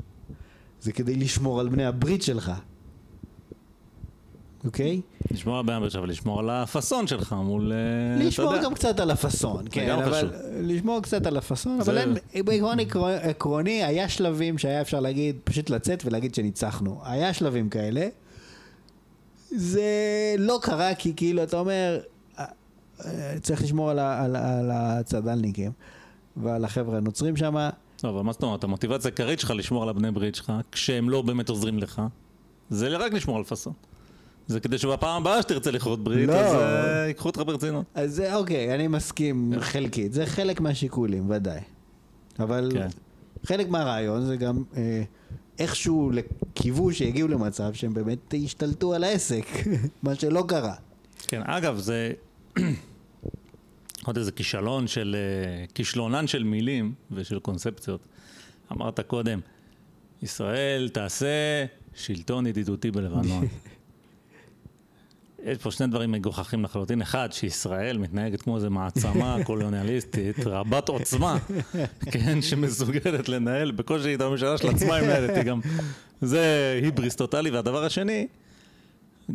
זה 0.81 0.91
כדי 0.91 1.15
לשמור 1.15 1.59
על 1.59 1.69
בני 1.69 1.85
הברית 1.85 2.21
שלך. 2.23 2.51
אוקיי? 4.65 5.01
לשמור 5.31 5.57
על 5.59 5.65
בעיה 5.65 5.79
עכשיו, 5.85 6.05
לשמור 6.05 6.39
על 6.39 6.49
הפאסון 6.49 7.07
שלך 7.07 7.33
מול... 7.43 7.71
אה, 7.73 8.25
לשמור. 8.25 8.57
גם 8.63 8.73
קצת 8.73 8.99
על 8.99 9.11
הפאסון, 9.11 9.65
כן, 9.71 9.89
אבל 9.89 10.13
חשוב. 10.13 10.29
לשמור 10.61 11.01
קצת 11.01 11.25
על 11.25 11.37
הפאסון, 11.37 11.81
זה- 11.81 11.91
אבל 11.91 11.97
אין, 12.33 12.45
בעיקרון 12.45 12.79
עקרו- 12.79 13.05
עקרוני, 13.21 13.83
היה 13.83 14.09
שלבים 14.09 14.57
שהיה 14.57 14.81
אפשר 14.81 14.99
להגיד, 14.99 15.35
פשוט 15.43 15.69
לצאת 15.69 16.03
ולהגיד 16.05 16.35
שניצחנו. 16.35 16.99
היה 17.03 17.33
שלבים 17.33 17.69
כאלה. 17.69 18.07
זה 19.49 19.81
לא 20.37 20.59
קרה 20.61 20.95
כי 20.95 21.13
כאילו, 21.15 21.43
אתה 21.43 21.59
אומר, 21.59 21.99
צריך 23.41 23.63
לשמור 23.63 23.89
על, 23.89 23.99
ה, 23.99 24.23
על, 24.23 24.35
על 24.35 24.71
הצד"לניקים 24.73 25.71
ועל 26.37 26.65
החבר'ה 26.65 26.97
הנוצרים 26.97 27.37
שם. 27.37 27.55
לא, 28.03 28.09
אבל 28.09 28.21
מה 28.21 28.31
זאת 28.31 28.43
אומרת, 28.43 28.63
המוטיבציה 28.63 29.09
העיקרית 29.09 29.39
שלך 29.39 29.51
לשמור 29.51 29.83
על 29.83 29.89
הבני 29.89 30.11
ברית 30.11 30.35
שלך, 30.35 30.53
כשהם 30.71 31.09
לא 31.09 31.21
באמת 31.21 31.49
עוזרים 31.49 31.79
לך, 31.79 32.01
זה 32.69 32.97
רק 32.97 33.13
לשמור 33.13 33.37
על 33.37 33.43
פאסון. 33.43 33.73
זה 34.47 34.59
כדי 34.59 34.77
שבפעם 34.77 35.21
הבאה 35.21 35.41
שתרצה 35.41 35.71
לכרות 35.71 36.03
ברית, 36.03 36.27
לא. 36.27 36.33
אז 36.33 36.55
אה, 36.55 37.07
ייקחו 37.07 37.29
אותך 37.29 37.41
ברצינות. 37.45 37.85
אז 37.93 38.15
זה 38.15 38.35
אוקיי, 38.35 38.75
אני 38.75 38.87
מסכים 38.87 39.53
חלקית, 39.59 40.13
זה 40.13 40.25
חלק 40.25 40.61
מהשיקולים, 40.61 41.29
ודאי. 41.29 41.59
אבל 42.39 42.71
כן. 42.73 42.87
חלק 43.43 43.69
מהרעיון 43.69 44.25
זה 44.25 44.35
גם 44.35 44.63
אה, 44.77 45.03
איכשהו 45.59 46.11
קיוו 46.53 46.93
שיגיעו 46.93 47.27
למצב 47.27 47.73
שהם 47.73 47.93
באמת 47.93 48.33
ישתלטו 48.33 48.93
על 48.93 49.03
העסק, 49.03 49.45
מה 50.03 50.15
שלא 50.15 50.43
קרה. 50.47 50.75
כן, 51.27 51.41
אגב, 51.45 51.77
זה 51.77 52.13
עוד 54.05 54.17
איזה 54.17 54.31
כישלון 54.31 54.87
של, 54.87 55.15
אה, 55.19 55.65
כישלונן 55.73 56.27
של 56.27 56.43
מילים 56.43 56.93
ושל 57.11 57.39
קונספציות. 57.39 58.07
אמרת 58.71 58.99
קודם, 58.99 59.39
ישראל 60.21 60.89
תעשה 60.93 61.65
שלטון 61.95 62.47
ידידותי 62.47 62.91
בלבנון. 62.91 63.47
יש 65.43 65.57
פה 65.57 65.71
שני 65.71 65.87
דברים 65.87 66.11
מגוחכים 66.11 66.63
לחלוטין. 66.63 67.01
אחד, 67.01 67.29
שישראל 67.31 67.97
מתנהגת 67.97 68.41
כמו 68.41 68.55
איזה 68.55 68.69
מעצמה 68.69 69.37
קולוניאליסטית, 69.45 70.39
רבת 70.45 70.89
עוצמה, 70.89 71.37
כן, 72.11 72.41
שמסוגלת 72.41 73.29
לנהל, 73.29 73.71
בקושי 73.71 74.15
את 74.15 74.21
הממשלה 74.21 74.57
של 74.57 74.69
עצמה 74.69 74.95
היא 74.95 75.03
מנהלת, 75.07 75.37
היא 75.37 75.43
גם... 75.43 75.59
זה 76.21 76.73
היבריס 76.81 77.15
טוטאלי. 77.15 77.49
והדבר 77.49 77.83
השני, 77.83 78.27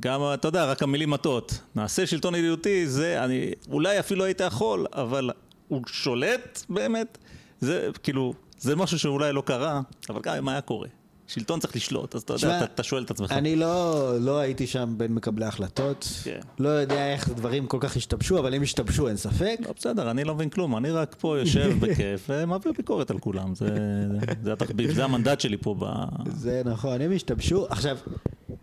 גם, 0.01 0.21
אתה 0.35 0.49
יודע, 0.49 0.65
רק 0.65 0.83
המילים 0.83 1.11
מטות. 1.11 1.59
נעשה 1.75 2.07
שלטון 2.07 2.35
ידידותי, 2.35 2.87
זה, 2.87 3.25
אני 3.25 3.53
אולי 3.71 4.01
אפילו 4.01 4.25
היית 4.25 4.41
יכול, 4.41 4.87
אבל 4.93 5.31
הוא 5.69 5.83
שולט 5.87 6.63
באמת? 6.69 7.19
זה 7.61 7.89
כאילו, 8.03 8.35
זה 8.59 8.77
משהו 8.77 8.99
שאולי 8.99 9.33
לא 9.33 9.41
קרה, 9.41 9.81
אבל 10.09 10.21
גם 10.21 10.35
אם 10.35 10.49
היה 10.49 10.61
קורה. 10.61 10.89
שלטון 11.27 11.61
צריך 11.61 11.77
לשלוט, 11.77 12.15
אז 12.15 12.23
אתה 12.23 12.33
יודע, 12.33 12.65
אתה, 12.65 12.83
שואל 12.83 13.03
את 13.03 13.11
עצמך. 13.11 13.33
אני 13.33 13.57
לא, 13.57 14.13
לא 14.21 14.39
הייתי 14.39 14.67
שם 14.67 14.95
בין 14.97 15.15
מקבלי 15.15 15.45
ההחלטות, 15.45 16.09
כן. 16.25 16.41
לא 16.59 16.69
יודע 16.69 17.13
איך 17.13 17.29
דברים 17.29 17.67
כל 17.67 17.79
כך 17.81 17.97
השתבשו, 17.97 18.39
אבל 18.39 18.55
אם 18.55 18.63
השתבשו 18.63 19.09
אין 19.09 19.17
ספק. 19.17 19.57
לא, 19.61 19.73
בסדר, 19.77 20.11
אני 20.11 20.25
לא 20.25 20.35
מבין 20.35 20.51
כלום, 20.51 20.77
אני 20.77 20.91
רק 20.91 21.17
פה 21.21 21.39
יושב 21.39 21.73
בכיף 21.81 22.27
ומעביר 22.29 22.73
ביקורת 22.77 23.11
על 23.11 23.19
כולם, 23.19 23.55
זה, 23.55 23.69
זה 24.43 24.53
התחביב, 24.53 24.93
זה 24.93 25.05
המנדט 25.05 25.41
שלי 25.41 25.57
פה 25.57 25.75
ב... 25.79 25.85
זה 26.31 26.63
נכון, 26.65 27.01
הם 27.01 27.13
השתבשו. 27.13 27.67
עכשיו, 27.71 27.97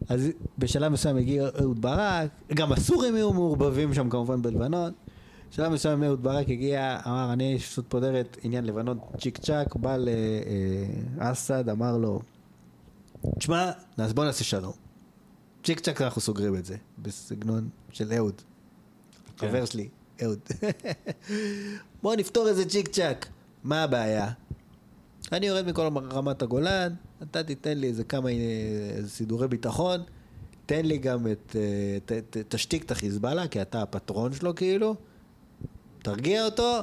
אז 0.09 0.29
בשלב 0.57 0.91
מסוים 0.91 1.17
הגיע 1.17 1.49
אהוד 1.61 1.81
ברק, 1.81 2.29
גם 2.53 2.73
הסורים 2.73 3.15
היו 3.15 3.33
מעורבבים 3.33 3.93
שם 3.93 4.09
כמובן 4.09 4.41
בלבנון. 4.41 4.91
בשלב 5.51 5.71
מסוים 5.71 6.03
אהוד 6.03 6.23
ברק 6.23 6.49
הגיע, 6.49 6.97
אמר, 7.07 7.33
אני 7.33 7.59
פשוט 7.59 7.85
פותר 7.89 8.19
את 8.19 8.37
עניין 8.43 8.65
לבנון 8.65 8.99
צ'יק 9.17 9.37
צ'אק, 9.37 9.75
בא 9.75 9.97
לאסד, 11.17 11.69
אמר 11.69 11.97
לו, 11.97 12.19
תשמע, 13.39 13.71
אז 13.97 14.13
בוא 14.13 14.25
נעשה 14.25 14.43
שלום. 14.43 14.73
צ'יק 15.63 15.79
צ'אק 15.79 16.01
אנחנו 16.01 16.21
סוגרים 16.21 16.55
את 16.55 16.65
זה, 16.65 16.75
בסגנון 16.97 17.69
של 17.91 18.13
אהוד. 18.13 18.41
כן. 19.37 19.47
חבר 19.47 19.65
שלי, 19.65 19.89
אהוד. 20.23 20.39
בוא 22.03 22.15
נפתור 22.15 22.49
את 22.49 22.55
זה 22.55 22.69
צ'יק 22.69 22.87
צ'אק. 22.87 23.27
מה 23.63 23.83
הבעיה? 23.83 24.31
אני 25.31 25.45
יורד 25.45 25.67
מכל 25.67 25.89
רמת 26.11 26.41
הגולן, 26.41 26.93
אתה 27.23 27.43
תיתן 27.43 27.77
לי 27.77 27.87
איזה 27.87 28.03
כמה 28.03 28.29
אה, 28.29 28.35
איזה 28.95 29.09
סידורי 29.09 29.47
ביטחון, 29.47 30.03
תן 30.65 30.85
לי 30.85 30.97
גם 30.97 31.27
את, 31.27 31.55
אה, 31.55 31.97
ת, 32.05 32.11
ת, 32.11 32.37
תשתיק 32.49 32.83
את 32.83 32.91
החיזבאללה, 32.91 33.47
כי 33.47 33.61
אתה 33.61 33.81
הפטרון 33.81 34.33
שלו 34.33 34.55
כאילו, 34.55 34.95
תרגיע 36.01 36.45
אותו, 36.45 36.79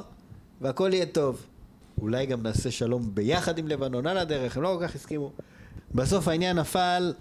והכל 0.61 0.89
יהיה 0.93 1.05
טוב. 1.05 1.45
אולי 2.01 2.25
גם 2.25 2.43
נעשה 2.43 2.71
שלום 2.71 3.15
ביחד 3.15 3.57
עם 3.57 3.67
לבנון 3.67 4.07
על 4.07 4.17
הדרך, 4.17 4.57
הם 4.57 4.63
לא 4.63 4.77
כל 4.79 4.87
כך 4.87 4.95
הסכימו. 4.95 5.31
בסוף 5.95 6.27
העניין 6.27 6.59
נפל, 6.59 7.13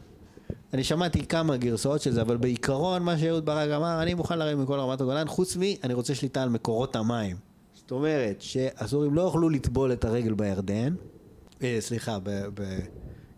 אני 0.75 0.85
שמעתי 0.85 1.27
כמה 1.27 1.57
גרסאות 1.57 2.01
של 2.01 2.13
זה, 2.13 2.23
אבל 2.23 2.37
בעיקרון 2.37 3.03
מה 3.03 3.19
שאהוד 3.19 3.47
ברק 3.47 3.71
אמר, 3.71 4.03
אני 4.03 4.15
מוכן 4.15 4.39
לרדת 4.39 4.59
מכל 4.59 4.79
רמת 4.79 5.01
הגולן, 5.01 5.29
חוץ 5.29 5.57
מ... 5.57 5.61
אני 5.85 5.95
רוצה 5.95 6.15
שליטה 6.15 6.43
על 6.43 6.49
מקורות 6.49 6.97
המים. 6.97 7.37
זאת 7.75 7.91
אומרת 7.91 8.41
שהסורים 8.41 9.15
לא 9.15 9.23
יוכלו 9.23 9.49
לטבול 9.49 9.93
את 9.93 10.05
הרגל 10.05 10.35
בירדן, 10.35 10.95
אה, 11.63 11.77
סליחה, 11.81 12.19
ב, 12.23 12.31
ב... 12.55 12.79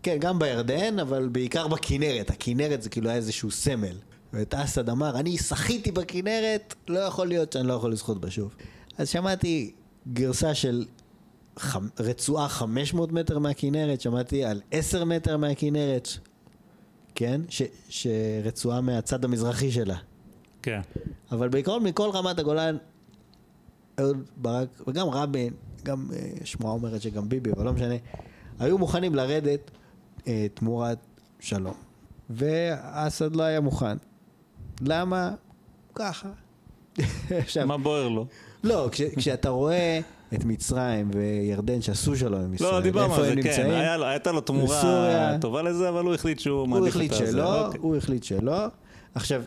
כן, 0.03 0.17
גם 0.21 0.39
בירדן, 0.39 0.99
אבל 0.99 1.29
בעיקר 1.29 1.69
בכנרת. 1.69 2.31
הכנרת 2.31 2.83
זה 2.83 2.89
כאילו 2.89 3.09
היה 3.09 3.17
איזשהו 3.17 3.51
סמל. 3.51 3.97
ואת 4.33 4.55
אסד 4.55 4.89
אמר, 4.89 5.19
אני 5.19 5.39
שחיתי 5.39 5.93
בכנרת, 5.93 6.75
לא 6.89 6.99
יכול 6.99 7.27
להיות 7.27 7.53
שאני 7.53 7.69
לא 7.69 7.73
יכול 7.73 7.93
לשחות 7.93 8.21
בה 8.21 8.31
שוב. 8.31 8.55
אז 8.99 9.09
שמעתי 9.09 9.73
גרסה 10.13 10.55
של 10.55 10.85
ח... 11.59 11.77
רצועה 12.01 12.49
500 12.49 13.12
מטר 13.12 13.39
מהכנרת, 13.39 14.01
שמעתי 14.01 14.45
על 14.45 14.61
10 14.70 15.05
מטר 15.05 15.37
מהכנרת, 15.37 16.09
כן? 17.15 17.41
ש... 17.49 17.62
שרצועה 17.89 18.81
מהצד 18.81 19.24
המזרחי 19.24 19.73
שלה. 19.73 19.97
כן. 20.62 20.81
אבל 21.33 21.49
בעיקרון 21.49 21.83
מכל 21.83 22.11
רמת 22.12 22.39
הגולן, 22.39 22.77
אהוד 24.01 24.16
ברק, 24.37 24.69
וגם 24.89 25.09
רבין, 25.09 25.53
גם 25.83 26.07
אה, 26.12 26.31
שמועה 26.45 26.74
אומרת 26.74 27.03
שגם 27.03 27.29
ביבי, 27.29 27.53
אבל 27.53 27.65
לא 27.65 27.73
משנה, 27.73 27.95
היו 28.59 28.79
מוכנים 28.79 29.15
לרדת 29.15 29.70
אה, 30.27 30.47
תמורת 30.55 30.99
שלום. 31.41 31.74
ואסד 32.31 33.37
לא 33.37 33.43
היה 33.43 33.61
מוכן. 33.61 33.97
למה? 34.81 35.35
ככה. 35.95 36.29
עכשיו, 37.31 37.66
מה 37.66 37.79
בוער 37.79 38.09
לו? 38.09 38.27
לא, 38.65 38.89
כש, 38.93 39.03
כשאתה 39.03 39.49
רואה 39.49 40.01
את 40.35 40.45
מצרים 40.45 41.11
וירדן 41.15 41.83
שעשו 41.83 42.17
שלום 42.17 42.41
עם 42.41 42.55
ישראל, 42.55 42.75
לא, 42.75 42.81
דיברנו 42.81 43.15
על 43.15 43.25
זה, 43.25 43.43
כן? 43.43 43.71
היה 43.71 44.09
הייתה 44.11 44.33
לו 44.33 44.41
תמורה 44.41 44.79
בסוריה. 44.79 45.39
טובה 45.41 45.63
לזה, 45.63 45.89
אבל 45.89 46.05
הוא 46.05 46.15
החליט 46.15 46.39
שהוא 46.39 46.61
הוא 46.61 46.69
מעדיף 46.69 46.89
החליט 46.89 47.13
את 47.13 47.21
הזה. 47.21 47.33
שלא, 47.33 47.67
אוקיי. 47.67 47.81
הוא 47.83 47.97
החליט 47.97 48.23
שלא. 48.23 48.67
עכשיו, 49.15 49.43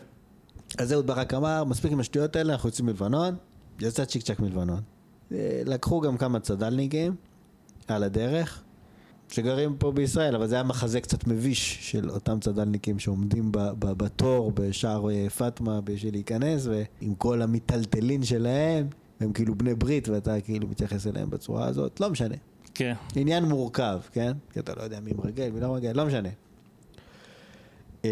אז 0.78 0.92
אהוד 0.92 1.06
ברק 1.06 1.34
אמר, 1.34 1.64
מספיק 1.64 1.92
עם 1.92 2.00
השטויות 2.00 2.36
האלה, 2.36 2.52
אנחנו 2.52 2.68
יוצאים 2.68 2.86
מלבנון, 2.86 3.36
יצא 3.80 4.04
צ'יק 4.04 4.22
צ'אק 4.22 4.40
מלבנון. 4.40 4.80
אה, 5.32 5.62
לקחו 5.64 6.00
גם 6.00 6.16
כמה 6.16 6.40
צד"לניקים 6.40 7.14
על 7.88 8.02
הדרך, 8.02 8.62
שגרים 9.32 9.76
פה 9.78 9.92
בישראל, 9.92 10.34
אבל 10.34 10.46
זה 10.46 10.54
היה 10.54 10.64
מחזה 10.64 11.00
קצת 11.00 11.26
מביש 11.26 11.78
של 11.90 12.10
אותם 12.10 12.40
צד"לניקים 12.40 12.98
שעומדים 12.98 13.52
ב- 13.52 13.58
ב- 13.78 13.92
בתור 13.92 14.52
בשער 14.54 15.10
אה, 15.10 15.30
פאטמה 15.30 15.80
בשביל 15.80 16.14
להיכנס, 16.14 16.66
ועם 16.66 17.14
כל 17.14 17.42
המיטלטלין 17.42 18.22
שלהם, 18.24 18.86
הם 19.20 19.32
כאילו 19.32 19.54
בני 19.54 19.74
ברית, 19.74 20.08
ואתה 20.08 20.40
כאילו 20.40 20.68
מתייחס 20.68 21.06
אליהם 21.06 21.30
בצורה 21.30 21.66
הזאת, 21.66 22.00
לא 22.00 22.10
משנה. 22.10 22.34
כן. 22.74 22.94
עניין 23.16 23.44
מורכב, 23.44 24.00
כן? 24.12 24.32
כי 24.52 24.60
אתה 24.60 24.74
לא 24.74 24.82
יודע 24.82 25.00
מי 25.00 25.12
מרגל, 25.12 25.50
מי 25.50 25.60
לא 25.60 25.68
מרגל, 25.68 25.92
לא 25.92 26.06
משנה. 26.06 26.28
אמ, 28.04 28.10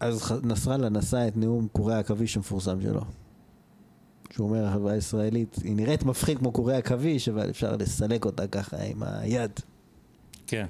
אז 0.00 0.32
נסראללה 0.42 0.88
נשא 0.88 1.28
את 1.28 1.36
נאום 1.36 1.68
קורי 1.72 1.94
העכביש 1.94 2.36
המפורסם 2.36 2.80
שלו. 2.82 3.00
שהוא 4.32 4.48
אומר, 4.48 4.66
החברה 4.66 4.92
הישראלית, 4.92 5.56
היא 5.64 5.76
נראית 5.76 6.02
מפחיד 6.02 6.38
כמו 6.38 6.52
קורי 6.52 6.76
עכביש, 6.76 7.28
אבל 7.28 7.50
אפשר 7.50 7.76
לסלק 7.76 8.24
אותה 8.24 8.46
ככה 8.46 8.76
עם 8.82 9.02
היד. 9.02 9.50
כן. 10.46 10.66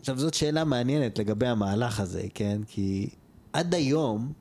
עכשיו, 0.00 0.18
זאת 0.18 0.34
שאלה 0.34 0.64
מעניינת 0.64 1.18
לגבי 1.18 1.46
המהלך 1.46 2.00
הזה, 2.00 2.22
כן? 2.34 2.60
כי 2.66 3.08
עד 3.52 3.74
היום, 3.74 4.32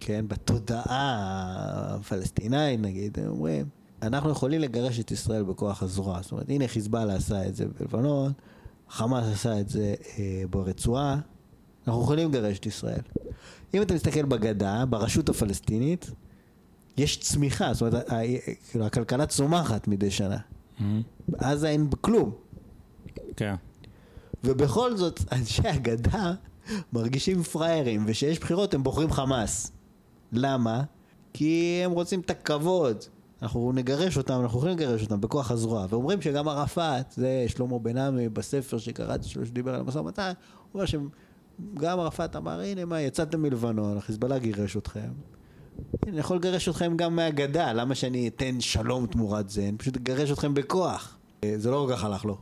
כן, 0.00 0.28
בתודעה 0.28 1.94
הפלסטינאית, 1.94 2.80
נגיד, 2.80 3.18
הם 3.18 3.28
אומרים, 3.28 3.66
אנחנו 4.02 4.30
יכולים 4.30 4.60
לגרש 4.60 5.00
את 5.00 5.10
ישראל 5.10 5.42
בכוח 5.42 5.82
הזרוע. 5.82 6.22
זאת 6.22 6.32
אומרת, 6.32 6.48
הנה 6.48 6.68
חיזבאללה 6.68 7.14
עשה 7.14 7.46
את 7.46 7.56
זה 7.56 7.64
בלבנון, 7.80 8.32
חמאס 8.88 9.24
עשה 9.32 9.60
את 9.60 9.68
זה 9.68 9.94
אה, 10.18 10.42
ברצועה, 10.50 11.20
אנחנו 11.86 12.02
יכולים 12.02 12.28
לגרש 12.28 12.58
את 12.58 12.66
ישראל. 12.66 13.00
אם 13.74 13.82
אתה 13.82 13.94
מסתכל 13.94 14.24
בגדה, 14.24 14.84
ברשות 14.86 15.28
הפלסטינית, 15.28 16.10
יש 16.96 17.20
צמיחה, 17.20 17.74
זאת 17.74 17.82
אומרת, 17.82 18.08
כאילו, 18.70 18.86
הכלכלה 18.86 19.26
צומחת 19.26 19.88
מדי 19.88 20.10
שנה. 20.10 20.38
מהמם. 20.78 21.02
בעזה 21.28 21.68
אין 21.68 21.88
כלום. 22.00 22.32
כן. 23.36 23.54
ובכל 24.44 24.96
זאת, 24.96 25.20
אנשי 25.32 25.68
הגדה 25.68 26.32
מרגישים 26.92 27.42
פראיירים, 27.42 28.04
וכשיש 28.06 28.38
בחירות 28.38 28.74
הם 28.74 28.82
בוחרים 28.82 29.12
חמאס. 29.12 29.72
למה? 30.32 30.82
כי 31.32 31.80
הם 31.84 31.90
רוצים 31.90 32.20
את 32.20 32.30
הכבוד. 32.30 33.04
אנחנו 33.42 33.72
נגרש 33.72 34.16
אותם, 34.16 34.40
אנחנו 34.40 34.58
יכולים 34.58 34.76
לגרש 34.76 35.02
אותם 35.02 35.20
בכוח 35.20 35.50
הזרוע. 35.50 35.86
ואומרים 35.90 36.22
שגם 36.22 36.48
ערפאת, 36.48 37.12
זה 37.16 37.44
שלמה 37.48 37.78
בן 37.78 37.98
עמי 37.98 38.28
בספר 38.28 38.78
שקראתי 38.78 39.28
שלו, 39.28 39.46
שדיבר 39.46 39.74
על 39.74 39.80
המשא 39.80 39.98
ומתן, 39.98 40.32
הוא 40.72 40.80
אומר 40.80 40.86
שגם 40.86 42.00
ערפאת 42.00 42.36
אמר, 42.36 42.60
הנה 42.60 42.84
מה, 42.84 43.00
יצאתם 43.00 43.42
מלבנון, 43.42 43.96
החיזבאללה 43.96 44.38
גירש 44.38 44.76
אתכם. 44.76 45.10
אני 46.06 46.18
יכול 46.18 46.36
לגרש 46.36 46.68
אתכם 46.68 46.96
גם 46.96 47.16
מהגדה, 47.16 47.72
למה 47.72 47.94
שאני 47.94 48.28
אתן 48.28 48.60
שלום 48.60 49.06
תמורת 49.06 49.50
זה? 49.50 49.62
אני 49.68 49.78
פשוט 49.78 49.96
אגרש 49.96 50.30
אתכם 50.30 50.54
בכוח. 50.54 51.18
אה, 51.44 51.54
זה 51.56 51.70
לא 51.70 51.86
כל 51.88 51.96
כך 51.96 52.04
הלך 52.04 52.24
לו. 52.24 52.38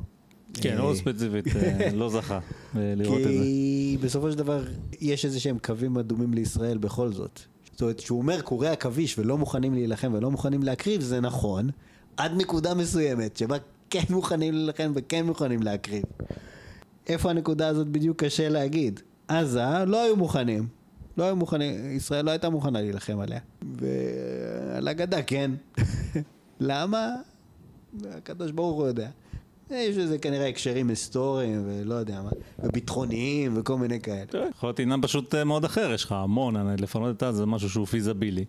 כן, 0.55 0.79
הוא 0.79 0.95
ספציפית 0.95 1.47
אה, 1.57 1.89
לא 1.95 2.09
זכה 2.09 2.39
לראות 2.75 3.19
את 3.19 3.23
זה. 3.23 3.29
כי 3.29 3.99
בסופו 4.01 4.33
של 4.33 4.39
דבר 4.39 4.65
יש 5.01 5.25
איזה 5.25 5.41
שהם 5.41 5.59
קווים 5.59 5.99
אדומים 5.99 6.35
לישראל 6.35 6.79
בכל 6.79 7.13
זאת. 7.13 7.41
זאת 7.75 7.83
אומרת, 7.83 7.99
כשהוא 7.99 8.19
אומר 8.19 8.41
קורי 8.41 8.69
עכביש 8.69 9.19
ולא 9.19 9.39
מוכנים 9.39 9.75
להילחם 9.75 10.15
ולא 10.15 10.31
מוכנים 10.31 10.63
להקריב, 10.63 11.01
זה 11.01 11.21
נכון, 11.21 11.71
עד 12.17 12.33
נקודה 12.37 12.75
מסוימת, 12.75 13.37
שבה 13.37 13.57
כן 13.91 14.03
מוכנים 14.11 14.55
להילחם 14.55 14.93
וכן 14.95 15.27
מוכנים 15.27 15.63
להקריב. 15.63 16.05
איפה 17.07 17.31
הנקודה 17.31 17.69
הזאת 17.69 17.89
בדיוק 17.89 18.25
קשה 18.25 18.49
להגיד. 18.49 19.01
עזה 19.29 19.85
לא 19.87 20.03
היו 20.03 20.17
מוכנים. 20.17 20.69
לא 21.19 21.25
היו 21.25 21.37
מוכנים, 21.37 21.97
ישראל 21.97 22.25
לא 22.25 22.31
הייתה 22.31 22.51
מוכנה 22.51 22.81
להילחם 22.81 23.21
עליה. 23.21 23.41
ועל 23.63 24.89
הגדה 24.89 25.23
כן. 25.23 25.51
למה? 26.61 27.15
הקדוש 28.11 28.51
ברוך 28.51 28.77
הוא 28.77 28.87
יודע. 28.87 29.09
יש 29.71 29.97
לזה 29.97 30.19
כנראה 30.19 30.49
הקשרים 30.49 30.89
היסטוריים 30.89 31.63
ולא 31.67 31.95
יודע 31.95 32.23
מה, 32.23 32.31
וביטחוניים 32.59 33.59
וכל 33.59 33.77
מיני 33.77 34.01
כאלה. 34.01 34.25
יכול 34.51 34.69
להיות 34.69 34.81
עניין 34.81 35.03
פשוט 35.03 35.35
אה, 35.35 35.45
מאוד 35.45 35.65
אחר, 35.65 35.93
יש 35.95 36.05
לך 36.05 36.13
המון, 36.13 36.77
לפנות 36.81 37.17
את 37.17 37.23
עזה 37.23 37.39
זה 37.39 37.47
משהו 37.47 37.71
שהוא 37.71 37.87
פיזבילי. 37.87 38.45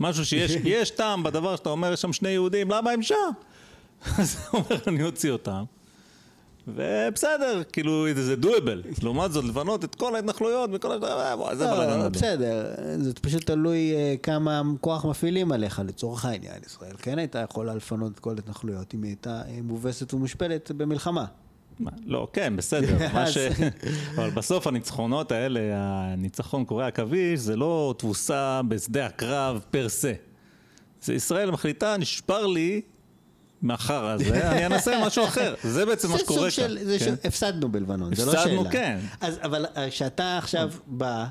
משהו 0.00 0.24
שיש 0.24 0.50
יש 0.64 0.90
טעם 0.90 1.22
בדבר 1.22 1.56
שאתה 1.56 1.70
אומר, 1.70 1.92
יש 1.92 2.00
שם 2.00 2.12
שני 2.12 2.28
יהודים, 2.28 2.70
למה 2.70 2.90
הם 2.90 3.02
שם? 3.02 3.14
אז 4.18 4.36
הוא 4.50 4.62
אומר, 4.70 4.80
אני 4.86 5.02
אוציא 5.02 5.30
אותם. 5.30 5.64
ובסדר, 6.68 7.62
כאילו, 7.72 8.06
זה 8.14 8.36
דואבל. 8.36 8.82
לעומת 9.02 9.32
זאת, 9.32 9.44
לפנות 9.44 9.84
את 9.84 9.94
כל 9.94 10.14
ההתנחלויות 10.14 10.70
וכל 10.72 10.92
ה... 10.92 10.94
אה, 10.94 11.56
זה 11.56 11.66
בלאגן. 11.66 11.90
לא, 11.90 11.96
גדול. 11.96 12.08
בסדר, 12.08 12.74
זה 12.98 13.14
פשוט 13.14 13.46
תלוי 13.46 13.94
אה, 13.94 14.14
כמה 14.22 14.62
כוח 14.80 15.04
מפעילים 15.04 15.52
עליך, 15.52 15.82
לצורך 15.86 16.24
העניין. 16.24 16.60
ישראל 16.66 16.96
כן 16.98 17.18
הייתה 17.18 17.38
יכולה 17.38 17.74
לפנות 17.74 18.12
את 18.12 18.18
כל 18.18 18.34
ההתנחלויות 18.36 18.94
אם 18.94 19.02
היא 19.02 19.10
הייתה 19.10 19.42
אה, 19.48 19.58
מובסת 19.62 20.14
ומושפלת 20.14 20.70
במלחמה. 20.70 21.24
מה, 21.80 21.90
לא, 22.06 22.28
כן, 22.32 22.56
בסדר. 22.56 22.98
מה 23.14 23.26
ש... 23.26 23.38
אבל 24.16 24.30
בסוף 24.30 24.66
הניצחונות 24.66 25.32
האלה, 25.32 25.60
הניצחון 25.74 26.64
קורי 26.64 26.84
עכביש, 26.84 27.40
זה 27.40 27.56
לא 27.56 27.94
תבוסה 27.98 28.60
בשדה 28.68 29.06
הקרב 29.06 29.64
פר 29.70 29.88
סה. 29.88 30.12
זה 31.02 31.14
ישראל 31.14 31.50
מחליטה, 31.50 31.96
נשבר 31.96 32.46
לי 32.46 32.80
מהחרא 33.66 34.10
הזה, 34.10 34.50
אני 34.50 34.66
אנסה 34.66 35.06
משהו 35.06 35.24
אחר. 35.24 35.54
זה 35.62 35.86
בעצם 35.86 36.08
מה 36.08 36.16
זה 36.16 36.20
שקורה 36.24 36.50
סוג 36.50 36.64
כאן. 36.64 36.68
של, 36.68 36.84
זה 36.84 36.98
כן? 36.98 37.16
ש... 37.22 37.26
הפסדנו 37.26 37.68
בלבנון, 37.68 38.14
זה 38.14 38.26
לא 38.26 38.32
שאלה. 38.32 38.42
הפסדנו, 38.42 38.64
כן. 38.70 38.98
אז, 39.20 39.38
אבל 39.42 39.66
אה, 39.76 39.90
כשאתה 39.90 40.38
עכשיו 40.38 40.70
בא 40.86 41.26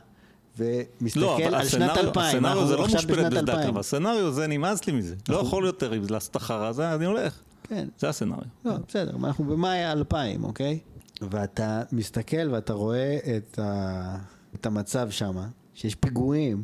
ומסתכל 0.57 1.19
לא, 1.19 1.37
אבל 1.37 1.55
על 1.55 1.67
שנת 1.67 1.89
הסצנריו, 1.89 2.07
2000, 2.07 2.45
הסצנריו 2.45 2.67
זה 2.67 2.75
לא 2.75 2.87
מושפלת 2.87 3.33
2000. 3.33 3.59
הקרב, 3.59 3.77
הסצנריו 3.77 4.31
זה 4.31 4.47
נמאס 4.47 4.87
לי 4.87 4.93
מזה. 4.93 5.15
לא 5.29 5.37
יכול 5.37 5.65
יותר 5.65 5.93
לעשות 6.09 6.31
את 6.31 6.35
החרא 6.35 6.67
הזה, 6.67 6.95
אני 6.95 7.05
הולך. 7.05 7.39
כן, 7.63 7.87
זה 7.99 8.09
הסצנריו. 8.09 8.43
לא, 8.65 8.73
בסדר, 8.87 9.11
אנחנו 9.23 9.45
במאי 9.45 9.91
2000, 9.91 10.43
אוקיי? 10.43 10.79
ואתה 11.21 11.83
מסתכל 11.91 12.49
ואתה 12.51 12.73
רואה 12.73 13.17
את, 13.37 13.59
ה... 13.59 14.17
את 14.55 14.65
המצב 14.65 15.09
שם, 15.09 15.35
שיש 15.73 15.95
פיגועים. 15.95 16.63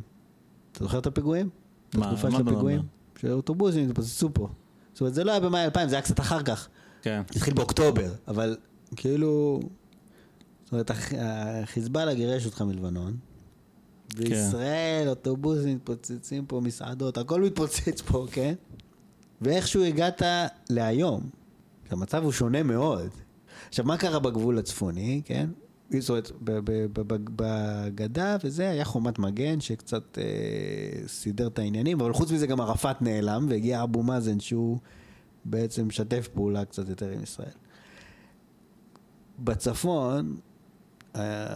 אתה 0.71 0.83
זוכר 0.83 0.99
את 0.99 1.07
הפיגועים? 1.07 1.49
את 1.89 1.95
מה, 1.95 2.05
התקופה 2.05 2.29
מה 2.29 2.37
של 2.37 2.41
הפיגועים? 2.41 2.77
מדבר? 2.77 2.87
שהאוטובוסים 3.21 3.89
התפוצצו 3.89 4.29
פה. 4.33 4.47
זאת 5.01 5.05
אומרת, 5.05 5.13
זה 5.15 5.23
לא 5.23 5.31
היה 5.31 5.39
במאי 5.39 5.63
2000, 5.65 5.89
זה 5.89 5.95
היה 5.95 6.01
קצת 6.01 6.19
אחר 6.19 6.43
כך. 6.43 6.67
כן. 7.01 7.21
זה 7.31 7.37
התחיל 7.37 7.53
באוקטובר, 7.53 8.13
אבל 8.27 8.57
כאילו... 8.95 9.59
זאת 10.63 10.71
אומרת, 10.71 10.89
הח- 10.91 11.13
החיזבאללה 11.63 12.13
גירש 12.13 12.45
אותך 12.45 12.61
מלבנון, 12.61 13.17
וישראל, 14.15 15.07
אוטובוסים 15.07 15.75
מתפוצצים 15.75 16.45
פה, 16.45 16.59
מסעדות, 16.63 17.17
הכל 17.17 17.41
מתפוצץ 17.41 18.01
פה, 18.01 18.25
כן? 18.31 18.53
ואיכשהו 19.41 19.83
הגעת 19.83 20.21
להיום, 20.69 21.29
שהמצב 21.89 22.23
הוא 22.23 22.31
שונה 22.31 22.63
מאוד. 22.63 23.09
עכשיו, 23.69 23.85
מה 23.85 23.97
קרה 23.97 24.19
בגבול 24.19 24.57
הצפוני, 24.59 25.21
כן? 25.25 25.49
זאת 25.99 26.09
אומרת, 26.09 26.31
בגדה 27.35 28.37
וזה, 28.43 28.69
היה 28.69 28.85
חומת 28.85 29.19
מגן 29.19 29.59
שקצת 29.59 30.17
אה, 30.17 31.07
סידר 31.07 31.47
את 31.47 31.59
העניינים, 31.59 32.01
אבל 32.01 32.13
חוץ 32.13 32.31
מזה 32.31 32.47
גם 32.47 32.61
ערפאת 32.61 33.01
נעלם, 33.01 33.45
והגיע 33.49 33.83
אבו 33.83 34.03
מאזן 34.03 34.39
שהוא 34.39 34.77
בעצם 35.45 35.87
משתף 35.87 36.27
פעולה 36.33 36.65
קצת 36.65 36.89
יותר 36.89 37.09
עם 37.09 37.23
ישראל. 37.23 37.51
בצפון, 39.39 40.37
אה, 41.15 41.55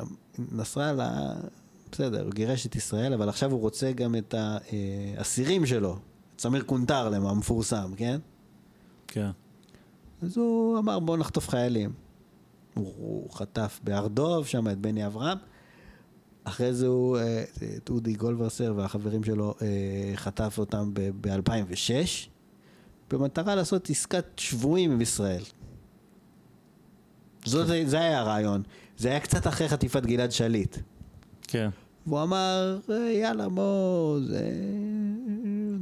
נסראללה, 0.51 1.33
בסדר, 1.91 2.23
הוא 2.23 2.31
גירש 2.31 2.65
את 2.65 2.75
ישראל, 2.75 3.13
אבל 3.13 3.29
עכשיו 3.29 3.51
הוא 3.51 3.59
רוצה 3.59 3.91
גם 3.91 4.15
את 4.15 4.35
האסירים 4.37 5.65
שלו, 5.65 5.97
את 6.35 6.41
סמיר 6.41 6.63
קונטרלם 6.63 7.25
המפורסם, 7.25 7.91
כן? 7.97 8.19
כן. 9.07 9.29
אז 10.21 10.37
הוא 10.37 10.79
אמר 10.79 10.99
בואו 10.99 11.17
נחטוף 11.17 11.49
חיילים. 11.49 12.04
הוא, 12.75 13.31
חטף 13.33 13.79
בהר 13.83 14.07
דוב, 14.07 14.45
שם 14.47 14.67
את 14.69 14.77
בני 14.77 15.05
אברהם. 15.05 15.37
אחרי 16.43 16.73
זה 16.73 16.87
הוא, 16.87 17.17
אה, 17.17 17.43
את 17.77 17.89
אודי 17.89 18.13
גולדברסר 18.13 18.73
והחברים 18.75 19.23
שלו, 19.23 19.53
אה, 19.61 19.67
חטף 20.15 20.55
אותם 20.57 20.91
ב-2006, 20.93 22.27
במטרה 23.11 23.55
לעשות 23.55 23.89
עסקת 23.89 24.25
שבויים 24.37 24.91
עם 24.91 25.01
ישראל. 25.01 25.43
זאת, 27.45 27.67
זה 27.85 27.99
היה 27.99 28.19
הרעיון. 28.19 28.63
זה 28.97 29.09
היה 29.09 29.19
קצת 29.19 29.47
אחרי 29.47 29.69
חטיפת 29.69 30.05
גלעד 30.05 30.31
שליט. 30.31 30.77
כן. 31.47 31.69
והוא 32.07 32.21
אמר, 32.23 32.79
"אה, 32.89 32.95
יאללה, 33.11 33.49
בוא, 33.49 34.19
זה... 34.27 34.49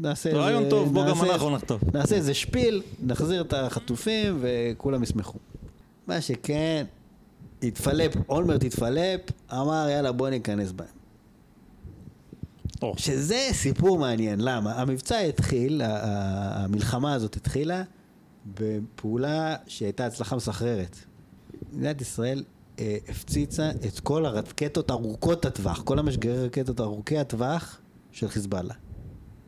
נעשה... 0.01 0.33
רעיון 0.33 0.59
איזה- 0.59 0.69
טוב, 0.69 0.93
בוא 0.93 1.07
גם 1.09 1.23
אנחנו 1.23 1.49
נחטוף. 1.49 1.81
נעשה 1.93 2.15
איזה 2.15 2.33
שפיל, 2.33 2.81
נחזיר 3.01 3.41
את 3.41 3.53
החטופים 3.53 4.39
וכולם 4.41 5.03
ישמחו. 5.03 5.39
מה 6.07 6.21
שכן, 6.21 6.85
התפלפ, 7.63 8.13
אולמרט 8.29 8.63
התפלפ, 8.63 9.21
אמר 9.51 9.87
יאללה 9.89 10.11
בוא 10.11 10.29
ניכנס 10.29 10.71
בהם. 10.71 10.87
או, 12.81 12.93
שזה 12.97 13.47
סיפור 13.51 13.99
מעניין, 13.99 14.39
למה? 14.41 14.81
המבצע 14.81 15.17
התחיל, 15.17 15.81
המלחמה 15.85 17.13
הזאת 17.13 17.35
התחילה 17.35 17.83
בפעולה 18.45 19.55
שהייתה 19.67 20.05
הצלחה 20.05 20.35
מסחררת. 20.35 20.97
מדינת 21.73 22.01
ישראל 22.01 22.43
אה, 22.79 22.97
הפציצה 23.07 23.71
את 23.87 23.99
כל 23.99 24.25
הרקטות 24.25 24.91
ארוכות 24.91 25.45
הטווח, 25.45 25.81
כל 25.81 25.99
המשגרי 25.99 26.45
רקטות 26.45 26.79
ארוכי 26.79 27.17
הטווח 27.17 27.79
של 28.11 28.27
חיזבאללה. 28.27 28.73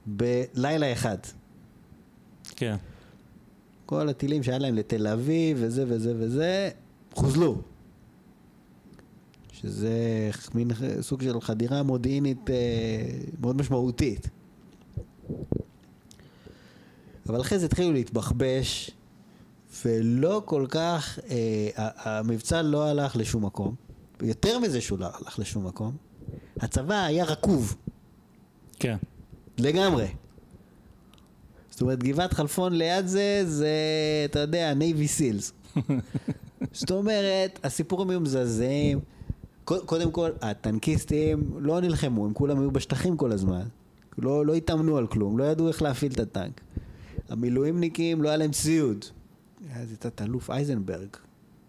בלילה 0.06 0.94
אחד. 0.94 1.18
כן. 2.56 2.76
כל 3.85 4.09
הטילים 4.09 4.43
שהיה 4.43 4.57
להם 4.57 4.75
לתל 4.75 5.07
אביב 5.07 5.57
וזה 5.59 5.85
וזה 5.87 6.13
וזה, 6.17 6.69
חוזלו. 7.13 7.61
שזה 9.51 10.29
מין 10.55 10.67
סוג 11.01 11.21
של 11.21 11.41
חדירה 11.41 11.83
מודיעינית 11.83 12.49
אה, 12.49 12.55
מאוד 13.39 13.55
משמעותית. 13.55 14.29
אבל 17.29 17.41
אחרי 17.41 17.59
זה 17.59 17.65
התחילו 17.65 17.91
להתבחבש, 17.93 18.91
ולא 19.85 20.41
כל 20.45 20.65
כך, 20.69 21.19
אה, 21.29 21.69
המבצע 21.77 22.61
לא 22.61 22.87
הלך 22.87 23.15
לשום 23.15 23.45
מקום. 23.45 23.75
יותר 24.21 24.59
מזה 24.59 24.81
שהוא 24.81 24.99
לא 24.99 25.05
הלך 25.05 25.39
לשום 25.39 25.67
מקום, 25.67 25.95
הצבא 26.59 27.03
היה 27.03 27.25
רקוב. 27.25 27.75
כן. 28.79 28.97
לגמרי. 29.57 30.07
זאת 31.76 31.81
אומרת, 31.81 32.03
גבעת 32.03 32.34
חלפון 32.34 32.73
ליד 32.73 33.07
זה, 33.07 33.41
זה, 33.45 33.69
אתה 34.26 34.39
יודע, 34.39 34.73
Navy 34.73 35.07
SEALs. 35.07 35.53
זאת 36.73 36.91
אומרת, 36.91 37.60
הסיפורים 37.64 38.10
היו 38.10 38.19
מזעזעים. 38.19 38.99
קוד- 39.65 39.85
קודם 39.85 40.11
כל, 40.11 40.30
הטנקיסטים 40.41 41.43
לא 41.60 41.81
נלחמו, 41.81 42.26
הם 42.26 42.34
כולם 42.34 42.60
היו 42.60 42.72
בשטחים 42.72 43.18
כל 43.18 43.31
הזמן. 43.31 43.61
לא, 44.18 44.45
לא 44.45 44.53
התאמנו 44.53 44.97
על 44.97 45.07
כלום, 45.07 45.38
לא 45.38 45.43
ידעו 45.43 45.68
איך 45.68 45.81
להפעיל 45.81 46.11
את 46.11 46.19
הטנק. 46.19 46.61
המילואימניקים, 47.30 48.22
לא 48.22 48.27
היה 48.30 48.38
להם 48.38 48.52
ציוד. 48.52 49.06
היה 49.69 49.81
איזה 49.81 49.95
תת-אלוף 49.97 50.49
אייזנברג, 50.49 51.07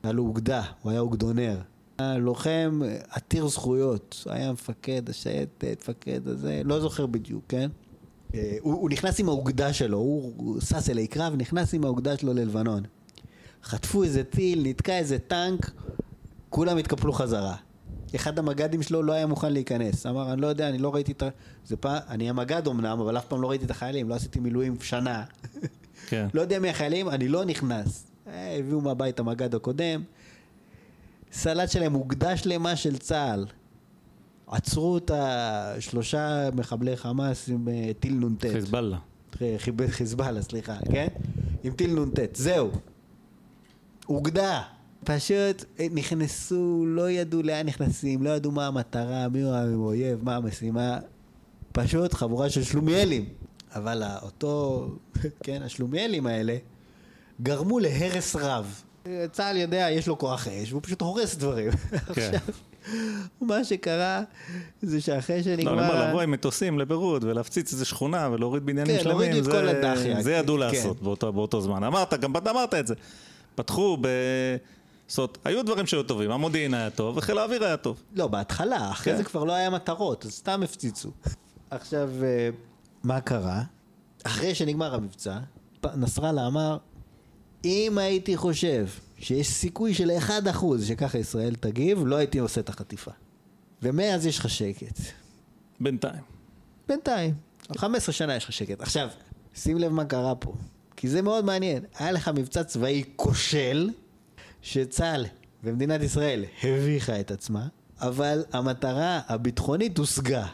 היה 0.03 0.13
לו 0.13 0.23
אוגדה, 0.23 0.63
הוא 0.83 0.91
היה 0.93 1.01
אוגדונר. 1.01 1.59
היה 1.99 2.19
לוחם 2.19 2.81
עתיר 3.11 3.49
זכויות, 3.49 4.25
היה 4.27 4.53
מפקד 4.53 5.11
השייטת, 5.11 5.77
מפקד 5.81 6.29
הזה, 6.29 6.63
לא 6.65 6.81
זוכר 6.81 7.07
בדיוק, 7.07 7.45
כן? 7.49 7.71
אה, 8.37 8.57
הוא, 8.61 8.75
הוא 8.75 8.91
נכנס 8.91 9.21
עם 9.21 9.29
האוגדה 9.29 9.73
שלו, 9.73 9.99
הוא, 9.99 10.61
שש 10.61 10.91
אלי 10.91 11.07
קרב, 11.07 11.35
נכנס 11.37 11.75
עם 11.75 11.85
האוגדה 11.85 12.17
שלו 12.17 12.35
ללבנון. 12.35 12.83
חטפו 13.65 14.03
איזה 14.03 14.25
טיל, 14.25 14.63
נתקע 14.69 14.99
איזה 14.99 15.19
טנק, 15.19 15.71
כולם 16.51 16.77
התקפלו 16.77 17.13
חזרה. 17.13 17.57
אחד 18.15 18.39
המג"דים 18.39 18.83
שלו 18.83 19.03
לא 19.03 19.13
היה 19.13 19.27
מוכן 19.27 19.53
להיכנס. 19.53 20.07
אמר, 20.07 20.33
אני 20.33 20.41
לא 20.41 20.47
יודע, 20.47 20.69
אני 20.69 20.79
לא 20.79 20.95
ראיתי 20.95 21.13
את 21.13 21.23
ה... 21.23 21.29
זה 21.67 21.77
פעם, 21.77 21.99
אני 22.09 22.31
המג"ד 22.31 22.69
אמנם, 22.69 23.01
אבל 23.01 23.19
אף 23.19 23.25
פעם 23.25 23.43
לא 23.43 23.51
ראיתי 23.51 23.65
את 23.65 23.71
החיילים, 23.71 24.09
לא 24.09 24.15
עשיתי 24.15 24.41
מילואים 24.41 24.77
שנה. 24.81 25.25
כן. 26.09 26.27
לא 26.35 26.41
יודע 26.41 26.59
מי 26.59 26.71
החיילים, 26.71 27.09
אני 27.09 27.29
לא 27.29 27.45
נכנס. 27.45 28.07
אה, 28.27 28.57
הביאו 28.59 28.81
מהבית 28.81 29.21
המג"ד 29.21 29.55
הקודם. 29.55 30.03
סלט 31.33 31.71
שלהם 31.71 31.95
אוגדה 31.95 32.37
שלמה 32.37 32.77
של 32.77 32.99
צה"ל. 32.99 33.47
עצרו 34.47 34.99
את 34.99 35.11
השלושה 35.15 36.49
מחבלי 36.55 36.97
חמאס 36.97 37.49
עם 37.49 37.69
אה, 37.69 37.91
טיל 38.01 38.15
נ"ט. 38.15 38.47
חיזבאללה. 38.53 38.99
חיב- 39.59 39.87
חיזבאללה, 39.91 40.43
סליחה, 40.43 40.77
כן? 40.93 41.07
עם 41.65 41.73
טיל 41.73 42.01
נ"ט, 42.01 42.37
זהו. 42.37 42.71
אוגדה. 44.09 44.63
פשוט 45.05 45.65
אה, 45.81 45.87
נכנסו, 45.91 46.85
לא 46.87 47.11
ידעו 47.11 47.43
לאן 47.43 47.67
נכנסים, 47.67 48.23
לא 48.23 48.31
ידעו 48.31 48.53
מה 48.53 48.67
המטרה, 48.67 49.29
מי 49.29 49.43
הוא 49.43 49.53
האויב, 49.53 50.25
מה 50.25 50.37
המשימה. 50.37 50.99
פשוט 51.73 52.15
חבורה 52.15 52.51
של 52.51 52.63
שלומיאלים. 52.63 53.25
אבל 53.75 54.03
אותו, 54.23 54.87
כן, 55.45 55.63
השלומיאלים 55.65 56.27
האלה, 56.27 56.57
גרמו 57.43 57.79
להרס 57.79 58.37
רב. 58.37 58.83
צה"ל 59.33 59.57
יודע, 59.57 59.87
יש 59.91 60.07
לו 60.07 60.19
כוח 60.19 60.49
אש, 60.49 60.71
והוא 60.73 60.83
פשוט 60.83 61.01
הורס 61.01 61.35
דברים. 61.37 61.71
כן. 61.71 61.97
עכשיו, 62.09 62.41
מה 63.41 63.65
שקרה 63.65 64.23
זה 64.83 65.01
שאחרי 65.01 65.37
לא, 65.37 65.43
שנגמר... 65.43 65.73
אני 65.73 65.89
אומר, 65.89 66.09
לבוא 66.09 66.23
עם 66.23 66.31
מטוסים 66.31 66.79
לביירות 66.79 67.25
ולהפציץ 67.25 67.73
איזה 67.73 67.85
שכונה 67.85 68.29
ולהוריד 68.33 68.67
בניינים 68.67 68.97
כן, 68.97 69.03
שלמים, 69.03 69.45
זה- 69.45 69.51
כל 69.51 69.69
הדחיה. 69.69 70.23
זה 70.23 70.33
ידעו 70.33 70.55
כן. 70.55 70.61
לעשות 70.61 71.03
באותו, 71.03 71.61
זמן. 71.61 71.85
אמרת, 71.85 72.15
גם 72.15 72.37
אמרת 72.37 72.75
את 72.75 72.87
זה. 72.87 72.95
פתחו 73.55 73.99
ב... 74.01 74.09
זאת 75.09 75.19
אומרת, 75.19 75.39
היו 75.45 75.65
דברים 75.65 75.87
שהיו 75.87 76.03
טובים, 76.03 76.31
המודיעין 76.31 76.75
היה 76.75 76.91
טוב 76.91 77.17
וחיל 77.17 77.39
האוויר 77.39 77.65
היה 77.65 77.77
טוב. 77.77 78.03
לא, 78.15 78.27
בהתחלה, 78.27 78.91
אחרי 78.91 79.13
כן. 79.13 79.19
זה 79.19 79.25
כבר 79.25 79.45
לא 79.45 79.53
היה 79.53 79.71
מטרות, 79.71 80.27
אז 80.27 80.33
סתם 80.33 80.63
הפציצו. 80.63 81.11
עכשיו, 81.71 82.11
אה, 82.23 82.49
מה 83.05 83.21
קרה? 83.21 83.63
אחרי 84.25 84.55
שנגמר 84.55 84.95
המבצע, 84.95 85.39
נסראללה 85.97 86.47
אמר, 86.47 86.77
אם 87.65 87.99
הייתי 87.99 88.37
חושב 88.37 88.87
שיש 89.19 89.49
סיכוי 89.49 89.95
של 89.95 90.11
1% 90.11 90.31
שככה 90.87 91.19
ישראל 91.19 91.55
תגיב, 91.55 92.07
לא 92.07 92.17
הייתי 92.17 92.39
עושה 92.39 92.61
את 92.61 92.69
החטיפה. 92.69 93.11
ומאז 93.83 94.27
יש 94.27 94.39
לך 94.39 94.51
שקט. 94.51 95.01
בינתיים. 95.81 96.23
בינתיים. 96.89 97.35
15 97.77 98.13
שנה 98.13 98.37
יש 98.37 98.45
לך 98.45 98.53
שקט. 98.53 98.81
עכשיו, 98.81 99.09
שים 99.55 99.79
לב 99.79 99.93
מה 99.93 100.05
קרה 100.05 100.35
פה. 100.35 100.55
כי 100.97 101.09
זה 101.09 101.23
מאוד 101.23 101.45
מעניין. 101.45 101.85
היה 101.99 102.13
לך 102.13 102.29
מבצע 102.29 102.65
צבאי 102.65 103.05
כושל, 103.17 103.91
שצה"ל 104.63 105.27
ומדינת 105.65 106.03
ישראל 106.03 106.45
הביכה 106.63 107.21
את 107.21 107.31
עצמה, 107.31 107.67
אבל 108.01 108.45
המטרה 108.53 109.21
הביטחונית 109.29 109.99
הושגה. 109.99 110.47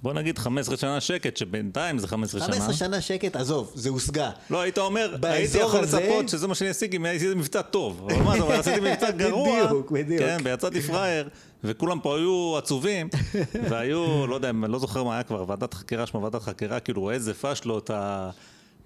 כן. 0.00 0.08
בוא 0.08 0.12
נגיד 0.12 0.38
15 0.38 0.76
שנה 0.76 1.00
שקט, 1.00 1.36
שבינתיים 1.36 1.98
זה 1.98 2.08
15 2.08 2.40
שנה. 2.40 2.52
15 2.54 2.72
שנה 2.74 3.00
שקט, 3.00 3.36
עזוב, 3.36 3.72
זה 3.74 3.88
הושגה. 3.88 4.30
לא, 4.50 4.60
היית 4.60 4.78
אומר, 4.78 5.16
הייתי 5.22 5.58
יכול 5.58 5.80
לצפות 5.80 6.28
שזה 6.28 6.48
מה 6.48 6.54
שאני 6.54 6.70
אשיג 6.70 6.94
אם 6.94 7.04
הייתי 7.04 7.24
איזה 7.24 7.36
מבצע 7.36 7.62
טוב. 7.62 8.08
אבל 8.10 8.22
מה, 8.22 8.34
אתה 8.34 8.42
אומר, 8.42 8.54
עשיתי 8.54 8.80
מבצע 8.90 9.10
גרוע. 9.10 9.64
בדיוק, 9.66 9.90
בדיוק. 9.90 10.20
כן, 10.20 10.38
ויצאתי 10.44 10.80
פראייר, 10.80 11.28
וכולם 11.64 12.00
פה 12.00 12.16
היו 12.16 12.54
עצובים, 12.58 13.08
והיו, 13.70 14.26
לא 14.26 14.34
יודע, 14.34 14.50
אני 14.50 14.72
לא 14.72 14.78
זוכר 14.78 15.04
מה 15.04 15.14
היה 15.14 15.22
כבר, 15.22 15.44
ועדת 15.48 15.74
חקירה, 15.74 16.06
שמה 16.06 16.20
ועדת 16.20 16.42
חקירה, 16.42 16.80
כאילו, 16.80 17.10
איזה 17.10 17.34
פשלות, 17.34 17.90
ה- 17.90 18.30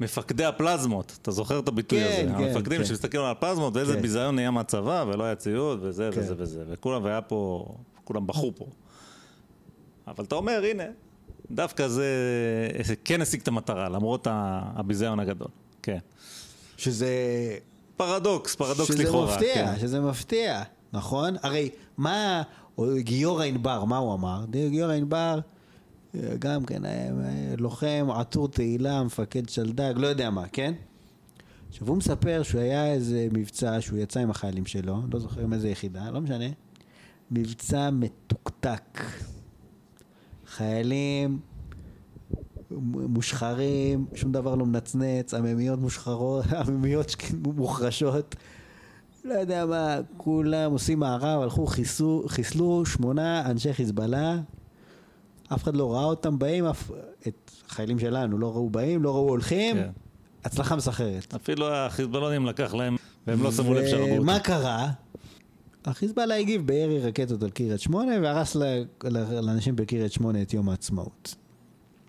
מפקדי 0.01 0.45
הפלזמות, 0.45 1.19
אתה 1.23 1.31
זוכר 1.31 1.59
את 1.59 1.69
הביטוי 1.69 1.99
כן, 2.01 2.07
הזה? 2.29 2.39
כן, 2.39 2.45
המפקדים 2.45 2.79
כן. 2.79 2.85
שמסתכלים 2.85 3.23
על 3.25 3.31
הפלזמות, 3.31 3.77
ואיזה 3.77 3.95
כן. 3.95 4.03
ביזיון 4.03 4.35
נהיה 4.35 4.51
מהצבא, 4.51 5.05
ולא 5.09 5.25
היה 5.25 5.35
ציוד, 5.35 5.79
וזה 5.83 6.11
כן. 6.15 6.21
וזה 6.21 6.35
וזה, 6.39 6.65
וכולם, 6.69 7.05
והיה 7.05 7.21
פה, 7.21 7.67
כולם 8.05 8.27
בכו 8.27 8.53
פה. 8.57 8.67
אבל 10.09 10.25
אתה 10.25 10.35
אומר, 10.35 10.63
הנה, 10.71 10.83
דווקא 11.51 11.89
זה 11.89 12.05
כן 13.05 13.21
השיג 13.21 13.41
את 13.41 13.49
המטרה, 13.49 13.89
למרות 13.89 14.27
הביזיון 14.31 15.21
הגדול. 15.21 15.49
כן. 15.83 15.99
שזה... 16.77 17.09
פרדוקס, 17.97 18.55
פרדוקס 18.55 18.89
שזה 18.89 19.03
לכאורה. 19.03 19.35
מפתיע, 19.35 19.55
כן. 19.55 19.79
שזה 19.79 20.01
מפתיע, 20.01 20.63
נכון? 20.93 21.37
הרי 21.43 21.71
מה 21.97 22.43
גיורא 22.99 23.45
ענבר, 23.45 23.85
מה 23.85 23.97
הוא 23.97 24.15
אמר? 24.15 24.45
גיורא 24.51 24.93
ענבר, 24.95 25.41
אה, 26.15 26.21
גם 26.39 26.65
כן, 26.65 26.85
היה 26.85 27.13
לוחם, 27.59 28.09
עטור 28.15 28.49
תהילה, 28.49 29.03
מפקד 29.03 29.49
שלדג, 29.49 29.93
לא 29.97 30.07
יודע 30.07 30.31
מה, 30.31 30.45
כן? 30.53 30.73
עכשיו 31.69 31.89
הוא 31.89 31.97
מספר 31.97 32.43
שהוא 32.43 32.61
היה 32.61 32.93
איזה 32.93 33.29
מבצע 33.33 33.81
שהוא 33.81 33.99
יצא 33.99 34.21
עם 34.21 34.31
החיילים 34.31 34.67
שלו, 34.67 35.03
לא 35.13 35.19
זוכר 35.19 35.41
עם 35.41 35.53
איזה 35.53 35.69
יחידה, 35.69 36.11
לא 36.11 36.21
משנה. 36.21 36.49
מבצע 37.31 37.91
מתוקתק. 37.91 39.01
חיילים 40.57 41.39
מושחרים, 42.91 44.07
שום 44.15 44.33
דבר 44.33 44.55
לא 44.55 44.67
מנצנץ, 44.67 45.35
עממיות 45.35 45.79
מושחרות, 45.79 46.45
עממיות 46.67 47.17
מוחרשות. 47.45 48.35
לא 49.25 49.35
יודע 49.35 49.67
מה, 49.67 49.97
כולם 50.17 50.73
עושים 50.73 50.99
מערב, 50.99 51.43
הלכו, 51.43 51.67
חיסו, 51.67 52.25
חיסלו 52.29 52.87
שמונה 52.87 53.51
אנשי 53.51 53.73
חיזבאללה, 53.73 54.37
אף 55.55 55.63
אחד 55.63 55.77
לא 55.77 55.95
ראה 55.95 56.05
אותם 56.05 56.39
באים, 56.39 56.65
אף, 56.65 56.91
את 57.29 57.51
החיילים 57.67 57.99
שלנו 57.99 58.39
לא 58.39 58.53
ראו 58.53 58.71
באים, 58.71 59.03
לא 59.03 59.15
ראו 59.15 59.29
הולכים, 59.29 59.77
כן. 59.77 59.91
הצלחה 60.45 60.77
מסחררת. 60.77 61.35
אפילו 61.35 61.75
החיזבאללונים 61.75 62.47
לקח 62.47 62.75
להם, 62.75 62.97
והם 63.27 63.43
לא 63.43 63.53
שמו 63.53 63.75
לב 63.75 63.87
שהרגו 63.87 64.21
ומה 64.23 64.35
אותם. 64.35 64.45
קרה? 64.45 64.91
החיזבאללה 65.85 66.37
הגיב 66.37 66.67
בירי 66.67 67.01
רקטות 67.01 67.43
על 67.43 67.51
קריית 67.51 67.81
שמונה 67.81 68.13
והרס 68.23 68.57
לאנשים 69.43 69.77
בקריית 69.77 70.13
שמונה 70.13 70.43
את 70.43 70.55
יום 70.55 70.69
העצמאות. 70.69 71.35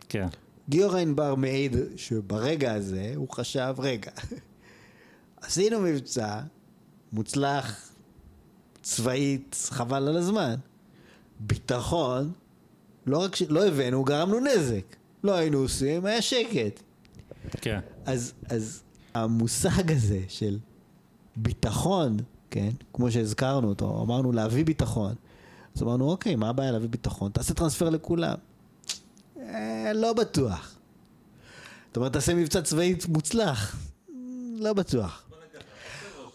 כן. 0.10 0.28
גיורא 0.70 1.00
ענבר 1.00 1.36
מעיד 1.36 1.76
שברגע 1.96 2.74
הזה 2.74 3.14
הוא 3.16 3.30
חשב, 3.30 3.76
רגע, 3.78 4.12
עשינו 5.42 5.80
מבצע 5.80 6.42
מוצלח, 7.14 7.92
צבאית, 8.82 9.68
חבל 9.70 10.08
על 10.08 10.18
הזמן. 10.18 10.56
ביטחון, 11.40 12.32
לא 13.06 13.18
רק 13.18 13.36
שלא 13.36 13.68
הבאנו, 13.68 14.04
גרמנו 14.04 14.40
נזק. 14.40 14.96
לא 15.24 15.36
היינו 15.36 15.58
עושים, 15.58 16.06
היה 16.06 16.22
שקט. 16.22 16.80
כן. 17.52 17.80
אז, 18.06 18.34
אז 18.50 18.84
המושג 19.14 19.92
הזה 19.92 20.20
של 20.28 20.58
ביטחון, 21.36 22.18
כן, 22.52 22.70
כמו 22.94 23.12
שהזכרנו 23.12 23.70
אותו, 23.70 24.02
אמרנו 24.02 24.32
להביא 24.32 24.66
ביטחון. 24.66 25.14
אז 25.76 25.84
אמרנו, 25.84 26.10
אוקיי, 26.10 26.36
מה 26.36 26.50
הבעיה 26.50 26.72
להביא 26.72 26.90
ביטחון? 26.90 27.32
תעשה 27.32 27.54
טרנספר 27.54 27.90
לכולם. 27.90 28.36
אה, 29.40 29.92
לא 29.96 30.14
בטוח. 30.14 30.76
זאת 31.88 31.98
אומרת, 31.98 32.14
תעשה 32.14 32.34
מבצע 32.34 32.62
צבאי 32.62 32.96
מוצלח. 33.08 33.76
לא 34.60 34.74
בטוח. 34.74 35.22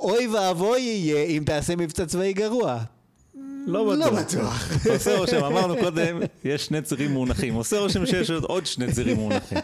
אוי 0.00 0.26
ואבוי 0.26 0.80
יהיה 0.80 1.24
אם 1.24 1.42
תעשה 1.46 1.76
מבצע 1.76 2.06
צבאי 2.06 2.32
גרוע. 2.32 2.78
לא 3.66 3.86
לא 3.96 4.10
בטוח. 4.10 4.20
בטוח. 4.20 4.86
עושה 4.94 5.18
רושם, 5.18 5.44
אמרנו 5.44 5.74
קודם, 5.80 6.18
יש 6.44 6.66
שני 6.66 6.82
צירים 6.82 7.10
מונחים. 7.10 7.54
עושה 7.54 7.78
רושם 7.78 8.06
שיש 8.06 8.30
עוד- 8.30 8.66
שני 8.66 8.92
צירים 8.92 9.16
מונחים. 9.16 9.58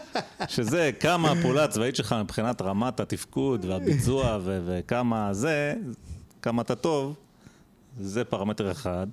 שזה 0.47 0.91
כמה 0.99 1.31
הפעולה 1.31 1.63
הצבאית 1.63 1.95
שלך 1.95 2.15
מבחינת 2.23 2.61
רמת 2.61 2.99
התפקוד 2.99 3.65
והביצוע 3.65 4.39
וכמה 4.43 5.33
זה, 5.33 5.73
כמה 6.41 6.61
אתה 6.61 6.75
טוב, 6.75 7.15
זה 7.99 8.23
פרמטר 8.23 8.71
אחד. 8.71 9.07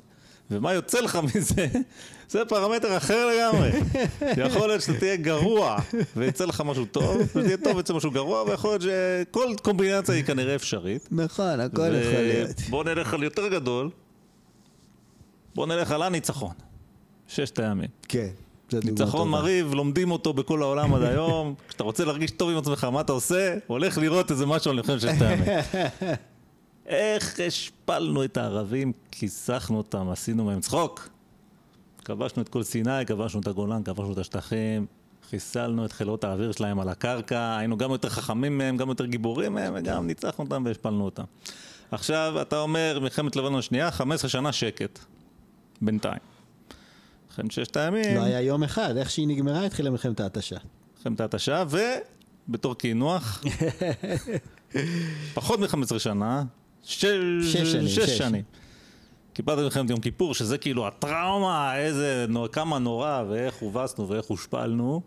ומה 0.51 0.73
יוצא 0.73 1.01
לך 1.01 1.19
מזה, 1.35 1.67
זה 2.33 2.45
פרמטר 2.45 2.97
אחר 2.97 3.27
לגמרי. 3.27 3.71
יכול 4.47 4.69
להיות 4.69 4.83
שאתה 4.83 4.99
תהיה 4.99 5.17
גרוע 5.17 5.79
ויצא 6.17 6.45
לך 6.45 6.61
משהו 6.67 6.85
טוב, 6.85 7.17
ותהיה 7.37 7.57
טוב 7.57 7.77
ויצא 7.77 7.95
משהו 7.95 8.11
גרוע, 8.11 8.43
ויכול 8.43 8.71
להיות 8.71 8.83
שכל 8.83 9.55
קומבינציה 9.63 10.15
היא 10.15 10.25
כנראה 10.25 10.55
אפשרית. 10.55 11.09
נכון, 11.11 11.61
הכל 11.61 11.83
יכול 11.83 12.21
להיות. 12.21 12.61
בוא 12.71 12.85
נלך 12.85 13.15
על 13.15 13.23
יותר 13.23 13.49
גדול, 13.49 13.91
בוא 15.55 15.67
נלך 15.67 15.91
על 15.91 16.03
הניצחון. 16.03 16.55
ששת 17.29 17.59
הימים. 17.59 17.89
כן. 18.09 18.29
ניצחון. 18.85 19.29
מרהיב, 19.29 19.75
לומדים 19.75 20.11
אותו 20.11 20.33
בכל 20.33 20.63
העולם 20.63 20.95
עד 20.95 21.03
היום. 21.03 21.55
כשאתה 21.69 21.85
רוצה 21.85 22.05
להרגיש 22.05 22.31
טוב 22.31 22.51
עם 22.51 22.57
עצמך, 22.57 22.85
מה 22.85 23.01
אתה 23.01 23.13
עושה? 23.13 23.55
הולך 23.67 23.99
לראות 23.99 24.31
איזה 24.31 24.47
משהו 24.47 24.71
על 24.71 24.77
מלחמת 24.77 25.01
ששת 25.01 25.23
הימים. 25.23 25.47
איך 26.87 27.41
השפלנו 27.47 28.25
את 28.25 28.37
הערבים, 28.37 28.93
כיסחנו 29.11 29.79
אותם, 29.79 30.09
עשינו 30.09 30.45
מהם 30.45 30.61
צחוק. 30.61 31.09
כבשנו 32.05 32.43
את 32.43 32.49
כל 32.49 32.63
סיני, 32.63 33.07
כבשנו 33.07 33.41
את 33.41 33.47
הגולן, 33.47 33.83
כבשנו 33.83 34.13
את 34.13 34.19
השטחים, 34.19 34.87
חיסלנו 35.31 35.85
את 35.85 35.93
חילות 35.93 36.25
האוויר 36.25 36.53
שלהם 36.53 36.81
על 36.81 36.89
הקרקע, 36.89 37.57
היינו 37.57 37.77
גם 37.77 37.91
יותר 37.91 38.09
חכמים 38.09 38.59
מהם, 38.59 38.77
גם 38.77 38.89
יותר 38.89 39.07
גיבורים 39.07 39.55
מהם, 39.55 39.73
וגם 39.77 40.07
ניצחנו 40.07 40.45
אותם 40.45 40.63
והשפלנו 40.67 41.05
אותם. 41.05 41.25
עכשיו, 41.91 42.39
אתה 42.43 42.61
אומר, 42.61 42.99
מלחמת 43.03 43.37
לבנון 43.37 43.59
השנייה, 43.59 43.91
15 43.91 44.31
שנה 44.31 44.53
שקט. 44.53 44.99
בינתיים. 45.83 46.19
מלחמת 47.29 47.53
ששת 47.53 47.77
הימים, 47.77 48.17
לא 48.17 48.23
היה 48.23 48.41
יום 48.41 48.63
אחד, 48.63 48.97
איך 48.97 49.11
שהיא 49.11 49.29
נגמרה 49.29 49.67
התחילה 49.67 49.91
מלחמת 49.91 50.21
ההתשה. 50.21 50.57
מלחמת 50.97 51.21
ההתשה, 51.21 51.65
ובתור 52.49 52.75
קינוח, 52.75 53.45
פחות 55.35 55.61
מ-15 55.61 55.99
שנה, 55.99 56.43
ש... 56.85 57.05
שש 57.43 57.73
שנים, 57.73 57.89
שש 57.89 57.99
שש. 57.99 58.19
שנים. 58.19 58.43
קיבלת 59.33 59.59
מלחמת 59.59 59.91
יום 59.91 60.01
כיפור, 60.01 60.35
שזה 60.35 60.59
כאילו 60.59 60.87
הטראומה, 60.87 61.77
איזה, 61.77 62.27
כמה 62.53 62.79
נורא, 62.79 63.23
ואיך 63.29 63.55
הובסנו 63.55 64.09
ואיך 64.09 64.27
הושפלנו. 64.27 65.01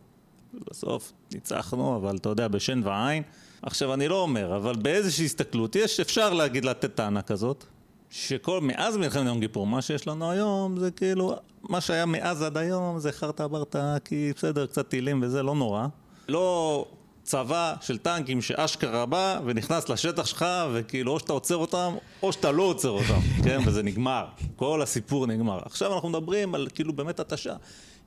בסוף 0.53 1.13
ניצחנו, 1.33 1.95
אבל 1.95 2.15
אתה 2.15 2.29
יודע, 2.29 2.47
בשן 2.47 2.81
ועין. 2.83 3.23
עכשיו, 3.61 3.93
אני 3.93 4.07
לא 4.07 4.21
אומר, 4.21 4.55
אבל 4.55 4.75
באיזושהי 4.75 5.25
הסתכלות, 5.25 5.75
יש, 5.75 5.99
אפשר 5.99 6.33
להגיד, 6.33 6.65
לתת 6.65 6.95
טענה 6.95 7.21
כזאת, 7.21 7.63
שכל, 8.09 8.61
מאז 8.61 8.97
מלחמת 8.97 9.25
יום 9.25 9.39
כיפור, 9.39 9.67
מה 9.67 9.81
שיש 9.81 10.07
לנו 10.07 10.31
היום, 10.31 10.79
זה 10.79 10.91
כאילו, 10.91 11.35
מה 11.63 11.81
שהיה 11.81 12.05
מאז 12.05 12.41
עד 12.41 12.57
היום, 12.57 12.99
זה 12.99 13.11
חרטה 13.11 13.47
ברטה, 13.47 13.97
כי 14.05 14.31
בסדר, 14.35 14.65
קצת 14.65 14.87
טילים 14.87 15.21
וזה, 15.23 15.43
לא 15.43 15.55
נורא. 15.55 15.87
לא 16.29 16.85
צבא 17.27 17.73
של 17.81 17.97
טנקים 17.97 18.41
שאשכרה 18.41 19.05
בא 19.05 19.39
ונכנס 19.45 19.89
לשטח 19.89 20.25
שלך, 20.25 20.45
וכאילו, 20.73 21.11
או 21.11 21.19
שאתה 21.19 21.33
עוצר 21.33 21.55
אותם, 21.55 21.95
או 22.23 22.33
שאתה 22.33 22.51
לא 22.51 22.63
עוצר 22.63 22.89
אותם, 22.89 23.19
כן? 23.45 23.59
וזה 23.65 23.83
נגמר. 23.83 24.25
כל 24.55 24.81
הסיפור 24.81 25.27
נגמר. 25.27 25.59
עכשיו 25.65 25.93
אנחנו 25.93 26.09
מדברים 26.09 26.55
על 26.55 26.67
כאילו 26.73 26.93
באמת 26.93 27.19
התשה. 27.19 27.55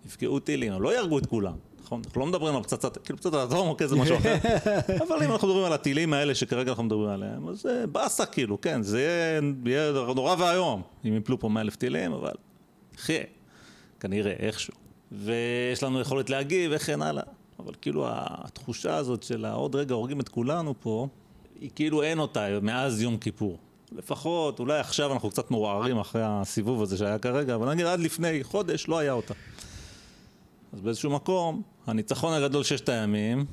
יפגעו 0.07 0.41
טילים, 0.41 0.83
לא 0.83 0.95
יהרגו 0.95 1.19
את 1.19 1.27
כולם. 1.27 1.53
נכון? 1.85 2.03
אנחנו 2.05 2.21
לא 2.21 2.27
מדברים 2.27 2.57
על 2.57 2.63
פצצת, 2.63 2.99
כאילו 2.99 3.19
פצצת 3.19 3.35
אטום, 3.35 3.69
אוקיי, 3.69 3.89
זה 3.89 3.97
משהו 3.97 4.17
אחר. 4.17 4.35
אבל 5.09 5.23
אם 5.25 5.33
אנחנו 5.33 5.49
מדברים 5.49 5.67
על 5.67 5.73
הטילים 5.73 6.13
האלה 6.13 6.35
שכרגע 6.35 6.71
אנחנו 6.71 6.85
מדברים 6.85 7.09
עליהם, 7.11 7.49
אז 7.49 7.63
זה 7.63 7.85
באסה 7.87 8.27
כאילו, 8.27 8.61
כן, 8.61 8.83
זה 8.83 9.01
יהיה, 9.65 9.93
נורא 10.15 10.37
ואיום 10.39 10.83
אם 11.05 11.17
יפלו 11.17 11.41
פה 11.41 11.49
100 11.49 11.63
אלף 11.63 11.77
טילים, 11.77 12.13
אבל 12.13 12.33
נחיה, 12.95 13.23
כנראה, 14.01 14.33
איכשהו. 14.39 14.75
ויש 15.13 15.83
לנו 15.83 16.01
יכולת 16.01 16.31
להגיב 16.31 16.73
וכן 16.75 17.03
הלאה. 17.03 17.23
אבל 17.65 17.73
כאילו 17.81 18.07
התחושה 18.09 18.97
הזאת 18.97 19.23
של 19.23 19.47
עוד 19.47 19.75
רגע 19.75 19.95
הורגים 19.95 20.21
את 20.21 20.29
כולנו 20.29 20.75
פה, 20.81 21.09
היא 21.61 21.71
כאילו 21.75 22.03
אין 22.03 22.19
אותה 22.19 22.47
מאז 22.63 23.03
יום 23.03 23.17
כיפור. 23.17 23.59
לפחות, 23.93 24.59
אולי 24.59 24.79
עכשיו 24.79 25.13
אנחנו 25.13 25.31
קצת 25.31 25.51
מעורערים 25.51 25.99
אחרי 25.99 26.23
הסיבוב 26.25 26.83
הזה 26.83 26.97
שהיה 26.97 27.19
כרגע, 27.19 27.55
אבל 27.55 27.71
נגיד 27.71 27.87
עד 27.87 28.01
לפני 28.01 28.45
חודש 28.45 28.89
לא 28.89 28.99
היה 28.99 29.13
אותה. 29.13 29.35
אז 30.73 30.81
באיזשהו 30.81 31.11
מקום, 31.11 31.63
הניצחון 31.87 32.33
הגדול 32.33 32.65
ששת 32.65 32.89
הימים, 32.89 33.45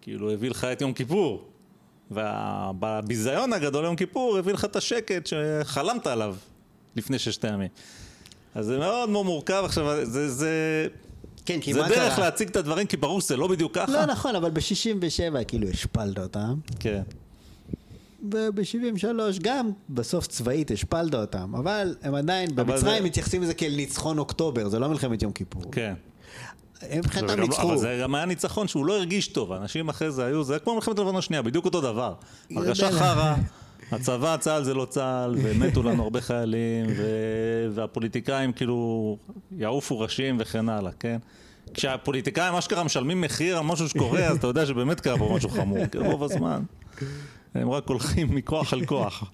כאילו 0.00 0.32
הביא 0.32 0.50
לך 0.50 0.64
את 0.64 0.80
יום 0.80 0.92
כיפור. 0.92 1.44
ובביזיון 2.10 3.52
הגדול 3.52 3.84
יום 3.84 3.96
כיפור 3.96 4.38
הביא 4.38 4.52
לך 4.52 4.64
את 4.64 4.76
השקט 4.76 5.26
שחלמת 5.26 6.06
עליו 6.06 6.36
לפני 6.96 7.18
ששת 7.18 7.44
הימים. 7.44 7.68
אז 8.54 8.66
זה 8.66 8.78
מאוד 8.78 9.08
מאוד 9.08 9.26
מורכב 9.26 9.62
עכשיו, 9.64 10.04
זה, 10.04 10.30
זה, 10.30 10.86
כן, 11.46 11.60
כי 11.60 11.74
זה 11.74 11.80
מה 11.82 11.88
דרך 11.88 12.14
קרה? 12.16 12.24
להציג 12.24 12.48
את 12.48 12.56
הדברים, 12.56 12.86
כי 12.86 12.96
ברור 12.96 13.20
שזה 13.20 13.36
לא 13.36 13.46
בדיוק 13.46 13.74
ככה. 13.74 13.92
לא 13.92 14.06
נכון, 14.06 14.36
אבל 14.36 14.50
ב-67 14.50 15.44
כאילו 15.48 15.68
השפלת 15.68 16.18
אותם, 16.18 16.54
כן. 16.80 17.02
וב-73 18.32 19.04
גם 19.42 19.70
בסוף 19.90 20.26
צבאית 20.26 20.70
השפלת 20.70 21.14
אותם, 21.14 21.54
אבל 21.54 21.94
הם 22.02 22.14
עדיין, 22.14 22.50
אבל 22.54 22.62
במצרים 22.64 22.98
זה- 23.02 23.04
מתייחסים 23.08 23.42
לזה 23.42 23.54
כאל 23.54 23.72
ניצחון 23.76 24.18
אוקטובר, 24.18 24.68
זה 24.68 24.78
לא 24.78 24.88
מלחמת 24.88 25.22
יום 25.22 25.32
כיפור. 25.32 25.62
כן. 25.72 25.94
הם 26.82 26.98
מבחינתם 26.98 27.38
לא- 27.38 27.44
ניצחו. 27.46 27.68
אבל 27.68 27.78
זה 27.78 27.98
גם 28.02 28.14
היה 28.14 28.24
ניצחון 28.24 28.68
שהוא 28.68 28.86
לא 28.86 28.96
הרגיש 28.96 29.28
טוב, 29.28 29.52
אנשים 29.52 29.88
אחרי 29.88 30.10
זה 30.10 30.24
היו, 30.24 30.44
זה 30.44 30.52
היה 30.52 30.60
כמו 30.60 30.74
מלחמת 30.74 30.98
לבנון 30.98 31.16
השנייה, 31.16 31.42
בדיוק 31.42 31.64
אותו 31.64 31.80
דבר. 31.80 32.14
הרגשה. 32.56 32.90
חרא, 32.92 33.34
הצבא, 33.92 34.36
צה"ל 34.36 34.64
זה 34.64 34.74
לא 34.74 34.84
צה"ל, 34.84 35.34
ומתו 35.42 35.82
לנו 35.82 36.02
הרבה 36.02 36.20
חיילים, 36.20 36.86
ו- 36.96 37.68
והפוליטיקאים 37.74 38.52
כאילו 38.52 39.16
יעופו 39.56 40.00
ראשים 40.00 40.36
וכן 40.40 40.68
הלאה, 40.68 40.92
כן? 41.00 41.18
כשהפוליטיקאים 41.74 42.54
אשכרה 42.54 42.84
משלמים 42.84 43.20
מחיר 43.20 43.58
על 43.58 43.64
משהו 43.64 43.88
שקורה, 43.88 44.20
אז 44.26 44.36
אתה 44.36 44.46
יודע 44.46 44.66
שבאמת 44.66 45.00
קרה 45.00 45.18
פה 45.18 45.32
משהו 45.36 45.48
חמור, 45.48 45.86
כי 45.86 45.98
רוב 45.98 46.22
הזמן 46.22 46.62
הם 47.54 47.70
רק 47.70 47.88
הולכים 47.88 48.34
מכוח 48.34 48.72
על 48.72 48.84
כוח. 48.84 49.24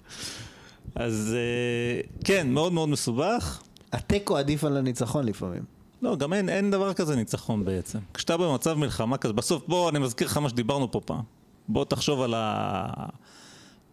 אז 0.95 1.35
אה, 1.35 2.01
כן, 2.23 2.51
מאוד 2.51 2.73
מאוד 2.73 2.89
מסובך. 2.89 3.61
התיקו 3.93 4.37
עדיף 4.37 4.63
על 4.63 4.77
הניצחון 4.77 5.25
לפעמים. 5.25 5.63
לא, 6.01 6.15
גם 6.15 6.33
אין, 6.33 6.49
אין 6.49 6.71
דבר 6.71 6.93
כזה 6.93 7.15
ניצחון 7.15 7.65
בעצם. 7.65 7.99
כשאתה 8.13 8.37
במצב 8.37 8.73
מלחמה 8.73 9.17
כזה, 9.17 9.33
בסוף 9.33 9.63
בוא, 9.67 9.89
אני 9.89 9.99
מזכיר 9.99 10.27
לך 10.27 10.37
מה 10.37 10.49
שדיברנו 10.49 10.91
פה 10.91 11.01
פעם. 11.05 11.21
בוא 11.67 11.85
תחשוב 11.85 12.21
על 12.21 12.33
ה... 12.37 12.85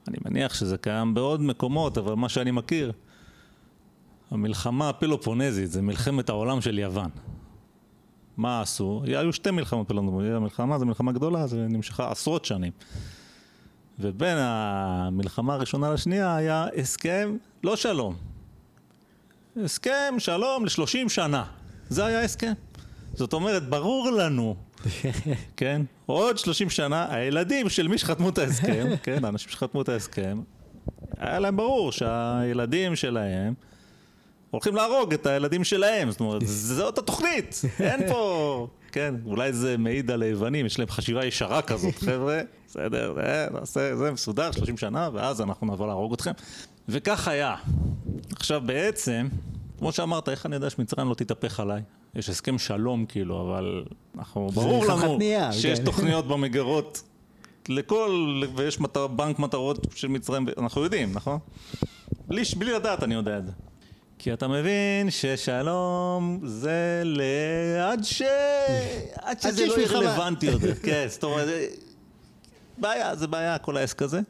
אני 0.08 0.16
מניח 0.24 0.54
שזה 0.54 0.78
קיים 0.78 1.14
בעוד 1.14 1.40
מקומות, 1.40 1.98
אבל 1.98 2.14
מה 2.14 2.28
שאני 2.28 2.50
מכיר, 2.50 2.92
המלחמה 4.30 4.88
הפלופונזית, 4.88 5.70
זה 5.70 5.82
מלחמת 5.82 6.28
העולם 6.28 6.60
של 6.60 6.78
יוון. 6.78 7.10
מה 8.36 8.60
עשו? 8.60 9.02
היו 9.04 9.32
שתי 9.32 9.50
מלחמות 9.50 9.88
פלופונזית, 9.88 10.32
המלחמה 10.32 10.78
זו 10.78 10.86
מלחמה 10.86 11.12
גדולה, 11.12 11.46
זה 11.46 11.66
נמשכה 11.68 12.10
עשרות 12.10 12.44
שנים. 12.44 12.72
ובין 13.98 14.36
המלחמה 14.40 15.54
הראשונה 15.54 15.92
לשנייה 15.92 16.36
היה 16.36 16.66
הסכם, 16.76 17.36
לא 17.64 17.76
שלום, 17.76 18.16
הסכם 19.64 20.14
שלום 20.18 20.64
ל-30 20.64 21.08
שנה. 21.08 21.44
זה 21.88 22.06
היה 22.06 22.20
ההסכם. 22.20 22.52
זאת 23.14 23.32
אומרת, 23.32 23.68
ברור 23.68 24.10
לנו, 24.10 24.56
כן? 25.56 25.82
עוד 26.06 26.38
30 26.38 26.70
שנה, 26.70 27.14
הילדים 27.14 27.68
של 27.68 27.88
מי 27.88 27.98
שחתמו 27.98 28.28
את 28.28 28.38
ההסכם, 28.38 28.86
כן, 29.02 29.24
האנשים 29.24 29.50
שחתמו 29.50 29.82
את 29.82 29.88
ההסכם, 29.88 30.40
היה 31.18 31.38
להם 31.38 31.56
ברור 31.56 31.92
שהילדים 31.92 32.96
שלהם 32.96 33.54
הולכים 34.50 34.76
להרוג 34.76 35.12
את 35.12 35.26
הילדים 35.26 35.64
שלהם. 35.64 36.10
זאת 36.10 36.20
אומרת, 36.20 36.42
זאת 36.76 36.98
התוכנית, 36.98 37.60
אין 37.80 38.08
פה... 38.08 38.68
כן, 38.92 39.14
אולי 39.26 39.52
זה 39.52 39.76
מעיד 39.78 40.10
על 40.10 40.22
היוונים, 40.22 40.66
יש 40.66 40.78
להם 40.78 40.88
חשיבה 40.88 41.24
ישרה 41.24 41.62
כזאת, 41.62 41.94
חבר'ה, 41.98 42.40
בסדר, 42.66 43.14
נעשה, 43.52 43.96
זה 43.96 44.10
מסודר, 44.10 44.52
30 44.52 44.76
שנה, 44.76 45.08
ואז 45.12 45.40
אנחנו 45.40 45.66
נבוא 45.66 45.86
להרוג 45.86 46.12
אתכם. 46.12 46.30
וכך 46.88 47.28
היה. 47.28 47.54
עכשיו 48.36 48.60
בעצם, 48.66 49.28
כמו 49.78 49.92
שאמרת, 49.92 50.28
איך 50.28 50.46
אני 50.46 50.54
יודע 50.54 50.70
שמצרים 50.70 51.08
לא 51.08 51.14
תתהפך 51.14 51.60
עליי? 51.60 51.82
יש 52.14 52.28
הסכם 52.28 52.58
שלום 52.58 53.06
כאילו, 53.06 53.40
אבל 53.42 53.84
אנחנו, 54.18 54.48
ברור 54.48 54.86
לנו 54.86 55.18
נייר, 55.18 55.52
שיש 55.52 55.78
כן. 55.78 55.84
תוכניות 55.84 56.28
במגירות 56.28 57.02
לכל, 57.68 58.42
ויש 58.56 58.80
מטר, 58.80 59.06
בנק 59.06 59.38
מטרות 59.38 59.86
של 59.94 60.08
מצרים, 60.08 60.46
אנחנו 60.58 60.82
יודעים, 60.84 61.12
נכון? 61.12 61.38
בלי, 62.28 62.42
בלי 62.56 62.72
לדעת 62.72 63.02
אני 63.02 63.14
יודע 63.14 63.38
את 63.38 63.46
זה. 63.46 63.52
כי 64.18 64.32
אתה 64.32 64.48
מבין 64.48 65.10
ששלום 65.10 66.40
זה 66.44 67.02
ל... 67.04 67.20
עד 67.82 68.04
ש... 68.04 68.22
עד 69.16 69.40
שזה 69.40 69.66
לא 69.66 69.74
יהיה. 69.78 69.88
רלוונטי 69.88 70.46
יותר. 70.46 70.74
כן, 70.86 71.06
זאת 71.08 71.24
אומרת, 71.24 71.46
זה- 71.46 71.66
בעיה, 72.78 73.16
זה 73.16 73.26
בעיה 73.26 73.58
כל 73.58 73.76
העסק 73.76 74.02
הזה. 74.02 74.20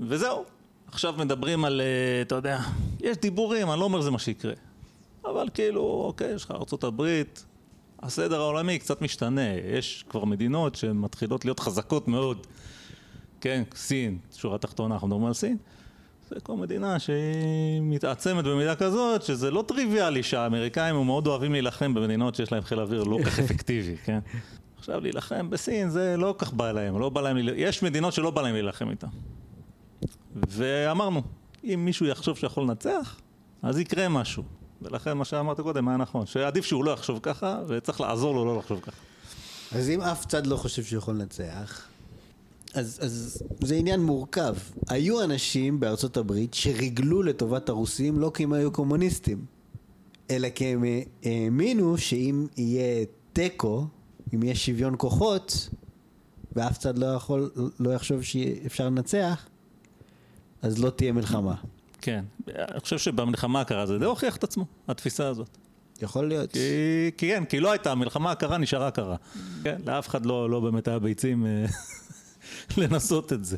וזהו. 0.00 0.44
עכשיו 0.92 1.14
מדברים 1.18 1.64
על, 1.64 1.80
אה, 1.80 2.22
אתה 2.22 2.34
יודע, 2.34 2.58
יש 3.00 3.16
דיבורים, 3.16 3.70
אני 3.70 3.80
לא 3.80 3.84
אומר 3.84 4.00
זה 4.00 4.10
מה 4.10 4.18
שיקרה. 4.18 4.52
אבל 5.24 5.48
כאילו, 5.54 5.82
אוקיי, 5.82 6.34
יש 6.34 6.44
לך 6.44 6.54
הברית, 6.82 7.44
הסדר 8.02 8.40
העולמי 8.40 8.78
קצת 8.78 9.02
משתנה. 9.02 9.54
יש 9.74 10.04
כבר 10.08 10.24
מדינות 10.24 10.74
שמתחילות 10.74 11.44
להיות 11.44 11.60
חזקות 11.60 12.08
מאוד. 12.08 12.46
כן, 13.40 13.62
סין, 13.74 14.18
שורה 14.36 14.58
תחתונה, 14.58 14.94
אנחנו 14.94 15.08
מדברים 15.08 15.26
על 15.26 15.32
סין. 15.32 15.56
זה 16.28 16.40
כל 16.40 16.56
מדינה 16.56 16.98
שהיא 16.98 17.80
מתעצמת 17.82 18.44
במידה 18.44 18.76
כזאת, 18.76 19.22
שזה 19.22 19.50
לא 19.50 19.64
טריוויאלי 19.68 20.22
שהאמריקאים 20.22 20.96
הם 20.96 21.06
מאוד 21.06 21.26
אוהבים 21.26 21.52
להילחם 21.52 21.94
במדינות 21.94 22.34
שיש 22.34 22.52
להם 22.52 22.62
חיל 22.62 22.80
אוויר 22.80 23.02
לא 23.02 23.18
כך 23.24 23.38
אפקטיבי, 23.44 23.96
כן? 23.96 24.18
עכשיו 24.78 25.00
להילחם 25.00 25.50
בסין 25.50 25.90
זה 25.90 26.16
לא 26.16 26.34
כך 26.38 26.52
בא 26.52 26.72
להם, 26.72 26.98
לא 26.98 27.08
בא 27.08 27.20
להם, 27.20 27.36
יש 27.56 27.82
מדינות 27.82 28.12
שלא 28.12 28.30
בא 28.30 28.42
להם 28.42 28.54
להילחם 28.54 28.90
איתן. 28.90 29.08
ואמרנו, 30.34 31.22
אם 31.64 31.82
מישהו 31.84 32.06
יחשוב 32.06 32.38
שיכול 32.38 32.64
לנצח, 32.64 33.20
אז 33.62 33.78
יקרה 33.78 34.08
משהו. 34.08 34.42
ולכן 34.82 35.16
מה 35.16 35.24
שאמרת 35.24 35.60
קודם 35.60 35.88
היה 35.88 35.96
נכון, 35.96 36.26
שעדיף 36.26 36.64
שהוא 36.64 36.84
לא 36.84 36.90
יחשוב 36.90 37.18
ככה, 37.22 37.60
וצריך 37.68 38.00
לעזור 38.00 38.34
לו 38.34 38.44
לא 38.44 38.58
לחשוב 38.58 38.80
ככה. 38.80 38.96
אז 39.72 39.90
אם 39.90 40.00
אף 40.00 40.26
צד 40.26 40.46
לא 40.46 40.56
חושב 40.56 40.84
שהוא 40.84 40.98
יכול 40.98 41.14
לנצח, 41.14 41.86
אז, 42.74 42.98
אז 43.02 43.42
זה 43.60 43.74
עניין 43.74 44.00
מורכב. 44.00 44.54
היו 44.88 45.24
אנשים 45.24 45.80
בארצות 45.80 46.16
הברית 46.16 46.54
שריגלו 46.54 47.22
לטובת 47.22 47.68
הרוסים 47.68 48.18
לא 48.18 48.30
כי 48.34 48.42
הם 48.42 48.52
היו 48.52 48.72
קומוניסטים, 48.72 49.44
אלא 50.30 50.48
כי 50.54 50.66
הם 50.66 50.84
אה, 50.84 51.02
האמינו 51.24 51.98
שאם 51.98 52.46
יהיה 52.56 53.04
תיקו, 53.32 53.86
אם 54.34 54.42
יהיה 54.42 54.54
שוויון 54.54 54.94
כוחות, 54.98 55.68
ואף 56.52 56.78
צד 56.78 56.98
לא 56.98 57.06
יכול, 57.06 57.50
לא 57.80 57.90
יחשוב 57.90 58.22
שאפשר 58.22 58.86
לנצח, 58.86 59.46
אז 60.62 60.78
לא 60.78 60.90
תהיה 60.90 61.12
מלחמה. 61.12 61.54
כן, 62.00 62.24
אני 62.48 62.80
חושב 62.80 62.98
שבמלחמה 62.98 63.60
הקרה 63.60 63.86
זה 63.86 63.98
די 63.98 64.04
הוכיח 64.04 64.36
את 64.36 64.44
עצמו, 64.44 64.64
התפיסה 64.88 65.28
הזאת. 65.28 65.58
יכול 66.02 66.28
להיות. 66.28 66.52
כי, 66.52 66.58
כי 67.16 67.28
כן, 67.28 67.44
כי 67.44 67.60
לא 67.60 67.70
הייתה, 67.70 67.92
המלחמה 67.92 68.30
הקרה 68.30 68.58
נשארה 68.58 68.90
קרה. 68.90 69.16
כן, 69.62 69.80
לאף 69.86 70.08
אחד 70.08 70.26
לא, 70.26 70.50
לא 70.50 70.60
באמת 70.60 70.88
היה 70.88 70.98
ביצים 70.98 71.46
אה, 71.46 71.64
לנסות 72.82 73.32
את 73.32 73.44
זה. 73.44 73.56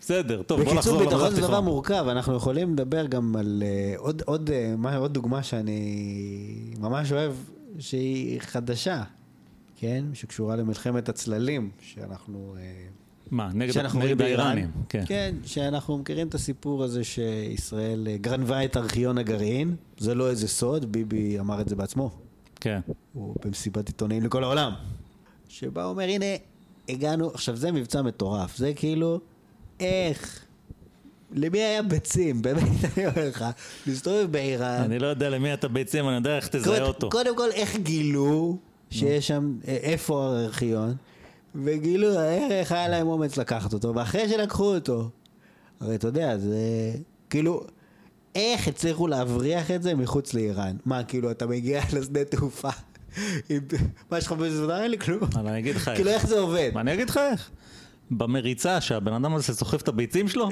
בסדר, 0.00 0.42
טוב, 0.42 0.62
בוא 0.62 0.74
נחזור 0.74 0.98
בקיצור, 0.98 1.18
ביטחון 1.18 1.34
זה 1.34 1.40
דבר. 1.48 1.60
מורכב, 1.60 2.04
אנחנו 2.08 2.36
יכולים 2.36 2.72
לדבר 2.72 3.06
גם 3.06 3.36
על 3.36 3.62
אה, 3.66 3.94
עוד, 3.96 4.22
עוד, 4.26 4.50
אה, 4.50 4.74
מה, 4.78 4.96
עוד 4.96 5.14
דוגמה 5.14 5.42
שאני 5.42 6.74
ממש 6.78 7.12
אוהב, 7.12 7.32
שהיא 7.78 8.40
חדשה, 8.40 9.02
כן? 9.76 10.04
שקשורה 10.14 10.56
למלחמת 10.56 11.08
הצללים, 11.08 11.70
שאנחנו... 11.80 12.56
אה, 12.58 13.01
מה, 13.32 13.50
נגד, 13.54 13.72
שאנחנו 13.72 14.00
נגד. 14.00 14.22
האיראנים? 14.22 14.70
כן. 14.88 15.02
כן, 15.06 15.34
שאנחנו 15.44 15.98
מכירים 15.98 16.28
את 16.28 16.34
הסיפור 16.34 16.84
הזה 16.84 17.04
שישראל 17.04 18.08
אה, 18.10 18.16
גנבה 18.16 18.64
את 18.64 18.76
ארכיון 18.76 19.18
הגרעין, 19.18 19.76
זה 19.98 20.14
לא 20.14 20.30
איזה 20.30 20.48
סוד, 20.48 20.92
ביבי 20.92 21.38
אמר 21.38 21.60
את 21.60 21.68
זה 21.68 21.76
בעצמו, 21.76 22.10
כן. 22.60 22.80
הוא 23.12 23.34
במסיבת 23.44 23.88
עיתונאים 23.88 24.22
לכל 24.22 24.44
העולם, 24.44 24.72
שבה 25.48 25.82
הוא 25.82 25.90
אומר, 25.90 26.02
הנה, 26.02 26.26
הגענו, 26.88 27.30
עכשיו 27.34 27.56
זה 27.56 27.72
מבצע 27.72 28.02
מטורף, 28.02 28.56
זה 28.56 28.72
כאילו, 28.76 29.20
איך, 29.80 30.44
למי 31.32 31.58
היה 31.58 31.82
ביצים, 31.82 32.42
באמת, 32.42 32.62
אני 32.96 33.06
אומר 33.06 33.28
לך, 33.28 33.44
להסתובב 33.86 34.32
באיראן, 34.32 34.82
אני 34.82 34.98
לא 34.98 35.06
יודע 35.06 35.30
למי 35.30 35.54
אתה 35.54 35.68
ביצים, 35.68 36.08
אני 36.08 36.14
יודע 36.14 36.36
איך 36.36 36.48
תזהה 36.48 36.82
אותו. 36.82 37.10
קודם 37.10 37.36
כל, 37.36 37.50
איך 37.52 37.76
גילו 37.76 38.56
שיש 38.90 39.28
שם, 39.28 39.58
אה, 39.68 39.76
איפה 39.82 40.24
הארכיון, 40.24 40.94
וגילו 41.54 42.20
איך 42.50 42.72
היה 42.72 42.88
להם 42.88 43.08
אומץ 43.08 43.36
לקחת 43.36 43.72
אותו, 43.72 43.94
ואחרי 43.94 44.28
שלקחו 44.28 44.74
אותו, 44.74 45.10
הרי 45.80 45.94
אתה 45.94 46.08
יודע, 46.08 46.38
זה 46.38 46.58
כאילו, 47.30 47.64
איך 48.34 48.68
הצליחו 48.68 49.06
להבריח 49.06 49.70
את 49.70 49.82
זה 49.82 49.94
מחוץ 49.94 50.34
לאיראן? 50.34 50.76
מה, 50.84 51.04
כאילו, 51.04 51.30
אתה 51.30 51.46
מגיע 51.46 51.82
לשדה 51.96 52.24
תעופה, 52.24 52.70
מה 54.10 54.18
יש 54.18 54.26
לך 54.26 54.32
בסביבה? 54.32 54.82
אין 54.82 54.90
לי 54.90 54.98
כלום. 54.98 55.20
אני 55.36 55.58
אגיד 55.58 55.76
לך 55.76 55.88
איך. 55.88 55.96
כאילו, 55.96 56.10
איך 56.10 56.26
זה 56.26 56.38
עובד? 56.38 56.70
אני 56.76 56.94
אגיד 56.94 57.10
לך 57.10 57.16
איך. 57.32 57.50
במריצה 58.10 58.80
שהבן 58.80 59.12
אדם 59.12 59.34
הזה 59.34 59.54
סוחב 59.54 59.76
את 59.76 59.88
הביצים 59.88 60.28
שלו, 60.28 60.48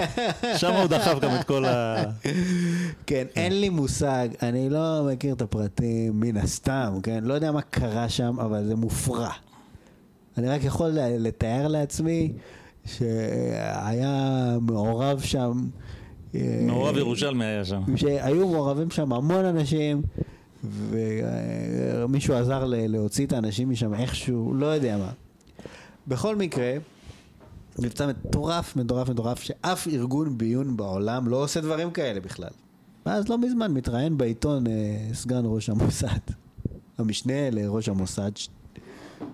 שם 0.60 0.72
הוא 0.72 0.86
דחף 0.86 1.18
גם 1.20 1.30
את 1.40 1.44
כל 1.44 1.64
ה... 1.64 2.04
כן, 3.06 3.26
אין 3.36 3.60
לי 3.60 3.68
מושג, 3.68 4.28
אני 4.42 4.70
לא 4.70 5.08
מכיר 5.12 5.34
את 5.34 5.42
הפרטים 5.42 6.20
מן 6.20 6.36
הסתם, 6.36 6.98
כן? 7.02 7.24
לא 7.24 7.34
יודע 7.34 7.52
מה 7.52 7.62
קרה 7.62 8.08
שם, 8.08 8.40
אבל 8.40 8.64
זה 8.64 8.76
מופרע. 8.76 9.30
אני 10.38 10.48
רק 10.48 10.64
יכול 10.64 10.90
לתאר 10.98 11.68
לעצמי 11.68 12.32
שהיה 12.84 14.56
מעורב 14.60 15.20
שם... 15.20 15.66
אה, 16.34 16.60
מעורב 16.66 16.96
ירושלמי 16.96 17.44
היה 17.44 17.64
שם. 17.64 17.82
שהיו 17.96 18.48
מעורבים 18.48 18.90
שם 18.90 19.12
המון 19.12 19.44
אנשים, 19.44 20.02
ומישהו 20.64 22.34
עזר 22.34 22.64
להוציא 22.66 23.26
את 23.26 23.32
האנשים 23.32 23.70
משם 23.70 23.94
איכשהו, 23.94 24.54
לא 24.54 24.66
יודע 24.66 24.96
מה. 24.96 25.10
בכל 26.08 26.36
מקרה, 26.36 26.72
מבצע 27.78 28.06
מטורף, 28.06 28.76
מטורף, 28.76 29.08
מטורף, 29.08 29.42
שאף 29.42 29.88
ארגון 29.88 30.38
ביון 30.38 30.76
בעולם 30.76 31.28
לא 31.28 31.42
עושה 31.42 31.60
דברים 31.60 31.90
כאלה 31.90 32.20
בכלל. 32.20 32.50
ואז 33.06 33.28
לא 33.28 33.38
מזמן 33.38 33.72
מתראיין 33.72 34.18
בעיתון 34.18 34.66
אה, 34.66 34.72
סגן 35.12 35.42
ראש 35.44 35.68
המוסד, 35.68 36.18
המשנה 36.98 37.50
לראש 37.50 37.88
המוסד, 37.88 38.30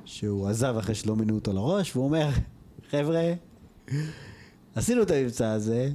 שהוא 0.04 0.48
עזב 0.48 0.76
אחרי 0.78 0.94
שלא 0.94 1.16
מינו 1.16 1.34
אותו 1.34 1.52
לראש, 1.52 1.96
והוא 1.96 2.04
אומר, 2.04 2.28
חבר'ה, 2.90 3.32
עשינו 4.74 5.02
את 5.02 5.10
המבצע 5.10 5.52
הזה, 5.52 5.90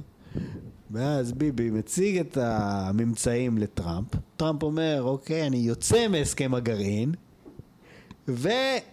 ואז 0.90 1.32
ביבי 1.32 1.70
מציג 1.70 2.18
את 2.18 2.38
הממצאים 2.40 3.58
לטראמפ, 3.58 4.08
טראמפ 4.36 4.62
אומר, 4.62 5.02
אוקיי, 5.02 5.46
אני 5.46 5.56
יוצא 5.56 6.08
מהסכם 6.08 6.54
הגרעין, 6.54 7.14
ומצבנו 8.28 8.84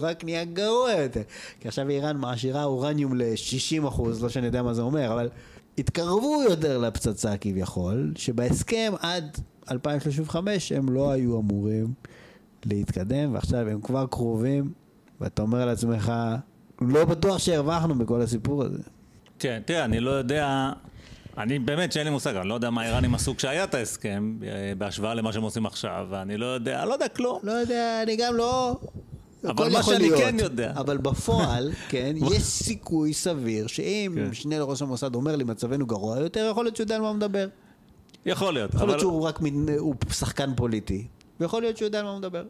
רק 0.00 0.24
נהיה 0.24 0.44
גרוע 0.44 0.92
יותר. 0.92 1.22
כי 1.60 1.68
עכשיו 1.68 1.88
איראן 1.88 2.16
מעשירה 2.16 2.64
אורניום 2.64 3.14
ל-60 3.14 3.88
אחוז, 3.88 4.22
לא 4.22 4.28
שאני 4.28 4.46
יודע 4.46 4.62
מה 4.62 4.74
זה 4.74 4.82
אומר, 4.82 5.12
אבל 5.12 5.28
התקרבו 5.78 6.42
יותר 6.50 6.78
לפצצה 6.78 7.36
כביכול, 7.36 8.12
שבהסכם 8.16 8.92
עד 9.00 9.38
2035 9.70 10.72
הם 10.72 10.88
לא 10.88 11.10
היו 11.10 11.40
אמורים 11.40 11.92
להתקדם, 12.66 13.34
ועכשיו 13.34 13.68
הם 13.68 13.80
כבר 13.80 14.06
קרובים, 14.10 14.72
ואתה 15.20 15.42
אומר 15.42 15.66
לעצמך, 15.66 16.12
לא 16.80 17.04
בטוח 17.04 17.38
שהרווחנו 17.38 17.94
בכל 17.94 18.20
הסיפור 18.20 18.62
הזה. 18.62 18.82
כן, 19.38 19.62
תראה, 19.64 19.84
אני 19.84 20.00
לא 20.00 20.10
יודע, 20.10 20.72
אני 21.38 21.58
באמת 21.58 21.92
שאין 21.92 22.04
לי 22.06 22.10
מושג, 22.10 22.36
אני 22.36 22.48
לא 22.48 22.54
יודע 22.54 22.70
מה 22.70 22.82
האיראנים 22.82 23.14
עשו 23.14 23.36
כשהיה 23.36 23.64
את 23.64 23.74
ההסכם, 23.74 24.36
אה, 24.42 24.72
בהשוואה 24.78 25.14
למה 25.14 25.32
שהם 25.32 25.42
עושים 25.42 25.66
עכשיו, 25.66 26.06
ואני 26.10 26.36
לא 26.36 26.46
יודע, 26.46 26.84
לא 26.84 26.92
יודע 26.92 27.08
כלום. 27.08 27.38
לא 27.42 27.52
יודע, 27.52 28.02
אני 28.02 28.16
גם 28.16 28.34
לא... 28.34 28.76
אבל 29.44 29.72
מה 29.72 29.82
שאני 29.82 29.98
להיות. 29.98 30.20
כן 30.20 30.36
יודע. 30.38 30.72
אבל 30.76 30.96
בפועל, 30.96 31.72
כן, 31.88 32.14
יש 32.32 32.42
סיכוי 32.42 33.14
סביר 33.14 33.66
שאם 33.66 34.12
כן. 34.14 34.28
משנה 34.28 34.58
לראש 34.58 34.82
המוסד 34.82 35.14
אומר 35.14 35.36
לי 35.36 35.44
מצבנו 35.44 35.86
גרוע 35.86 36.18
יותר, 36.20 36.48
יכול 36.50 36.64
להיות 36.64 36.76
שהוא 36.76 36.84
יודע 36.84 36.94
על 36.94 37.02
מה 37.02 37.08
הוא 37.08 37.16
מדבר. 37.16 37.48
יכול 38.26 38.54
להיות, 38.54 38.70
יכול 38.70 38.82
אבל 38.82 38.88
להיות 38.88 39.00
שהוא 39.00 39.22
רק 39.22 39.40
מין, 39.40 39.68
הוא 39.78 39.94
שחקן 40.12 40.54
פוליטי. 40.56 41.06
ויכול 41.40 41.62
להיות 41.62 41.76
שהוא 41.76 41.86
יודע 41.86 41.98
על 41.98 42.04
מה 42.04 42.10
הוא 42.10 42.18
מדבר. 42.18 42.44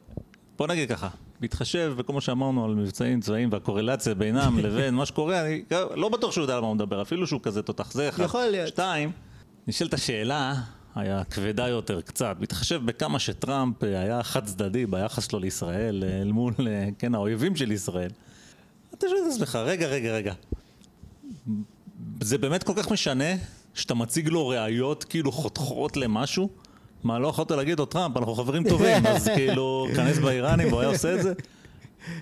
בוא 0.58 0.66
נגיד 0.66 0.88
ככה, 0.88 1.08
בהתחשב 1.40 1.94
בכל 1.96 2.12
מה 2.12 2.20
שאמרנו 2.20 2.64
על 2.64 2.74
מבצעים 2.74 3.20
צבאיים 3.20 3.48
והקורלציה 3.52 4.14
בינם 4.14 4.58
לבין 4.64 4.94
מה 4.94 5.06
שקורה, 5.06 5.40
אני 5.40 5.62
לא 5.94 6.08
בטוח 6.08 6.32
שהוא 6.32 6.42
יודע 6.42 6.54
על 6.54 6.60
מה 6.60 6.66
הוא 6.66 6.74
מדבר, 6.74 7.02
אפילו 7.02 7.26
שהוא 7.26 7.40
כזה 7.42 7.62
תותח, 7.62 7.92
זה 7.92 8.08
אחד. 8.08 8.24
יכול 8.24 8.46
להיות. 8.46 8.68
שתיים, 8.68 9.12
נשאלת 9.66 9.94
השאלה, 9.94 10.54
היה 10.94 11.24
כבדה 11.24 11.68
יותר 11.68 12.00
קצת, 12.00 12.36
בהתחשב 12.40 12.80
בכמה 12.84 13.18
שטראמפ 13.18 13.82
היה 13.82 14.22
חד 14.22 14.44
צדדי 14.44 14.86
ביחס 14.86 15.28
שלו 15.28 15.38
לישראל, 15.38 16.04
אה, 16.04 16.22
אל 16.22 16.32
מול, 16.32 16.52
אה, 16.66 16.88
כן, 16.98 17.14
האויבים 17.14 17.56
של 17.56 17.72
ישראל. 17.72 18.10
אתה 18.94 19.06
שואל 19.08 19.20
את 19.26 19.32
עצמך, 19.32 19.56
רגע, 19.56 19.86
רגע, 19.86 20.12
רגע, 20.12 20.34
זה 22.20 22.38
באמת 22.38 22.62
כל 22.62 22.72
כך 22.76 22.90
משנה 22.90 23.34
שאתה 23.74 23.94
מציג 23.94 24.28
לו 24.28 24.48
ראיות 24.48 25.04
כאילו 25.04 25.32
חותכות 25.32 25.96
למשהו? 25.96 26.48
מה, 27.06 27.18
לא 27.18 27.28
יכולת 27.28 27.50
להגיד 27.50 27.78
לו, 27.78 27.86
טראמפ, 27.86 28.16
אנחנו 28.16 28.34
חברים 28.34 28.68
טובים, 28.68 29.06
אז 29.06 29.28
כאילו, 29.36 29.86
כנס 29.96 30.18
באיראנים 30.18 30.68
והוא 30.68 30.80
היה 30.80 30.88
עושה 30.88 31.14
את 31.14 31.22
זה? 31.22 31.32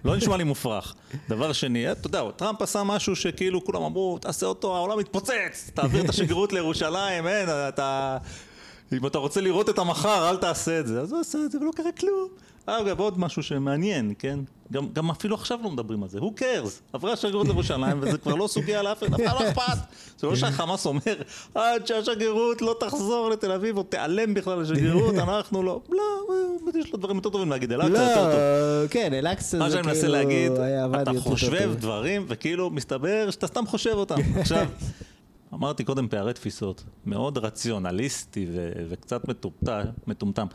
לא 0.05 0.17
נשמע 0.17 0.37
לי 0.37 0.45
מופרך. 0.45 0.95
דבר 1.29 1.53
שני, 1.53 1.93
אתה 1.93 2.07
יודע, 2.07 2.23
טראמפ 2.37 2.63
עשה 2.63 2.83
משהו 2.83 3.17
שכאילו 3.17 3.65
כולם 3.65 3.83
אמרו, 3.83 4.19
תעשה 4.19 4.47
אותו, 4.47 4.77
העולם 4.77 4.99
מתפוצץ, 4.99 5.71
תעביר 5.75 6.05
את 6.05 6.09
השגרירות 6.09 6.53
לירושלים, 6.53 7.27
אין, 7.27 7.49
אתה... 7.49 8.19
אם 8.93 9.07
אתה 9.07 9.19
רוצה 9.19 9.41
לראות 9.41 9.69
את 9.69 9.79
המחר, 9.79 10.31
אל 10.31 10.37
תעשה 10.37 10.81
את 10.81 10.87
זה. 10.87 11.01
אז 11.01 11.13
הוא 11.13 11.21
עשה 11.21 11.39
את 11.47 11.53
זה 11.53 11.59
ולא 11.59 11.71
קרה 11.77 11.93
כלום. 11.93 12.29
אגב, 12.67 13.01
עוד 13.01 13.19
משהו 13.19 13.43
שמעניין, 13.43 14.13
כן? 14.19 14.39
גם, 14.73 14.89
גם 14.93 15.11
אפילו 15.11 15.35
עכשיו 15.35 15.59
לא 15.63 15.71
מדברים 15.71 16.03
על 16.03 16.09
זה. 16.09 16.19
who 16.19 16.41
cares? 16.41 16.71
עברה 16.93 17.13
השגרירות 17.13 17.47
לירושלים, 17.47 17.99
וזה 18.01 18.19
כבר 18.19 18.35
לא 18.35 18.47
סוגיה 18.47 18.83
לאף 18.83 19.03
אחד, 19.03 19.15
אף 19.15 19.21
אחד 19.27 19.35
לא 19.41 19.49
אכפת. 19.49 19.79
זה 20.19 20.27
לא 20.27 20.37
שהחמאס 20.37 20.87
אומר, 20.87 21.15
עד 21.55 21.87
שהשגרירות 21.87 22.63
לא 22.63 22.77
תחזור 22.81 23.31
לתל 23.31 23.53
אביב, 23.53 23.77
או 23.77 23.83
תיעלם 23.83 24.35
בכלל 24.35 24.61
לשגרירות, 24.61 25.15
אנחנו 25.29 25.63
לא. 25.63 25.81
לא, 25.91 26.35
יש 26.75 26.93
לו 26.93 26.99
דברים 26.99 27.17
יותר 27.17 27.31
טובים 27.31 27.51
להגיד, 27.51 27.73
אל-אקצא 27.73 28.03
יותר 28.03 28.15
טוב. 28.15 28.33
לא, 28.83 28.89
כן, 28.91 29.13
אל-אקצא 29.15 29.59
מה 29.59 29.71
זה 29.71 29.77
שאני 29.77 29.87
מנסה 29.87 30.01
כאילו 30.01 30.13
להגיד, 30.13 30.53
אתה 31.03 31.21
חושב. 31.21 31.75
דברים, 31.79 32.25
וכאילו 32.29 32.71
מסתבר 32.71 33.31
שאתה 33.31 33.47
סתם 33.47 33.67
חושב 33.67 33.93
אותם. 33.95 34.17
עכשיו, 34.41 34.67
אמרתי 35.55 35.85
קודם 35.85 36.09
פערי 36.09 36.33
תפיסות, 36.33 36.85
מאוד 37.07 37.39
רציונליסטי 37.39 38.47
ו- 38.53 38.73
וקצת 38.89 39.23
מטומטם. 40.07 40.47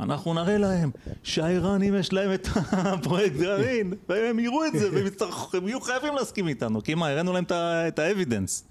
אנחנו 0.00 0.34
נראה 0.34 0.58
להם 0.58 0.90
שהאיראנים 1.22 1.94
יש 1.94 2.12
להם 2.12 2.34
את 2.34 2.48
הפרויקט 2.72 3.36
גרעין, 3.42 3.92
והם 4.08 4.38
יראו 4.38 4.64
את 4.64 4.72
זה, 4.72 4.88
והם 4.92 5.06
יצטרכו- 5.06 5.56
יהיו 5.66 5.80
חייבים 5.80 6.14
להסכים 6.14 6.48
איתנו, 6.48 6.82
כי 6.82 6.94
מה, 6.94 7.08
הראינו 7.08 7.32
להם 7.32 7.44
את 7.88 7.98
ה 7.98 8.05
evidence. 8.05 8.64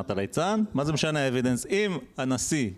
אתה 0.00 0.14
ליצן? 0.14 0.62
מה 0.74 0.84
זה 0.84 0.92
משנה 0.92 1.20
ה 1.20 1.25
evidence? 1.25 1.66
אם 1.66 1.98
הנשיא 2.18 2.70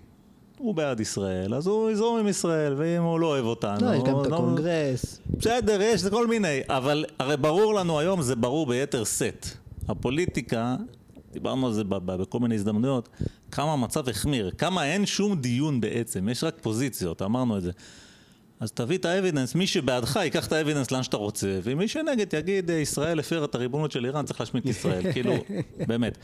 הוא 0.59 0.75
בעד 0.75 1.01
ישראל, 1.01 1.55
אז 1.55 1.67
הוא 1.67 1.91
יזרום 1.91 2.19
עם 2.19 2.29
ישראל, 2.29 2.75
ואם 2.77 3.03
הוא 3.03 3.21
לא 3.21 3.27
אוהב 3.27 3.45
אותנו... 3.45 3.87
לא, 3.91 3.95
יש 3.95 4.03
גם 4.03 4.21
את 4.21 4.27
לא- 4.27 4.35
הקונגרס. 4.37 5.21
בסדר, 5.39 5.79
יש, 5.83 6.01
זה 6.01 6.11
כל 6.11 6.27
מיני, 6.27 6.61
אבל 6.69 7.05
הרי 7.19 7.37
ברור 7.37 7.75
לנו 7.75 7.99
היום, 7.99 8.23
זה 8.23 8.37
ברור 8.37 8.67
ביתר 8.67 9.05
שאת. 9.05 9.47
הפוליטיקה, 9.89 10.77
דיברנו 11.33 11.67
על 11.67 11.73
זה 11.73 11.85
בכל 11.85 12.41
מיני 12.41 12.55
הזדמנויות, 12.55 13.09
כמה 13.51 13.73
המצב 13.73 14.09
החמיר, 14.09 14.51
כמה 14.59 14.85
אין 14.85 15.07
שום 15.07 15.41
דיון 15.41 15.81
בעצם, 15.81 16.29
יש 16.29 16.45
רק 16.45 16.59
פוזיציות, 16.61 17.23
אמרנו 17.23 17.57
את 17.57 17.63
זה. 17.63 17.71
אז 18.61 18.73
תביא 18.73 18.99
את 18.99 19.05
ה 19.05 19.10
evidence, 19.10 19.55
מי 19.55 19.67
שבעדך 19.67 20.17
ייקח 20.17 20.47
את 20.47 20.53
ה 20.53 20.57
evidence 20.57 20.91
לאן 20.91 21.03
שאתה 21.03 21.17
רוצה, 21.17 21.61
ומי 21.63 21.89
שנגד 21.89 22.35
יגיד, 22.35 22.71
"אה, 22.71 22.77
ישראל 22.77 23.19
הפרה 23.19 23.45
את 23.45 23.55
הריבונות 23.55 23.93
של 23.93 24.05
איראן, 24.05 24.25
צריך 24.25 24.41
להשמיד 24.41 24.63
את 24.63 24.69
ישראל, 24.71 25.03
כאילו, 25.13 25.35
באמת. 25.87 26.19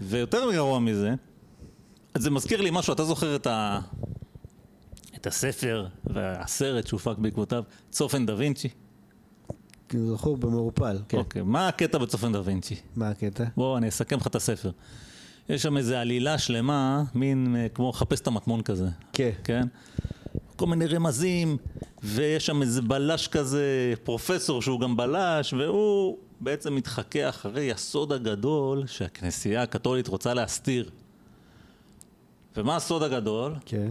ויותר 0.00 0.52
גרוע 0.52 0.78
מזה, 0.78 1.14
זה 2.18 2.30
מזכיר 2.30 2.60
לי 2.60 2.70
משהו, 2.72 2.92
אתה 2.92 3.04
זוכר 3.04 3.36
את 3.36 3.46
ה... 3.46 3.80
את 5.16 5.26
הספר 5.26 5.86
והסרט 6.04 6.86
שהופק 6.86 7.18
בעקבותיו, 7.18 7.62
צופן 7.90 8.26
דה 8.26 8.34
וינצ'י? 8.36 8.68
זכור 9.98 10.36
במעורפל, 10.36 10.98
כן. 11.08 11.18
אוקיי, 11.18 11.42
מה 11.42 11.68
הקטע 11.68 11.98
בצופן 11.98 12.32
דה 12.32 12.40
וינצ'י? 12.44 12.76
מה 12.96 13.10
הקטע? 13.10 13.44
בוא, 13.56 13.78
אני 13.78 13.88
אסכם 13.88 14.16
לך 14.16 14.26
את 14.26 14.34
הספר. 14.34 14.70
יש 15.48 15.62
שם 15.62 15.76
איזו 15.76 15.94
עלילה 15.94 16.38
שלמה, 16.38 17.02
מין 17.14 17.56
אה, 17.58 17.68
כמו 17.68 17.92
חפש 17.92 18.20
את 18.20 18.26
המטמון 18.26 18.62
כזה. 18.62 18.88
כן. 19.12 19.30
כן? 19.44 19.66
כל 20.56 20.66
מיני 20.66 20.86
רמזים, 20.86 21.56
ויש 22.02 22.46
שם 22.46 22.62
איזה 22.62 22.82
בלש 22.82 23.28
כזה, 23.28 23.94
פרופסור 24.04 24.62
שהוא 24.62 24.80
גם 24.80 24.96
בלש, 24.96 25.52
והוא 25.52 26.18
בעצם 26.40 26.74
מתחכה 26.74 27.28
אחרי 27.28 27.72
הסוד 27.72 28.12
הגדול 28.12 28.86
שהכנסייה 28.86 29.62
הקתולית 29.62 30.08
רוצה 30.08 30.34
להסתיר. 30.34 30.90
ומה 32.56 32.76
הסוד 32.76 33.02
הגדול? 33.02 33.54
כן. 33.64 33.90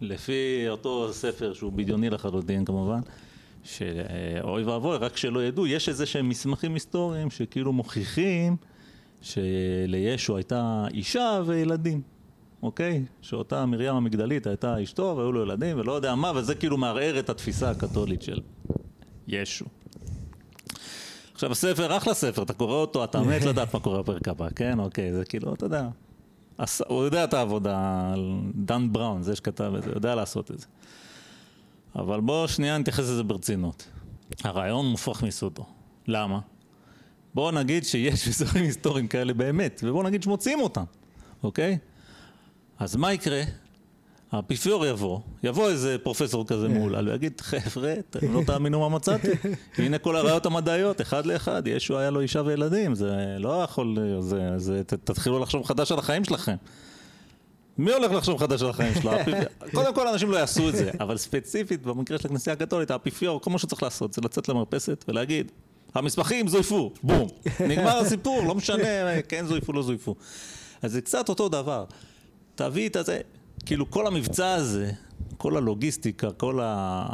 לפי 0.00 0.64
אותו 0.68 1.12
ספר 1.12 1.54
שהוא 1.54 1.72
בדיוני 1.72 2.10
לחלוטין 2.10 2.64
כמובן, 2.64 3.00
שאוי 3.66 4.64
ואבוי, 4.64 4.96
רק 4.96 5.16
שלא 5.16 5.44
ידעו, 5.44 5.66
יש 5.66 5.88
איזה 5.88 6.06
שהם 6.06 6.28
מסמכים 6.28 6.74
היסטוריים 6.74 7.30
שכאילו 7.30 7.72
מוכיחים 7.72 8.56
שלישו 9.22 10.36
הייתה 10.36 10.86
אישה 10.94 11.40
וילדים, 11.46 12.02
אוקיי? 12.62 13.04
שאותה 13.22 13.66
מרים 13.66 13.94
המגדלית 13.94 14.46
הייתה 14.46 14.82
אשתו 14.82 15.14
והיו 15.16 15.32
לו 15.32 15.42
ילדים 15.42 15.78
ולא 15.78 15.92
יודע 15.92 16.14
מה, 16.14 16.32
וזה 16.34 16.54
כאילו 16.54 16.76
מערער 16.76 17.18
את 17.18 17.30
התפיסה 17.30 17.70
הקתולית 17.70 18.22
של 18.22 18.40
ישו. 19.28 19.64
עכשיו 21.34 21.52
הספר, 21.52 21.96
אחלה 21.96 22.14
ספר, 22.14 22.42
אתה 22.42 22.52
קורא 22.52 22.74
אותו, 22.74 23.04
אתה 23.04 23.20
מת 23.20 23.44
לדעת 23.44 23.74
מה 23.74 23.80
קורה 23.80 24.02
בפרק 24.02 24.28
הבא, 24.28 24.48
כן? 24.56 24.78
אוקיי, 24.78 25.12
זה 25.12 25.24
כאילו, 25.24 25.54
אתה 25.54 25.66
יודע. 25.66 25.88
הוא 26.86 27.04
יודע 27.04 27.24
את 27.24 27.34
העבודה, 27.34 28.14
דן 28.54 28.92
בראון, 28.92 29.22
זה 29.22 29.36
שכתב 29.36 29.72
את 29.78 29.82
זה, 29.82 29.90
יודע 29.94 30.14
לעשות 30.14 30.50
את 30.50 30.58
זה. 30.58 30.66
אבל 31.98 32.20
בוא 32.20 32.46
שנייה 32.46 32.78
נתייחס 32.78 33.04
לזה 33.04 33.22
ברצינות. 33.22 33.86
הרעיון 34.44 34.86
מופרך 34.86 35.22
מיסודו. 35.22 35.64
למה? 36.08 36.40
בוא 37.34 37.52
נגיד 37.52 37.84
שיש 37.84 38.26
אזורים 38.28 38.64
היסטוריים 38.64 39.08
כאלה 39.08 39.34
באמת, 39.34 39.80
ובוא 39.86 40.04
נגיד 40.04 40.22
שמוצאים 40.22 40.60
אותם, 40.60 40.84
אוקיי? 41.42 41.78
אז 42.78 42.96
מה 42.96 43.12
יקרה? 43.12 43.42
האפיפיור 44.32 44.86
יבוא, 44.86 45.20
יבוא 45.42 45.68
איזה 45.68 45.96
פרופסור 46.02 46.46
כזה 46.46 46.68
מהולל 46.68 47.08
ויגיד, 47.08 47.40
חבר'ה, 47.40 47.94
אתם 48.10 48.34
לא 48.34 48.42
תאמינו 48.46 48.80
מה 48.80 48.88
מצאתי. 48.88 49.28
הנה 49.78 49.98
כל 49.98 50.16
הראיות 50.16 50.46
המדעיות, 50.46 51.00
אחד 51.00 51.26
לאחד, 51.26 51.62
ישו 51.66 51.98
היה 51.98 52.10
לו 52.10 52.20
אישה 52.20 52.42
וילדים, 52.44 52.94
זה 52.94 53.36
לא 53.38 53.62
יכול, 53.62 53.98
זה, 54.20 54.58
זה, 54.58 54.84
תתחילו 54.84 55.38
לחשוב 55.38 55.60
מחדש 55.60 55.92
על 55.92 55.98
החיים 55.98 56.24
שלכם. 56.24 56.56
מי 57.78 57.92
הולך 57.92 58.12
לחשוב 58.12 58.34
מחדש 58.34 58.62
על 58.62 58.70
החיים 58.70 58.94
שלו? 58.94 59.12
קודם 59.74 59.94
כל 59.94 60.08
אנשים 60.08 60.30
לא 60.30 60.36
יעשו 60.36 60.68
את 60.68 60.76
זה, 60.76 60.90
אבל 61.00 61.16
ספציפית 61.16 61.82
במקרה 61.82 62.18
של 62.18 62.26
הכנסייה 62.26 62.54
הקתולית, 62.54 62.90
האפיפיור, 62.90 63.40
כל 63.40 63.50
מה 63.50 63.58
שצריך 63.58 63.82
לעשות 63.82 64.12
זה 64.12 64.20
לצאת 64.24 64.48
למרפסת 64.48 65.04
ולהגיד, 65.08 65.52
המסמכים 65.94 66.48
זויפו, 66.48 66.92
בום. 67.02 67.28
נגמר 67.68 67.98
הסיפור, 67.98 68.42
לא 68.42 68.54
משנה, 68.54 69.22
כן 69.28 69.46
זויפו, 69.46 69.72
לא 69.72 69.82
זויפו. 69.82 70.14
אז 70.82 70.92
זה 70.92 71.00
קצת 71.00 71.28
אותו 71.28 71.48
דבר. 71.48 71.84
תביא 72.54 72.88
את 72.88 72.96
הזה, 72.96 73.20
כאילו 73.66 73.90
כל 73.90 74.06
המבצע 74.06 74.54
הזה, 74.54 74.90
כל 75.36 75.56
הלוגיסטיקה, 75.56 76.30
כל 76.30 76.60
ה... 76.62 77.06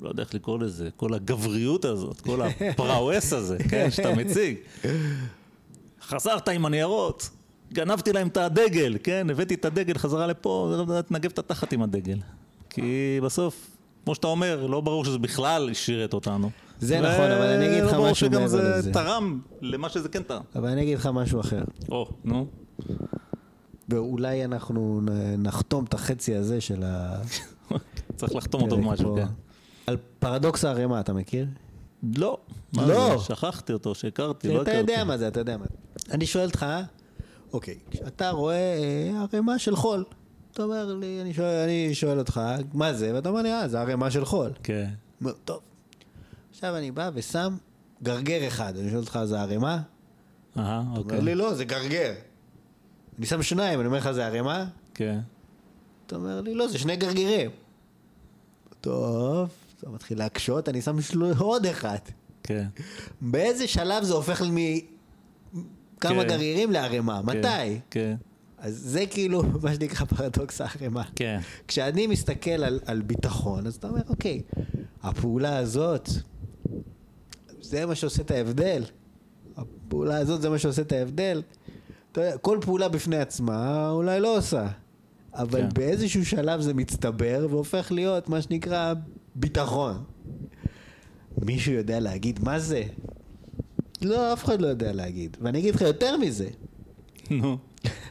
לא 0.00 0.08
יודע 0.08 0.22
איך 0.22 0.34
לקרוא 0.34 0.58
לזה, 0.58 0.88
כל 0.96 1.14
הגבריות 1.14 1.84
הזאת, 1.84 2.20
כל 2.20 2.40
הפרווס 2.42 3.32
הזה, 3.32 3.58
כן, 3.68 3.90
שאתה 3.90 4.14
מציג. 4.14 4.56
חזרת 6.08 6.48
עם 6.48 6.66
הניירות, 6.66 7.30
גנבתי 7.72 8.12
להם 8.12 8.28
את 8.28 8.36
הדגל, 8.36 8.96
כן, 9.02 9.26
הבאתי 9.30 9.54
את 9.54 9.64
הדגל 9.64 9.98
חזרה 9.98 10.26
לפה, 10.26 10.74
תנגב 11.08 11.30
את 11.30 11.38
התחת 11.38 11.72
עם 11.72 11.82
הדגל. 11.82 12.18
כי 12.70 13.20
בסוף, 13.22 13.70
כמו 14.04 14.14
שאתה 14.14 14.26
אומר, 14.26 14.66
לא 14.66 14.80
ברור 14.80 15.04
שזה 15.04 15.18
בכלל 15.18 15.70
שירת 15.72 16.14
אותנו. 16.14 16.50
זה 16.80 17.00
נכון, 17.00 17.30
אבל 17.30 17.46
אני 17.46 17.66
אגיד 17.66 17.82
לך 17.82 17.88
ולא 17.88 17.92
ברור 17.96 18.10
משהו 18.10 18.26
שגם 18.26 18.40
מעבר 18.40 18.48
זה 18.48 18.62
לזה. 18.78 18.92
תרם 18.92 19.40
למה 19.60 19.88
שזה 19.88 20.08
כן 20.08 20.22
תרם. 20.22 20.42
אבל 20.56 20.68
אני 20.68 20.82
אגיד 20.82 20.98
לך 20.98 21.06
משהו 21.06 21.40
אחר. 21.40 21.62
או, 21.90 22.08
נו. 22.24 22.46
ואולי 23.88 24.44
אנחנו 24.44 25.00
נחתום 25.38 25.84
את 25.84 25.94
החצי 25.94 26.34
הזה 26.34 26.60
של 26.60 26.82
ה... 26.86 27.20
צריך 28.16 28.34
לחתום 28.34 28.62
אותו 28.62 28.76
במשהו. 28.76 29.16
כן. 29.16 29.26
על 29.86 29.96
פרדוקס 30.18 30.64
הערימה, 30.64 31.00
אתה 31.00 31.12
מכיר? 31.12 31.46
לא. 32.16 32.38
לא. 32.76 33.16
זה? 33.18 33.24
שכחתי 33.24 33.72
אותו, 33.72 33.94
שהכרתי, 33.94 34.48
לא 34.48 34.62
אתה 34.62 34.70
הכרתי. 34.70 34.76
יודע 34.92 35.04
מה 35.04 35.18
זה, 35.18 35.28
אתה 35.28 35.40
יודע 35.40 35.56
מה 35.56 35.64
זה. 35.70 36.14
אני 36.14 36.26
שואל 36.26 36.46
אותך, 36.46 36.66
אוקיי, 37.52 37.78
כשאתה 37.90 38.30
רואה 38.30 38.54
אה, 38.54 39.26
ערימה 39.32 39.58
של 39.58 39.76
חול, 39.76 40.04
אתה 40.52 40.62
אומר 40.62 40.94
לי, 40.94 41.20
אני 41.20 41.34
שואל, 41.34 41.64
אני 41.64 41.94
שואל 41.94 42.18
אותך, 42.18 42.40
מה 42.72 42.92
זה? 42.92 43.14
ואתה 43.14 43.28
אומר 43.28 43.42
לי, 43.42 43.52
אה, 43.52 43.68
זה 43.68 43.80
ערימה 43.80 44.10
של 44.10 44.24
חול. 44.24 44.50
כן. 44.62 44.90
אומר, 45.20 45.32
טוב. 45.44 45.60
עכשיו 46.50 46.76
אני 46.76 46.90
בא 46.90 47.10
ושם 47.14 47.56
גרגר 48.02 48.48
אחד, 48.48 48.76
אני 48.76 48.90
שואל 48.90 49.00
אותך, 49.00 49.18
זה 49.24 49.40
ערימה? 49.40 49.82
אהה, 50.58 50.80
אתה 50.80 50.88
אומר 50.88 50.98
אוקיי. 50.98 51.22
לי, 51.22 51.34
לא, 51.34 51.54
זה 51.54 51.64
גרגר. 51.64 52.12
אני 53.18 53.26
שם 53.26 53.42
שניים, 53.42 53.80
אני 53.80 53.86
אומר 53.86 53.98
לך, 53.98 54.10
זה 54.10 54.26
ערימה? 54.26 54.66
כן. 54.94 55.18
אתה 56.06 56.16
אומר 56.16 56.40
לי, 56.40 56.54
לא, 56.54 56.68
זה 56.68 56.78
שני 56.78 56.96
גרגירים. 56.96 57.50
טוב, 58.80 59.48
אתה 59.78 59.90
מתחיל 59.90 60.18
להקשות, 60.18 60.68
אני 60.68 60.82
שם 60.82 61.00
שלו 61.00 61.26
עוד 61.38 61.66
אחד. 61.66 61.98
כן. 62.42 62.66
באיזה 63.20 63.68
שלב 63.68 64.04
זה 64.04 64.14
הופך 64.14 64.40
לי 64.40 64.86
מכמה 66.04 66.22
כן. 66.22 66.28
גרגירים 66.28 66.72
לערימה? 66.72 67.20
כן, 67.26 67.38
מתי? 67.38 67.80
כן. 67.90 68.14
אז 68.58 68.74
זה 68.84 69.06
כאילו 69.06 69.42
מה 69.62 69.74
שנקרא 69.74 70.06
פרדוקס 70.06 70.60
הערימה. 70.60 71.02
כן. 71.16 71.40
כשאני 71.68 72.06
מסתכל 72.06 72.50
על, 72.50 72.80
על 72.86 73.02
ביטחון, 73.02 73.66
אז 73.66 73.74
אתה 73.74 73.88
אומר, 73.88 74.00
אוקיי, 74.08 74.42
הפעולה 75.02 75.58
הזאת, 75.58 76.08
זה 77.60 77.86
מה 77.86 77.94
שעושה 77.94 78.22
את 78.22 78.30
ההבדל. 78.30 78.82
הפעולה 79.56 80.16
הזאת 80.16 80.42
זה 80.42 80.50
מה 80.50 80.58
שעושה 80.58 80.82
את 80.82 80.92
ההבדל. 80.92 81.42
אתה 82.12 82.20
יודע, 82.20 82.38
כל 82.38 82.58
פעולה 82.60 82.88
בפני 82.88 83.16
עצמה 83.16 83.90
אולי 83.90 84.20
לא 84.20 84.38
עושה, 84.38 84.66
אבל 85.34 85.60
כן. 85.60 85.68
באיזשהו 85.74 86.26
שלב 86.26 86.60
זה 86.60 86.74
מצטבר 86.74 87.46
והופך 87.50 87.92
להיות 87.92 88.28
מה 88.28 88.42
שנקרא 88.42 88.94
ביטחון. 89.34 90.04
מישהו 91.44 91.72
יודע 91.72 92.00
להגיד 92.00 92.44
מה 92.44 92.58
זה? 92.58 92.82
לא, 94.02 94.32
אף 94.32 94.44
אחד 94.44 94.60
לא 94.60 94.66
יודע 94.66 94.92
להגיד. 94.92 95.36
ואני 95.40 95.58
אגיד 95.58 95.74
לך 95.74 95.80
יותר 95.80 96.16
מזה, 96.16 96.48
נו. 97.30 97.58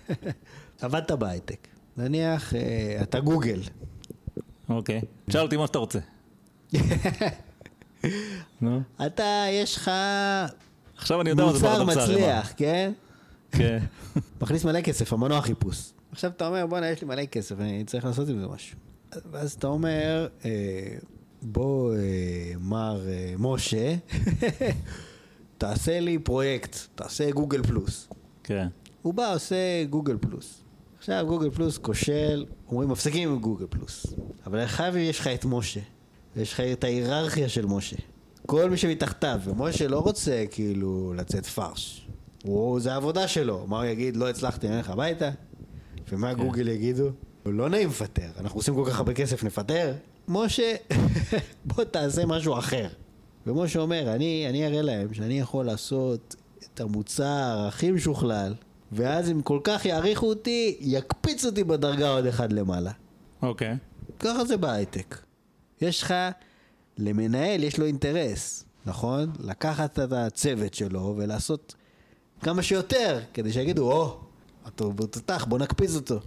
עבדת 0.81 1.11
בהייטק. 1.11 1.67
נניח, 1.97 2.55
אה, 2.55 2.99
אתה 3.01 3.19
גוגל. 3.19 3.61
אוקיי. 4.69 5.01
תשאל 5.25 5.41
אותי 5.41 5.57
מה 5.57 5.67
שאתה 5.67 5.79
רוצה. 5.79 5.99
נו. 8.61 8.81
אתה, 9.05 9.45
יש 9.51 9.75
לך 9.75 9.91
עכשיו 10.97 11.21
אני 11.21 11.29
יודע 11.29 11.45
מה 11.45 11.53
זה 11.53 11.67
מוצר. 11.69 11.83
מצליח, 12.03 12.53
כן? 12.57 12.91
כן. 13.51 13.79
מכניס 14.41 14.65
מלא 14.65 14.81
כסף, 14.81 15.13
המנוע 15.13 15.41
חיפוש. 15.41 15.91
עכשיו 16.11 16.31
אתה 16.31 16.47
אומר, 16.47 16.65
בואנה, 16.65 16.89
יש 16.89 17.01
לי 17.01 17.07
מלא 17.07 17.25
כסף, 17.25 17.59
אני 17.59 17.83
צריך 17.83 18.05
לעשות 18.05 18.29
עם 18.29 18.39
זה 18.39 18.47
משהו. 18.47 18.77
ואז 19.31 19.53
אתה 19.53 19.67
אומר, 19.67 20.27
אה, 20.45 20.49
בוא, 21.41 21.93
אה, 21.95 22.53
מר 22.59 23.01
אה, 23.07 23.33
משה, 23.37 23.95
תעשה 25.59 25.99
לי 25.99 26.19
פרויקט, 26.19 26.77
תעשה 26.95 27.31
גוגל 27.31 27.63
פלוס. 27.63 28.07
כן. 28.43 28.67
הוא 29.01 29.13
בא, 29.13 29.33
עושה 29.33 29.55
גוגל 29.89 30.17
פלוס. 30.21 30.61
עכשיו 30.97 31.25
גוגל 31.27 31.49
פלוס 31.49 31.77
כושל, 31.77 32.45
אומרים 32.67 32.89
מפסיקים 32.89 33.29
עם 33.29 33.39
גוגל 33.39 33.65
פלוס. 33.69 34.05
אבל 34.45 34.65
חייב 34.65 34.95
יש 34.95 35.19
לך 35.19 35.27
את 35.27 35.45
משה, 35.45 35.79
ויש 36.35 36.53
לך 36.53 36.59
את 36.59 36.83
ההיררכיה 36.83 37.49
של 37.49 37.65
משה. 37.65 37.95
כל 38.45 38.69
מי 38.69 38.77
שמתחתיו, 38.77 39.39
ומשה 39.45 39.87
לא 39.87 39.99
רוצה 39.99 40.45
כאילו 40.51 41.13
לצאת 41.17 41.45
פרש. 41.45 42.07
הוא, 42.43 42.79
זה 42.79 42.93
העבודה 42.93 43.27
שלו, 43.27 43.67
מה 43.67 43.77
הוא 43.77 43.85
יגיד? 43.85 44.15
לא 44.17 44.29
הצלחתי, 44.29 44.67
אני 44.67 44.77
אלך 44.77 44.89
הביתה? 44.89 45.29
ומה 46.11 46.33
גוגל 46.33 46.67
יגידו? 46.67 47.09
לא 47.45 47.69
נעים 47.69 47.89
לפטר, 47.89 48.29
אנחנו 48.39 48.59
עושים 48.59 48.75
כל 48.75 48.83
כך 48.87 48.97
הרבה 48.97 49.13
כסף, 49.13 49.43
נפטר? 49.43 49.93
משה, 50.27 50.75
בוא 51.65 51.83
תעשה 51.83 52.25
משהו 52.25 52.57
אחר. 52.57 52.87
ומשה 53.49 53.79
אומר, 53.79 54.15
אני, 54.15 54.45
אני 54.49 54.67
אראה 54.67 54.81
להם 54.81 55.13
שאני 55.13 55.39
יכול 55.39 55.65
לעשות 55.65 56.35
את 56.57 56.81
המוצר 56.81 57.65
הכי 57.67 57.91
משוכלל, 57.91 58.53
ואז 58.91 59.31
אם 59.31 59.41
כל 59.41 59.59
כך 59.63 59.85
יעריכו 59.85 60.29
אותי, 60.29 60.77
יקפיץ 60.79 61.45
אותי 61.45 61.63
בדרגה 61.63 62.09
עוד 62.09 62.25
אחד 62.25 62.53
למעלה. 62.53 62.91
אוקיי. 63.41 63.77
ככה 64.19 64.45
זה 64.45 64.57
בהייטק. 64.57 65.17
יש 65.81 66.01
לך, 66.01 66.13
למנהל 66.97 67.63
יש 67.63 67.77
לו 67.77 67.85
אינטרס, 67.85 68.65
נכון? 68.85 69.31
לקחת 69.39 69.99
את 69.99 70.11
הצוות 70.11 70.73
שלו 70.73 71.15
ולעשות 71.17 71.75
כמה 72.41 72.63
שיותר, 72.63 73.19
כדי 73.33 73.53
שיגידו, 73.53 73.91
או, 73.91 74.19
אתה 74.67 74.83
הוא 74.83 74.93
תותח, 74.93 75.45
בוא 75.49 75.59
נקפיץ 75.59 75.95
אותו. 75.95 76.19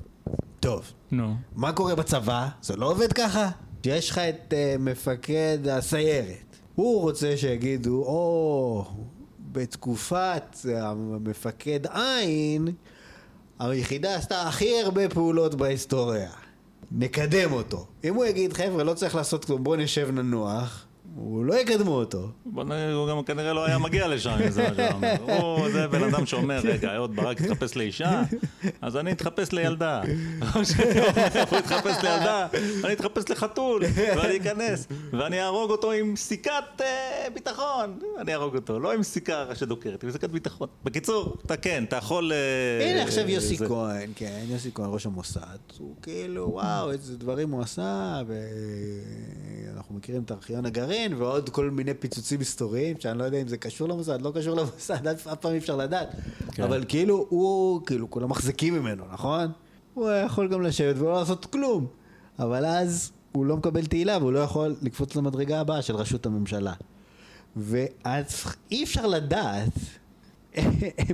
טוב, 0.61 0.93
נו. 1.11 1.35
מה 1.57 1.73
קורה 1.73 1.94
בצבא? 1.94 2.49
זה 2.62 2.77
לא 2.77 2.90
עובד 2.90 3.12
ככה. 3.12 3.51
יש 3.85 4.11
לך 4.11 4.19
את 4.19 4.53
uh, 4.53 4.78
מפקד 4.78 5.59
הסיירת. 5.70 6.52
הוא 6.74 7.01
רוצה 7.01 7.36
שיגידו, 7.36 8.05
או, 8.05 8.85
בתקופת 9.53 10.57
המפקד 10.74 11.86
עין, 11.86 12.69
היחידה 13.59 14.15
עשתה 14.15 14.43
הכי 14.43 14.81
הרבה 14.81 15.09
פעולות 15.09 15.55
בהיסטוריה. 15.55 16.31
נקדם 16.93 17.53
אותו. 17.53 17.86
אם 18.05 18.15
הוא 18.15 18.24
יגיד, 18.24 18.53
חבר'ה, 18.53 18.85
לא 18.85 18.94
צריך 18.94 19.15
לעשות 19.15 19.44
כלום, 19.44 19.65
בוא 19.65 19.77
נשב 19.77 20.11
ננוח, 20.11 20.86
הוא 21.14 21.44
לא 21.44 21.55
יקדמו 21.55 21.90
אותו. 21.90 22.28
הוא 22.55 23.09
גם 23.09 23.22
כנראה 23.22 23.52
לא 23.52 23.66
היה 23.66 23.78
מגיע 23.78 24.09
לשם, 24.09 24.36
אם 24.44 24.51
זה 24.51 24.68
מה 24.76 24.93
אומר. 24.93 25.16
הוא 25.40 25.70
זה 25.70 25.89
בן 25.89 26.05
אדם 26.05 26.26
שאומר, 26.26 26.60
רגע, 26.64 26.94
אהוד 26.94 27.16
ברק 27.16 27.40
התחפש 27.40 27.76
לאישה, 27.76 28.22
אז 28.80 28.97
אני 28.97 29.12
אתחפש 29.12 29.52
לילדה. 29.52 30.02
הוא 31.51 31.59
יתחפש 31.59 32.05
לילדה, 32.05 32.47
אני 32.84 32.93
אתחפש 32.93 33.30
לחתול, 33.30 33.82
ואני 33.94 34.36
אכנס, 34.36 34.86
ואני 35.12 35.40
אהרוג 35.40 35.70
אותו 35.70 35.93
עם 35.93 36.16
סיכת 36.16 36.80
אה, 36.80 37.26
ביטחון. 37.34 37.98
אני 38.18 38.32
אהרוג 38.32 38.55
אותו, 38.56 38.80
לא 38.80 38.93
עם 38.93 39.02
סיכה 39.02 39.55
שדוקרת, 39.55 40.05
עם 40.05 40.10
סיכת 40.10 40.30
ביטחון. 40.30 40.68
בקיצור, 40.84 41.36
אתה 41.47 41.56
כן, 41.56 41.84
אתה 41.89 41.97
יכול... 41.97 42.32
אה, 42.32 42.90
הנה 42.90 43.02
עכשיו 43.02 43.30
יוסי 43.30 43.56
כהן, 43.56 44.10
כן, 44.16 44.44
יוסי 44.48 44.70
כהן, 44.74 44.90
ראש 44.93 45.06
המוסד, 45.06 45.40
הוא 45.78 45.94
כאילו, 46.02 46.48
וואו, 46.52 46.90
איזה 46.90 47.18
דברים 47.18 47.51
הוא 47.51 47.62
עשה, 47.62 48.22
ואנחנו 49.66 49.94
מכירים 49.94 50.22
את 50.22 50.32
ארכיון 50.32 50.66
הגרעין, 50.66 51.02
ועוד 51.19 51.49
כל 51.49 51.70
מיני 51.70 51.95
פיצוצים 51.95 52.39
היסטוריים, 52.39 52.97
שאני 53.01 53.19
לא 53.19 53.24
יודע 53.24 53.39
אם 53.43 53.49
זה 53.49 53.57
קשור 53.57 53.89
למוסד, 53.89 54.23
לא 54.23 54.33
קשור 54.35 54.57
למוסד, 54.57 55.07
אף 55.07 55.37
פעם 55.41 55.53
אי 55.53 55.59
אפשר 55.59 55.77
לדעת. 55.77 56.09
כן. 56.53 56.62
אבל 56.62 56.85
כאילו, 56.89 57.27
הוא, 57.29 57.87
כאילו, 57.87 58.11
כולם 58.11 58.29
מחזיקים 58.29 58.74
ממנו, 58.74 59.05
נכון? 59.12 59.53
הוא 59.95 60.09
היה 60.09 60.24
יכול 60.24 60.49
גם 60.49 60.62
לשבת 60.62 60.99
ולא 60.99 61.12
לעשות 61.12 61.47
כלום, 61.47 61.87
אבל 62.39 62.66
אז 62.66 63.12
הוא 63.33 63.47
לא 63.47 63.57
מקבל 63.57 63.87
תהילה, 63.87 64.19
והוא 64.19 64.33
לא 64.33 64.39
יכול 64.39 64.77
לקפוץ 64.83 65.16
למדרגה 65.16 65.61
הבאה 65.61 65.83
של 65.83 65.97
ראשות 65.97 66.27
הממשלה. 66.27 66.73
ואז 67.57 68.45
אי 68.70 68.85
אפשר 68.85 69.07
לדעת 69.07 69.73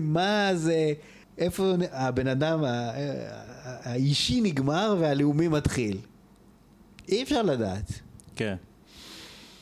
מה 0.00 0.50
זה, 0.54 0.92
איפה 1.38 1.72
הבן 1.92 2.26
אדם 2.26 2.60
האישי 3.64 4.40
נגמר 4.40 4.96
והלאומי 5.00 5.48
מתחיל. 5.48 5.98
אי 7.08 7.22
אפשר 7.22 7.42
לדעת. 7.42 7.92
כן. 8.36 8.56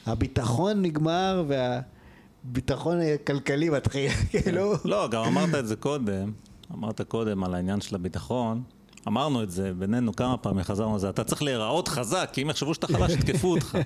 הביטחון 0.06 0.82
נגמר 0.82 1.44
והביטחון 1.48 2.98
הכלכלי 3.14 3.70
מתחיל, 3.70 4.10
כאילו. 4.30 4.72
לא, 4.84 5.08
גם 5.08 5.24
אמרת 5.24 5.54
את 5.54 5.66
זה 5.66 5.76
קודם. 5.76 6.32
אמרת 6.74 7.00
קודם 7.00 7.44
על 7.44 7.54
העניין 7.54 7.80
של 7.80 7.94
הביטחון, 7.94 8.62
אמרנו 9.08 9.42
את 9.42 9.50
זה 9.50 9.72
בינינו 9.78 10.16
כמה 10.16 10.36
פעמים, 10.36 10.64
חזרנו 10.64 10.92
על 10.92 10.98
זה, 10.98 11.08
אתה 11.08 11.24
צריך 11.24 11.42
להיראות 11.42 11.88
חזק, 11.88 12.30
כי 12.32 12.42
אם 12.42 12.50
יחשבו 12.50 12.74
שאתה 12.74 12.86
חלש, 12.86 13.12
יתקפו 13.20 13.50
אותך. 13.50 13.78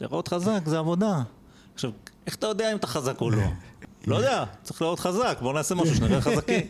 להיראות 0.00 0.28
חזק 0.28 0.60
זה 0.66 0.78
עבודה. 0.78 1.22
עכשיו, 1.74 1.90
איך 2.26 2.34
אתה 2.34 2.46
יודע 2.46 2.72
אם 2.72 2.76
אתה 2.76 2.86
חזק 2.86 3.20
או 3.20 3.30
לא? 3.30 3.42
לא 4.08 4.16
יודע, 4.16 4.44
צריך 4.62 4.82
להיראות 4.82 5.00
חזק, 5.00 5.38
בואו 5.40 5.52
נעשה 5.52 5.74
משהו 5.74 5.94
שנראה 5.96 6.20
חזקים. 6.20 6.60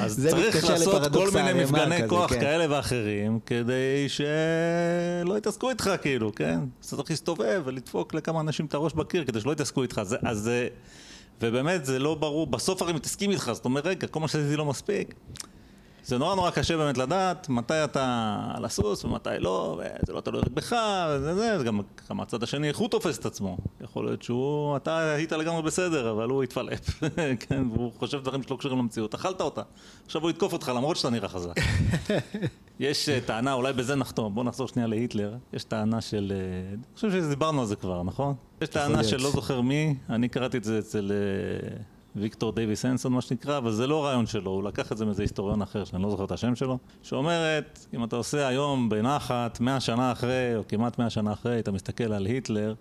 אז 0.00 0.26
צריך 0.30 0.64
לעשות 0.64 1.12
כל 1.12 1.30
מיני 1.34 1.64
מפגני 1.64 2.08
כוח 2.08 2.30
כן. 2.30 2.40
כאלה 2.40 2.76
ואחרים, 2.76 3.38
כדי 3.46 4.08
שלא 4.08 5.38
יתעסקו 5.38 5.70
איתך, 5.70 5.90
כאילו, 6.02 6.34
כן? 6.34 6.60
צריך 6.80 7.10
להסתובב 7.10 7.62
ולדפוק 7.64 8.14
לכמה 8.14 8.40
אנשים 8.40 8.66
את 8.66 8.74
הראש 8.74 8.92
בקיר, 8.92 9.24
כדי 9.24 9.40
שלא 9.40 9.52
יתעסקו 9.52 9.82
איתך. 9.82 10.00
אז. 10.22 10.50
ובאמת, 11.42 11.84
זה 11.84 11.98
לא 11.98 12.14
ברור, 12.14 12.46
בסוף 12.46 12.82
הרי 12.82 12.92
מתעסקים 12.92 13.30
איתך, 13.30 13.50
זאת 13.54 13.64
אומרת, 13.64 13.86
רגע, 13.86 14.06
כל 14.06 14.20
מה 14.20 14.28
שעשיתי 14.28 14.56
לא 14.56 14.64
מספיק. 14.64 15.14
זה 16.04 16.18
נורא 16.18 16.34
נורא 16.34 16.50
קשה 16.50 16.76
באמת 16.76 16.98
לדעת 16.98 17.48
מתי 17.48 17.84
אתה 17.84 18.36
על 18.54 18.64
הסוס 18.64 19.04
ומתי 19.04 19.28
לא, 19.38 19.80
וזה 19.80 20.12
לא 20.12 20.20
תלוי 20.20 20.42
בך, 20.54 20.76
וזה 21.10 21.34
זה, 21.34 21.58
זה 21.58 21.64
גם, 21.64 21.80
גם 22.10 22.20
הצד 22.20 22.42
השני, 22.42 22.68
איך 22.68 22.78
הוא 22.78 22.88
תופס 22.88 23.18
את 23.18 23.26
עצמו. 23.26 23.56
יכול 23.80 24.04
להיות 24.04 24.22
שהוא, 24.22 24.76
אתה 24.76 25.10
היית 25.10 25.32
לגמרי 25.32 25.62
בסדר, 25.62 26.10
אבל 26.10 26.28
הוא 26.28 26.42
התפלפ, 26.42 27.00
כן, 27.48 27.64
והוא 27.72 27.92
חושב 27.98 28.22
דברים 28.22 28.42
שלא 28.42 28.56
קשורים 28.56 28.78
למציאות, 28.78 29.14
אכלת 29.14 29.40
אותה. 29.40 29.62
עכשיו 30.06 30.22
הוא 30.22 30.30
יתקוף 30.30 30.52
אותך 30.52 30.72
למרות 30.76 30.96
שאתה 30.96 31.10
נראה 31.10 31.28
חזק. 31.28 31.54
יש 32.80 33.08
אה, 33.08 33.18
טענה, 33.26 33.52
אולי 33.52 33.72
בזה 33.72 33.94
נחתום, 33.94 34.34
בוא 34.34 34.44
נחזור 34.44 34.68
שנייה 34.68 34.88
להיטלר, 34.88 35.34
יש 35.52 35.64
טענה 35.64 36.00
של, 36.00 36.32
אה, 36.34 36.74
אני 36.74 36.82
חושב 36.94 37.10
שדיברנו 37.10 37.60
על 37.60 37.66
זה 37.66 37.76
כבר, 37.76 38.02
נכון? 38.02 38.34
יש 38.62 38.68
טענה. 38.68 39.04
של 39.04 39.16
לא 39.16 39.30
זוכר 39.30 39.60
מי, 39.60 39.94
אני 40.10 40.28
קראתי 40.28 40.56
את 40.56 40.64
זה 40.64 40.78
אצל 40.78 41.12
אה, 41.12 41.76
ויקטור 42.16 42.52
דייוויס 42.52 42.84
הנסון 42.84 43.12
מה 43.12 43.20
שנקרא, 43.20 43.58
אבל 43.58 43.72
זה 43.72 43.86
לא 43.86 44.04
רעיון 44.04 44.26
שלו, 44.26 44.50
הוא 44.50 44.62
לקח 44.62 44.92
את 44.92 44.96
זה 44.96 45.04
מאיזה 45.04 45.22
היסטוריון 45.22 45.62
אחר 45.62 45.84
שאני 45.84 46.02
לא 46.02 46.10
זוכר 46.10 46.24
את 46.24 46.32
השם 46.32 46.54
שלו, 46.54 46.78
שאומרת, 47.02 47.86
אם 47.94 48.04
אתה 48.04 48.16
עושה 48.16 48.48
היום 48.48 48.88
בנחת, 48.88 49.60
100 49.60 49.80
שנה 49.80 50.12
אחרי, 50.12 50.56
או 50.56 50.62
כמעט 50.68 50.98
100 50.98 51.10
שנה 51.10 51.32
אחרי, 51.32 51.58
אתה 51.58 51.72
מסתכל 51.72 52.12
על 52.12 52.26
היטלר, 52.26 52.74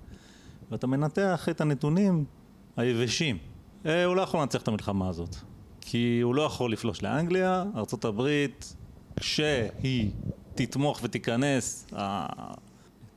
ואתה 0.71 0.87
מנתח 0.87 1.49
את 1.49 1.61
הנתונים 1.61 2.25
היבשים. 2.77 3.37
אה, 3.85 4.05
הוא 4.05 4.15
לא 4.15 4.21
יכול 4.21 4.39
לנצח 4.39 4.61
את 4.61 4.67
המלחמה 4.67 5.09
הזאת. 5.09 5.35
כי 5.81 6.19
הוא 6.23 6.35
לא 6.35 6.41
יכול 6.41 6.71
לפלוש 6.71 7.03
לאנגליה, 7.03 7.63
ארה"ב, 7.75 8.27
כשהיא 9.19 10.11
תתמוך 10.55 10.99
ותיכנס, 11.03 11.87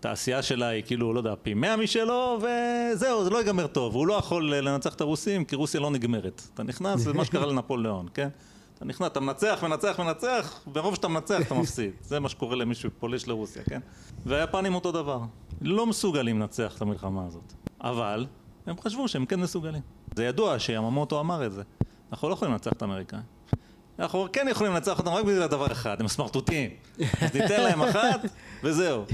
התעשייה 0.07 0.43
שלה 0.43 0.67
היא 0.67 0.83
כאילו, 0.87 1.13
לא 1.13 1.19
יודע, 1.19 1.35
פי 1.43 1.55
100 1.55 1.77
משלו, 1.77 2.39
וזהו, 2.39 3.25
זה 3.25 3.31
לא 3.31 3.39
ייגמר 3.39 3.67
טוב. 3.67 3.95
הוא 3.95 4.07
לא 4.07 4.15
יכול 4.15 4.55
לנצח 4.55 4.95
את 4.95 5.01
הרוסים, 5.01 5.45
כי 5.45 5.57
רוסיה 5.57 5.81
לא 5.81 5.91
נגמרת. 5.91 6.43
אתה 6.55 6.63
נכנס, 6.63 7.01
זה 7.01 7.13
מה 7.13 7.25
שקרה 7.25 7.47
לנפוליאון, 7.47 8.07
כן? 8.15 8.29
אתה 8.77 8.85
נכנס, 8.85 9.07
אתה 9.07 9.21
מנצח, 9.21 9.65
מנצח, 9.65 10.01
מנצח, 10.01 10.61
ברוב 10.67 10.95
שאתה 10.95 11.09
מנצח 11.09 11.41
אתה 11.47 11.55
מפסיד. 11.55 11.91
זה 12.09 12.21
מה 12.21 12.29
שקורה 12.29 12.57
למי 12.57 12.75
שפולש 12.75 13.29
לרוסיה, 13.29 13.63
כן? 13.65 13.81
והיפנים 14.27 14.75
אותו 14.75 14.93
דבר. 14.93 15.21
לא 15.61 15.87
מסוגלים 15.87 16.41
לנצח 16.41 16.77
את 16.77 16.83
המלחמה 16.83 17.27
הזאת. 17.27 17.53
אבל, 17.81 18.27
הם 18.67 18.81
חשבו 18.81 19.09
שהם 19.09 19.27
כן 19.27 19.41
מסוגלים. 19.41 19.83
זה 20.17 20.25
ידוע 20.25 20.59
שיממוטו 20.59 21.21
אמר 21.21 21.47
את 21.47 21.53
זה. 21.53 21.63
אנחנו 22.13 22.29
לא 22.29 22.35
יכולים 22.35 22.53
לנצח 22.53 22.73
את 22.73 22.83
האמריקאים. 22.83 23.36
אנחנו 23.99 24.27
כן 24.33 24.47
יכולים 24.51 24.73
לנצח 24.73 24.99
אותם 24.99 25.11
רק 25.11 25.25
בגלל 25.25 25.47
דבר 25.47 25.73
אחד, 25.73 26.01
הם 26.01 26.09
סמרטוטים. 26.09 26.71
אז 26.99 27.35
ניתן 27.35 27.63
להם 27.63 27.83
אחת, 27.83 28.21
וזהו. 28.65 29.05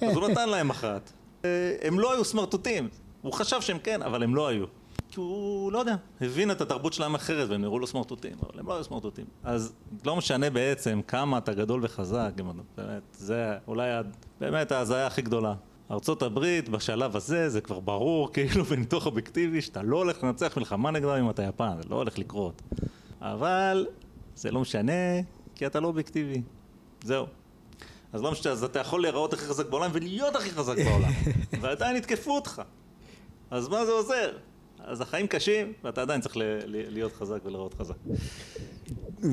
אז 0.00 0.16
הוא 0.16 0.28
נתן 0.28 0.48
להם 0.48 0.70
אחת. 0.70 1.12
אה, 1.44 1.50
הם 1.82 2.00
לא 2.00 2.12
היו 2.12 2.24
סמרטוטים. 2.24 2.88
הוא 3.22 3.32
חשב 3.32 3.60
שהם 3.60 3.78
כן, 3.78 4.02
אבל 4.02 4.22
הם 4.22 4.34
לא 4.34 4.48
היו. 4.48 4.64
כי 5.10 5.20
הוא, 5.20 5.72
לא 5.72 5.78
יודע, 5.78 5.94
הבין 6.20 6.50
את 6.50 6.60
התרבות 6.60 6.92
שלהם 6.92 7.14
אחרת, 7.14 7.48
והם 7.48 7.60
נראו 7.60 7.78
לו 7.78 7.86
סמרטוטים, 7.86 8.32
אבל 8.42 8.60
הם 8.60 8.68
לא 8.68 8.74
היו 8.74 8.84
סמרטוטים. 8.84 9.24
אז 9.44 9.72
לא 10.04 10.16
משנה 10.16 10.50
בעצם 10.50 11.00
כמה 11.08 11.38
אתה 11.38 11.54
גדול 11.54 11.80
וחזק, 11.84 12.30
באמת, 12.76 13.02
זה 13.12 13.56
אולי 13.68 13.90
באמת 14.40 14.72
ההזיה 14.72 15.06
הכי 15.06 15.22
גדולה. 15.22 15.54
ארצות 15.90 16.22
הברית 16.22 16.68
בשלב 16.68 17.16
הזה 17.16 17.48
זה 17.48 17.60
כבר 17.60 17.80
ברור 17.80 18.28
כאילו 18.32 18.64
בניתוח 18.64 19.06
אובייקטיבי 19.06 19.62
שאתה 19.62 19.82
לא 19.82 19.96
הולך 19.96 20.24
לנצח 20.24 20.56
מלחמה 20.56 20.90
נגדם 20.90 21.08
אם 21.08 21.30
אתה 21.30 21.42
יפן, 21.42 21.76
זה 21.82 21.88
לא 21.90 21.96
הולך 21.96 22.18
לקרות. 22.18 22.62
אבל 23.24 23.86
זה 24.34 24.50
לא 24.50 24.60
משנה 24.60 24.92
כי 25.54 25.66
אתה 25.66 25.80
לא 25.80 25.86
אובייקטיבי. 25.86 26.42
זהו. 27.04 27.26
אז 28.12 28.22
לא 28.22 28.32
משנה, 28.32 28.52
אז 28.52 28.64
אתה 28.64 28.78
יכול 28.78 29.02
להיראות 29.02 29.32
הכי 29.32 29.44
חזק 29.44 29.66
בעולם 29.66 29.90
ולהיות 29.92 30.36
הכי 30.36 30.50
חזק 30.50 30.76
בעולם. 30.76 31.10
ועדיין 31.62 31.96
יתקפו 31.96 32.30
אותך. 32.30 32.62
אז 33.50 33.68
מה 33.68 33.86
זה 33.86 33.92
עוזר? 33.92 34.36
אז 34.78 35.00
החיים 35.00 35.26
קשים 35.26 35.72
ואתה 35.84 36.02
עדיין 36.02 36.20
צריך 36.20 36.36
להיות 36.66 37.12
חזק 37.12 37.38
ולהיראות 37.44 37.74
חזק. 37.74 37.94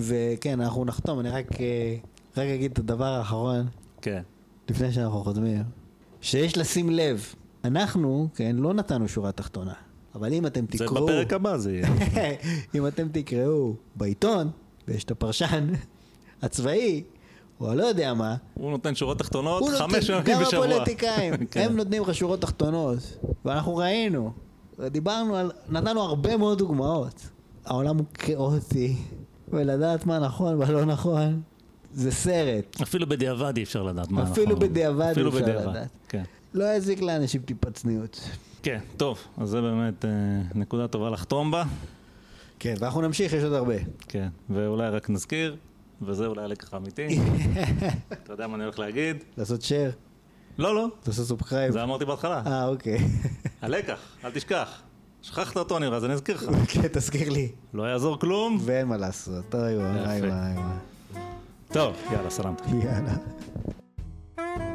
וכן, 0.02 0.62
אנחנו 0.62 0.86
נחתום, 0.86 1.20
אני 1.20 1.30
רק 1.30 1.62
אה, 1.62 1.96
רק 2.38 2.48
אגיד 2.48 2.72
את 2.72 2.80
הדבר 2.80 3.06
האחרון, 3.06 3.68
כן. 4.02 4.22
לפני 4.70 4.92
שאנחנו 4.92 5.24
חותמים, 5.24 5.64
שיש 6.22 6.58
לשים 6.58 6.90
לב, 6.90 7.26
אנחנו, 7.64 8.28
כן, 8.36 8.56
לא 8.56 8.74
נתנו 8.74 9.08
שורה 9.08 9.32
תחתונה, 9.32 9.74
אבל 10.16 10.34
אם 10.34 10.46
אתם 10.46 10.66
זה 10.72 10.78
תקראו, 10.86 11.06
בפרק 11.06 11.34
הבא 11.34 11.58
זה 11.58 11.72
יהיה. 11.74 11.88
אם 12.76 12.88
אתם 12.88 13.08
תקראו 13.12 13.74
בעיתון, 13.96 14.50
ויש 14.88 15.04
את 15.04 15.12
הפרשן 15.12 15.68
הצבאי, 16.42 17.04
או 17.60 17.72
הלא 17.72 17.84
יודע 17.84 18.14
מה, 18.14 18.36
הוא 18.54 18.72
נותן 18.72 18.96
שורות 18.96 19.20
תחתונות 19.20 19.64
חמש 19.78 20.10
נותן, 20.10 20.24
פעמים 20.24 20.40
גם 20.40 20.48
בשבוע. 20.48 20.66
הפוליטיקאים, 20.66 21.34
כן. 21.52 21.62
הם 21.62 21.76
נותנים 21.78 22.04
לך 22.04 22.16
שורות 22.16 22.42
תחתונות, 22.42 23.18
ואנחנו 23.46 23.76
ראינו, 23.76 24.32
דיברנו 24.80 25.36
על, 25.36 25.52
נתנו 25.70 26.02
הרבה 26.02 26.38
מאוד 26.38 26.58
דוגמאות. 26.58 27.30
העולם 27.66 27.98
הוא 27.98 28.06
כאוטי, 28.14 28.96
ולדעת 29.50 30.06
מה 30.06 30.20
נכון 30.20 30.62
ולא 30.62 30.86
נכון, 30.86 31.42
זה 31.94 32.12
סרט. 32.12 32.82
אפילו 32.82 33.08
בדיעבד 33.10 33.58
אי 33.58 33.64
אפשר 33.64 33.84
לדעת 33.84 34.12
מה 34.12 34.22
נכון. 34.22 34.32
אפילו 34.32 34.60
בדיעבד 34.60 35.14
אי 35.18 35.28
אפשר 35.28 35.70
לדעת. 35.70 35.90
כן. 36.10 36.24
לא 36.54 36.76
יזיק 36.76 37.02
לאנשים 37.02 37.42
טיפה 37.42 37.72
צניעות. 37.72 38.22
כן, 38.64 38.80
טוב, 38.98 39.20
אז 39.38 39.50
זה 39.50 39.62
באמת 39.62 40.06
אה, 40.06 40.10
נקודה 40.56 40.88
טובה 40.88 41.10
לחתום 41.10 41.52
בה. 41.52 41.64
כן, 42.60 42.76
ואנחנו 42.80 43.02
נמשיך, 43.02 43.34
יש 43.34 43.44
עוד 43.44 43.54
הרבה. 43.54 43.76
כן, 44.08 44.28
ואולי 44.50 44.90
רק 44.90 45.10
נזכיר, 45.10 45.56
וזה 46.02 46.26
אולי 46.26 46.44
הלקח 46.44 46.74
האמיתי. 46.74 47.08
אתה 48.24 48.34
יודע 48.34 48.48
מה 48.48 48.56
אני 48.56 48.64
הולך 48.64 48.80
להגיד? 48.80 49.18
לעשות 49.38 49.62
share, 49.62 49.96
לא, 50.58 50.76
לא, 50.76 50.88
לעשות 51.08 51.28
subscribe. 51.28 51.72
זה 51.72 51.84
אמרתי 51.84 52.06
בהתחלה. 52.06 52.42
אה, 52.46 52.68
אוקיי. 52.68 52.98
הלקח, 53.62 54.00
אל 54.26 54.32
תשכח. 54.32 54.82
שכחת 55.22 55.58
אותו 55.58 55.80
נראה, 55.80 55.98
אז 55.98 56.06
אני 56.06 56.14
אזכיר 56.14 56.36
לך. 56.36 56.44
כן, 56.74 56.88
תזכיר 56.92 57.30
לי. 57.30 57.52
לא 57.74 57.84
יעזור 57.84 58.20
כלום. 58.20 58.58
ואין 58.62 58.88
מה 58.88 58.98
לעשות. 58.98 59.56
אוי 59.56 59.78
וואי. 59.78 60.00
וואי 60.00 60.22
וואי. 60.22 60.54
טוב, 61.72 61.96
יאללה, 62.12 62.30
סלמת. 62.30 62.62
יאללה. 62.84 64.71